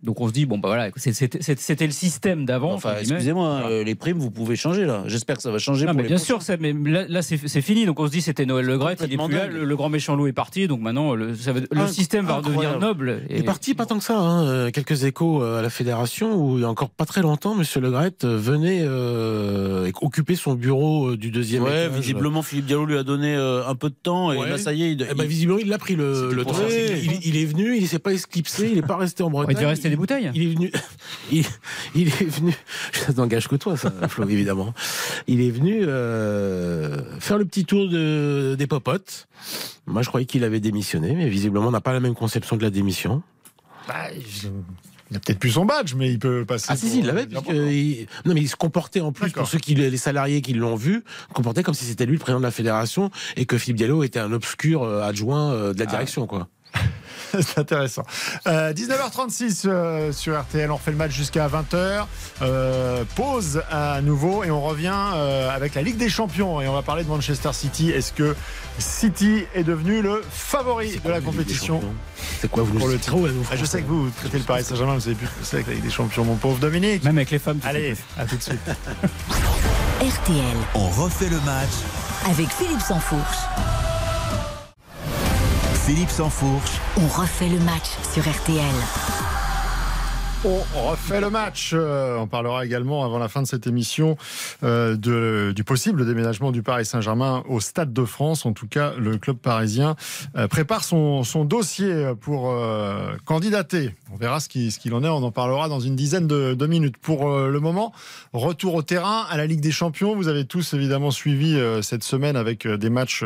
Donc 0.03 0.21
on 0.21 0.27
se 0.27 0.33
dit 0.33 0.47
bon 0.47 0.59
bah 0.59 0.69
voilà, 0.69 0.89
c'était 0.97 1.87
le 1.87 1.93
système 1.93 2.45
d'avant. 2.45 2.73
Enfin, 2.75 2.95
excusez-moi, 2.99 3.61
Voilà. 3.61 3.69
euh, 3.77 3.85
les 3.85 3.95
primes, 3.95 4.19
vous 4.19 4.33
pouvez 4.33 4.57
changer 4.57 4.85
là. 4.85 5.05
J'espère 5.07 5.37
que 5.37 5.43
ça 5.43 5.53
va 5.53 5.59
changer 5.59 5.87
Non, 5.87 5.93
pour 5.93 5.99
mais 5.99 6.03
les 6.03 6.09
bien 6.09 6.17
prochains. 6.17 6.27
sûr, 6.27 6.43
c'est- 6.43 6.57
mais 6.61 6.73
là, 6.91 7.05
là, 7.09 7.23
c'est 7.23 7.37
fini. 7.61 7.87
Donc 7.87 8.01
on 8.01 8.07
se 8.09 8.11
dit 8.13 8.21
c'était 8.21 8.45
Noël 8.45 8.67
Le 8.67 8.79
Gret, 8.79 8.97
il 9.01 9.13
est 9.13 9.17
plus 9.17 9.35
là, 9.35 9.47
le, 9.47 9.65
le 9.65 9.77
grand 9.77 9.89
méchant 9.91 10.17
loup 10.17 10.27
est 10.27 10.33
parti. 10.33 10.67
Donc 10.67 10.81
maintenant 10.81 11.15
le, 11.15 11.37
ça 11.37 11.53
va- 11.53 11.61
le 11.61 11.67
Inc- 11.71 11.89
système 11.93 12.27
va 12.27 12.35
redevenir 12.39 12.81
noble. 12.81 13.23
Il 13.31 13.37
est 13.37 13.43
parti 13.45 13.75
pas 13.75 13.87
tant 13.87 13.99
que 13.99 14.05
ça. 14.05 14.19
Hein. 14.19 14.45
Euh, 14.45 14.71
Quelques 14.73 15.05
échos 15.05 15.41
euh, 15.43 15.61
à 15.61 15.63
la 15.63 15.71
fédération 15.71 16.35
où 16.35 16.59
il 16.59 16.63
y 16.63 16.65
a 16.65 16.69
encore 16.69 16.91
pas 16.91 17.05
très 17.05 17.23
longtemps, 17.23 17.55
Monsieur 17.55 17.81
Le 17.81 17.91
Gret 17.93 18.13
venait 18.25 18.81
euh, 18.83 19.91
occuper 20.01 20.35
son 20.35 20.55
bureau 20.55 21.15
du 21.17 21.31
deuxième 21.31 21.63
Ouais, 21.63 21.87
étage. 21.87 22.01
visiblement, 22.01 22.43
Philippe 22.43 22.67
Diallo 22.67 22.87
lui 22.87 22.97
a 22.99 23.03
donné 23.05 23.35
euh, 23.37 23.67
un 23.67 23.75
peu 23.77 23.89
de 23.89 23.95
temps, 23.95 24.33
et 24.33 24.39
Ouais. 24.39 24.49
là, 24.49 24.59
ça 24.59 24.73
y 24.73 24.83
est, 24.83 24.93
il, 24.93 25.07
Eh 25.09 25.15
ben, 25.15 25.23
il- 25.25 25.29
visiblement, 25.29 25.59
il 25.61 25.73
a 25.73 25.79
pris 25.79 25.95
le, 25.95 26.33
le 26.33 26.45
temps. 26.45 26.55
Il, 26.69 27.21
il 27.25 27.37
est 27.37 27.45
venu, 27.45 27.77
il 27.77 27.87
s'est 27.87 27.99
pas 28.01 28.13
esclipsé, 28.13 28.69
il 28.73 28.79
est 28.79 28.83
pas 28.83 28.97
resté 28.97 29.23
en 29.23 29.31
Bretagne. 29.31 29.55
Des 29.93 29.97
bouteilles. 29.97 30.31
Il 30.35 30.43
est 30.43 30.55
venu. 30.55 30.73
Il, 31.31 31.45
il 31.95 32.09
est 32.09 32.25
venu. 32.25 32.53
Ça 32.93 33.13
n'engage 33.13 33.47
que 33.49 33.57
toi, 33.57 33.77
ça, 33.77 33.93
Flo, 34.09 34.27
évidemment. 34.29 34.73
Il 35.27 35.41
est 35.41 35.51
venu 35.51 35.81
euh, 35.83 37.03
faire 37.21 37.39
le 37.39 37.45
petit 37.45 37.65
tour 37.65 37.89
de, 37.89 38.55
des 38.59 38.67
popotes. 38.67 39.29
Moi, 39.87 40.03
je 40.03 40.09
croyais 40.09 40.27
qu'il 40.27 40.45
avait 40.45 40.61
démissionné, 40.61 41.15
mais 41.15 41.29
visiblement, 41.29 41.69
on 41.69 41.71
n'a 41.71 41.81
pas 41.81 41.93
la 41.93 42.01
même 42.01 42.15
conception 42.15 42.57
de 42.57 42.63
la 42.63 42.71
démission. 42.71 43.23
Bah, 43.89 44.09
je- 44.15 44.49
il 45.11 45.17
a 45.17 45.21
peut-être 45.21 45.39
plus 45.41 45.51
son 45.51 45.67
badge, 45.67 45.93
mais 45.95 46.11
il 46.11 46.19
peut 46.19 46.45
passer. 46.47 46.69
Ah 46.71 46.77
si, 46.77 46.89
si, 46.89 47.01
il 47.01 47.07
l'avait. 47.07 47.27
puisque 47.27 47.49
il- 47.51 48.07
Non, 48.25 48.33
mais 48.33 48.41
il 48.41 48.49
se 48.49 48.57
comportait 48.57 49.01
en 49.01 49.13
plus, 49.13 49.31
pour 49.33 49.47
ceux 49.47 49.59
qui, 49.59 49.75
les 49.75 49.97
salariés 49.99 50.41
qui 50.41 50.55
l'ont 50.55 50.77
vu, 50.77 51.05
comportait 51.35 51.63
comme 51.63 51.75
si 51.75 51.85
c'était 51.85 52.07
lui 52.07 52.15
le 52.15 52.19
président 52.19 52.39
de 52.41 52.45
la 52.47 52.51
fédération 52.51 53.11
et 53.37 53.45
que 53.45 53.59
Philippe 53.59 53.77
Diallo 53.77 54.03
était 54.05 54.21
un 54.21 54.33
obscur 54.33 54.85
euh, 54.85 55.03
adjoint 55.03 55.53
euh, 55.53 55.75
de 55.75 55.79
la 55.81 55.87
direction, 55.87 56.27
quoi. 56.27 56.49
C'est 57.41 57.59
intéressant. 57.59 58.03
Euh, 58.47 58.73
19h36 58.73 59.63
euh, 59.67 60.13
sur 60.13 60.39
RTL, 60.41 60.71
on 60.71 60.77
refait 60.77 60.91
le 60.91 60.97
match 60.97 61.13
jusqu'à 61.13 61.49
20h. 61.49 62.05
Euh, 62.43 63.05
pause 63.17 63.63
à 63.71 64.01
nouveau 64.03 64.45
et 64.45 64.51
on 64.51 64.61
revient 64.61 64.93
euh, 65.15 65.51
avec 65.55 65.75
la 65.75 65.83
Ligue 65.83 65.97
des 65.97 66.09
Champions 66.09 66.61
et 66.61 66.69
on 66.69 66.73
va 66.75 66.83
parler 66.83 67.05
de 67.05 67.09
Manchester 67.09 67.51
City. 67.53 67.91
Est-ce 67.91 68.13
que 68.13 68.37
City 68.79 69.45
est 69.55 69.65
devenu 69.65 70.03
le 70.03 70.23
favori 70.31 70.99
de 71.05 71.11
la 71.11 71.21
compétition 71.21 71.81
C'est 72.41 72.51
quoi, 72.51 72.63
vous 72.63 72.79
Pour 72.79 72.89
le 72.89 72.95
nous, 72.95 73.47
Ah, 73.51 73.57
Je 73.57 73.65
sais 73.65 73.83
que 73.83 73.89
vous 73.89 74.11
traitez 74.11 74.39
le 74.39 74.45
Paris 74.45 74.65
Saint-Germain, 74.65 74.95
vous 74.95 75.01
savez 75.01 75.15
plus 75.15 75.27
ce 75.27 75.33
que 75.33 75.45
c'est 75.45 75.57
avec 75.57 75.67
la 75.69 75.75
Ligue 75.75 75.85
des 75.85 75.91
Champions, 75.91 76.25
mon 76.25 76.37
pauvre 76.37 76.59
Dominique. 76.59 77.05
Même 77.05 77.19
avec 77.19 77.31
les 77.31 77.39
femmes. 77.39 77.61
Allez, 77.65 77.95
à 78.19 78.25
tout 78.25 78.37
de 78.37 78.43
suite. 78.43 78.61
RTL, 80.01 80.57
On 80.75 80.89
refait 80.89 81.29
le 81.29 81.39
match. 81.41 81.71
avec 82.29 82.49
Philippe 82.51 82.81
Sansfourche. 82.81 83.39
Philippe 85.87 86.11
Sansfourche. 86.11 86.73
On 86.99 87.07
refait 87.07 87.49
le 87.49 87.59
match 87.59 87.97
sur 88.13 88.23
RTL. 88.23 89.32
On 90.45 90.91
refait 90.91 91.21
le 91.21 91.31
match. 91.31 91.71
Euh, 91.73 92.17
on 92.19 92.27
parlera 92.27 92.65
également 92.65 93.05
avant 93.05 93.21
la 93.21 93.29
fin 93.29 93.43
de 93.43 93.47
cette 93.47 93.69
émission 93.69 94.17
euh, 94.65 95.53
du 95.53 95.63
possible 95.63 96.05
déménagement 96.05 96.51
du 96.51 96.65
Paris 96.65 96.85
Saint-Germain 96.85 97.45
au 97.49 97.61
Stade 97.61 97.93
de 97.93 98.05
France. 98.05 98.45
En 98.45 98.53
tout 98.53 98.67
cas, 98.67 98.93
le 98.99 99.19
club 99.19 99.37
parisien 99.37 99.95
euh, 100.37 100.49
prépare 100.49 100.83
son, 100.83 101.23
dossier 101.45 102.13
pour 102.21 102.55
candidater. 103.25 103.95
On 104.13 104.17
verra 104.17 104.41
ce 104.41 104.49
qu'il 104.49 104.95
en 104.95 105.05
est. 105.05 105.09
On 105.09 105.23
en 105.23 105.31
parlera 105.31 105.69
dans 105.69 105.81
une 105.81 105.95
dizaine 105.95 106.27
de, 106.27 106.55
de 106.55 106.67
minutes. 106.67 106.97
Pour 106.97 107.31
le 107.31 107.61
moment, 107.61 107.93
retour 108.33 108.75
au 108.75 108.83
terrain 108.83 109.25
à 109.31 109.37
la 109.37 109.47
Ligue 109.47 109.61
des 109.61 109.71
Champions. 109.71 110.17
Vous 110.17 110.29
avez 110.29 110.45
tous 110.45 110.75
évidemment 110.75 111.11
suivi 111.11 111.59
cette 111.83 112.03
semaine 112.03 112.37
avec 112.37 112.67
des 112.67 112.91
matchs. 112.91 113.25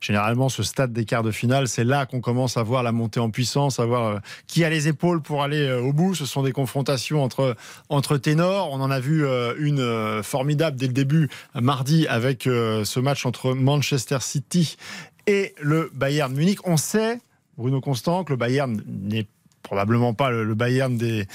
généralement, 0.00 0.48
ce 0.48 0.62
stade 0.62 0.92
des 0.92 1.04
quarts 1.04 1.22
de 1.22 1.30
finale, 1.30 1.68
c'est 1.68 1.84
là 1.84 2.06
qu'on 2.06 2.20
commence 2.20 2.56
à 2.56 2.62
voir 2.62 2.82
la 2.82 2.92
montée 2.92 3.20
en 3.20 3.30
puissance, 3.30 3.78
à 3.80 3.86
voir 3.86 4.20
qui 4.46 4.64
a 4.64 4.70
les 4.70 4.88
épaules 4.88 5.22
pour 5.22 5.42
aller 5.42 5.70
au 5.72 5.92
bout. 5.92 6.14
Ce 6.14 6.26
sont 6.26 6.42
des 6.42 6.52
confrontations 6.56 7.22
entre, 7.22 7.54
entre 7.90 8.16
ténors. 8.16 8.72
On 8.72 8.80
en 8.80 8.90
a 8.90 8.98
vu 8.98 9.24
euh, 9.26 9.54
une 9.58 9.78
euh, 9.80 10.22
formidable 10.22 10.78
dès 10.78 10.86
le 10.86 10.94
début, 10.94 11.28
mardi, 11.54 12.06
avec 12.08 12.46
euh, 12.46 12.82
ce 12.84 12.98
match 12.98 13.26
entre 13.26 13.52
Manchester 13.52 14.18
City 14.20 14.76
et 15.26 15.54
le 15.60 15.90
Bayern 15.94 16.34
Munich. 16.34 16.60
On 16.64 16.78
sait, 16.78 17.20
Bruno 17.58 17.80
Constant, 17.82 18.24
que 18.24 18.32
le 18.32 18.38
Bayern 18.38 18.82
n'est 18.88 19.26
probablement 19.62 20.14
pas 20.14 20.30
le, 20.30 20.54
Bayern 20.54 20.96
des 20.96 21.26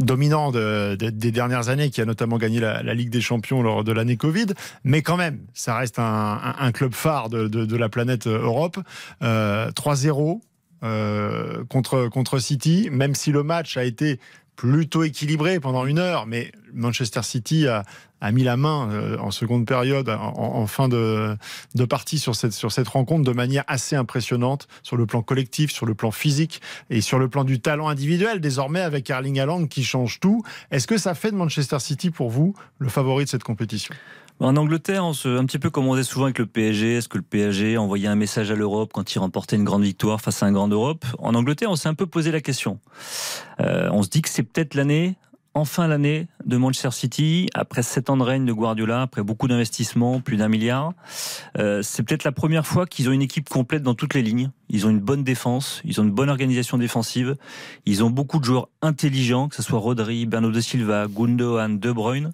dominants 0.00 0.50
de- 0.50 0.96
de- 0.98 1.10
des 1.10 1.30
dernières 1.30 1.68
années, 1.68 1.90
qui 1.90 2.00
a 2.00 2.04
notamment 2.04 2.38
gagné 2.38 2.58
la, 2.58 2.82
Ligue 2.92 3.10
des 3.10 3.20
Champions 3.20 3.62
lors 3.62 3.84
de 3.84 3.92
l'année 3.92 4.16
Covid. 4.16 4.46
Mais 4.82 5.00
quand 5.00 5.16
même, 5.16 5.38
ça 5.54 5.76
reste 5.76 6.00
un, 6.00 6.72
club 6.72 6.92
phare 6.92 7.28
de, 7.28 7.76
la 7.76 7.88
planète 7.88 8.26
Europe. 8.26 8.78
Euh, 9.22 9.70
3-0 9.70 10.40
euh, 10.86 11.64
contre, 11.68 12.08
contre 12.08 12.38
City, 12.38 12.88
même 12.90 13.14
si 13.14 13.32
le 13.32 13.42
match 13.42 13.76
a 13.76 13.84
été 13.84 14.18
plutôt 14.56 15.02
équilibré 15.02 15.60
pendant 15.60 15.84
une 15.84 15.98
heure, 15.98 16.26
mais 16.26 16.50
Manchester 16.72 17.22
City 17.22 17.68
a, 17.68 17.82
a 18.22 18.32
mis 18.32 18.42
la 18.42 18.56
main 18.56 18.88
euh, 18.90 19.18
en 19.18 19.30
seconde 19.30 19.66
période, 19.66 20.08
en, 20.08 20.32
en 20.34 20.66
fin 20.66 20.88
de, 20.88 21.36
de 21.74 21.84
partie 21.84 22.18
sur 22.18 22.34
cette, 22.34 22.52
sur 22.52 22.72
cette 22.72 22.88
rencontre 22.88 23.22
de 23.22 23.32
manière 23.36 23.64
assez 23.66 23.96
impressionnante 23.96 24.66
sur 24.82 24.96
le 24.96 25.04
plan 25.04 25.20
collectif, 25.20 25.70
sur 25.70 25.84
le 25.84 25.94
plan 25.94 26.10
physique 26.10 26.62
et 26.88 27.02
sur 27.02 27.18
le 27.18 27.28
plan 27.28 27.44
du 27.44 27.60
talent 27.60 27.88
individuel, 27.88 28.40
désormais 28.40 28.80
avec 28.80 29.10
Erling 29.10 29.38
Haaland 29.38 29.66
qui 29.66 29.84
change 29.84 30.20
tout. 30.20 30.42
Est-ce 30.70 30.86
que 30.86 30.96
ça 30.96 31.14
fait 31.14 31.30
de 31.30 31.36
Manchester 31.36 31.78
City 31.78 32.10
pour 32.10 32.30
vous 32.30 32.54
le 32.78 32.88
favori 32.88 33.24
de 33.24 33.28
cette 33.28 33.44
compétition? 33.44 33.94
En 34.38 34.54
Angleterre, 34.56 35.02
on 35.02 35.14
se, 35.14 35.28
un 35.28 35.46
petit 35.46 35.58
peu 35.58 35.70
comme 35.70 35.86
on 35.86 35.94
disait 35.94 36.06
souvent 36.06 36.26
avec 36.26 36.38
le 36.38 36.44
PSG, 36.44 36.96
est-ce 36.96 37.08
que 37.08 37.16
le 37.16 37.22
PSG 37.22 37.78
envoyait 37.78 38.08
un 38.08 38.16
message 38.16 38.50
à 38.50 38.54
l'Europe 38.54 38.90
quand 38.92 39.14
il 39.14 39.18
remportait 39.18 39.56
une 39.56 39.64
grande 39.64 39.82
victoire 39.82 40.20
face 40.20 40.42
à 40.42 40.46
un 40.46 40.52
grand 40.52 40.68
Europe? 40.68 41.06
En 41.18 41.34
Angleterre, 41.34 41.70
on 41.70 41.76
s'est 41.76 41.88
un 41.88 41.94
peu 41.94 42.06
posé 42.06 42.30
la 42.30 42.42
question. 42.42 42.78
Euh, 43.60 43.88
on 43.92 44.02
se 44.02 44.10
dit 44.10 44.20
que 44.20 44.28
c'est 44.28 44.42
peut-être 44.42 44.74
l'année, 44.74 45.16
enfin 45.54 45.88
l'année 45.88 46.28
de 46.44 46.58
Manchester 46.58 46.90
City, 46.90 47.48
après 47.54 47.82
sept 47.82 48.10
ans 48.10 48.18
de 48.18 48.22
règne 48.22 48.44
de 48.44 48.52
Guardiola, 48.52 49.00
après 49.00 49.22
beaucoup 49.22 49.48
d'investissements, 49.48 50.20
plus 50.20 50.36
d'un 50.36 50.48
milliard. 50.48 50.92
Euh, 51.56 51.80
c'est 51.82 52.02
peut-être 52.02 52.24
la 52.24 52.32
première 52.32 52.66
fois 52.66 52.84
qu'ils 52.84 53.08
ont 53.08 53.12
une 53.12 53.22
équipe 53.22 53.48
complète 53.48 53.82
dans 53.82 53.94
toutes 53.94 54.12
les 54.12 54.22
lignes. 54.22 54.50
Ils 54.68 54.86
ont 54.86 54.90
une 54.90 55.00
bonne 55.00 55.22
défense, 55.22 55.80
ils 55.84 56.00
ont 56.00 56.04
une 56.04 56.10
bonne 56.10 56.28
organisation 56.28 56.78
défensive, 56.78 57.36
ils 57.84 58.02
ont 58.02 58.10
beaucoup 58.10 58.38
de 58.38 58.44
joueurs 58.44 58.68
intelligents, 58.82 59.48
que 59.48 59.56
ce 59.56 59.62
soit 59.62 59.78
Rodri, 59.78 60.26
Bernardo 60.26 60.60
Silva, 60.60 61.06
Gundogan, 61.08 61.78
De 61.78 61.92
Bruyne. 61.92 62.32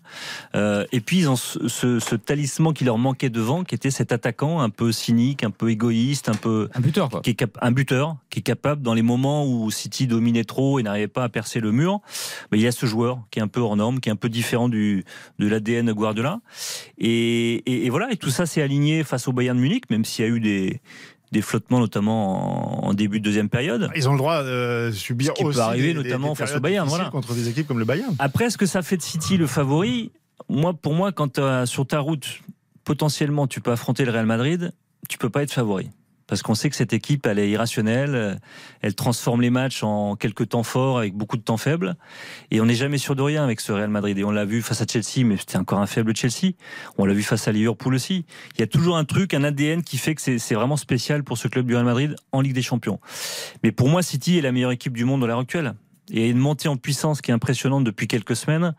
Euh, 0.55 0.85
et 0.93 1.01
puis 1.01 1.19
ils 1.19 1.29
ont 1.29 1.37
ce, 1.37 1.69
ce, 1.69 1.99
ce, 1.99 2.15
talisman 2.17 2.73
qui 2.73 2.85
leur 2.85 2.99
manquait 2.99 3.31
devant, 3.31 3.65
qui 3.65 3.75
était 3.75 3.91
cet 3.91 4.13
attaquant 4.13 4.61
un 4.61 4.71
peu 4.71 4.93
cynique, 4.93 5.45
un 5.45 5.51
peu 5.51 5.71
égoïste, 5.71 6.29
un 6.29 6.35
peu 6.35 6.69
un 6.75 6.81
buteur, 6.81 7.11
quoi. 7.11 7.21
Qui 7.21 7.31
est 7.31 7.35
cap, 7.35 7.59
un 7.61 7.73
buteur 7.73 8.17
qui 8.31 8.39
est 8.41 8.43
capable 8.43 8.83
dans 8.83 8.95
les 8.95 9.03
moments 9.03 9.47
où 9.47 9.71
City 9.71 10.07
dominait 10.07 10.45
trop 10.45 10.79
et 10.79 10.83
n'arrivait 10.83 11.09
pas 11.09 11.25
à 11.25 11.29
percer 11.29 11.61
le 11.61 11.73
mur. 11.73 12.01
Mais 12.51 12.59
il 12.59 12.63
y 12.63 12.67
a 12.67 12.73
ce 12.73 12.87
joueur 12.87 13.21
qui 13.31 13.39
est 13.39 13.43
un 13.43 13.49
peu 13.49 13.61
hors 13.61 13.77
norme, 13.77 14.01
qui 14.01 14.09
est 14.09 14.13
un 14.13 14.17
peu 14.17 14.29
différent 14.29 14.69
du 14.69 15.05
de 15.39 15.47
l'ADN 15.49 15.93
Guardiola. 15.93 16.41
Et, 16.99 17.55
et, 17.67 17.87
et 17.87 17.91
voilà, 17.91 18.11
et 18.11 18.17
tout 18.17 18.31
ça 18.31 18.47
s'est 18.47 18.63
aligné 18.63 19.05
face 19.05 19.29
au 19.29 19.33
Bayern 19.33 19.57
de 19.57 19.63
Munich, 19.63 19.91
même 19.91 20.05
s'il 20.05 20.25
y 20.25 20.29
a 20.29 20.31
eu 20.31 20.41
des 20.41 20.81
des 21.33 21.43
flottements, 21.43 21.81
notamment 21.81 22.87
en 22.87 22.95
début 22.95 23.19
de 23.19 23.25
deuxième 23.25 23.49
période. 23.49 23.91
Ils 23.97 24.09
ont 24.09 24.13
le 24.13 24.19
droit 24.19 24.45
de 24.45 24.91
subir 24.93 25.29
ce 25.29 25.33
qui 25.33 25.45
aussi 25.45 25.57
peut 25.57 25.63
arriver, 25.63 25.95
des, 25.95 26.03
notamment 26.03 26.31
des 26.31 26.37
face 26.37 26.55
au 26.55 26.61
Bayern, 26.61 26.87
voilà. 26.89 27.11
contre 27.11 27.35
des 27.35 27.49
équipes 27.49 27.67
comme 27.67 27.79
le 27.79 27.85
Bayern. 27.85 28.15
Après, 28.19 28.45
est-ce 28.45 28.59
que 28.59 28.67
ça 28.67 28.83
fait 28.83 28.99
de 28.99 29.03
City 29.03 29.39
le 29.39 29.47
favori? 29.47 30.13
Moi, 30.49 30.75
pour 30.75 30.95
moi, 30.95 31.11
quand 31.11 31.39
as, 31.39 31.67
sur 31.67 31.87
ta 31.87 32.01
route, 32.01 32.41
potentiellement, 32.85 33.47
tu 33.47 33.61
peux 33.61 33.73
affronter 33.73 34.05
le 34.05 34.13
Real 34.13 34.27
Madrid, 34.27 34.73
tu 35.09 35.19
peux 35.19 35.31
pas 35.31 35.43
être 35.43 35.53
favori 35.53 35.91
parce 36.33 36.41
qu'on 36.41 36.55
sait 36.55 36.71
que 36.71 36.77
cette 36.77 36.95
équipe, 36.95 37.27
elle 37.27 37.39
est 37.39 37.51
irrationnelle, 37.51 38.41
elle 38.81 38.95
transforme 38.95 39.43
les 39.43 39.51
matchs 39.51 39.83
en 39.83 40.17
quelques 40.17 40.49
temps 40.49 40.63
forts 40.63 40.97
avec 40.97 41.13
beaucoup 41.13 41.37
de 41.37 41.43
temps 41.43 41.59
faibles, 41.59 41.95
et 42.51 42.59
on 42.63 42.65
n'est 42.65 42.75
jamais 42.75 42.97
sûr 42.97 43.15
de 43.15 43.21
rien 43.21 43.45
avec 43.45 43.61
ce 43.61 43.71
Real 43.71 43.91
Madrid. 43.91 44.17
Et 44.17 44.25
on 44.25 44.31
l'a 44.31 44.47
vu 44.47 44.63
face 44.63 44.81
à 44.81 44.87
Chelsea, 44.91 45.27
mais 45.27 45.37
c'était 45.37 45.59
encore 45.59 45.81
un 45.81 45.87
faible 45.87 46.17
Chelsea. 46.17 46.55
On 46.97 47.05
l'a 47.05 47.13
vu 47.13 47.23
face 47.23 47.49
à 47.49 47.53
Liverpool 47.53 47.95
aussi. 47.95 48.25
Il 48.55 48.61
y 48.61 48.63
a 48.63 48.67
toujours 48.67 48.97
un 48.97 49.05
truc, 49.05 49.35
un 49.35 49.45
ADN 49.45 49.83
qui 49.83 49.99
fait 49.99 50.15
que 50.15 50.23
c'est 50.23 50.55
vraiment 50.55 50.79
spécial 50.79 51.23
pour 51.23 51.37
ce 51.37 51.49
club 51.49 51.67
du 51.67 51.75
Real 51.75 51.85
Madrid 51.85 52.17
en 52.33 52.41
Ligue 52.41 52.55
des 52.55 52.63
Champions. 52.63 52.99
Mais 53.63 53.71
pour 53.71 53.91
moi, 53.91 54.03
City 54.03 54.39
est 54.39 54.43
la 54.43 54.53
meilleure 54.53 54.73
équipe 54.73 54.97
du 54.97 55.05
monde 55.05 55.23
à 55.25 55.27
l'heure 55.27 55.41
actuelle. 55.41 55.75
Et 56.11 56.31
une 56.31 56.39
montée 56.39 56.71
en 56.71 56.79
puissance 56.79 57.21
qui 57.21 57.31
est 57.31 57.35
impressionnante 57.35 57.85
depuis 57.85 58.09
quelques 58.09 58.37
semaines. 58.37 58.75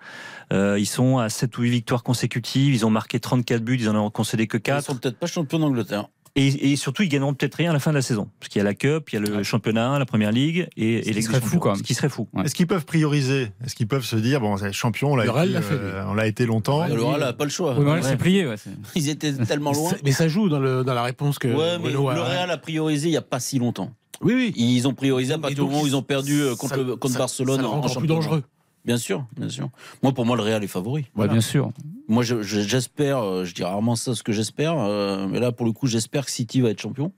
Euh, 0.52 0.80
ils 0.80 0.88
sont 0.88 1.20
à 1.20 1.30
7 1.30 1.56
ou 1.60 1.62
8 1.62 1.70
victoires 1.70 2.02
consécutives. 2.02 2.74
Ils 2.74 2.84
ont 2.84 2.90
marqué 2.90 3.20
34 3.20 3.62
buts. 3.64 3.78
Ils 3.80 3.90
en 3.90 3.96
ont 3.96 4.10
concédé 4.10 4.48
que 4.48 4.58
4. 4.58 4.82
Ils 4.82 4.86
sont 4.86 4.96
peut-être 4.96 5.20
pas 5.20 5.28
champions 5.28 5.60
d'Angleterre. 5.60 6.10
Et, 6.36 6.72
et, 6.72 6.76
surtout, 6.78 7.04
ils 7.04 7.10
gagneront 7.10 7.36
peut-être 7.36 7.56
rien 7.56 7.70
à 7.70 7.74
la 7.74 7.80
fin 7.80 7.92
de 7.92 7.96
la 7.96 8.02
saison. 8.02 8.28
Parce 8.40 8.50
qu'il 8.50 8.60
y 8.60 8.62
a 8.62 8.64
la 8.64 8.74
Cup, 8.74 9.10
il 9.12 9.16
y 9.16 9.18
a 9.18 9.22
le 9.22 9.38
ouais. 9.38 9.44
championnat, 9.44 10.00
la 10.00 10.06
Première 10.06 10.32
Ligue 10.32 10.68
et, 10.76 11.08
et 11.08 11.14
les 11.14 11.22
serait 11.22 11.40
fou, 11.40 11.60
quoi. 11.60 11.76
Ce 11.76 11.84
qui 11.84 11.94
serait 11.94 12.10
fou. 12.10 12.28
Ouais. 12.34 12.46
Est-ce 12.46 12.56
qu'ils 12.56 12.66
peuvent 12.66 12.86
prioriser? 12.86 13.52
Est-ce 13.64 13.76
qu'ils 13.76 13.88
peuvent 13.88 14.06
se 14.06 14.16
dire, 14.16 14.42
bon, 14.42 14.58
c'est 14.58 14.74
champion, 14.74 15.12
on 15.12 15.16
l'a 15.16 15.26
été, 15.26 15.56
euh, 15.72 16.04
on 16.08 16.16
l'a 16.16 16.26
été 16.26 16.48
longtemps. 16.48 16.88
Le 16.88 17.04
Real 17.04 17.20
n'a 17.20 17.34
pas 17.34 17.44
le 17.44 17.52
choix. 17.52 17.76
Oui, 17.78 18.00
c'est 18.02 18.18
plié. 18.18 18.48
Ouais, 18.48 18.56
Ils 18.96 19.10
étaient 19.10 19.34
tellement 19.34 19.74
loin. 19.74 19.92
Mais 20.04 20.12
ça 20.12 20.28
joue 20.28 20.50
dans, 20.50 20.60
le, 20.60 20.84
dans 20.84 20.96
la 20.96 21.04
réponse 21.04 21.38
que. 21.38 21.50
Ouais, 21.50 21.78
mais 21.78 21.90
Renault 21.90 22.12
le 22.14 22.22
Real 22.22 22.50
a 22.50 22.58
priorisé 22.58 23.10
il 23.10 23.12
n'y 23.12 23.18
a 23.18 23.22
pas 23.22 23.40
si 23.40 23.60
longtemps. 23.60 23.92
Oui, 24.22 24.34
oui. 24.34 24.54
Ils 24.56 24.88
ont 24.88 24.94
priorisé 24.94 25.34
à 25.34 25.38
partir 25.38 25.64
du 25.64 25.70
moment 25.70 25.84
où 25.84 25.88
ils 25.88 25.96
ont 25.96 26.02
perdu 26.02 26.42
contre, 26.58 26.76
ça, 26.76 26.82
le, 26.82 26.96
contre 26.96 27.14
ça, 27.14 27.20
Barcelone 27.20 27.62
ça 27.62 27.68
en, 27.68 27.80
en 27.82 27.96
plus 27.96 28.08
dangereux. 28.08 28.44
Bien 28.86 28.98
sûr, 28.98 29.26
bien 29.38 29.50
sûr. 29.50 29.70
Moi, 30.02 30.12
pour 30.14 30.26
moi, 30.26 30.36
le 30.36 30.44
Real 30.44 30.64
est 30.64 30.68
favori. 30.68 31.06
Voilà. 31.16 31.32
bien 31.32 31.42
sûr. 31.42 31.72
Moi, 32.08 32.24
j'espère, 32.24 33.24
je, 33.24 33.40
je, 33.40 33.46
je, 33.46 33.56
dis 33.56 33.64
rarement 33.64 33.96
ça, 33.96 34.14
ce 34.14 34.24
que 34.24 34.34
j'espère, 34.34 34.78
euh, 34.78 35.28
mais 35.28 35.40
là, 35.40 35.52
pour 35.52 35.66
le 35.66 35.72
coup, 35.72 35.88
j'espère 35.88 36.26
que 36.26 36.32
City 36.32 36.60
va 36.60 36.70
être 36.70 36.82
champion 36.82 37.14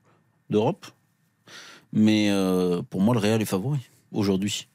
d'Europe. 0.49 0.85
Mais 1.91 2.29
euh, 2.29 2.81
pour 2.87 3.01
moi, 3.01 3.15
le 3.15 3.19
Real 3.19 3.41
est 3.41 3.45
favori 3.45 3.79
aujourd'hui. 4.11 4.67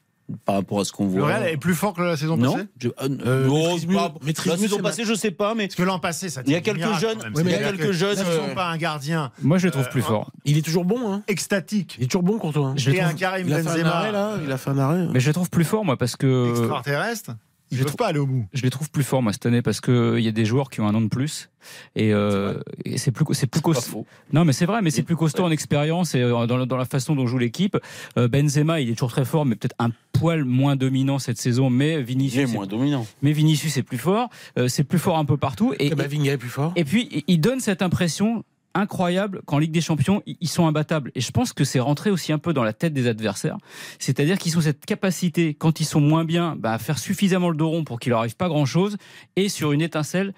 Par 0.45 0.55
rapport 0.55 0.79
à 0.79 0.85
ce 0.85 0.91
qu'on 0.91 1.07
voit. 1.07 1.19
Le 1.19 1.25
Real 1.25 1.47
est 1.47 1.57
plus 1.57 1.75
fort 1.75 1.93
que 1.93 2.01
la 2.01 2.17
saison 2.17 2.37
non, 2.37 2.53
passée 2.53 2.67
je, 2.79 2.87
euh, 2.87 2.93
euh, 3.25 3.47
non, 3.47 4.09
pas, 4.09 4.13
la 4.45 4.57
saison 4.57 4.79
passée, 4.79 5.05
je 5.05 5.13
sais 5.13 5.31
pas, 5.31 5.53
mais. 5.55 5.67
Parce 5.67 5.75
que 5.75 5.83
l'an 5.83 5.99
passé, 5.99 6.29
ça 6.29 6.41
Il 6.45 6.51
y 6.51 6.55
a 6.55 6.61
quelques 6.61 6.77
miracle, 6.77 6.99
jeunes. 6.99 7.19
Ouais, 7.35 7.43
il 7.43 7.51
y 7.51 7.55
a 7.55 7.71
quelques 7.71 7.91
jeunes. 7.91 8.17
Ils 8.17 8.27
ne 8.27 8.49
sont 8.49 8.55
pas 8.55 8.67
un 8.67 8.77
gardien. 8.77 9.31
Moi, 9.41 9.57
je 9.57 9.65
le 9.65 9.71
trouve 9.71 9.89
plus 9.89 10.01
fort. 10.01 10.31
Il 10.45 10.57
est 10.57 10.61
toujours 10.61 10.85
bon, 10.85 11.11
hein. 11.11 11.23
Extatique. 11.27 11.95
Il 11.99 12.05
est 12.05 12.07
toujours 12.07 12.23
bon 12.23 12.37
contre 12.37 12.53
toi. 12.53 12.67
Hein. 12.69 12.73
Je 12.77 12.91
et 12.91 13.01
un 13.01 13.13
Karim 13.13 13.47
il 13.47 13.53
a 13.53 13.57
Benzema. 13.57 13.73
Fait 13.73 13.81
un 13.81 13.87
arrêt, 13.87 14.11
là. 14.11 14.33
Il 14.43 14.51
a 14.51 14.57
fait 14.57 14.69
un 14.69 14.77
arrêt. 14.77 15.07
Mais 15.11 15.19
je 15.19 15.27
le 15.27 15.33
trouve 15.33 15.49
plus 15.49 15.63
fort, 15.63 15.85
moi, 15.85 15.97
parce 15.97 16.15
que. 16.15 16.49
Extraterrestre. 16.49 17.31
Ils 17.71 17.79
ne 17.79 17.83
peuvent 17.85 17.95
pas 17.95 18.07
aller 18.07 18.19
au 18.19 18.27
bout. 18.27 18.45
Je 18.53 18.63
les 18.63 18.69
trouve 18.69 18.89
plus 18.91 19.03
forts, 19.03 19.23
moi, 19.23 19.31
cette 19.31 19.45
année, 19.45 19.61
parce 19.61 19.79
qu'il 19.79 20.19
y 20.19 20.27
a 20.27 20.31
des 20.31 20.45
joueurs 20.45 20.69
qui 20.69 20.81
ont 20.81 20.87
un 20.87 20.93
an 20.93 21.01
de 21.01 21.07
plus. 21.07 21.49
Et, 21.95 22.13
euh, 22.13 22.59
et 22.83 22.97
c'est 22.97 23.11
plus, 23.11 23.25
c'est 23.31 23.47
plus 23.47 23.61
costaud. 23.61 24.05
Non, 24.33 24.43
mais 24.43 24.51
c'est 24.51 24.65
vrai, 24.65 24.81
mais 24.81 24.91
c'est 24.91 25.03
plus 25.03 25.15
costaud 25.15 25.43
ouais. 25.43 25.49
en 25.49 25.51
expérience 25.51 26.13
et 26.15 26.21
dans, 26.21 26.65
dans, 26.65 26.77
la 26.77 26.85
façon 26.85 27.15
dont 27.15 27.27
joue 27.27 27.37
l'équipe. 27.37 27.77
Euh, 28.17 28.27
Benzema, 28.27 28.81
il 28.81 28.89
est 28.89 28.93
toujours 28.93 29.11
très 29.11 29.25
fort, 29.25 29.45
mais 29.45 29.55
peut-être 29.55 29.75
un 29.79 29.91
poil 30.11 30.43
moins 30.43 30.75
dominant 30.75 31.17
cette 31.17 31.37
saison. 31.37 31.69
Mais 31.69 32.01
Vinicius. 32.01 32.49
Il 32.49 32.49
est 32.49 32.53
moins 32.53 32.67
dominant. 32.67 33.07
Mais 33.21 33.31
Vinicius 33.31 33.77
est 33.77 33.83
plus 33.83 33.97
fort. 33.97 34.29
Euh, 34.57 34.67
c'est 34.67 34.83
plus 34.83 34.99
fort 34.99 35.17
un 35.17 35.25
peu 35.25 35.37
partout. 35.37 35.73
Et, 35.79 35.89
Kamavinga 35.89 36.33
est 36.33 36.37
plus 36.37 36.49
fort? 36.49 36.73
Et 36.75 36.83
puis, 36.83 37.23
il 37.27 37.39
donne 37.39 37.61
cette 37.61 37.81
impression 37.81 38.43
incroyable 38.73 39.41
qu'en 39.45 39.57
Ligue 39.57 39.71
des 39.71 39.81
Champions, 39.81 40.21
ils 40.25 40.47
sont 40.47 40.67
imbattables. 40.67 41.11
Et 41.15 41.21
je 41.21 41.31
pense 41.31 41.53
que 41.53 41.63
c'est 41.63 41.79
rentré 41.79 42.09
aussi 42.09 42.31
un 42.31 42.37
peu 42.37 42.53
dans 42.53 42.63
la 42.63 42.73
tête 42.73 42.93
des 42.93 43.07
adversaires. 43.07 43.57
C'est-à-dire 43.99 44.37
qu'ils 44.37 44.57
ont 44.57 44.61
cette 44.61 44.85
capacité, 44.85 45.53
quand 45.53 45.79
ils 45.79 45.85
sont 45.85 46.01
moins 46.01 46.25
bien, 46.25 46.55
bah, 46.57 46.73
à 46.73 46.79
faire 46.79 46.99
suffisamment 46.99 47.49
le 47.49 47.57
dos 47.57 47.69
rond 47.69 47.83
pour 47.83 47.99
qu'il 47.99 48.11
leur 48.11 48.19
arrive 48.19 48.35
pas 48.35 48.47
grand-chose, 48.47 48.97
et 49.35 49.49
sur 49.49 49.71
une 49.71 49.81
étincelle, 49.81 50.33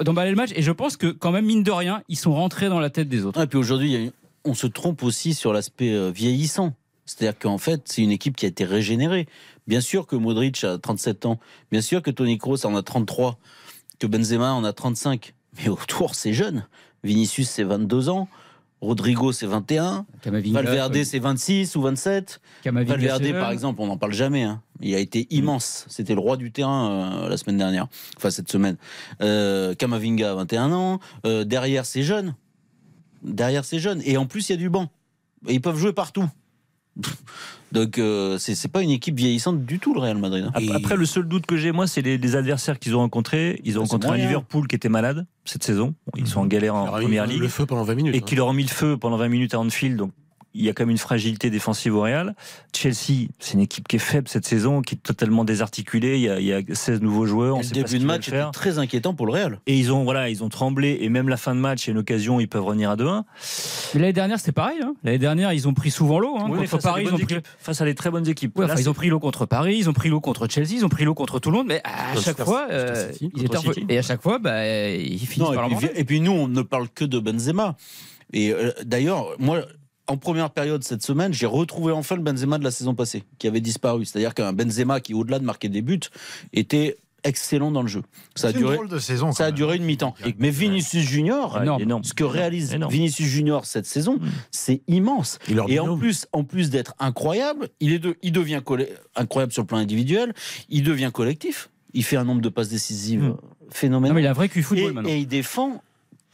d'emballer 0.00 0.30
le 0.30 0.36
match. 0.36 0.50
Et 0.54 0.62
je 0.62 0.72
pense 0.72 0.96
que 0.96 1.08
quand 1.08 1.32
même, 1.32 1.46
mine 1.46 1.62
de 1.62 1.70
rien, 1.70 2.02
ils 2.08 2.18
sont 2.18 2.34
rentrés 2.34 2.68
dans 2.68 2.80
la 2.80 2.90
tête 2.90 3.08
des 3.08 3.24
autres. 3.24 3.40
Et 3.40 3.46
puis 3.46 3.58
aujourd'hui, 3.58 4.12
on 4.44 4.54
se 4.54 4.66
trompe 4.66 5.02
aussi 5.02 5.34
sur 5.34 5.52
l'aspect 5.52 5.92
euh, 5.92 6.10
vieillissant. 6.10 6.74
C'est-à-dire 7.04 7.38
qu'en 7.38 7.58
fait, 7.58 7.82
c'est 7.86 8.02
une 8.02 8.10
équipe 8.10 8.36
qui 8.36 8.44
a 8.44 8.48
été 8.48 8.64
régénérée. 8.64 9.26
Bien 9.66 9.80
sûr 9.80 10.06
que 10.06 10.16
Modric 10.16 10.62
a 10.64 10.78
37 10.78 11.26
ans, 11.26 11.38
bien 11.70 11.80
sûr 11.80 12.02
que 12.02 12.10
Toni 12.10 12.38
Kroos 12.38 12.66
en 12.66 12.76
a 12.76 12.82
33, 12.82 13.38
que 13.98 14.06
Benzema 14.06 14.52
en 14.52 14.64
a 14.64 14.72
35, 14.72 15.34
mais 15.58 15.68
autour, 15.68 16.14
c'est 16.14 16.32
jeune. 16.32 16.66
Vinicius, 17.04 17.48
c'est 17.48 17.64
22 17.64 18.08
ans. 18.08 18.28
Rodrigo, 18.80 19.32
c'est 19.32 19.46
21. 19.46 20.06
Kamavinga, 20.22 20.62
Valverde, 20.62 20.94
oui. 20.94 21.04
c'est 21.04 21.18
26 21.18 21.74
ou 21.74 21.82
27. 21.82 22.40
Kamavinga, 22.62 22.92
Valverde, 22.92 23.40
par 23.40 23.50
exemple, 23.50 23.80
on 23.80 23.86
n'en 23.86 23.96
parle 23.96 24.12
jamais. 24.12 24.44
Hein. 24.44 24.62
Il 24.80 24.94
a 24.94 24.98
été 24.98 25.26
immense. 25.30 25.84
C'était 25.88 26.14
le 26.14 26.20
roi 26.20 26.36
du 26.36 26.52
terrain 26.52 27.24
euh, 27.24 27.28
la 27.28 27.36
semaine 27.36 27.58
dernière. 27.58 27.88
Enfin, 28.16 28.30
cette 28.30 28.50
semaine. 28.50 28.76
Euh, 29.20 29.74
Kamavinga, 29.74 30.34
21 30.34 30.72
ans. 30.72 31.00
Euh, 31.26 31.42
derrière, 31.44 31.86
c'est 31.86 32.04
jeune. 32.04 32.36
Derrière, 33.24 33.64
c'est 33.64 33.80
jeune. 33.80 34.00
Et 34.04 34.16
en 34.16 34.26
plus, 34.26 34.48
il 34.48 34.52
y 34.52 34.54
a 34.54 34.58
du 34.58 34.70
banc. 34.70 34.88
Ils 35.48 35.60
peuvent 35.60 35.76
jouer 35.76 35.92
partout. 35.92 36.28
Donc 37.72 37.98
euh, 37.98 38.38
c'est 38.38 38.72
pas 38.72 38.82
une 38.82 38.90
équipe 38.90 39.16
vieillissante 39.16 39.64
du 39.64 39.78
tout 39.78 39.92
le 39.92 40.00
Real 40.00 40.16
Madrid. 40.16 40.44
Hein. 40.44 40.52
Après, 40.54 40.74
après, 40.74 40.96
le 40.96 41.04
seul 41.04 41.28
doute 41.28 41.44
que 41.44 41.56
j'ai 41.56 41.70
moi, 41.70 41.86
c'est 41.86 42.00
les, 42.00 42.16
les, 42.16 42.36
adversaires 42.36 42.78
qu'ils 42.78 42.96
ont 42.96 43.00
rencontrés. 43.00 43.60
Ils 43.64 43.78
ont 43.78 43.82
rencontré 43.82 44.10
un 44.10 44.16
Liverpool 44.16 44.66
qui 44.66 44.76
était 44.76 44.88
malade 44.88 45.26
cette 45.44 45.64
saison. 45.64 45.94
Ils 46.16 46.26
sont 46.26 46.40
en 46.40 46.46
galère 46.46 46.74
en 46.74 46.86
première 46.86 47.26
ligue. 47.26 47.40
Le 47.40 47.48
feu 47.48 47.66
pendant 47.66 47.84
20 47.84 47.94
minutes. 47.94 48.14
Et 48.14 48.18
hein. 48.18 48.22
qui 48.24 48.36
leur 48.36 48.46
ont 48.46 48.52
mis 48.52 48.62
le 48.62 48.70
feu 48.70 48.96
pendant 48.96 49.16
20 49.18 49.28
minutes 49.28 49.54
à 49.54 49.60
Anfield. 49.60 49.96
Donc 49.96 50.12
il 50.58 50.64
y 50.64 50.68
a 50.68 50.72
quand 50.72 50.82
même 50.82 50.90
une 50.90 50.98
fragilité 50.98 51.50
défensive 51.50 51.94
au 51.94 52.02
Real. 52.02 52.34
Chelsea, 52.74 53.28
c'est 53.38 53.54
une 53.54 53.60
équipe 53.60 53.86
qui 53.86 53.96
est 53.96 54.00
faible 54.00 54.28
cette 54.28 54.44
saison, 54.44 54.82
qui 54.82 54.96
est 54.96 54.98
totalement 54.98 55.44
désarticulée. 55.44 56.16
Il 56.16 56.22
y 56.22 56.28
a, 56.28 56.40
il 56.40 56.46
y 56.46 56.52
a 56.52 56.60
16 56.72 57.00
nouveaux 57.00 57.26
joueurs. 57.26 57.54
Et 57.54 57.58
on 57.58 57.58
le 57.58 57.62
sait 57.62 57.74
début 57.74 57.92
pas 57.92 57.98
de 57.98 58.04
match 58.04 58.28
était 58.28 58.44
très 58.52 58.78
inquiétant 58.78 59.14
pour 59.14 59.26
le 59.26 59.32
Real. 59.32 59.60
Et 59.66 59.76
ils 59.76 59.92
ont 59.92 60.02
voilà, 60.02 60.28
ils 60.28 60.42
ont 60.42 60.48
tremblé. 60.48 60.98
Et 61.00 61.08
même 61.08 61.28
la 61.28 61.36
fin 61.36 61.54
de 61.54 61.60
match, 61.60 61.84
il 61.84 61.86
y 61.86 61.90
a 61.90 61.92
une 61.92 61.98
occasion, 61.98 62.40
ils 62.40 62.48
peuvent 62.48 62.64
revenir 62.64 62.90
à 62.90 62.96
2-1. 62.96 63.22
Mais 63.94 64.00
l'année 64.00 64.12
dernière, 64.12 64.38
c'était 64.38 64.52
pareil. 64.52 64.78
Hein. 64.82 64.94
L'année 65.04 65.18
dernière, 65.18 65.52
ils 65.52 65.68
ont 65.68 65.74
pris 65.74 65.92
souvent 65.92 66.18
l'eau. 66.18 66.36
Hein. 66.38 66.46
Oui, 66.50 66.66
contre 66.66 66.82
Paris, 66.82 67.04
ils 67.06 67.14
ont 67.14 67.18
pris... 67.18 67.36
face 67.60 67.80
à 67.80 67.84
des 67.84 67.94
très 67.94 68.10
bonnes 68.10 68.28
équipes. 68.28 68.58
Ouais, 68.58 68.66
Là, 68.66 68.74
ils 68.76 68.90
ont 68.90 68.94
pris 68.94 69.08
l'eau 69.08 69.20
contre 69.20 69.46
Paris, 69.46 69.76
ils 69.78 69.88
ont 69.88 69.92
pris 69.92 70.08
l'eau 70.08 70.20
contre 70.20 70.48
Chelsea, 70.48 70.72
ils 70.72 70.84
ont 70.84 70.88
pris 70.88 71.04
l'eau 71.04 71.14
contre 71.14 71.38
tout 71.38 71.50
le 71.50 71.58
monde. 71.58 71.68
Mais 71.68 71.80
à 71.84 72.14
Contre 72.14 72.24
chaque 72.24 72.42
fois, 72.42 72.66
euh, 72.70 73.12
City, 73.12 73.30
City. 73.62 73.86
et 73.88 73.98
à 73.98 74.02
chaque 74.02 74.22
fois, 74.22 74.38
bah, 74.38 74.66
ils 74.66 75.18
finissent 75.20 75.50
Non, 75.50 75.54
par 75.54 75.70
et, 75.70 75.76
puis, 75.76 75.88
et 75.94 76.04
puis 76.04 76.20
nous, 76.20 76.32
on 76.32 76.48
ne 76.48 76.62
parle 76.62 76.88
que 76.88 77.04
de 77.04 77.20
Benzema. 77.20 77.76
Et 78.32 78.52
euh, 78.52 78.72
d'ailleurs, 78.84 79.28
moi, 79.38 79.62
en 80.08 80.16
première 80.16 80.50
période 80.50 80.82
cette 80.84 81.02
semaine, 81.02 81.32
j'ai 81.32 81.46
retrouvé 81.46 81.92
enfin 81.92 82.16
le 82.16 82.22
Benzema 82.22 82.58
de 82.58 82.64
la 82.64 82.70
saison 82.70 82.94
passée, 82.94 83.24
qui 83.38 83.46
avait 83.46 83.60
disparu. 83.60 84.04
C'est-à-dire 84.04 84.34
qu'un 84.34 84.52
Benzema 84.52 85.00
qui, 85.00 85.14
au-delà 85.14 85.38
de 85.38 85.44
marquer 85.44 85.68
des 85.68 85.82
buts, 85.82 86.00
était 86.52 86.96
excellent 87.24 87.70
dans 87.72 87.82
le 87.82 87.88
jeu. 87.88 88.02
Ça 88.36 88.48
a 88.48 88.52
duré, 88.52 88.78
de 88.88 88.98
saison, 88.98 89.32
ça 89.32 89.46
a 89.46 89.50
duré 89.50 89.76
une 89.76 89.82
mi-temps. 89.84 90.14
Mais 90.38 90.50
Vinicius 90.50 91.04
Junior, 91.04 91.60
énorme. 91.60 91.82
énorme. 91.82 92.04
ce 92.04 92.14
que 92.14 92.22
réalise 92.24 92.72
Énorme. 92.74 92.92
Vinicius 92.92 93.26
Junior 93.28 93.66
cette 93.66 93.86
saison, 93.86 94.14
Mm. 94.20 94.28
c'est 94.52 94.82
immense. 94.86 95.38
Et, 95.68 95.78
en 95.80 95.98
plus, 95.98 96.26
en 96.32 96.44
plus 96.44 96.70
d'être 96.70 96.94
incroyable, 97.00 97.68
il, 97.80 97.92
est 97.92 97.98
de- 97.98 98.16
il 98.22 98.30
devient 98.32 98.62
incroyable 99.16 99.52
sur 99.52 99.62
le 99.62 99.66
plan 99.66 99.78
individuel, 99.78 100.32
il 100.68 100.84
devient 100.84 101.10
collectif. 101.12 101.70
Il 101.92 102.04
fait 102.04 102.16
un 102.16 102.24
nombre 102.24 102.40
de 102.40 102.48
passes 102.48 102.68
décisives 102.68 103.22
Mm. 103.24 103.26
euh, 103.30 103.34
phénoménal. 103.70 104.10
Non, 104.10 104.14
mais 104.14 104.22
il 104.22 104.26
a 104.26 104.30
un 104.30 104.34
vrai 104.34 104.48
cul 104.48 104.62
football 104.62 104.90
et, 104.90 104.92
maintenant. 104.94 105.10
et 105.10 105.18
il 105.18 105.26
défend 105.26 105.82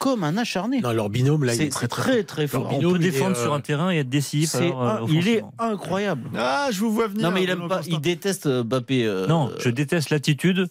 comme 0.05 0.23
un 0.23 0.37
acharné. 0.37 0.83
Non, 0.83 0.93
leur 0.93 1.09
binôme, 1.09 1.45
là, 1.45 1.55
il 1.55 1.57
C'est 1.57 1.65
est 1.65 1.69
très, 1.71 1.89
très, 1.89 2.03
très 2.13 2.25
très 2.25 2.47
fort. 2.47 2.65
Leur 2.65 2.73
On 2.75 2.77
binôme, 2.79 2.93
peut 2.93 2.99
il 3.01 3.07
est, 3.07 3.11
défendre 3.11 3.37
euh, 3.39 3.43
sur 3.43 3.55
un 3.55 3.61
terrain 3.61 3.91
et 3.91 3.97
être 4.01 4.11
décisif. 4.11 4.55
Alors, 4.57 4.83
euh, 4.83 4.99
un- 5.03 5.07
il 5.09 5.29
est 5.29 5.43
incroyable. 5.59 6.29
Ah, 6.37 6.69
je 6.71 6.81
vous 6.81 6.93
vois 6.93 7.07
venir. 7.09 7.23
Non 7.23 7.31
mais 7.35 7.43
il 7.43 7.49
aime 7.49 7.67
pas, 7.69 7.81
il 7.87 7.99
déteste 8.01 8.45
euh, 8.47 8.63
Mbappé. 8.63 9.07
euh, 9.07 9.27
Non, 9.27 9.51
je 9.59 9.71
déteste 9.71 10.11
l'attitude 10.11 10.69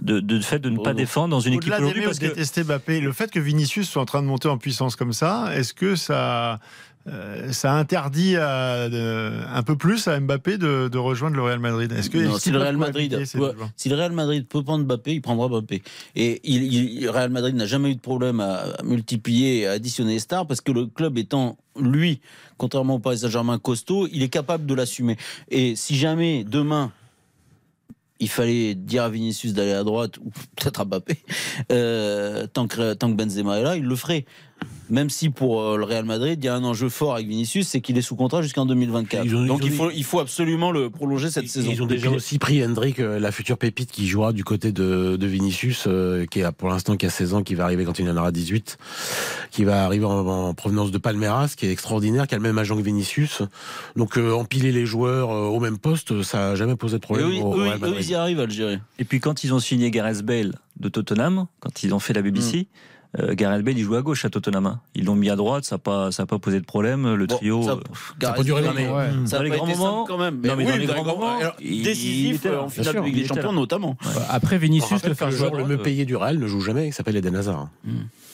de, 0.00 0.18
de 0.20 0.40
fait 0.40 0.58
de 0.58 0.68
ne 0.68 0.78
pas 0.78 0.90
Oh 0.90 0.94
défendre 0.94 1.28
dans 1.28 1.40
une 1.40 1.54
équipe 1.54 1.72
aujourd'hui 1.78 2.02
parce 2.02 2.18
de 2.18 2.26
que 2.28 2.32
détester 2.34 2.64
Mbappé, 2.64 3.00
le 3.00 3.12
fait 3.12 3.30
que 3.30 3.38
Vinicius 3.38 3.88
soit 3.88 4.02
en 4.02 4.06
train 4.06 4.20
de 4.20 4.26
monter 4.26 4.48
en 4.48 4.58
puissance 4.58 4.96
comme 4.96 5.12
ça, 5.12 5.56
est-ce 5.56 5.72
que 5.72 5.94
ça, 5.94 6.58
euh, 7.08 7.52
ça 7.52 7.74
interdit 7.74 8.36
à, 8.36 8.88
de- 8.88 9.32
un 9.52 9.62
peu 9.62 9.76
plus 9.76 10.08
à 10.08 10.18
Mbappé 10.18 10.58
de, 10.58 10.88
de 10.88 10.98
rejoindre 10.98 11.36
le 11.36 11.42
Real 11.42 11.58
Madrid 11.60 11.92
Est-ce 11.92 12.10
que 12.10 12.18
Non, 12.18 12.38
si 12.38 12.50
le 12.50 12.58
Real 12.58 12.76
Madrid, 12.76 13.10
cohabiter, 13.10 13.26
ces 13.26 13.38
ouais, 13.38 13.50
deux 13.50 13.56
joueurs 13.56 13.70
si 13.76 13.88
le 13.88 13.94
Real 13.96 14.12
Madrid 14.12 14.46
peut 14.48 14.62
prendre 14.64 14.84
Mbappé, 14.84 15.14
il 15.14 15.20
prendra 15.22 15.48
Mbappé. 15.48 15.82
Et 16.16 16.40
il, 16.44 16.62
il- 16.72 17.02
le 17.04 17.10
Real 17.10 17.30
Madrid 17.30 17.54
n'a 17.54 17.66
jamais 17.66 17.90
eu 17.92 17.94
de 17.94 18.00
problème 18.00 18.40
à, 18.40 18.54
à 18.78 18.82
multiplier 18.82 19.58
et 19.60 19.66
à 19.66 19.72
additionner 19.72 20.14
les 20.14 20.18
stars 20.20 20.46
parce 20.46 20.60
que 20.60 20.72
le 20.72 20.86
club 20.86 21.16
étant 21.18 21.56
lui, 21.80 22.20
contrairement 22.56 22.94
au 22.94 22.98
Paris 22.98 23.18
Saint-Germain 23.18 23.58
costaud, 23.58 24.08
il 24.12 24.22
est 24.22 24.28
capable 24.28 24.66
de 24.66 24.74
l'assumer. 24.74 25.16
Et 25.50 25.76
si 25.76 25.94
jamais 25.96 26.42
demain 26.44 26.90
il 28.18 28.30
fallait 28.30 28.74
dire 28.74 29.02
à 29.02 29.10
Vinicius 29.10 29.52
d'aller 29.52 29.74
à 29.74 29.84
droite 29.84 30.16
ou 30.16 30.30
peut-être 30.56 30.80
à 30.80 30.84
Mbappé, 30.86 31.18
euh, 31.70 32.46
tant, 32.46 32.66
que, 32.66 32.94
tant 32.94 33.10
que 33.10 33.14
Benzema 33.14 33.58
est 33.58 33.62
là, 33.62 33.76
il 33.76 33.84
le 33.84 33.94
ferait. 33.96 34.24
Même 34.88 35.10
si 35.10 35.30
pour 35.30 35.60
euh, 35.62 35.76
le 35.76 35.82
Real 35.82 36.04
Madrid, 36.04 36.38
il 36.40 36.46
y 36.46 36.48
a 36.48 36.54
un 36.54 36.62
enjeu 36.62 36.88
fort 36.88 37.14
avec 37.16 37.26
Vinicius, 37.26 37.66
c'est 37.66 37.80
qu'il 37.80 37.98
est 37.98 38.02
sous 38.02 38.14
contrat 38.14 38.40
jusqu'en 38.40 38.66
2024. 38.66 39.24
Ils 39.26 39.34
ont- 39.34 39.42
ils 39.42 39.48
Donc 39.48 39.64
il 39.64 39.72
faut, 39.72 39.90
il 39.90 40.04
faut 40.04 40.20
absolument 40.20 40.70
le 40.70 40.90
prolonger 40.90 41.28
cette 41.28 41.42
Ils- 41.42 41.48
saison. 41.48 41.70
Ils 41.72 41.82
ont 41.82 41.86
déjà 41.86 42.08
aussi 42.08 42.38
pris 42.38 42.64
Hendrik, 42.64 43.00
euh, 43.00 43.18
la 43.18 43.32
future 43.32 43.58
pépite 43.58 43.90
qui 43.90 44.06
jouera 44.06 44.32
du 44.32 44.44
côté 44.44 44.70
de, 44.70 45.16
de 45.16 45.26
Vinicius, 45.26 45.86
euh, 45.88 46.24
qui 46.26 46.40
a 46.44 46.52
pour 46.52 46.68
l'instant 46.68 46.96
qui 46.96 47.04
a 47.04 47.10
16 47.10 47.34
ans, 47.34 47.42
qui 47.42 47.56
va 47.56 47.64
arriver 47.64 47.84
quand 47.84 47.98
il 47.98 48.08
en 48.08 48.16
aura 48.16 48.30
18, 48.30 48.78
qui 49.50 49.64
va 49.64 49.84
arriver 49.84 50.04
en, 50.04 50.24
en 50.24 50.54
provenance 50.54 50.92
de 50.92 50.98
Palmeiras, 50.98 51.54
qui 51.56 51.66
est 51.66 51.72
extraordinaire, 51.72 52.28
qui 52.28 52.36
a 52.36 52.38
le 52.38 52.44
même 52.44 52.56
agent 52.58 52.76
que 52.76 52.82
Vinicius. 52.82 53.42
Donc 53.96 54.16
euh, 54.16 54.30
empiler 54.34 54.70
les 54.70 54.86
joueurs 54.86 55.32
euh, 55.32 55.46
au 55.48 55.58
même 55.58 55.78
poste, 55.78 56.22
ça 56.22 56.38
n'a 56.38 56.54
jamais 56.54 56.76
posé 56.76 56.92
de 56.92 56.98
Et 56.98 57.00
problème. 57.00 57.30
eux, 57.32 57.40
au- 57.42 57.54
au 57.54 57.58
eux, 57.58 57.62
Real 57.62 57.76
eux, 57.76 57.80
Madrid. 57.80 57.98
ils 58.02 58.10
y 58.10 58.14
arrivent 58.14 58.40
à 58.40 58.46
le 58.46 58.52
gérer. 58.52 58.78
Et 59.00 59.04
puis 59.04 59.18
quand 59.18 59.42
ils 59.42 59.52
ont 59.52 59.58
signé 59.58 59.90
Gareth 59.90 60.22
Bale 60.22 60.54
de 60.78 60.88
Tottenham, 60.88 61.46
quand 61.58 61.82
ils 61.82 61.92
ont 61.92 61.98
fait 61.98 62.12
la 62.12 62.22
BBC, 62.22 62.58
Mm. 62.60 62.64
Euh, 63.18 63.34
Gareth 63.34 63.62
Bale 63.64 63.78
il 63.78 63.84
jouait 63.84 63.98
à 63.98 64.02
gauche 64.02 64.24
à 64.24 64.30
Tottenham. 64.30 64.66
hein. 64.66 64.80
Ils 64.94 65.04
l'ont 65.04 65.14
mis 65.14 65.30
à 65.30 65.36
droite, 65.36 65.64
ça 65.64 65.76
n'a 65.76 65.78
pas, 65.78 66.12
ça 66.12 66.24
a 66.24 66.26
pas 66.26 66.38
posé 66.38 66.60
de 66.60 66.64
problème. 66.64 67.14
Le 67.14 67.26
Bon, 67.26 67.36
trio. 67.36 67.62
ça, 67.62 67.70
euh, 67.72 67.76
pff, 67.76 68.14
Ça 68.22 68.32
peut 68.32 68.44
durer 68.44 68.62
longtemps. 68.62 68.96
Ouais. 68.96 69.08
Ça 69.26 69.36
Dans 69.36 69.40
a 69.40 69.44
les 69.44 69.50
pas 69.50 69.56
grands 69.56 69.66
été 69.68 69.78
moments, 69.78 70.04
quand 70.06 70.18
même. 70.18 70.34
non, 70.36 70.56
mais 70.56 70.64
dans 70.64 70.72
oui, 70.72 70.78
les 70.78 70.86
grands 70.86 71.04
moments, 71.04 71.38
alors, 71.38 71.54
il- 71.60 71.74
il 71.76 71.82
décisif 71.84 72.46
en 72.46 72.68
finale 72.68 72.94
de 72.96 73.00
Ligue 73.00 73.14
des 73.16 73.26
Champions 73.26 73.52
notamment. 73.52 73.96
Après 74.28 74.58
Vinicius, 74.58 75.04
le 75.04 75.14
faire 75.14 75.28
le 75.30 75.36
jouer 75.36 75.46
à 75.46 75.50
joueur 75.50 75.60
le 75.62 75.76
mieux 75.76 75.82
payé 75.82 76.04
du 76.04 76.16
Real 76.16 76.38
ne 76.38 76.46
joue 76.46 76.60
jamais, 76.60 76.88
il 76.88 76.92
s'appelle 76.92 77.16
Eden 77.16 77.36
Hazard. 77.36 77.68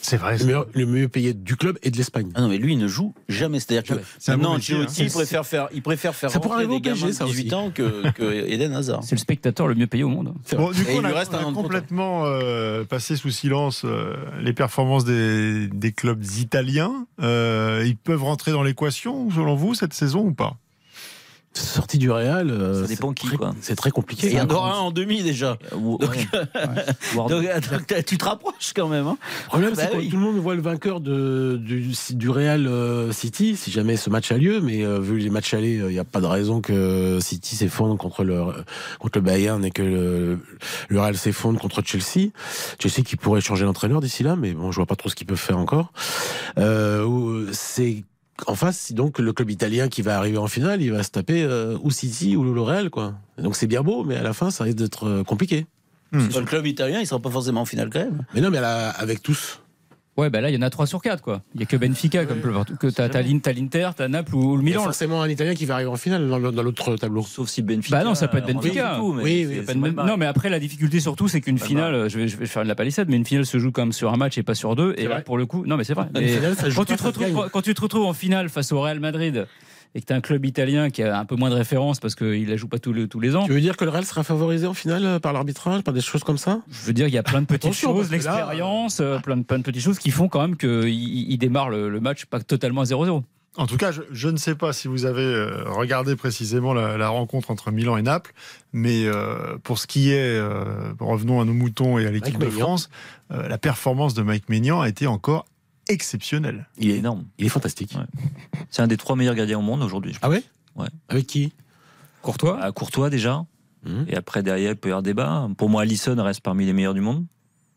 C'est 0.05 0.17
vrai. 0.17 0.37
Le, 0.37 0.43
meilleur- 0.45 0.65
le 0.73 0.85
mieux 0.85 1.07
payé 1.07 1.33
du 1.33 1.55
club 1.55 1.79
et 1.81 1.89
de 1.89 1.95
l'Espagne. 1.97 2.29
Ah 2.35 2.41
non, 2.41 2.49
mais 2.49 2.57
lui, 2.57 2.73
il 2.73 2.77
ne 2.77 2.87
joue 2.89 3.13
jamais. 3.29 3.59
C'est-à-dire 3.61 3.83
que 3.95 4.01
un 4.31 4.35
maintenant, 4.37 4.55
Ancelotti, 4.55 5.01
hein. 5.01 5.05
il 5.07 5.11
préfère 5.11 5.45
faire, 5.45 5.69
il 5.73 5.81
préfère 5.81 6.13
faire 6.13 6.29
Ça 6.29 6.39
pourrait 6.41 6.63
rentrer 6.63 6.65
arriver 6.65 6.81
des 6.81 6.89
gamins 6.89 7.07
de 7.07 7.11
ça 7.13 7.23
18 7.25 7.45
aussi. 7.45 7.55
ans 7.55 7.71
que, 7.73 8.11
que 8.11 8.23
Eden 8.47 8.73
Hazard. 8.73 9.01
C'est 9.03 9.15
le 9.15 9.19
spectateur 9.21 9.65
le 9.67 9.75
mieux 9.75 9.87
payé 9.87 10.03
au 10.03 10.09
monde. 10.09 10.33
Bon, 10.57 10.71
du 10.71 10.83
coup, 10.83 10.91
il 10.91 10.97
on 10.97 11.01
lui 11.01 11.11
a, 11.11 11.15
reste 11.15 11.33
on 11.33 11.37
un 11.37 11.51
a 11.51 11.53
complètement 11.53 12.25
euh, 12.25 12.83
passé 12.83 13.15
sous 13.15 13.29
silence 13.31 13.83
euh, 13.85 14.13
les 14.41 14.51
performances 14.53 15.05
des, 15.05 15.67
des 15.69 15.93
clubs 15.93 16.21
italiens. 16.37 17.07
Euh, 17.21 17.83
ils 17.85 17.95
peuvent 17.97 18.23
rentrer 18.23 18.51
dans 18.51 18.63
l'équation, 18.63 19.31
selon 19.31 19.55
vous, 19.55 19.73
cette 19.73 19.93
saison 19.93 20.25
ou 20.25 20.33
pas? 20.33 20.57
Sorti 21.55 21.97
du 21.99 22.09
Real, 22.09 22.49
euh, 22.49 22.81
Ça 22.81 22.87
dépend 22.87 23.09
c'est 23.09 23.13
qui, 23.15 23.27
très- 23.27 23.37
quoi. 23.37 23.53
C'est 23.61 23.75
très 23.75 23.91
compliqué. 23.91 24.27
Il 24.27 24.33
y 24.33 24.41
en 24.41 24.49
aura 24.49 24.75
un 24.75 24.79
en 24.79 24.91
demi 24.91 25.21
déjà. 25.21 25.57
ou- 25.75 25.97
Donc, 25.99 26.11
ouais. 26.15 26.27
Donc, 27.15 27.29
donc, 27.89 28.05
tu 28.05 28.17
te 28.17 28.25
rapproches 28.25 28.73
quand 28.75 28.87
même. 28.87 29.05
Hein. 29.07 29.17
Le 29.43 29.47
problème, 29.47 29.73
Bah 29.75 29.83
c'est 29.83 29.91
que 29.91 29.97
oui. 29.97 30.09
tout 30.09 30.15
le 30.17 30.21
monde 30.23 30.37
voit 30.37 30.55
le 30.55 30.61
vainqueur 30.61 30.99
de, 30.99 31.59
du, 31.61 31.91
du 32.11 32.29
Real 32.29 32.65
euh, 32.67 33.11
City, 33.11 33.55
si 33.55 33.69
jamais 33.71 33.97
ce 33.97 34.09
match 34.09 34.31
a 34.31 34.37
lieu, 34.37 34.61
mais 34.61 34.83
euh, 34.83 34.99
vu 34.99 35.19
les 35.19 35.29
matchs 35.29 35.53
allés, 35.53 35.75
il 35.75 35.85
n'y 35.87 35.99
a 35.99 36.03
pas 36.03 36.21
de 36.21 36.25
raison 36.25 36.59
que 36.59 37.19
City 37.21 37.55
s'effondre 37.55 37.97
contre 37.97 38.23
le, 38.23 38.41
contre 38.99 39.19
le 39.19 39.23
Bayern 39.23 39.63
et 39.63 39.69
que 39.71 39.83
le, 39.83 40.39
le 40.89 40.99
Real 40.99 41.15
s'effondre 41.15 41.59
contre 41.59 41.83
Chelsea. 41.85 42.29
Chelsea 42.79 43.03
qui 43.05 43.15
pourrait 43.15 43.41
changer 43.41 43.65
d'entraîneur 43.65 44.01
d'ici 44.01 44.23
là, 44.23 44.35
mais 44.35 44.53
bon, 44.53 44.71
je 44.71 44.77
vois 44.77 44.85
pas 44.87 44.95
trop 44.95 45.09
ce 45.09 45.15
qu'ils 45.15 45.27
peuvent 45.27 45.37
faire 45.37 45.59
encore. 45.59 45.91
Euh, 46.57 47.47
c'est 47.51 48.03
en 48.47 48.55
face, 48.55 48.91
donc 48.93 49.19
le 49.19 49.31
club 49.33 49.49
italien 49.51 49.87
qui 49.89 50.01
va 50.01 50.17
arriver 50.17 50.37
en 50.37 50.47
finale, 50.47 50.81
il 50.81 50.91
va 50.91 51.03
se 51.03 51.09
taper 51.11 51.43
euh, 51.43 51.77
ou 51.83 51.91
City 51.91 52.35
ou 52.35 52.43
le 52.43 52.61
Real, 52.61 52.89
quoi. 52.89 53.13
Donc 53.37 53.55
c'est 53.55 53.67
bien 53.67 53.81
beau, 53.81 54.03
mais 54.03 54.15
à 54.17 54.23
la 54.23 54.33
fin, 54.33 54.49
ça 54.51 54.63
risque 54.63 54.77
d'être 54.77 55.07
euh, 55.07 55.23
compliqué. 55.23 55.65
Le 56.11 56.45
club 56.45 56.67
italien, 56.67 56.99
il 56.99 57.07
sera 57.07 57.19
pas 57.19 57.31
forcément 57.31 57.61
en 57.61 57.65
finale 57.65 57.89
quand 57.91 57.99
même. 57.99 58.23
Mais 58.35 58.41
non, 58.41 58.51
mais 58.51 58.61
la- 58.61 58.89
avec 58.91 59.23
tous. 59.23 59.59
Ouais, 60.15 60.29
bah 60.29 60.41
là, 60.41 60.51
il 60.51 60.53
y 60.53 60.57
en 60.57 60.61
a 60.61 60.69
3 60.69 60.85
sur 60.85 61.01
4, 61.01 61.23
quoi. 61.23 61.41
Il 61.55 61.61
y 61.61 61.63
a 61.63 61.65
que 61.65 61.75
Benfica, 61.75 62.25
comme 62.25 62.39
le- 62.43 62.75
que 62.77 62.85
t'as 62.87 63.09
t'as 63.09 63.23
l'In- 63.23 63.39
t'as 63.39 63.51
l'Inter, 63.51 63.89
t'as 63.97 64.07
Naples 64.07 64.35
ou 64.35 64.57
le 64.57 64.61
Il 64.61 64.65
y 64.67 64.69
a 64.69 64.73
Milan. 64.73 64.83
forcément 64.83 65.23
un 65.23 65.27
Italien 65.29 65.55
qui 65.55 65.65
va 65.65 65.73
arriver 65.75 65.89
en 65.89 65.95
finale 65.95 66.29
dans 66.29 66.37
l'autre 66.37 66.95
tableau. 66.97 67.23
Sauf 67.23 67.49
si 67.49 67.63
Benfica. 67.63 67.97
Bah 67.97 68.03
non, 68.03 68.13
ça 68.13 68.27
peut 68.27 68.37
être 68.37 68.45
Benfica. 68.45 68.93
du 68.93 68.99
coup, 68.99 69.13
mais 69.13 69.23
Oui, 69.23 69.47
oui, 69.67 69.91
non, 69.95 70.15
mais 70.17 70.27
après, 70.27 70.49
la 70.49 70.59
difficulté 70.59 70.99
surtout, 70.99 71.27
c'est 71.27 71.41
qu'une 71.41 71.57
finale, 71.57 72.09
je 72.11 72.19
vais, 72.19 72.27
je 72.27 72.37
vais 72.37 72.45
faire 72.45 72.61
de 72.63 72.67
la 72.67 72.75
palissade, 72.75 73.09
mais 73.09 73.15
une 73.17 73.25
finale 73.25 73.45
se 73.47 73.57
joue 73.57 73.71
comme 73.71 73.91
sur 73.91 74.13
un 74.13 74.17
match 74.17 74.37
et 74.37 74.43
pas 74.43 74.53
sur 74.55 74.75
deux. 74.75 74.93
Et 74.97 75.07
là, 75.07 75.21
pour 75.21 75.37
le 75.37 75.45
coup, 75.47 75.65
non, 75.65 75.77
mais 75.77 75.83
c'est 75.83 75.95
vrai. 75.95 76.05
Mais 76.13 76.27
finale, 76.27 76.55
quand, 76.75 76.85
pas, 76.85 76.85
tu 76.85 76.95
te 76.95 77.03
retrouves, 77.03 77.49
quand 77.51 77.61
tu 77.61 77.73
te 77.73 77.81
retrouves 77.81 78.05
en 78.05 78.13
finale 78.13 78.49
face 78.49 78.71
au 78.71 78.81
Real 78.81 78.99
Madrid 78.99 79.47
et 79.95 80.01
que 80.01 80.05
tu 80.05 80.13
as 80.13 80.15
un 80.15 80.21
club 80.21 80.45
italien 80.45 80.89
qui 80.89 81.03
a 81.03 81.17
un 81.19 81.25
peu 81.25 81.35
moins 81.35 81.49
de 81.49 81.55
référence 81.55 81.99
parce 81.99 82.15
qu'il 82.15 82.49
la 82.49 82.55
joue 82.57 82.67
pas 82.67 82.79
tous 82.79 82.93
les, 82.93 83.07
tous 83.07 83.19
les 83.19 83.35
ans, 83.35 83.45
Tu 83.45 83.51
veux 83.51 83.61
dire 83.61 83.77
que 83.77 83.85
le 83.85 83.91
Real 83.91 84.05
sera 84.05 84.23
favorisé 84.23 84.65
en 84.67 84.73
finale 84.73 85.05
euh, 85.05 85.19
par 85.19 85.33
l'arbitrage, 85.33 85.83
par 85.83 85.93
des 85.93 86.01
choses 86.01 86.23
comme 86.23 86.37
ça? 86.37 86.61
Je 86.71 86.85
veux 86.85 86.93
dire, 86.93 87.07
il 87.07 87.13
y 87.13 87.17
a 87.17 87.23
plein 87.23 87.41
de 87.41 87.45
petites 87.45 87.65
Attention, 87.65 87.95
choses, 87.95 88.09
là, 88.09 88.17
l'expérience, 88.17 88.99
euh, 88.99 89.19
plein, 89.19 89.37
de, 89.37 89.43
plein 89.43 89.59
de 89.59 89.63
petites 89.63 89.83
choses 89.83 89.99
qui 89.99 90.11
font 90.11 90.27
quand 90.27 90.41
même 90.41 90.57
qu'il 90.57 90.89
il 90.89 91.37
démarre 91.37 91.69
le, 91.69 91.89
le 91.89 91.99
match 91.99 92.25
pas 92.25 92.39
totalement 92.39 92.81
à 92.81 92.85
0-0. 92.85 93.23
En 93.55 93.67
tout 93.67 93.77
cas, 93.77 93.91
je, 93.91 94.01
je 94.11 94.29
ne 94.29 94.37
sais 94.37 94.55
pas 94.55 94.73
si 94.73 94.87
vous 94.87 95.05
avez 95.05 95.21
euh, 95.21 95.63
regardé 95.67 96.15
précisément 96.15 96.73
la, 96.73 96.97
la 96.97 97.09
rencontre 97.09 97.51
entre 97.51 97.69
Milan 97.71 97.97
et 97.97 98.01
Naples, 98.01 98.33
mais 98.71 99.05
euh, 99.05 99.57
pour 99.63 99.77
ce 99.77 99.85
qui 99.85 100.11
est, 100.11 100.39
euh, 100.39 100.93
revenons 100.99 101.39
à 101.39 101.45
nos 101.45 101.53
moutons 101.53 101.99
et 101.99 102.07
à 102.07 102.11
l'équipe 102.11 102.39
de 102.39 102.45
Maignan. 102.47 102.59
France, 102.59 102.89
euh, 103.31 103.47
la 103.47 103.59
performance 103.59 104.15
de 104.15 104.23
Mike 104.23 104.49
Maignan 104.49 104.81
a 104.81 104.89
été 104.89 105.05
encore 105.05 105.45
exceptionnelle. 105.89 106.67
Il 106.77 106.89
est 106.91 106.97
énorme. 106.97 107.25
Il 107.37 107.45
est 107.45 107.49
fantastique. 107.49 107.95
Ouais. 107.95 108.61
C'est 108.69 108.81
un 108.81 108.87
des 108.87 108.97
trois 108.97 109.15
meilleurs 109.15 109.35
gardiens 109.35 109.59
au 109.59 109.61
monde 109.61 109.81
aujourd'hui. 109.83 110.13
je 110.13 110.19
Ah 110.21 110.29
ouais 110.29 110.43
Ouais. 110.75 110.87
Avec 111.09 111.27
qui? 111.27 111.53
Courtois? 112.21 112.61
À 112.61 112.71
Courtois 112.71 113.09
déjà. 113.09 113.45
Mhm. 113.85 114.05
Et 114.07 114.15
après, 114.15 114.43
derrière, 114.43 114.71
il 114.71 114.77
peut 114.77 114.89
y 114.89 114.91
avoir 114.91 115.03
débat. 115.03 115.47
Pour 115.57 115.69
moi, 115.69 115.81
Alisson 115.83 116.15
reste 116.19 116.41
parmi 116.41 116.65
les 116.65 116.73
meilleurs 116.73 116.93
du 116.93 117.01
monde. 117.01 117.25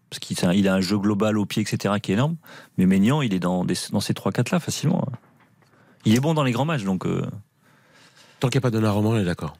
Parce 0.08 0.20
qu'il 0.20 0.68
a 0.68 0.74
un 0.74 0.80
jeu 0.80 0.96
global 0.98 1.36
au 1.36 1.46
pied, 1.46 1.62
etc., 1.62 1.94
qui 2.00 2.12
est 2.12 2.14
énorme. 2.14 2.36
Mais 2.78 2.86
Maignan, 2.86 3.22
il 3.22 3.34
est 3.34 3.40
dans, 3.40 3.64
des- 3.64 3.74
dans 3.90 3.98
ces 4.00 4.12
3-4-là 4.14 4.60
facilement. 4.60 5.04
Il 6.04 6.14
est 6.14 6.20
bon 6.20 6.32
dans 6.32 6.44
les 6.44 6.52
grands 6.52 6.64
matchs. 6.64 6.84
Donc, 6.84 7.04
euh, 7.06 7.26
Tant 8.38 8.48
qu'il 8.48 8.58
n'y 8.58 8.60
a 8.60 8.62
pas 8.62 8.70
de 8.70 8.76
Donnarumma, 8.78 9.08
on 9.08 9.16
est 9.18 9.24
d'accord. 9.24 9.56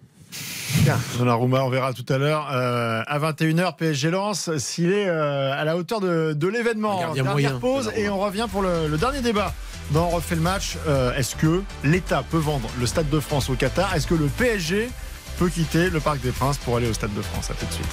Donnarumma, 1.19 1.63
on 1.65 1.71
verra 1.71 1.93
tout 1.93 2.05
à 2.13 2.19
l'heure. 2.19 2.49
Euh, 2.53 3.03
à 3.07 3.19
21h, 3.19 3.77
PSG 3.77 4.11
lance 4.11 4.51
s'il 4.59 4.93
est 4.93 5.09
euh, 5.09 5.53
à 5.59 5.65
la 5.65 5.77
hauteur 5.77 6.01
de, 6.01 6.33
de 6.33 6.49
l'événement. 6.49 6.99
Dernière 6.99 7.25
moyen, 7.25 7.59
pause 7.59 7.91
et 7.97 8.09
on 8.09 8.19
revient 8.19 8.47
pour 8.51 8.63
le, 8.63 8.89
le 8.89 8.99
dernier 8.99 9.21
débat. 9.21 9.53
Dans 9.93 10.07
On 10.07 10.11
refait 10.11 10.35
le 10.35 10.41
match, 10.41 10.77
euh, 10.89 11.15
est-ce 11.17 11.37
que 11.37 11.63
l'État 11.85 12.25
peut 12.29 12.39
vendre 12.39 12.69
le 12.79 12.87
Stade 12.87 13.09
de 13.09 13.21
France 13.21 13.49
au 13.51 13.55
Qatar? 13.55 13.95
Est-ce 13.95 14.07
que 14.07 14.15
le 14.15 14.27
PSG 14.27 14.91
peut 15.39 15.49
quitter 15.49 15.91
le 15.91 16.01
Parc 16.01 16.21
des 16.21 16.33
Princes 16.33 16.59
pour 16.59 16.77
aller 16.77 16.89
au 16.89 16.93
Stade 16.93 17.15
de 17.15 17.23
France? 17.23 17.51
À 17.51 17.55
tout 17.55 17.67
de 17.67 17.73
suite. 17.73 17.87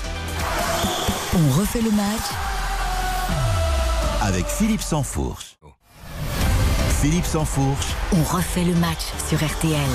On 1.35 1.59
refait 1.59 1.81
le 1.81 1.91
match 1.91 2.31
avec 4.21 4.45
Philippe 4.47 4.81
Sansfourche. 4.81 5.57
Philippe 7.01 7.25
Sansfourche, 7.25 7.87
On 8.13 8.23
refait 8.23 8.63
le 8.63 8.73
match 8.75 9.01
sur 9.27 9.37
RTL. 9.37 9.89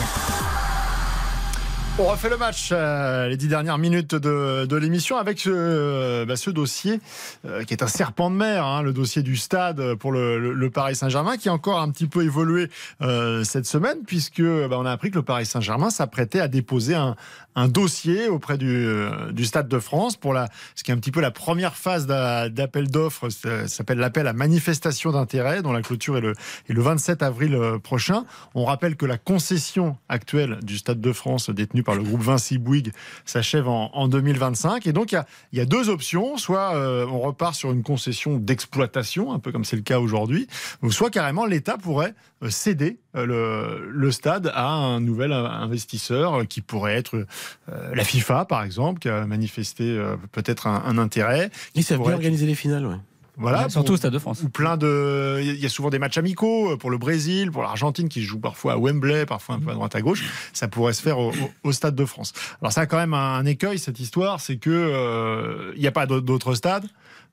On 2.01 2.05
refait 2.05 2.29
le 2.29 2.37
match, 2.37 2.69
euh, 2.71 3.27
les 3.27 3.37
dix 3.37 3.49
dernières 3.49 3.77
minutes 3.77 4.15
de, 4.15 4.67
de 4.67 4.77
l'émission, 4.77 5.17
avec 5.17 5.41
ce, 5.41 6.25
bah, 6.25 6.37
ce 6.37 6.49
dossier 6.49 7.01
euh, 7.45 7.65
qui 7.65 7.75
est 7.75 7.83
un 7.83 7.89
serpent 7.89 8.31
de 8.31 8.37
mer, 8.37 8.65
hein, 8.65 8.83
le 8.83 8.93
dossier 8.93 9.23
du 9.23 9.37
stade 9.37 9.95
pour 9.95 10.13
le 10.13 10.71
Paris 10.73 10.95
Saint-Germain, 10.95 11.37
qui 11.37 11.49
a 11.49 11.53
encore 11.53 11.81
un 11.81 11.91
petit 11.91 12.07
peu 12.07 12.23
évolué 12.23 12.71
euh, 13.03 13.43
cette 13.43 13.67
semaine, 13.67 13.99
puisque 14.07 14.43
bah, 14.43 14.77
on 14.79 14.87
a 14.87 14.93
appris 14.93 15.11
que 15.11 15.17
le 15.17 15.25
Paris 15.25 15.45
Saint-Germain 15.45 15.91
s'apprêtait 15.91 16.39
à 16.39 16.47
déposer 16.47 16.95
un, 16.95 17.17
un 17.59 17.69
dossier 17.69 18.29
auprès 18.29 18.57
du, 18.57 18.69
euh, 18.69 19.33
du 19.33 19.45
Stade 19.45 19.69
de 19.69 19.79
France 19.81 20.17
pour 20.17 20.33
la, 20.33 20.49
ce 20.77 20.85
qui 20.85 20.91
est 20.91 20.95
un 20.95 20.99
petit 20.99 21.11
peu 21.11 21.21
la 21.21 21.33
première 21.33 21.75
phase 21.75 22.07
d'a- 22.07 22.49
d'appel 22.49 22.89
d'offres, 22.89 23.29
ça 23.31 23.67
s'appelle 23.67 23.99
l'appel 23.99 24.27
à 24.29 24.33
manifestation 24.33 25.11
d'intérêt, 25.11 25.61
dont 25.63 25.73
la 25.73 25.83
clôture 25.83 26.17
est 26.17 26.21
le, 26.21 26.35
est 26.69 26.73
le 26.73 26.81
27 26.83 27.23
avril 27.23 27.55
euh, 27.55 27.79
prochain. 27.79 28.25
On 28.55 28.65
rappelle 28.65 28.95
que 28.97 29.07
la 29.07 29.19
concession 29.19 29.97
actuelle 30.09 30.59
du 30.63 30.79
Stade 30.79 31.01
de 31.01 31.13
France, 31.13 31.51
détenue 31.51 31.83
par 31.83 31.97
le 31.97 32.03
groupe 32.05 32.23
Vinci 32.23 32.59
Bouygues, 32.59 32.93
s'achève 33.25 33.67
en, 33.67 33.91
en 33.93 34.07
2025. 34.07 34.87
Et 34.87 34.93
donc, 34.93 35.13
il 35.13 35.59
y 35.59 35.61
a, 35.61 35.65
deux 35.65 35.89
options. 35.89 36.37
Soit 36.37 36.75
euh, 36.77 37.07
on 37.11 37.19
repart 37.19 37.55
sur 37.55 37.73
une 37.73 37.83
concession 37.83 38.37
d'exploitation, 38.37 39.33
un 39.33 39.41
peu 39.41 39.51
comme 39.51 39.65
c'est 39.65 39.77
le 39.77 39.83
cas 39.83 39.99
aujourd'hui, 39.99 40.47
ou 40.83 40.93
soit 40.93 41.11
carrément 41.11 41.45
l'État 41.45 41.77
pourrait 41.77 42.15
euh, 42.45 42.51
céder 42.51 42.99
euh, 43.08 43.08
le, 43.27 43.89
le 43.91 44.11
stade 44.11 44.51
à 44.55 44.67
un 44.69 45.01
nouvel 45.01 45.33
euh, 45.33 45.47
investisseur 45.49 46.35
euh, 46.41 46.45
qui 46.45 46.61
pourrait 46.61 46.95
être 46.97 47.15
euh, 47.69 47.95
la 47.95 48.05
FIFA, 48.05 48.45
par 48.45 48.63
exemple, 48.63 48.99
qui 49.01 49.09
a 49.09 49.27
manifesté 49.27 49.85
euh, 49.85 50.17
peut-être 50.33 50.67
un, 50.67 50.83
un 50.87 50.99
intérêt. 50.99 51.51
Ils 51.75 51.83
savent 51.85 51.99
bien 51.99 52.09
être- 52.09 52.15
organiser 52.15 52.47
les 52.47 52.55
finales, 52.55 52.87
ouais. 52.87 52.97
Voilà, 53.41 53.69
Surtout 53.69 53.93
au 53.93 53.97
Stade 53.97 54.13
de 54.13 54.19
France. 54.19 54.43
ou 54.43 54.49
plein 54.49 54.77
de. 54.77 55.39
Il 55.41 55.61
y 55.61 55.65
a 55.65 55.69
souvent 55.69 55.91
des 55.91 56.01
matchs 56.01 56.19
amicaux 56.19 56.73
euh, 56.73 56.77
pour 56.77 56.91
le 56.91 56.99
Brésil, 56.99 57.53
pour 57.53 57.63
l'Argentine 57.63 58.09
qui 58.09 58.23
joue 58.23 58.41
parfois 58.41 58.73
à 58.73 58.77
Wembley, 58.79 59.27
parfois 59.27 59.55
un 59.55 59.61
peu 59.61 59.71
à 59.71 59.75
droite 59.75 59.95
à 59.95 60.01
gauche. 60.03 60.25
Ça 60.53 60.67
pourrait 60.67 60.93
se 60.93 61.01
faire 61.03 61.19
au, 61.21 61.73
Stade 61.73 61.95
de 61.95 62.05
France. 62.05 62.33
Alors 62.61 62.73
ça 62.73 62.81
a 62.81 62.87
quand 62.87 62.97
même 62.97 63.15
un, 63.15 63.45
écueil 63.47 63.79
cette 63.79 64.01
histoire, 64.01 64.41
c'est 64.41 64.57
que 64.57 64.71
euh, 64.71 65.73
il 65.77 65.81
n'y 65.81 65.87
a 65.87 65.93
pas 65.93 66.07
d'autres- 66.07 66.27
d'autres 66.27 66.55
stades 66.55 66.87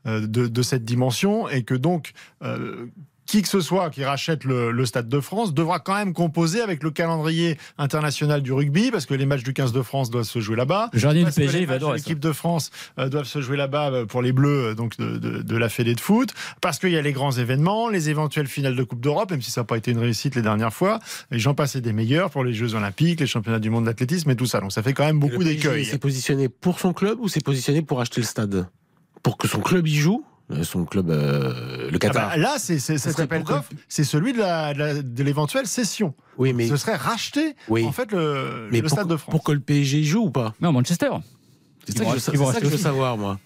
euh, 0.05 0.27
de, 0.27 0.45
de 0.47 0.61
cette 0.61 0.85
dimension 0.85 1.49
et 1.49 1.63
que 1.63 1.73
donc. 1.73 2.11
euh, 2.43 2.85
qui 3.25 3.41
que 3.41 3.47
ce 3.47 3.59
soit 3.61 3.89
qui 3.89 4.03
rachète 4.03 4.43
le, 4.43 4.71
le 4.71 4.85
Stade 4.85 5.09
de 5.09 5.19
France 5.19 5.53
devra 5.53 5.79
quand 5.79 5.95
même 5.95 6.13
composer 6.13 6.61
avec 6.61 6.83
le 6.83 6.91
calendrier 6.91 7.57
international 7.77 8.41
du 8.41 8.53
rugby, 8.53 8.91
parce 8.91 9.05
que 9.05 9.13
les 9.13 9.25
matchs 9.25 9.43
du 9.43 9.53
15 9.53 9.71
de 9.71 9.81
France 9.81 10.09
doivent 10.09 10.25
se 10.25 10.39
jouer 10.39 10.55
là-bas. 10.55 10.89
Jardin 10.93 11.23
du 11.23 11.31
PSG, 11.31 11.59
il 11.61 11.65
va 11.67 11.73
adorer. 11.75 11.97
L'équipe 11.97 12.19
de 12.19 12.31
France 12.31 12.71
euh, 12.99 13.09
doivent 13.09 13.25
se 13.25 13.41
jouer 13.41 13.57
là-bas 13.57 13.89
euh, 13.91 14.05
pour 14.05 14.21
les 14.21 14.31
Bleus 14.31 14.69
euh, 14.71 14.75
donc 14.75 14.97
de, 14.97 15.17
de- 15.17 15.41
de 15.41 15.57
la 15.57 15.69
Fédé 15.69 15.95
de 15.95 15.99
foot, 15.99 16.33
parce 16.61 16.79
qu'il 16.79 16.91
y 16.91 16.97
a 16.97 17.01
les 17.01 17.13
grands 17.13 17.31
événements, 17.31 17.89
les 17.89 18.09
éventuelles 18.09 18.47
finales 18.47 18.75
de 18.75 18.83
Coupe 18.83 19.01
d'Europe, 19.01 19.31
même 19.31 19.41
si 19.41 19.51
ça 19.51 19.61
n'a 19.61 19.65
pas 19.65 19.77
été 19.77 19.91
une 19.91 19.99
réussite 19.99 20.35
les 20.35 20.41
dernières 20.41 20.73
fois. 20.73 20.99
Et 21.31 21.39
j'en 21.39 21.53
passais 21.55 21.81
des 21.81 21.93
meilleurs 21.93 22.29
pour 22.29 22.43
les 22.43 22.53
Jeux 22.53 22.75
Olympiques, 22.75 23.19
les 23.19 23.27
championnats 23.27 23.59
du 23.59 23.69
monde 23.69 23.85
d'athlétisme 23.85 24.29
et 24.29 24.35
tout 24.35 24.45
ça. 24.45 24.59
Donc 24.61 24.71
ça 24.71 24.83
fait 24.83 24.93
quand 24.93 25.05
même 25.05 25.19
beaucoup 25.19 25.43
d'écueils. 25.43 25.81
Il 25.83 25.85
s'est 25.85 25.97
positionné 25.97 26.47
pour 26.49 26.79
son 26.79 26.93
club 26.93 27.19
ou 27.19 27.27
s'est 27.27 27.41
positionné 27.41 27.81
pour 27.81 28.01
acheter 28.01 28.21
le 28.21 28.27
stade? 28.27 28.67
Pour 29.23 29.37
que 29.37 29.47
son 29.47 29.59
club 29.61 29.87
y 29.87 29.95
joue? 29.95 30.23
Son 30.61 30.85
club, 30.85 31.09
euh, 31.09 31.89
le 31.89 31.95
Ah 31.95 31.99
Qatar. 31.99 32.29
bah, 32.29 32.37
là, 32.37 32.55
c'est, 32.59 32.77
c'est, 32.77 32.99
cet 32.99 33.19
appel 33.19 33.43
d'offres, 33.43 33.71
c'est 33.87 34.03
celui 34.03 34.31
de, 34.31 34.37
la, 34.37 34.73
de, 34.75 34.79
la- 34.79 35.01
de 35.01 35.23
l'éventuelle 35.23 35.65
cession. 35.65 36.13
oui, 36.37 36.53
mais, 36.53 36.67
Ce 36.67 36.77
serait 36.77 36.95
racheter 36.95 37.55
oui. 37.67 37.83
en 37.83 37.91
fait 37.91 38.11
le, 38.11 38.67
mais 38.71 38.77
le 38.77 38.83
pour, 38.83 38.91
Stade 38.91 39.07
de 39.07 39.17
France. 39.17 39.31
pour 39.31 39.43
que 39.43 39.51
le 39.51 39.59
PSG 39.59 39.97
y 39.99 40.05
joue 40.05 40.25
ou 40.25 40.29
pas? 40.29 40.53
Non, 40.61 40.71
Manchester. 40.71 41.09
C'est 41.85 41.97
ça 41.97 42.03
que 42.05 42.09
je, 42.11 42.15
ils 42.15 42.21
c'est 42.21 42.35
vont 42.35 42.45
ça 42.45 42.51
rester 42.51 42.61
que 42.61 42.67
je 42.71 42.71
veux 42.77 42.81
savoir, 42.81 43.17
moi. 43.17 43.39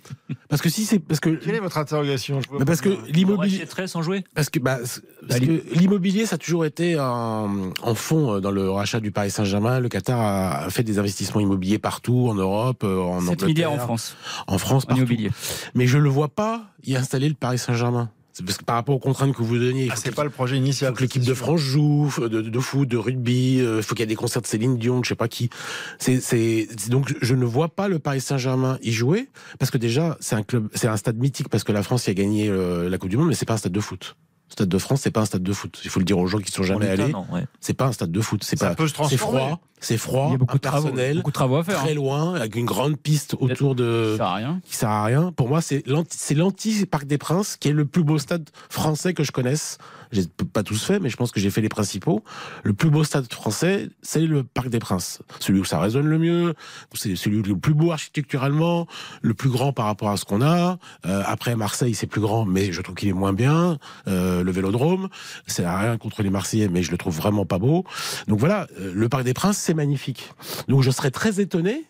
Parce 0.48 0.62
que 0.62 0.70
si 0.70 0.86
c'est. 0.86 1.00
Parce 1.00 1.20
que. 1.20 1.30
Quelle 1.30 1.56
est 1.56 1.60
votre 1.60 1.78
interrogation? 1.78 2.42
Je 2.42 2.64
parce 2.64 2.82
que 2.82 2.90
l'immobilier. 3.12 3.66
sans 3.88 4.02
jouer? 4.02 4.24
Parce 4.34 4.50
que, 4.50 4.60
bah, 4.60 4.80
c'est- 4.84 5.02
parce 5.28 5.40
que 5.40 5.64
l'immobilier, 5.74 6.26
ça 6.26 6.36
a 6.36 6.38
toujours 6.38 6.66
été 6.66 7.00
en, 7.00 7.72
en 7.82 7.96
fond 7.96 8.36
euh, 8.36 8.40
dans 8.40 8.52
le 8.52 8.70
rachat 8.70 9.00
du 9.00 9.12
Paris 9.12 9.32
Saint-Germain. 9.32 9.80
Le 9.80 9.90
Qatar 9.90 10.20
a, 10.20 10.70
fait 10.70 10.84
des 10.84 11.00
investissements 11.00 11.42
immobiliers 11.42 11.80
partout, 11.80 12.28
en 12.30 12.36
Europe, 12.36 12.84
euh, 12.84 13.00
en 13.02 13.20
7 13.20 13.30
Angleterre, 13.30 13.48
milliards 13.48 13.74
en 13.74 13.78
France, 13.80 14.16
en 14.48 14.58
France, 14.58 14.84
en 14.84 14.88
partout. 14.88 15.02
immobilier. 15.04 15.32
Mais 15.76 15.88
je 15.88 15.98
le 15.98 16.10
vois 16.10 16.30
pas 16.30 16.64
y 16.84 16.96
installer 16.96 17.30
le 17.30 17.36
Paris 17.36 17.58
Saint-Germain. 17.58 18.10
C'est 18.40 18.46
parce 18.46 18.58
que 18.58 18.64
par 18.64 18.78
rapport 18.78 18.96
aux 18.96 19.00
contraintes 19.00 19.36
que 19.36 19.44
vous 19.44 19.58
donniez, 19.60 19.84
il 19.88 19.92
Ah, 19.92 19.96
faut 19.96 20.02
c'est 20.02 20.16
pas 20.16 20.24
le 20.24 20.30
projet 20.30 20.56
initial. 20.56 20.92
faut 20.92 20.96
que 20.96 21.02
l'équipe 21.02 21.22
c'est 21.24 21.28
de. 21.28 21.34
France 21.34 21.60
joue, 21.60 22.10
de, 22.22 22.40
de 22.40 22.60
foot, 22.62 22.88
de 22.88 22.96
rugby, 22.96 23.60
euh, 23.60 23.78
il 23.78 23.84
faut 23.84 23.96
qu'il 23.96 24.04
y 24.04 24.04
ait 24.04 24.08
des 24.08 24.16
concerts 24.16 24.42
de 24.42 24.48
Céline 24.48 24.78
Dion, 24.78 25.04
je 25.04 25.10
sais 25.10 25.16
pas 25.16 25.28
qui. 25.28 25.50
C'est, 25.98 26.22
c'est, 26.22 26.70
c'est- 26.78 26.90
donc 26.90 27.14
je 27.22 27.36
ne 27.36 27.44
vois 27.44 27.68
pas 27.68 27.90
le 27.90 28.00
Paris 28.00 28.22
Saint-Germain 28.22 28.78
y 28.82 28.94
jouer 28.94 29.28
parce 29.60 29.72
que 29.72 29.78
déjà 29.78 30.16
c'est 30.22 30.36
un 30.36 30.44
club, 30.44 30.70
c'est 30.74 30.88
un 30.88 30.96
stade 30.96 31.18
mythique 31.18 31.50
parce 31.50 31.66
que 31.66 31.74
la 31.74 31.84
France 31.84 32.08
y 32.08 32.12
a 32.12 32.14
gagné 32.14 32.48
euh, 32.48 32.90
la 32.90 32.98
Coupe 32.98 33.10
du 33.10 33.18
Monde, 33.18 33.28
mais 33.28 33.36
c'est 33.36 33.46
pas 33.46 33.56
un 33.56 33.58
stade 33.58 33.74
de 33.74 33.80
foot. 33.82 34.16
Le 34.48 34.54
Stade 34.54 34.70
de 34.70 34.78
France, 34.80 35.02
c'est 35.02 35.12
pas 35.12 35.22
un 35.22 35.26
stade 35.26 35.44
de 35.44 35.54
foot. 35.54 35.80
Il 35.84 35.92
faut 35.92 36.00
le 36.00 36.06
dire 36.06 36.18
aux 36.18 36.26
gens 36.26 36.40
qui 36.40 36.52
sont 36.52 36.64
jamais 36.64 36.88
allés. 36.88 37.14
ouais. 37.32 37.46
C'est 37.60 37.76
pas 37.76 37.86
un 37.86 37.92
stade 37.92 38.12
de 38.12 38.20
foot. 38.22 38.44
C'est 38.44 38.58
Ça 38.58 38.70
pas. 38.70 38.76
peut 38.76 38.86
se 38.88 38.90
C'est 38.90 38.96
transformer. 38.96 39.40
froid. 39.42 39.62
C'est 39.80 39.98
froid. 39.98 40.28
Il 40.30 40.32
y 40.32 40.36
a 40.36 40.38
beaucoup 40.38 40.58
de 40.58 40.62
travaux, 40.62 40.90
beaucoup 40.90 41.32
de 41.32 41.34
travaux 41.34 41.58
à 41.58 41.64
faire. 41.64 41.80
très 41.80 41.92
hein. 41.92 41.96
loin, 41.96 42.36
avec 42.36 42.56
une 42.56 42.66
grande 42.66 42.98
piste 42.98 43.36
autour 43.40 43.76
de 43.76 44.16
Ça 44.18 44.18
sert 44.18 44.26
à 44.26 44.36
rien. 44.36 44.62
qui 44.64 44.76
sert 44.76 44.90
à 44.90 45.04
rien. 45.04 45.32
Pour 45.32 45.48
moi, 45.48 45.62
c'est 45.62 45.86
l'anti, 45.88 46.18
c'est 46.20 46.36
l'anti 46.36 46.86
Parc 46.86 47.06
des 47.06 47.18
Princes 47.18 47.58
qui 47.58 47.70
est 47.70 47.74
le 47.74 47.86
plus 47.86 48.04
beau 48.04 48.18
stade 48.18 48.50
français 48.70 49.14
que 49.14 49.24
je 49.24 49.32
connaisse. 49.32 49.78
J'ai 50.12 50.24
pas 50.54 50.64
tous 50.64 50.84
fait, 50.84 51.00
mais 51.00 51.10
je 51.10 51.18
pense 51.18 51.32
que 51.32 51.40
j'ai 51.40 51.52
fait 51.52 51.62
les 51.62 51.70
principaux. 51.70 52.24
Le 52.64 52.74
plus 52.74 52.90
beau 52.90 53.04
stade 53.04 53.32
français, 53.32 53.90
c'est 54.02 54.22
le 54.22 54.44
Parc 54.44 54.70
des 54.70 54.80
Princes. 54.80 55.22
Celui 55.40 55.60
où 55.60 55.66
ça 55.66 55.80
résonne 55.80 56.08
le 56.08 56.18
mieux, 56.18 56.56
c'est 56.94 57.16
celui 57.16 57.44
le 57.44 57.58
plus 57.58 57.76
beau 57.76 57.92
architecturalement, 57.92 58.88
le 59.22 59.36
plus 59.36 59.50
grand 59.50 59.72
par 59.72 59.86
rapport 59.86 60.10
à 60.10 60.18
ce 60.18 60.26
qu'on 60.26 60.42
a. 60.42 60.80
Euh, 61.06 61.24
après 61.26 61.56
Marseille, 61.56 61.94
c'est 61.94 62.08
plus 62.08 62.22
grand, 62.22 62.46
mais 62.46 62.72
je 62.72 62.82
trouve 62.82 62.96
qu'il 62.96 63.10
est 63.10 63.14
moins 63.14 63.34
bien. 63.34 63.78
Euh, 64.08 64.44
le 64.44 64.52
Vélodrome, 64.52 65.10
c'est 65.46 65.68
rien 65.68 65.98
contre 65.98 66.24
les 66.24 66.32
Marseillais, 66.32 66.70
mais 66.70 66.82
je 66.82 66.90
le 66.90 66.98
trouve 66.98 67.16
vraiment 67.16 67.46
pas 67.46 67.60
beau. 67.60 67.86
Donc 68.28 68.40
voilà, 68.40 68.68
euh, 68.80 68.92
le 68.96 69.10
Parc 69.10 69.24
des 69.24 69.36
Princes, 69.36 69.58
c'est 69.70 69.76
magnifique. 69.76 70.32
Donc 70.68 70.82
je 70.82 70.90
serais 70.90 71.12
très 71.12 71.40
étonné 71.40 71.86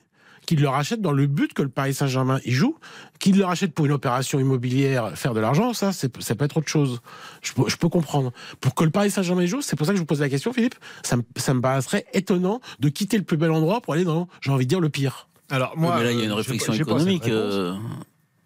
qu'il 0.45 0.59
le 0.59 0.67
rachète 0.67 0.99
dans 1.01 1.13
le 1.13 1.27
but 1.27 1.53
que 1.53 1.61
le 1.61 1.69
Paris 1.69 1.93
Saint-Germain 1.93 2.39
y 2.43 2.51
joue, 2.51 2.75
qu'il 3.19 3.37
le 3.37 3.45
rachète 3.45 3.73
pour 3.73 3.85
une 3.85 3.93
opération 3.93 4.37
immobilière, 4.37 5.17
faire 5.17 5.33
de 5.33 5.39
l'argent, 5.39 5.73
ça, 5.73 5.93
c'est, 5.93 6.21
ça 6.21 6.35
peut 6.35 6.43
être 6.43 6.57
autre 6.57 6.67
chose. 6.67 6.99
Je 7.41 7.53
peux, 7.53 7.69
je 7.69 7.77
peux 7.77 7.87
comprendre. 7.87 8.33
Pour 8.59 8.75
que 8.75 8.83
le 8.83 8.89
Paris 8.89 9.11
Saint-Germain 9.11 9.43
y 9.43 9.47
joue, 9.47 9.61
c'est 9.61 9.77
pour 9.77 9.85
ça 9.85 9.93
que 9.93 9.97
je 9.97 10.01
vous 10.01 10.05
pose 10.07 10.19
la 10.19 10.27
question, 10.27 10.51
Philippe, 10.51 10.75
ça 11.03 11.15
me, 11.15 11.23
ça 11.37 11.53
me 11.53 11.61
paraîtrait 11.61 12.05
étonnant 12.13 12.59
de 12.79 12.89
quitter 12.89 13.17
le 13.17 13.23
plus 13.23 13.37
bel 13.37 13.51
endroit 13.51 13.79
pour 13.79 13.93
aller 13.93 14.03
dans, 14.03 14.27
j'ai 14.41 14.51
envie 14.51 14.65
de 14.65 14.69
dire, 14.69 14.81
le 14.81 14.89
pire. 14.89 15.29
Alors 15.49 15.77
moi, 15.77 15.95
mais 15.97 16.03
là, 16.03 16.11
il 16.11 16.17
y 16.19 16.21
a 16.21 16.25
une 16.25 16.31
euh, 16.31 16.35
réflexion 16.35 16.73
pas- 16.73 16.77
j'ai 16.77 16.83
pas 16.83 16.91
économique 16.91 17.27
euh, 17.29 17.75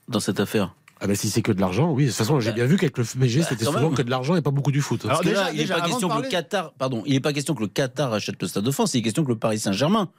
dans 0.09 0.19
cette 0.19 0.39
affaire. 0.39 0.75
Ah 1.03 1.07
ben 1.07 1.15
si 1.17 1.29
c'est 1.29 1.41
que 1.41 1.51
de 1.51 1.59
l'argent, 1.59 1.91
oui. 1.91 2.05
De 2.05 2.09
toute 2.09 2.17
façon, 2.17 2.39
j'ai 2.39 2.53
bien 2.53 2.65
vu 2.65 2.77
qu'avec 2.77 2.97
le 2.97 3.03
PSG, 3.03 3.41
bah, 3.41 3.45
c'était 3.49 3.65
souvent 3.65 3.81
même. 3.81 3.93
que 3.93 4.01
de 4.01 4.09
l'argent 4.09 4.35
et 4.37 4.41
pas 4.41 4.51
beaucoup 4.51 4.71
du 4.71 4.79
foot. 4.81 5.01
Alors 5.03 5.17
Parce 5.17 5.21
que 5.25 5.29
déjà- 5.29 5.43
là, 5.43 5.51
il 5.51 5.57
n'est 5.59 5.67
pas 5.67 5.81
question 5.81 6.07
que 6.07 6.21
le 6.21 6.29
Qatar, 6.29 6.73
pardon, 6.73 7.03
il 7.05 7.11
n'est 7.13 7.19
pas 7.19 7.33
question 7.33 7.53
que 7.55 7.61
le 7.61 7.67
Qatar 7.67 8.13
achète 8.13 8.41
le 8.41 8.47
Stade 8.47 8.63
de 8.63 8.71
France, 8.71 8.93
il 8.93 8.99
est 8.99 9.01
question 9.01 9.23
que 9.25 9.29
le 9.29 9.37
Paris 9.37 9.59
Saint-Germain 9.59 10.09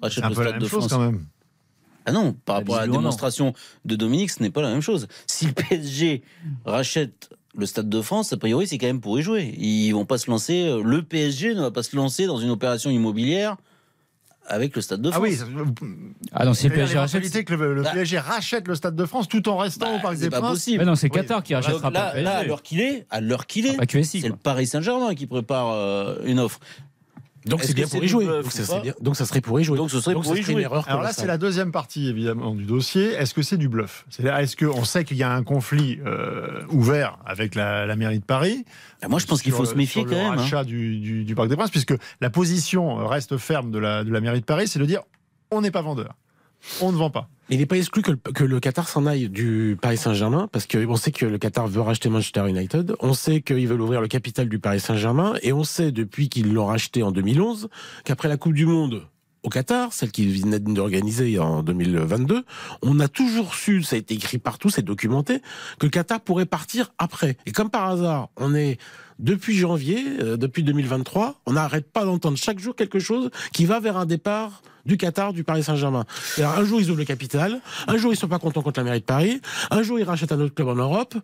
achète 0.00 0.24
un 0.24 0.30
le 0.30 0.34
peu 0.34 0.40
la 0.40 0.46
Stade 0.48 0.54
même 0.60 0.62
de 0.62 0.68
chose 0.68 0.78
France. 0.88 0.92
quand 0.92 0.98
même. 1.04 1.26
Ah 2.06 2.12
non, 2.12 2.32
par 2.32 2.56
rapport 2.56 2.76
à 2.76 2.80
la 2.80 2.86
non. 2.88 2.96
démonstration 2.96 3.52
de 3.84 3.94
Dominique, 3.94 4.30
ce 4.30 4.42
n'est 4.42 4.50
pas 4.50 4.62
la 4.62 4.70
même 4.70 4.80
chose. 4.80 5.06
Si 5.26 5.46
le 5.46 5.52
PSG 5.52 6.22
rachète 6.64 7.28
le 7.54 7.66
Stade 7.66 7.88
de 7.90 8.00
France, 8.00 8.32
a 8.32 8.36
priori, 8.38 8.66
c'est 8.66 8.78
quand 8.78 8.86
même 8.86 9.00
pour 9.02 9.18
y 9.18 9.22
jouer. 9.22 9.54
Ils 9.58 9.92
vont 9.92 10.06
pas 10.06 10.16
se 10.18 10.30
lancer. 10.30 10.64
euh, 10.66 10.82
Le 10.82 11.02
PSG 11.02 11.54
ne 11.54 11.60
va 11.60 11.70
pas 11.70 11.82
se 11.82 11.94
lancer 11.94 12.26
dans 12.26 12.38
une 12.38 12.48
opération 12.50 12.90
immobilière 12.90 13.56
avec 14.46 14.74
le 14.76 14.82
Stade 14.82 15.00
de 15.00 15.08
Ah 15.08 15.12
France. 15.12 15.22
oui, 15.24 15.34
ça- 15.36 15.44
Ah 16.32 16.44
non, 16.44 16.54
si 16.54 16.68
le 16.68 16.74
PSG 16.74 16.98
rachète. 16.98 17.44
que 17.44 17.54
le, 17.54 17.74
le 17.74 17.82
Bah. 17.82 17.90
PSG 17.92 18.18
rachète 18.18 18.68
le 18.68 18.74
Stade 18.74 18.96
de 18.96 19.04
France 19.06 19.28
tout 19.28 19.48
en 19.48 19.56
restant 19.56 19.86
Bah, 19.86 19.96
au 19.96 20.00
Parc 20.00 20.14
c'est 20.16 20.22
des 20.24 20.30
pas 20.30 20.40
Princes. 20.40 20.52
possible. 20.54 20.78
Mais 20.78 20.84
non, 20.84 20.94
c'est 20.94 21.06
Oui. 21.06 21.20
Qatar 21.20 21.42
qui 21.42 21.54
rachètera 21.54 21.90
pas 21.90 22.12
là, 22.12 22.12
le 22.16 22.22
là, 22.22 22.30
à 22.30 22.34
PSG. 22.34 22.48
l'heure 22.48 22.62
qu'il 22.62 22.80
est, 22.80 23.06
à 23.10 23.20
l'heure 23.20 23.46
qu'il 23.46 23.66
est, 23.66 23.76
Pas 23.76 23.86
QSI. 23.86 24.20
c'est 24.20 24.28
le 24.28 24.36
Paris 24.36 24.66
Saint-Germain 24.66 25.14
qui 25.14 25.26
prépare 25.26 25.70
euh, 25.70 26.16
une 26.24 26.40
offre. 26.40 26.58
Donc 27.46 27.62
c'est 27.62 27.74
bien 27.74 27.86
pour 27.88 28.02
y 28.04 28.08
jouer. 28.08 28.24
Donc 28.26 28.52
ça, 28.52 28.80
bien- 28.80 28.94
donc 29.00 29.16
ça 29.16 29.26
serait 29.26 29.40
pour 29.40 29.58
y 29.60 29.64
jouer. 29.64 29.76
Donc 29.76 29.90
ce 29.90 30.00
serait 30.00 30.14
Donc 30.14 30.24
pour 30.24 30.32
ça 30.32 30.38
y 30.38 30.42
serait 30.42 30.52
une 30.52 30.58
jouer. 30.58 30.64
erreur 30.64 30.88
Alors 30.88 31.02
là, 31.02 31.12
c'est 31.12 31.26
la 31.26 31.38
deuxième 31.38 31.72
partie 31.72 32.08
évidemment 32.08 32.54
du 32.54 32.64
dossier. 32.64 33.12
Est-ce 33.14 33.34
que 33.34 33.42
c'est 33.42 33.56
du 33.56 33.68
bluff? 33.68 34.04
C'est-à-dire, 34.10 34.36
est-ce 34.38 34.56
qu'on 34.56 34.84
sait 34.84 35.04
qu'il 35.04 35.16
y 35.16 35.22
a 35.22 35.32
un 35.32 35.42
conflit 35.42 35.98
euh, 36.06 36.62
ouvert 36.70 37.18
avec 37.26 37.54
la, 37.54 37.84
la 37.86 37.96
mairie 37.96 38.20
de 38.20 38.24
Paris? 38.24 38.64
Ah, 39.02 39.08
Moi, 39.08 39.18
je 39.18 39.26
pense 39.26 39.42
qu'il 39.42 39.52
faut 39.52 39.64
se 39.64 39.74
méfier 39.74 40.02
sur 40.02 40.10
quand 40.10 40.16
le 40.16 40.22
même. 40.22 40.32
hein. 40.38 40.42
rachat 40.42 40.64
du, 40.64 40.98
du- 41.00 41.24
du 41.24 41.34
Parc 41.34 41.48
des 41.48 41.56
Princes, 41.56 41.70
puisque 41.70 41.94
la 42.20 42.30
position 42.30 42.96
reste 43.06 43.36
ferme 43.38 43.70
de 43.70 43.78
la, 43.78 44.04
de 44.04 44.10
la 44.12 44.20
mairie 44.20 44.40
de 44.40 44.44
Paris, 44.44 44.68
c'est 44.68 44.78
de 44.78 44.84
dire 44.84 45.00
on 45.50 45.60
n'est 45.60 45.70
pas 45.70 45.82
vendeur, 45.82 46.14
on 46.80 46.92
ne 46.92 46.96
vend 46.96 47.10
pas. 47.10 47.28
Il 47.48 47.58
n'est 47.58 47.66
pas 47.66 47.76
exclu 47.76 48.02
que 48.02 48.44
le, 48.44 48.60
Qatar 48.60 48.88
s'en 48.88 49.04
aille 49.04 49.28
du 49.28 49.76
Paris 49.80 49.98
Saint-Germain, 49.98 50.48
parce 50.52 50.66
qu'on 50.66 50.96
sait 50.96 51.12
que 51.12 51.26
le 51.26 51.38
Qatar 51.38 51.66
veut 51.66 51.80
racheter 51.80 52.08
Manchester 52.08 52.48
United, 52.48 52.94
on 53.00 53.12
sait 53.12 53.42
qu'ils 53.42 53.68
veulent 53.68 53.82
ouvrir 53.82 54.00
le 54.00 54.08
capital 54.08 54.48
du 54.48 54.58
Paris 54.58 54.80
Saint-Germain, 54.80 55.34
et 55.42 55.52
on 55.52 55.64
sait 55.64 55.92
depuis 55.92 56.28
qu'ils 56.28 56.52
l'ont 56.52 56.66
racheté 56.66 57.02
en 57.02 57.10
2011 57.10 57.68
qu'après 58.04 58.28
la 58.28 58.36
Coupe 58.36 58.54
du 58.54 58.64
Monde 58.64 59.02
au 59.42 59.48
Qatar, 59.48 59.92
celle 59.92 60.10
qu'ils 60.10 60.30
viennent 60.30 60.58
d'organiser 60.58 61.38
en 61.38 61.62
2022, 61.62 62.44
on 62.82 63.00
a 63.00 63.08
toujours 63.08 63.54
su, 63.54 63.82
ça 63.82 63.96
a 63.96 63.98
été 63.98 64.14
écrit 64.14 64.38
partout, 64.38 64.70
c'est 64.70 64.82
documenté, 64.82 65.40
que 65.78 65.86
le 65.86 65.90
Qatar 65.90 66.20
pourrait 66.20 66.46
partir 66.46 66.92
après. 66.98 67.36
Et 67.46 67.52
comme 67.52 67.70
par 67.70 67.88
hasard, 67.88 68.28
on 68.36 68.54
est 68.54 68.78
depuis 69.18 69.56
janvier, 69.56 70.04
euh, 70.20 70.36
depuis 70.36 70.62
2023, 70.62 71.40
on 71.46 71.52
n'arrête 71.52 71.90
pas 71.90 72.04
d'entendre 72.04 72.36
chaque 72.38 72.58
jour 72.58 72.74
quelque 72.74 72.98
chose 72.98 73.30
qui 73.52 73.66
va 73.66 73.80
vers 73.80 73.96
un 73.96 74.06
départ 74.06 74.62
du 74.86 74.96
Qatar, 74.96 75.32
du 75.32 75.44
Paris 75.44 75.62
Saint-Germain. 75.62 76.04
Un 76.38 76.64
jour, 76.64 76.80
ils 76.80 76.90
ouvrent 76.90 76.98
le 76.98 77.04
capital, 77.04 77.60
un 77.86 77.96
jour, 77.96 78.12
ils 78.12 78.16
sont 78.16 78.28
pas 78.28 78.38
contents 78.38 78.62
contre 78.62 78.80
la 78.80 78.84
mairie 78.84 79.00
de 79.00 79.04
Paris, 79.04 79.40
un 79.70 79.82
jour, 79.82 79.98
ils 79.98 80.04
rachètent 80.04 80.32
un 80.32 80.40
autre 80.40 80.54
club 80.54 80.68
en 80.68 80.74
Europe. 80.74 81.14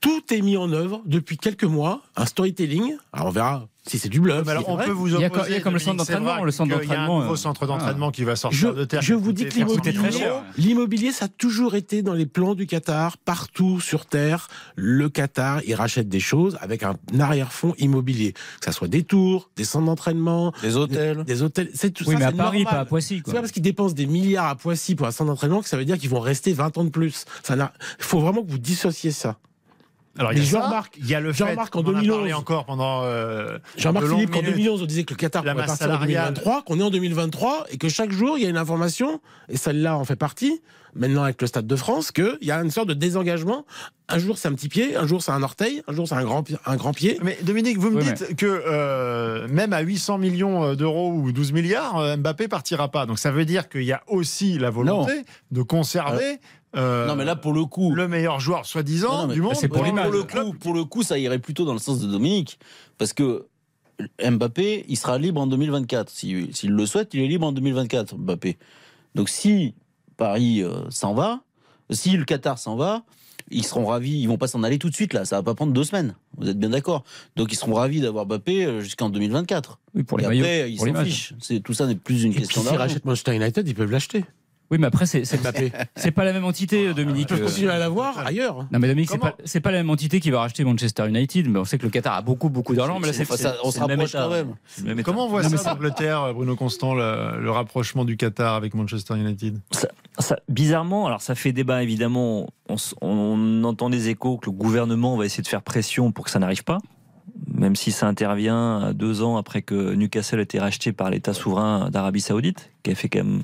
Tout 0.00 0.22
est 0.32 0.40
mis 0.40 0.56
en 0.56 0.72
œuvre 0.72 1.02
depuis 1.04 1.36
quelques 1.36 1.64
mois, 1.64 2.02
un 2.16 2.26
storytelling. 2.26 2.96
Alors, 3.12 3.28
on 3.28 3.30
verra 3.30 3.68
si 3.86 3.98
c'est 3.98 4.08
du 4.08 4.20
bluff. 4.20 4.42
Mais 4.46 4.52
alors, 4.52 4.68
on 4.68 4.76
vrai. 4.76 4.86
peut 4.86 4.92
vous 4.92 5.08
Il 5.08 5.20
y 5.20 5.24
a 5.24 5.26
opposer, 5.26 5.50
il 5.50 5.52
y 5.54 5.56
a 5.56 5.60
comme 5.60 5.74
le 5.74 5.78
centre 5.78 5.96
d'entraînement, 5.98 6.42
le 6.42 6.50
centre 6.50 6.70
y 6.70 6.72
a 6.72 6.76
un 6.76 6.80
d'entraînement, 6.80 7.20
nouveau 7.20 7.34
euh, 7.34 7.36
centre 7.36 7.66
d'entraînement 7.66 8.10
qui 8.10 8.24
va 8.24 8.32
Je, 8.34 8.40
sortir 8.40 8.74
de 8.74 8.84
terre. 8.84 9.02
je 9.02 9.14
vous 9.14 9.32
dis 9.32 9.46
que 9.46 9.54
l'immobilier, 9.54 10.30
l'immobilier, 10.56 11.12
ça 11.12 11.26
a 11.26 11.28
toujours 11.28 11.74
été 11.74 12.02
dans 12.02 12.14
les 12.14 12.26
plans 12.26 12.54
du 12.54 12.66
Qatar, 12.66 13.18
partout 13.18 13.80
sur 13.80 14.06
Terre. 14.06 14.48
Le 14.76 15.08
Qatar, 15.08 15.60
il 15.66 15.74
rachète 15.74 16.08
des 16.08 16.20
choses 16.20 16.56
avec 16.60 16.82
un 16.82 16.96
arrière-fond 17.18 17.74
immobilier. 17.78 18.32
Que 18.32 18.64
ça 18.64 18.72
soit 18.72 18.88
des 18.88 19.02
tours, 19.02 19.50
des 19.56 19.64
centres 19.64 19.86
d'entraînement, 19.86 20.52
Les 20.62 20.76
hôtels. 20.76 21.18
des, 21.18 21.24
des 21.24 21.42
hôtels. 21.42 21.70
C'est 21.74 21.90
tout 21.90 22.04
Oui, 22.06 22.14
ça. 22.14 22.18
mais 22.18 22.24
à 22.24 22.30
c'est 22.30 22.36
Paris, 22.36 22.58
normal. 22.62 22.74
pas 22.74 22.80
à 22.80 22.84
Poissy. 22.86 23.22
C'est 23.24 23.32
pas 23.32 23.40
parce 23.40 23.52
qu'ils 23.52 23.62
dépensent 23.62 23.94
des 23.94 24.06
milliards 24.06 24.46
à 24.46 24.56
Poissy 24.56 24.94
pour 24.94 25.06
un 25.06 25.10
centre 25.10 25.30
d'entraînement 25.30 25.60
que 25.62 25.68
ça 25.68 25.76
veut 25.76 25.84
dire 25.84 25.98
qu'ils 25.98 26.10
vont 26.10 26.20
rester 26.20 26.52
20 26.52 26.78
ans 26.78 26.84
de 26.84 26.90
plus. 26.90 27.26
Ça 27.42 27.54
n'a, 27.56 27.72
faut 27.98 28.20
vraiment 28.20 28.42
que 28.42 28.50
vous 28.50 28.58
dissociez 28.58 29.10
ça. 29.10 29.36
Alors, 30.18 30.32
il 30.32 30.38
y 30.38 30.42
a 30.42 30.44
Jean-Marc- 30.44 30.96
il 30.98 31.06
y 31.08 31.14
a 31.14 31.20
le 31.20 31.32
fait, 31.32 31.38
Jean-Marc, 31.44 31.74
en 31.74 31.80
on 31.80 31.86
en 31.86 31.88
a 31.88 31.92
2011. 32.00 32.16
parlé 32.18 32.32
encore 32.32 32.64
pendant 32.66 33.02
euh, 33.04 33.58
Jean-Marc 33.76 34.06
Philippe, 34.06 34.30
en 34.34 34.40
minutes. 34.42 34.54
2011, 34.56 34.82
on 34.82 34.86
disait 34.86 35.04
que 35.04 35.12
le 35.14 35.18
Qatar 35.18 35.42
La 35.44 35.52
pourrait 35.52 35.66
masse 35.66 35.78
partir 35.78 35.86
en 35.88 35.98
salariale. 35.98 36.34
2023, 36.34 36.62
qu'on 36.62 36.78
est 36.78 36.82
en 36.84 36.90
2023 36.90 37.66
et 37.70 37.78
que 37.78 37.88
chaque 37.88 38.12
jour, 38.12 38.38
il 38.38 38.44
y 38.44 38.46
a 38.46 38.50
une 38.50 38.56
information, 38.56 39.20
et 39.48 39.56
celle-là 39.56 39.96
en 39.96 40.04
fait 40.04 40.16
partie, 40.16 40.62
maintenant 40.94 41.24
avec 41.24 41.40
le 41.40 41.48
Stade 41.48 41.66
de 41.66 41.74
France, 41.76 42.12
qu'il 42.12 42.38
y 42.42 42.52
a 42.52 42.60
une 42.62 42.70
sorte 42.70 42.86
de 42.88 42.94
désengagement. 42.94 43.64
Un 44.08 44.18
jour, 44.18 44.38
c'est 44.38 44.46
un 44.48 44.52
petit 44.52 44.68
pied, 44.68 44.94
un 44.96 45.06
jour, 45.08 45.20
c'est 45.22 45.32
un 45.32 45.42
orteil, 45.42 45.82
un 45.88 45.92
jour, 45.94 46.06
c'est 46.06 46.14
un 46.14 46.22
grand, 46.22 46.44
un 46.66 46.76
grand 46.76 46.92
pied. 46.92 47.18
Mais 47.22 47.36
Dominique, 47.42 47.78
vous 47.78 47.90
me 47.90 47.96
Oui, 48.00 48.04
dites 48.04 48.36
que 48.36 48.46
euh, 48.46 49.48
même 49.48 49.72
à 49.72 49.80
800 49.80 50.18
millions 50.18 50.74
d'euros 50.74 51.10
ou 51.12 51.32
12 51.32 51.52
milliards, 51.52 51.98
euh, 51.98 52.16
Mbappé 52.16 52.46
partira 52.46 52.88
pas. 52.88 53.06
Donc 53.06 53.18
ça 53.18 53.32
veut 53.32 53.46
dire 53.46 53.68
qu'il 53.68 53.82
y 53.82 53.92
a 53.92 54.02
aussi 54.06 54.58
la 54.58 54.70
volonté 54.70 55.22
de 55.50 55.62
conserver 55.62 56.24
euh, 56.34 56.36
Non, 56.74 57.16
mais 57.16 57.24
là, 57.24 57.36
pour 57.36 57.52
le 57.52 57.64
coup. 57.64 57.92
le 57.94 58.08
meilleur 58.08 58.40
joueur 58.40 58.66
soi-disant 58.66 59.26
non, 59.28 59.32
du 59.32 59.40
monde. 59.40 59.54
c'est 59.54 59.68
pour 59.68 59.82
pour 59.84 59.94
le 60.12 60.22
coup, 60.24 60.52
pour 60.58 60.74
le 60.74 60.84
coup, 60.84 61.02
ça 61.02 61.18
irait 61.18 61.38
plutôt 61.38 61.64
dans 61.64 61.72
le 61.72 61.78
sens 61.78 62.00
de 62.00 62.06
Dominique, 62.06 62.58
parce 62.98 63.12
que 63.12 63.46
Mbappé, 64.20 64.84
il 64.88 64.96
sera 64.96 65.18
libre 65.18 65.40
en 65.40 65.46
2024. 65.46 66.10
Si- 66.10 66.48
S'il 66.52 66.70
le 66.72 66.86
souhaite, 66.86 67.14
il 67.14 67.20
est 67.20 67.28
libre 67.28 67.46
en 67.46 67.52
2024, 67.52 68.16
Mbappé. 68.16 68.58
Donc 69.14 69.28
si 69.28 69.74
Paris 70.16 70.62
euh, 70.62 70.88
s'en 70.90 71.14
va, 71.14 71.40
si 71.90 72.16
le 72.16 72.24
Qatar 72.24 72.58
s'en 72.58 72.74
va, 72.76 73.04
ils 73.50 73.64
seront 73.64 73.86
ravis. 73.86 74.18
Ils 74.20 74.26
vont 74.26 74.38
pas 74.38 74.48
s'en 74.48 74.62
aller 74.64 74.78
tout 74.78 74.90
de 74.90 74.94
suite 74.94 75.12
là. 75.12 75.24
Ça 75.24 75.36
va 75.36 75.42
pas 75.42 75.54
prendre 75.54 75.72
deux 75.72 75.84
semaines. 75.84 76.16
Vous 76.38 76.48
êtes 76.48 76.58
bien 76.58 76.70
d'accord. 76.70 77.04
Donc 77.36 77.52
ils 77.52 77.56
seront 77.56 77.74
ravis 77.74 78.00
d'avoir 78.00 78.26
Mbappé 78.26 78.64
euh, 78.64 78.80
jusqu'en 78.80 79.10
2024. 79.10 79.78
Oui, 79.94 80.02
pour 80.02 80.18
les 80.18 80.24
Et 80.24 80.28
maillots. 80.28 80.44
après, 80.44 80.70
ils 80.72 80.76
pour 80.76 80.80
s'en 80.80 80.92
l'image. 80.92 81.06
fichent. 81.06 81.34
C'est 81.40 81.60
tout 81.60 81.74
ça 81.74 81.86
n'est 81.86 81.94
plus 81.94 82.24
une 82.24 82.32
Et 82.32 82.36
question 82.36 82.62
s'ils 82.62 82.70
d'argent. 82.70 82.80
rachètent 82.88 83.04
Manchester 83.04 83.36
United, 83.36 83.68
ils 83.68 83.74
peuvent 83.74 83.90
l'acheter. 83.92 84.24
Oui, 84.74 84.80
mais 84.80 84.88
après, 84.88 85.06
c'est 85.06 85.24
c'est- 85.24 85.36
Mbappé. 85.40 85.70
c'est 85.94 86.10
pas 86.10 86.24
la 86.24 86.32
même 86.32 86.44
entité, 86.44 86.92
Dominique. 86.94 87.28
Ils 87.30 87.34
peuvent 87.36 87.42
Euh, 87.42 87.46
continuer 87.46 87.70
à 87.70 87.78
l'avoir 87.78 88.18
ailleurs. 88.26 88.66
Non 88.72 88.80
mais 88.80 88.88
Dominique, 88.88 89.08
c'est 89.08 89.18
pas, 89.18 89.36
c'est 89.44 89.60
pas 89.60 89.70
la 89.70 89.78
même 89.78 89.90
entité 89.90 90.18
qui 90.18 90.32
va 90.32 90.40
racheter 90.40 90.64
Manchester 90.64 91.06
United, 91.08 91.48
mais 91.48 91.60
on 91.60 91.64
sait 91.64 91.78
que 91.78 91.84
le 91.84 91.90
Qatar 91.90 92.14
a 92.14 92.22
beaucoup 92.22 92.48
beaucoup 92.48 92.74
d'argent, 92.74 92.98
mais 92.98 93.06
là 93.06 93.12
c'est 93.12 93.24
ça- 93.24 93.54
on 93.62 93.70
se 93.70 93.74
c'est 93.74 93.80
le 93.82 93.86
même 93.86 94.00
rapproche 94.00 94.10
état. 94.14 94.24
quand 94.24 94.30
même. 94.30 94.54
Même. 94.96 95.02
Comment 95.04 95.26
on 95.26 95.28
voit 95.28 95.42
Non, 95.44 95.56
ça 95.56 95.74
l'Angleterre, 95.74 96.34
Bruno 96.34 96.56
Constant, 96.56 96.94
le, 96.94 97.40
le 97.40 97.50
rapprochement 97.52 98.04
du 98.04 98.16
Qatar 98.16 98.54
avec 98.54 98.74
Manchester 98.74 99.14
United? 99.16 99.60
Ça- 100.18 100.38
bizarrement, 100.48 101.06
alors 101.06 101.22
ça 101.22 101.36
fait 101.36 101.52
débat 101.52 101.84
évidemment. 101.84 102.48
On, 102.68 102.76
on 103.00 103.62
entend 103.62 103.90
des 103.90 104.08
échos 104.08 104.38
que 104.38 104.46
le 104.46 104.52
gouvernement 104.52 105.16
va 105.16 105.24
essayer 105.24 105.42
de 105.44 105.48
faire 105.48 105.62
pression 105.62 106.10
pour 106.10 106.24
que 106.24 106.32
ça 106.32 106.40
n'arrive 106.40 106.64
pas, 106.64 106.78
même 107.52 107.76
si 107.76 107.92
ça 107.92 108.08
intervient 108.08 108.92
deux 108.92 109.22
ans 109.22 109.36
après 109.36 109.62
que 109.62 109.94
Newcastle 109.94 110.40
a 110.40 110.42
été 110.42 110.58
racheté 110.58 110.92
par 110.92 111.10
l'État 111.10 111.32
souverain 111.34 111.90
d'Arabie 111.90 112.20
Saoudite, 112.20 112.70
qui 112.82 112.90
a 112.90 112.94
fait 112.96 113.08
quand 113.08 113.20
même 113.24 113.42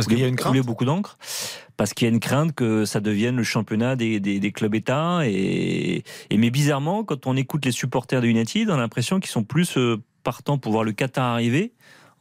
Parce 0.00 0.06
qu'il 0.08 0.18
y 0.18 0.24
a 0.24 0.28
une 0.28 0.36
crainte. 0.36 0.56
beaucoup 0.66 0.84
d'encre, 0.84 1.18
parce 1.76 1.94
qu'il 1.94 2.06
y 2.06 2.10
a 2.10 2.12
une 2.14 2.20
crainte 2.20 2.54
que 2.54 2.84
ça 2.84 3.00
devienne 3.00 3.36
le 3.36 3.42
championnat 3.44 3.96
des, 3.96 4.20
des- 4.20 4.40
des 4.40 4.52
clubs 4.52 4.74
États. 4.74 5.20
Et, 5.26 6.02
et 6.30 6.36
mais 6.38 6.50
bizarrement, 6.50 7.04
quand 7.04 7.26
on 7.26 7.36
écoute 7.36 7.64
les 7.64 7.72
supporters 7.72 8.20
de 8.20 8.26
United, 8.26 8.70
on 8.70 8.74
a 8.74 8.78
l'impression 8.78 9.20
qu'ils 9.20 9.30
sont 9.30 9.44
plus 9.44 9.76
euh, 9.76 9.96
partants 10.22 10.58
pour 10.58 10.72
voir 10.72 10.84
le 10.84 10.92
Qatar 10.92 11.24
arriver. 11.24 11.72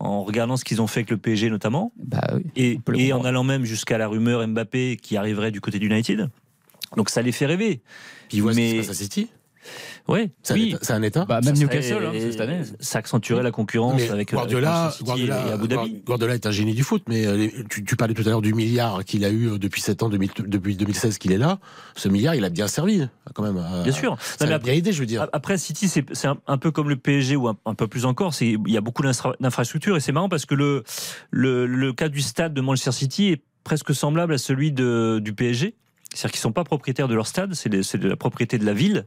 En 0.02 0.24
regardant 0.24 0.56
ce 0.56 0.64
qu'ils 0.64 0.82
ont 0.82 0.88
fait 0.88 1.02
avec 1.02 1.10
le 1.10 1.18
PSG 1.18 1.50
notamment, 1.50 1.92
Bah 1.98 2.22
oui. 2.56 2.80
et, 2.96 3.12
en 3.12 3.26
allant 3.26 3.44
même 3.44 3.66
jusqu'à 3.66 3.98
la 3.98 4.08
rumeur 4.08 4.48
Mbappé 4.48 4.96
qui 4.96 5.18
arriverait 5.18 5.52
du 5.52 5.60
côté 5.60 5.78
d'United. 5.78 6.30
Donc 6.96 7.10
ça 7.10 7.22
les 7.22 7.34
fait 7.34 7.46
rêver. 7.46 7.82
Puis 8.30 8.38
ils 8.38 8.42
voient 8.42 8.54
ce 8.54 8.60
qui 8.60 8.70
se 8.72 8.76
passe 8.78 8.90
à 8.92 8.94
City. 8.94 9.30
Ouais, 10.08 10.32
C'est 10.44 10.54
oui. 10.54 10.76
un 10.90 11.02
état. 11.04 11.26
Bah, 11.26 11.40
même 11.44 11.56
Ça 11.56 11.62
Newcastle 11.64 11.94
serait- 11.96 12.06
hein, 12.08 12.12
c'est 12.14 12.32
cette 12.32 12.42
année. 12.42 12.62
Ça 12.80 13.00
accentuerait 13.00 13.44
la 13.44 13.52
concurrence 13.52 13.96
Mais 13.98 14.10
avec 14.10 14.32
Guardiola, 14.34 14.90
City 14.92 15.04
Guardiola, 15.04 15.46
et 15.48 15.52
Abu 15.52 15.68
Dhabi. 15.68 16.02
Guardiola 16.06 16.34
est 16.36 16.46
un 16.46 16.52
génie 16.52 16.74
du 16.74 16.84
foot, 16.84 17.04
mais 17.08 17.26
euh, 17.28 17.48
tu, 17.70 17.84
tu 17.84 17.96
parlais 17.96 18.14
tout 18.14 18.24
à 18.26 18.30
l'heure 18.30 18.42
du 18.42 18.54
milliard 18.54 19.04
qu'il 19.06 19.24
a 19.26 19.30
eu 19.30 19.50
euh, 19.50 19.58
depuis 19.60 19.82
7 19.82 20.02
ans, 20.04 20.10
2000 20.10 20.30
depuis 20.48 20.76
2016 20.76 21.18
qu'il 21.18 21.32
est 21.32 21.38
là. 21.38 21.60
Ce 21.96 22.10
milliard, 22.10 22.36
il 22.36 22.44
a 22.46 22.50
bien 22.50 22.68
servi, 22.68 23.08
quand 23.34 23.44
même. 23.44 23.58
à- 23.58 23.84
Bien 23.84 23.92
sûr. 23.94 24.18
Ça 24.20 24.46
Non, 24.48 24.54
a 24.54 24.60
bien 24.60 24.74
aidé, 24.74 24.92
je 24.92 25.00
veux 25.00 25.06
dire. 25.06 25.28
Après, 25.34 25.58
City, 25.58 25.88
c'est 25.88 26.28
un, 26.28 26.38
un 26.48 26.58
peu 26.58 26.72
comme 26.72 26.90
le 26.90 26.96
PSG 26.96 27.36
ou 27.36 27.48
un, 27.48 27.58
un 27.66 27.76
peu 27.76 27.88
plus 27.88 28.06
encore. 28.06 28.34
Il 28.42 28.58
y 28.68 28.78
a 28.78 28.82
beaucoup 28.82 29.04
d'infra- 29.04 29.36
d'infrastructures 29.40 29.98
et 29.98 30.00
c'est 30.00 30.12
marrant 30.12 30.30
parce 30.30 30.46
que 30.46 30.56
le, 30.56 30.84
le 31.32 31.66
le 31.68 31.94
cas 31.94 32.10
du 32.10 32.22
stade 32.22 32.54
de 32.54 32.62
Manchester 32.62 32.92
City 32.92 33.28
est 33.30 33.42
presque 33.64 33.94
semblable 33.94 34.34
à 34.34 34.38
celui 34.38 34.72
de, 34.72 35.20
du 35.22 35.34
PSG. 35.34 35.76
C'est-à-dire 36.14 36.32
qu'ils 36.32 36.40
sont 36.42 36.52
pas 36.52 36.64
propriétaires 36.64 37.08
de 37.08 37.14
leur 37.14 37.28
stade, 37.28 37.54
c'est 37.54 37.70
les- 37.70 37.84
c'est 37.84 37.98
de 38.00 38.08
la 38.10 38.16
propriété 38.16 38.58
de 38.58 38.66
la 38.66 38.74
ville. 38.74 39.06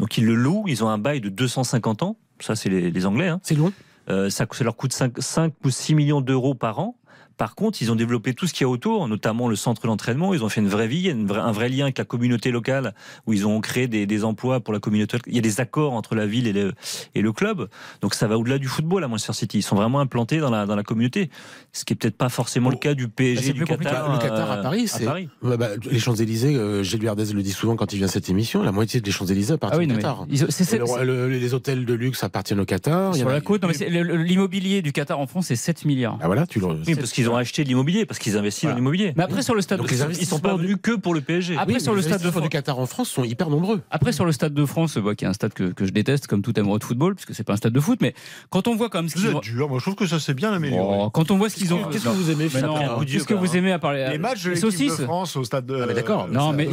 Donc 0.00 0.16
ils 0.18 0.24
le 0.24 0.34
louent, 0.34 0.64
ils 0.66 0.82
ont 0.82 0.88
un 0.88 0.98
bail 0.98 1.20
de 1.20 1.28
250 1.28 2.02
ans. 2.02 2.16
Ça, 2.40 2.56
c'est 2.56 2.70
les, 2.70 2.90
les 2.90 3.06
Anglais. 3.06 3.28
hein. 3.28 3.38
C'est 3.42 3.54
long. 3.54 3.70
Euh, 4.08 4.30
ça, 4.30 4.46
ça 4.50 4.64
leur 4.64 4.74
coûte 4.76 4.92
5, 4.94 5.12
5 5.18 5.52
ou 5.62 5.70
6 5.70 5.94
millions 5.94 6.20
d'euros 6.22 6.54
par 6.54 6.78
an. 6.78 6.96
Par 7.40 7.54
contre, 7.54 7.80
ils 7.80 7.90
ont 7.90 7.94
développé 7.96 8.34
tout 8.34 8.46
ce 8.46 8.52
qu'il 8.52 8.64
y 8.64 8.68
a 8.68 8.68
autour, 8.68 9.08
notamment 9.08 9.48
le 9.48 9.56
centre 9.56 9.86
d'entraînement. 9.86 10.34
Ils 10.34 10.44
ont 10.44 10.50
fait 10.50 10.60
une 10.60 10.68
vraie 10.68 10.88
vie, 10.88 11.08
une 11.08 11.26
vraie- 11.26 11.40
un 11.40 11.52
vrai 11.52 11.70
lien 11.70 11.84
avec 11.84 11.96
la 11.96 12.04
communauté 12.04 12.50
locale, 12.50 12.92
où 13.26 13.32
ils 13.32 13.46
ont 13.46 13.58
créé 13.62 13.88
des, 13.88 14.04
des 14.04 14.24
emplois 14.24 14.60
pour 14.60 14.74
la 14.74 14.78
communauté. 14.78 15.16
Il 15.26 15.34
y 15.34 15.38
a 15.38 15.40
des 15.40 15.58
accords 15.58 15.94
entre 15.94 16.14
la 16.14 16.26
ville 16.26 16.46
et 16.46 16.52
le, 16.52 16.74
et 17.14 17.22
le 17.22 17.32
club. 17.32 17.70
Donc 18.02 18.12
ça 18.12 18.26
va 18.28 18.36
au-delà 18.36 18.58
du 18.58 18.68
football 18.68 19.04
à 19.04 19.08
Manchester 19.08 19.32
City. 19.32 19.58
Ils 19.60 19.62
sont 19.62 19.74
vraiment 19.74 20.00
implantés 20.00 20.36
dans 20.36 20.50
la, 20.50 20.66
dans 20.66 20.76
la 20.76 20.82
communauté. 20.82 21.30
Ce 21.72 21.86
qui 21.86 21.94
est 21.94 21.96
peut-être 21.96 22.18
pas 22.18 22.28
forcément 22.28 22.68
le 22.68 22.76
cas 22.76 22.92
du 22.92 23.06
Bah, 23.06 23.12
PSG, 23.16 23.42
c'est 23.42 23.52
du. 23.54 23.64
Qatar. 23.64 24.12
Le 24.12 24.18
Qatar 24.18 24.50
à 24.50 24.58
euh, 24.58 24.62
Paris, 24.62 24.86
c'est- 24.86 25.06
bah, 25.06 25.68
les 25.90 25.98
Champs-Élysées, 25.98 26.56
euh, 26.56 26.82
Gilles 26.82 27.00
Verdez 27.00 27.32
le 27.32 27.42
dit 27.42 27.52
souvent 27.52 27.74
quand 27.74 27.90
il 27.94 27.96
vient 27.96 28.06
à 28.06 28.10
cette 28.10 28.28
émission, 28.28 28.62
la 28.62 28.70
moitié 28.72 29.00
des 29.00 29.10
Champs-Élysées 29.10 29.52
Ah 29.52 29.54
appartiennent 29.54 29.80
oui, 29.88 29.94
au 29.94 29.96
mais 29.96 30.02
Qatar. 30.02 30.26
ils- 30.28 30.40
le- 30.42 31.04
le- 31.04 31.28
les 31.38 31.54
hôtels 31.54 31.86
de 31.86 31.94
luxe 31.94 32.22
appartiennent 32.22 32.60
au 32.60 32.66
Qatar. 32.66 33.14
Sur 33.14 33.30
la 33.30 33.40
côte, 33.40 33.64
l'immobilier 33.64 34.82
du 34.82 34.92
Qatar 34.92 35.18
en 35.18 35.26
France, 35.26 35.46
c'est 35.46 35.56
7 35.56 35.86
milliards. 35.86 36.18
Ah 36.20 36.26
voilà, 36.26 36.46
tu 36.46 36.60
le. 36.60 36.66
Oui, 36.86 36.94
parce 36.94 37.12
qu'ils 37.12 37.29
ont 37.30 37.36
acheté 37.36 37.64
de 37.64 37.68
l'immobilier, 37.68 38.06
parce 38.06 38.18
qu'ils 38.18 38.36
investissent 38.36 38.62
Voilà. 38.64 38.74
dans 38.74 38.78
l'immobilier. 38.78 39.12
Mais 39.16 39.22
après 39.24 39.42
sur 39.42 39.54
le 39.54 39.62
stade 39.62 39.78
Donc 39.78 39.86
de 39.88 39.92
les 39.92 39.98
France- 39.98 40.16
Ils 40.20 40.26
sont 40.26 40.38
pas 40.40 40.54
venus 40.56 40.76
que 40.82 40.92
pour 40.96 41.14
le 41.14 41.20
PSG. 41.20 41.56
Après, 41.56 41.74
Oui, 41.74 41.80
sur 41.80 41.92
le 41.94 41.98
les 42.00 42.06
stade 42.06 42.22
de 42.22 42.30
France- 42.30 42.42
du 42.42 42.48
Qatar 42.48 42.78
en 42.78 42.86
France 42.86 43.08
sont 43.10 43.24
hyper 43.24 43.48
nombreux. 43.50 43.80
Après 43.90 44.12
sur 44.12 44.24
le 44.24 44.32
stade 44.32 44.54
de 44.54 44.64
France, 44.66 44.98
bah, 44.98 45.14
qui 45.14 45.24
est 45.24 45.28
un 45.28 45.32
stade 45.32 45.52
que, 45.52 45.64
que 45.72 45.84
je 45.86 45.92
déteste 45.92 46.26
comme 46.26 46.42
tout 46.42 46.52
amoureux 46.56 46.78
de 46.78 46.84
football, 46.84 47.14
puisque 47.14 47.34
c'est 47.34 47.44
pas 47.44 47.52
un 47.54 47.56
stade 47.56 47.72
de 47.72 47.80
foot, 47.80 47.98
mais 48.02 48.14
quand 48.50 48.68
on 48.68 48.76
voit 48.76 48.88
comme 48.90 49.08
ce 49.08 49.18
Vous 49.18 49.26
qu'ils 49.26 49.36
ont, 49.36 49.40
dur, 49.40 49.68
moi 49.68 49.78
je 49.78 49.84
trouve 49.84 49.94
que 49.96 50.06
ça 50.06 50.18
s'est 50.20 50.34
bien 50.34 50.52
amélioré. 50.52 50.96
Oh, 51.02 51.10
quand 51.10 51.30
on 51.30 51.36
voit 51.38 51.48
ce 51.48 51.56
qu'ils 51.56 51.72
ont, 51.74 51.84
Qu'est-ce 51.90 52.04
que 52.04 52.08
vous 52.10 52.30
aimez 52.30 52.44
qu'est-ce 52.48 53.24
que 53.24 53.34
quand 53.34 53.40
vous 53.40 53.46
même. 53.46 53.56
aimez 53.56 53.72
à 53.72 53.78
parler 53.78 54.06
Les 54.10 54.18
matchs 54.18 54.44
de 54.44 54.54
saucisses 54.54 55.00
France 55.02 55.36
au 55.36 55.44
stade 55.44 55.66
de. 55.66 55.80
Ah, 55.82 55.86
mais 55.86 55.94
d'accord. 55.94 56.28
Non, 56.30 56.52
mais- 56.52 56.68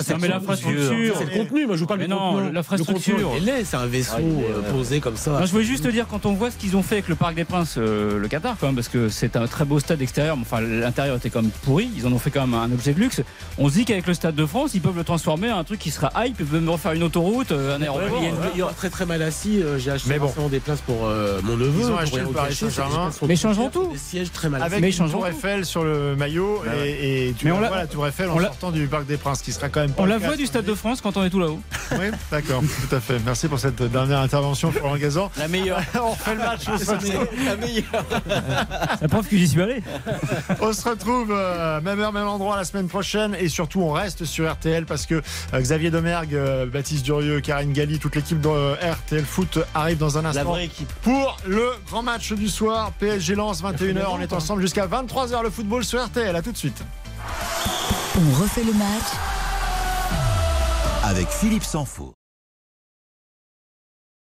c'est 0.00 0.16
l'infrastructure. 0.28 1.14
C'est 1.18 1.24
le 1.24 1.30
contenu, 1.44 1.66
moi 1.66 1.74
je 1.76 1.80
vous 1.80 1.86
parle 1.86 2.04
non, 2.04 2.50
l'infrastructure. 2.50 3.32
C'est 3.64 3.76
un 3.76 3.86
vaisseau 3.86 4.16
euh, 4.18 4.70
posé 4.72 5.00
comme 5.00 5.16
ça. 5.16 5.44
Je 5.44 5.50
voulais 5.50 5.64
juste 5.64 5.84
te 5.84 5.88
dire 5.88 6.06
quand 6.08 6.26
on 6.26 6.32
voit 6.32 6.50
ce 6.50 6.56
qu'ils 6.56 6.76
ont 6.76 6.82
fait 6.82 6.96
avec 6.96 7.08
le 7.08 7.14
Parc 7.16 7.34
des 7.34 7.44
Princes, 7.44 7.74
euh, 7.78 8.18
le 8.18 8.28
Qatar, 8.28 8.56
quand 8.60 8.66
même, 8.66 8.74
parce 8.76 8.88
que 8.88 9.08
c'est 9.08 9.36
un 9.36 9.46
très 9.46 9.64
beau 9.64 9.78
stade 9.80 9.87
extérieur. 10.00 10.36
mais 10.36 10.42
Enfin, 10.42 10.60
l'intérieur 10.60 11.16
était 11.16 11.30
quand 11.30 11.42
même 11.42 11.50
pourri. 11.64 11.88
Ils 11.96 12.06
en 12.06 12.12
ont 12.12 12.18
fait 12.18 12.30
quand 12.30 12.46
même 12.46 12.54
un 12.54 12.70
objet 12.72 12.92
de 12.94 13.00
luxe. 13.00 13.22
On 13.58 13.68
se 13.68 13.74
dit 13.74 13.84
qu'avec 13.84 14.06
le 14.06 14.14
Stade 14.14 14.34
de 14.34 14.46
France, 14.46 14.72
ils 14.74 14.80
peuvent 14.80 14.96
le 14.96 15.04
transformer 15.04 15.50
en 15.50 15.58
un 15.58 15.64
truc 15.64 15.78
qui 15.80 15.90
sera 15.90 16.10
hype. 16.24 16.36
Ils 16.40 16.46
peuvent 16.46 16.60
me 16.62 16.70
refaire 16.70 16.92
une 16.92 17.02
autoroute, 17.02 17.52
euh, 17.52 17.76
un 17.76 17.82
aéroport. 17.82 18.08
il 18.18 18.22
y 18.22 18.26
a 18.26 18.28
une- 18.30 18.34
voilà. 18.36 18.50
il 18.54 18.58
y 18.58 18.62
a 18.62 18.66
très 18.66 18.90
très 18.90 19.06
mal 19.06 19.22
assis. 19.22 19.62
euh, 19.62 19.78
J'ai 19.78 19.90
acheté 19.90 20.08
Mais 20.10 20.18
bon. 20.18 20.32
des 20.50 20.60
places 20.60 20.80
pour 20.80 21.06
euh, 21.06 21.40
mon 21.42 21.56
neveu. 21.56 21.80
Ils 21.80 21.90
ont 21.90 21.96
acheté 21.98 22.20
le 22.20 22.26
Paris 22.26 22.54
Saint-Germain. 22.54 23.10
Mais 23.26 23.36
changeront 23.36 23.68
tout. 23.70 23.88
Des 23.92 23.98
sièges 23.98 24.32
très 24.32 24.48
mal 24.48 24.62
assis. 24.62 24.66
Avec 24.74 24.80
Mais 24.82 24.90
une 24.94 25.10
tour. 25.10 25.26
Eiffel 25.26 25.64
sur 25.64 25.84
le 25.84 26.14
maillot 26.16 26.62
Bah 26.64 26.70
ouais. 26.72 26.90
et, 26.90 27.28
et 27.28 27.32
tu 27.32 27.46
Mais 27.46 27.52
on 27.52 27.58
vois 27.58 27.70
la- 27.70 27.76
la 27.76 27.86
tour 27.86 28.06
Eiffel 28.06 28.28
en 28.30 28.38
sortant 28.40 28.70
du 28.70 28.86
Parc 28.86 29.06
des 29.06 29.16
Princes, 29.16 29.42
qui 29.42 29.52
sera 29.52 29.68
quand 29.68 29.80
même 29.80 29.90
pas 29.92 30.02
On 30.02 30.06
la 30.06 30.18
cas 30.18 30.26
voit 30.26 30.36
du 30.36 30.46
Stade 30.46 30.64
de 30.64 30.74
France 30.74 31.00
quand 31.00 31.16
on 31.16 31.24
est 31.24 31.30
tout 31.30 31.40
là-haut. 31.40 31.60
Oui, 31.92 32.06
d'accord, 32.30 32.62
tout 32.88 32.94
à 32.94 33.00
fait. 33.00 33.18
Merci 33.24 33.48
pour 33.48 33.58
cette 33.58 33.82
dernière 33.82 34.20
intervention, 34.20 34.70
Florent 34.72 34.96
Gazan. 34.96 35.30
La 35.38 35.48
meilleure. 35.48 35.80
On 36.02 36.10
refait 36.10 36.34
le 36.34 36.38
match. 36.40 36.60
La 37.46 37.56
meilleure. 37.56 38.04
La 39.00 39.08
preuve 39.08 39.26
que 39.28 39.36
j'y 39.36 39.48
suis 39.48 39.62
allé. 39.62 39.77
On 40.60 40.72
se 40.72 40.88
retrouve 40.88 41.30
euh, 41.30 41.80
même 41.80 42.00
heure, 42.00 42.12
même 42.12 42.26
endroit 42.26 42.56
la 42.56 42.64
semaine 42.64 42.88
prochaine 42.88 43.36
et 43.38 43.48
surtout 43.48 43.80
on 43.80 43.92
reste 43.92 44.24
sur 44.24 44.50
RTL 44.50 44.84
parce 44.86 45.06
que 45.06 45.14
euh, 45.54 45.60
Xavier 45.60 45.90
Domergue, 45.90 46.34
euh, 46.34 46.66
Baptiste 46.66 47.04
Durieux, 47.04 47.40
Karine 47.40 47.72
Galli, 47.72 47.98
toute 47.98 48.16
l'équipe 48.16 48.40
de 48.40 48.48
euh, 48.48 48.74
RTL 48.74 49.24
Foot 49.24 49.58
arrive 49.74 49.98
dans 49.98 50.18
un 50.18 50.22
La 50.22 50.28
instant 50.30 50.44
vraie 50.44 50.64
équipe. 50.66 50.92
pour 51.02 51.36
le 51.46 51.70
grand 51.86 52.02
match 52.02 52.32
du 52.32 52.48
soir. 52.48 52.92
PSG 52.98 53.34
lance 53.34 53.62
21h. 53.62 54.04
On 54.10 54.20
est 54.20 54.32
ensemble 54.32 54.62
jusqu'à 54.62 54.86
23h 54.86 55.42
le 55.42 55.50
football 55.50 55.84
sur 55.84 56.04
RTL. 56.04 56.34
À 56.34 56.42
tout 56.42 56.52
de 56.52 56.56
suite. 56.56 56.82
On 58.16 58.42
refait 58.42 58.64
le 58.64 58.72
match 58.72 59.06
avec 61.04 61.28
Philippe 61.28 61.64
Sansfour. 61.64 62.17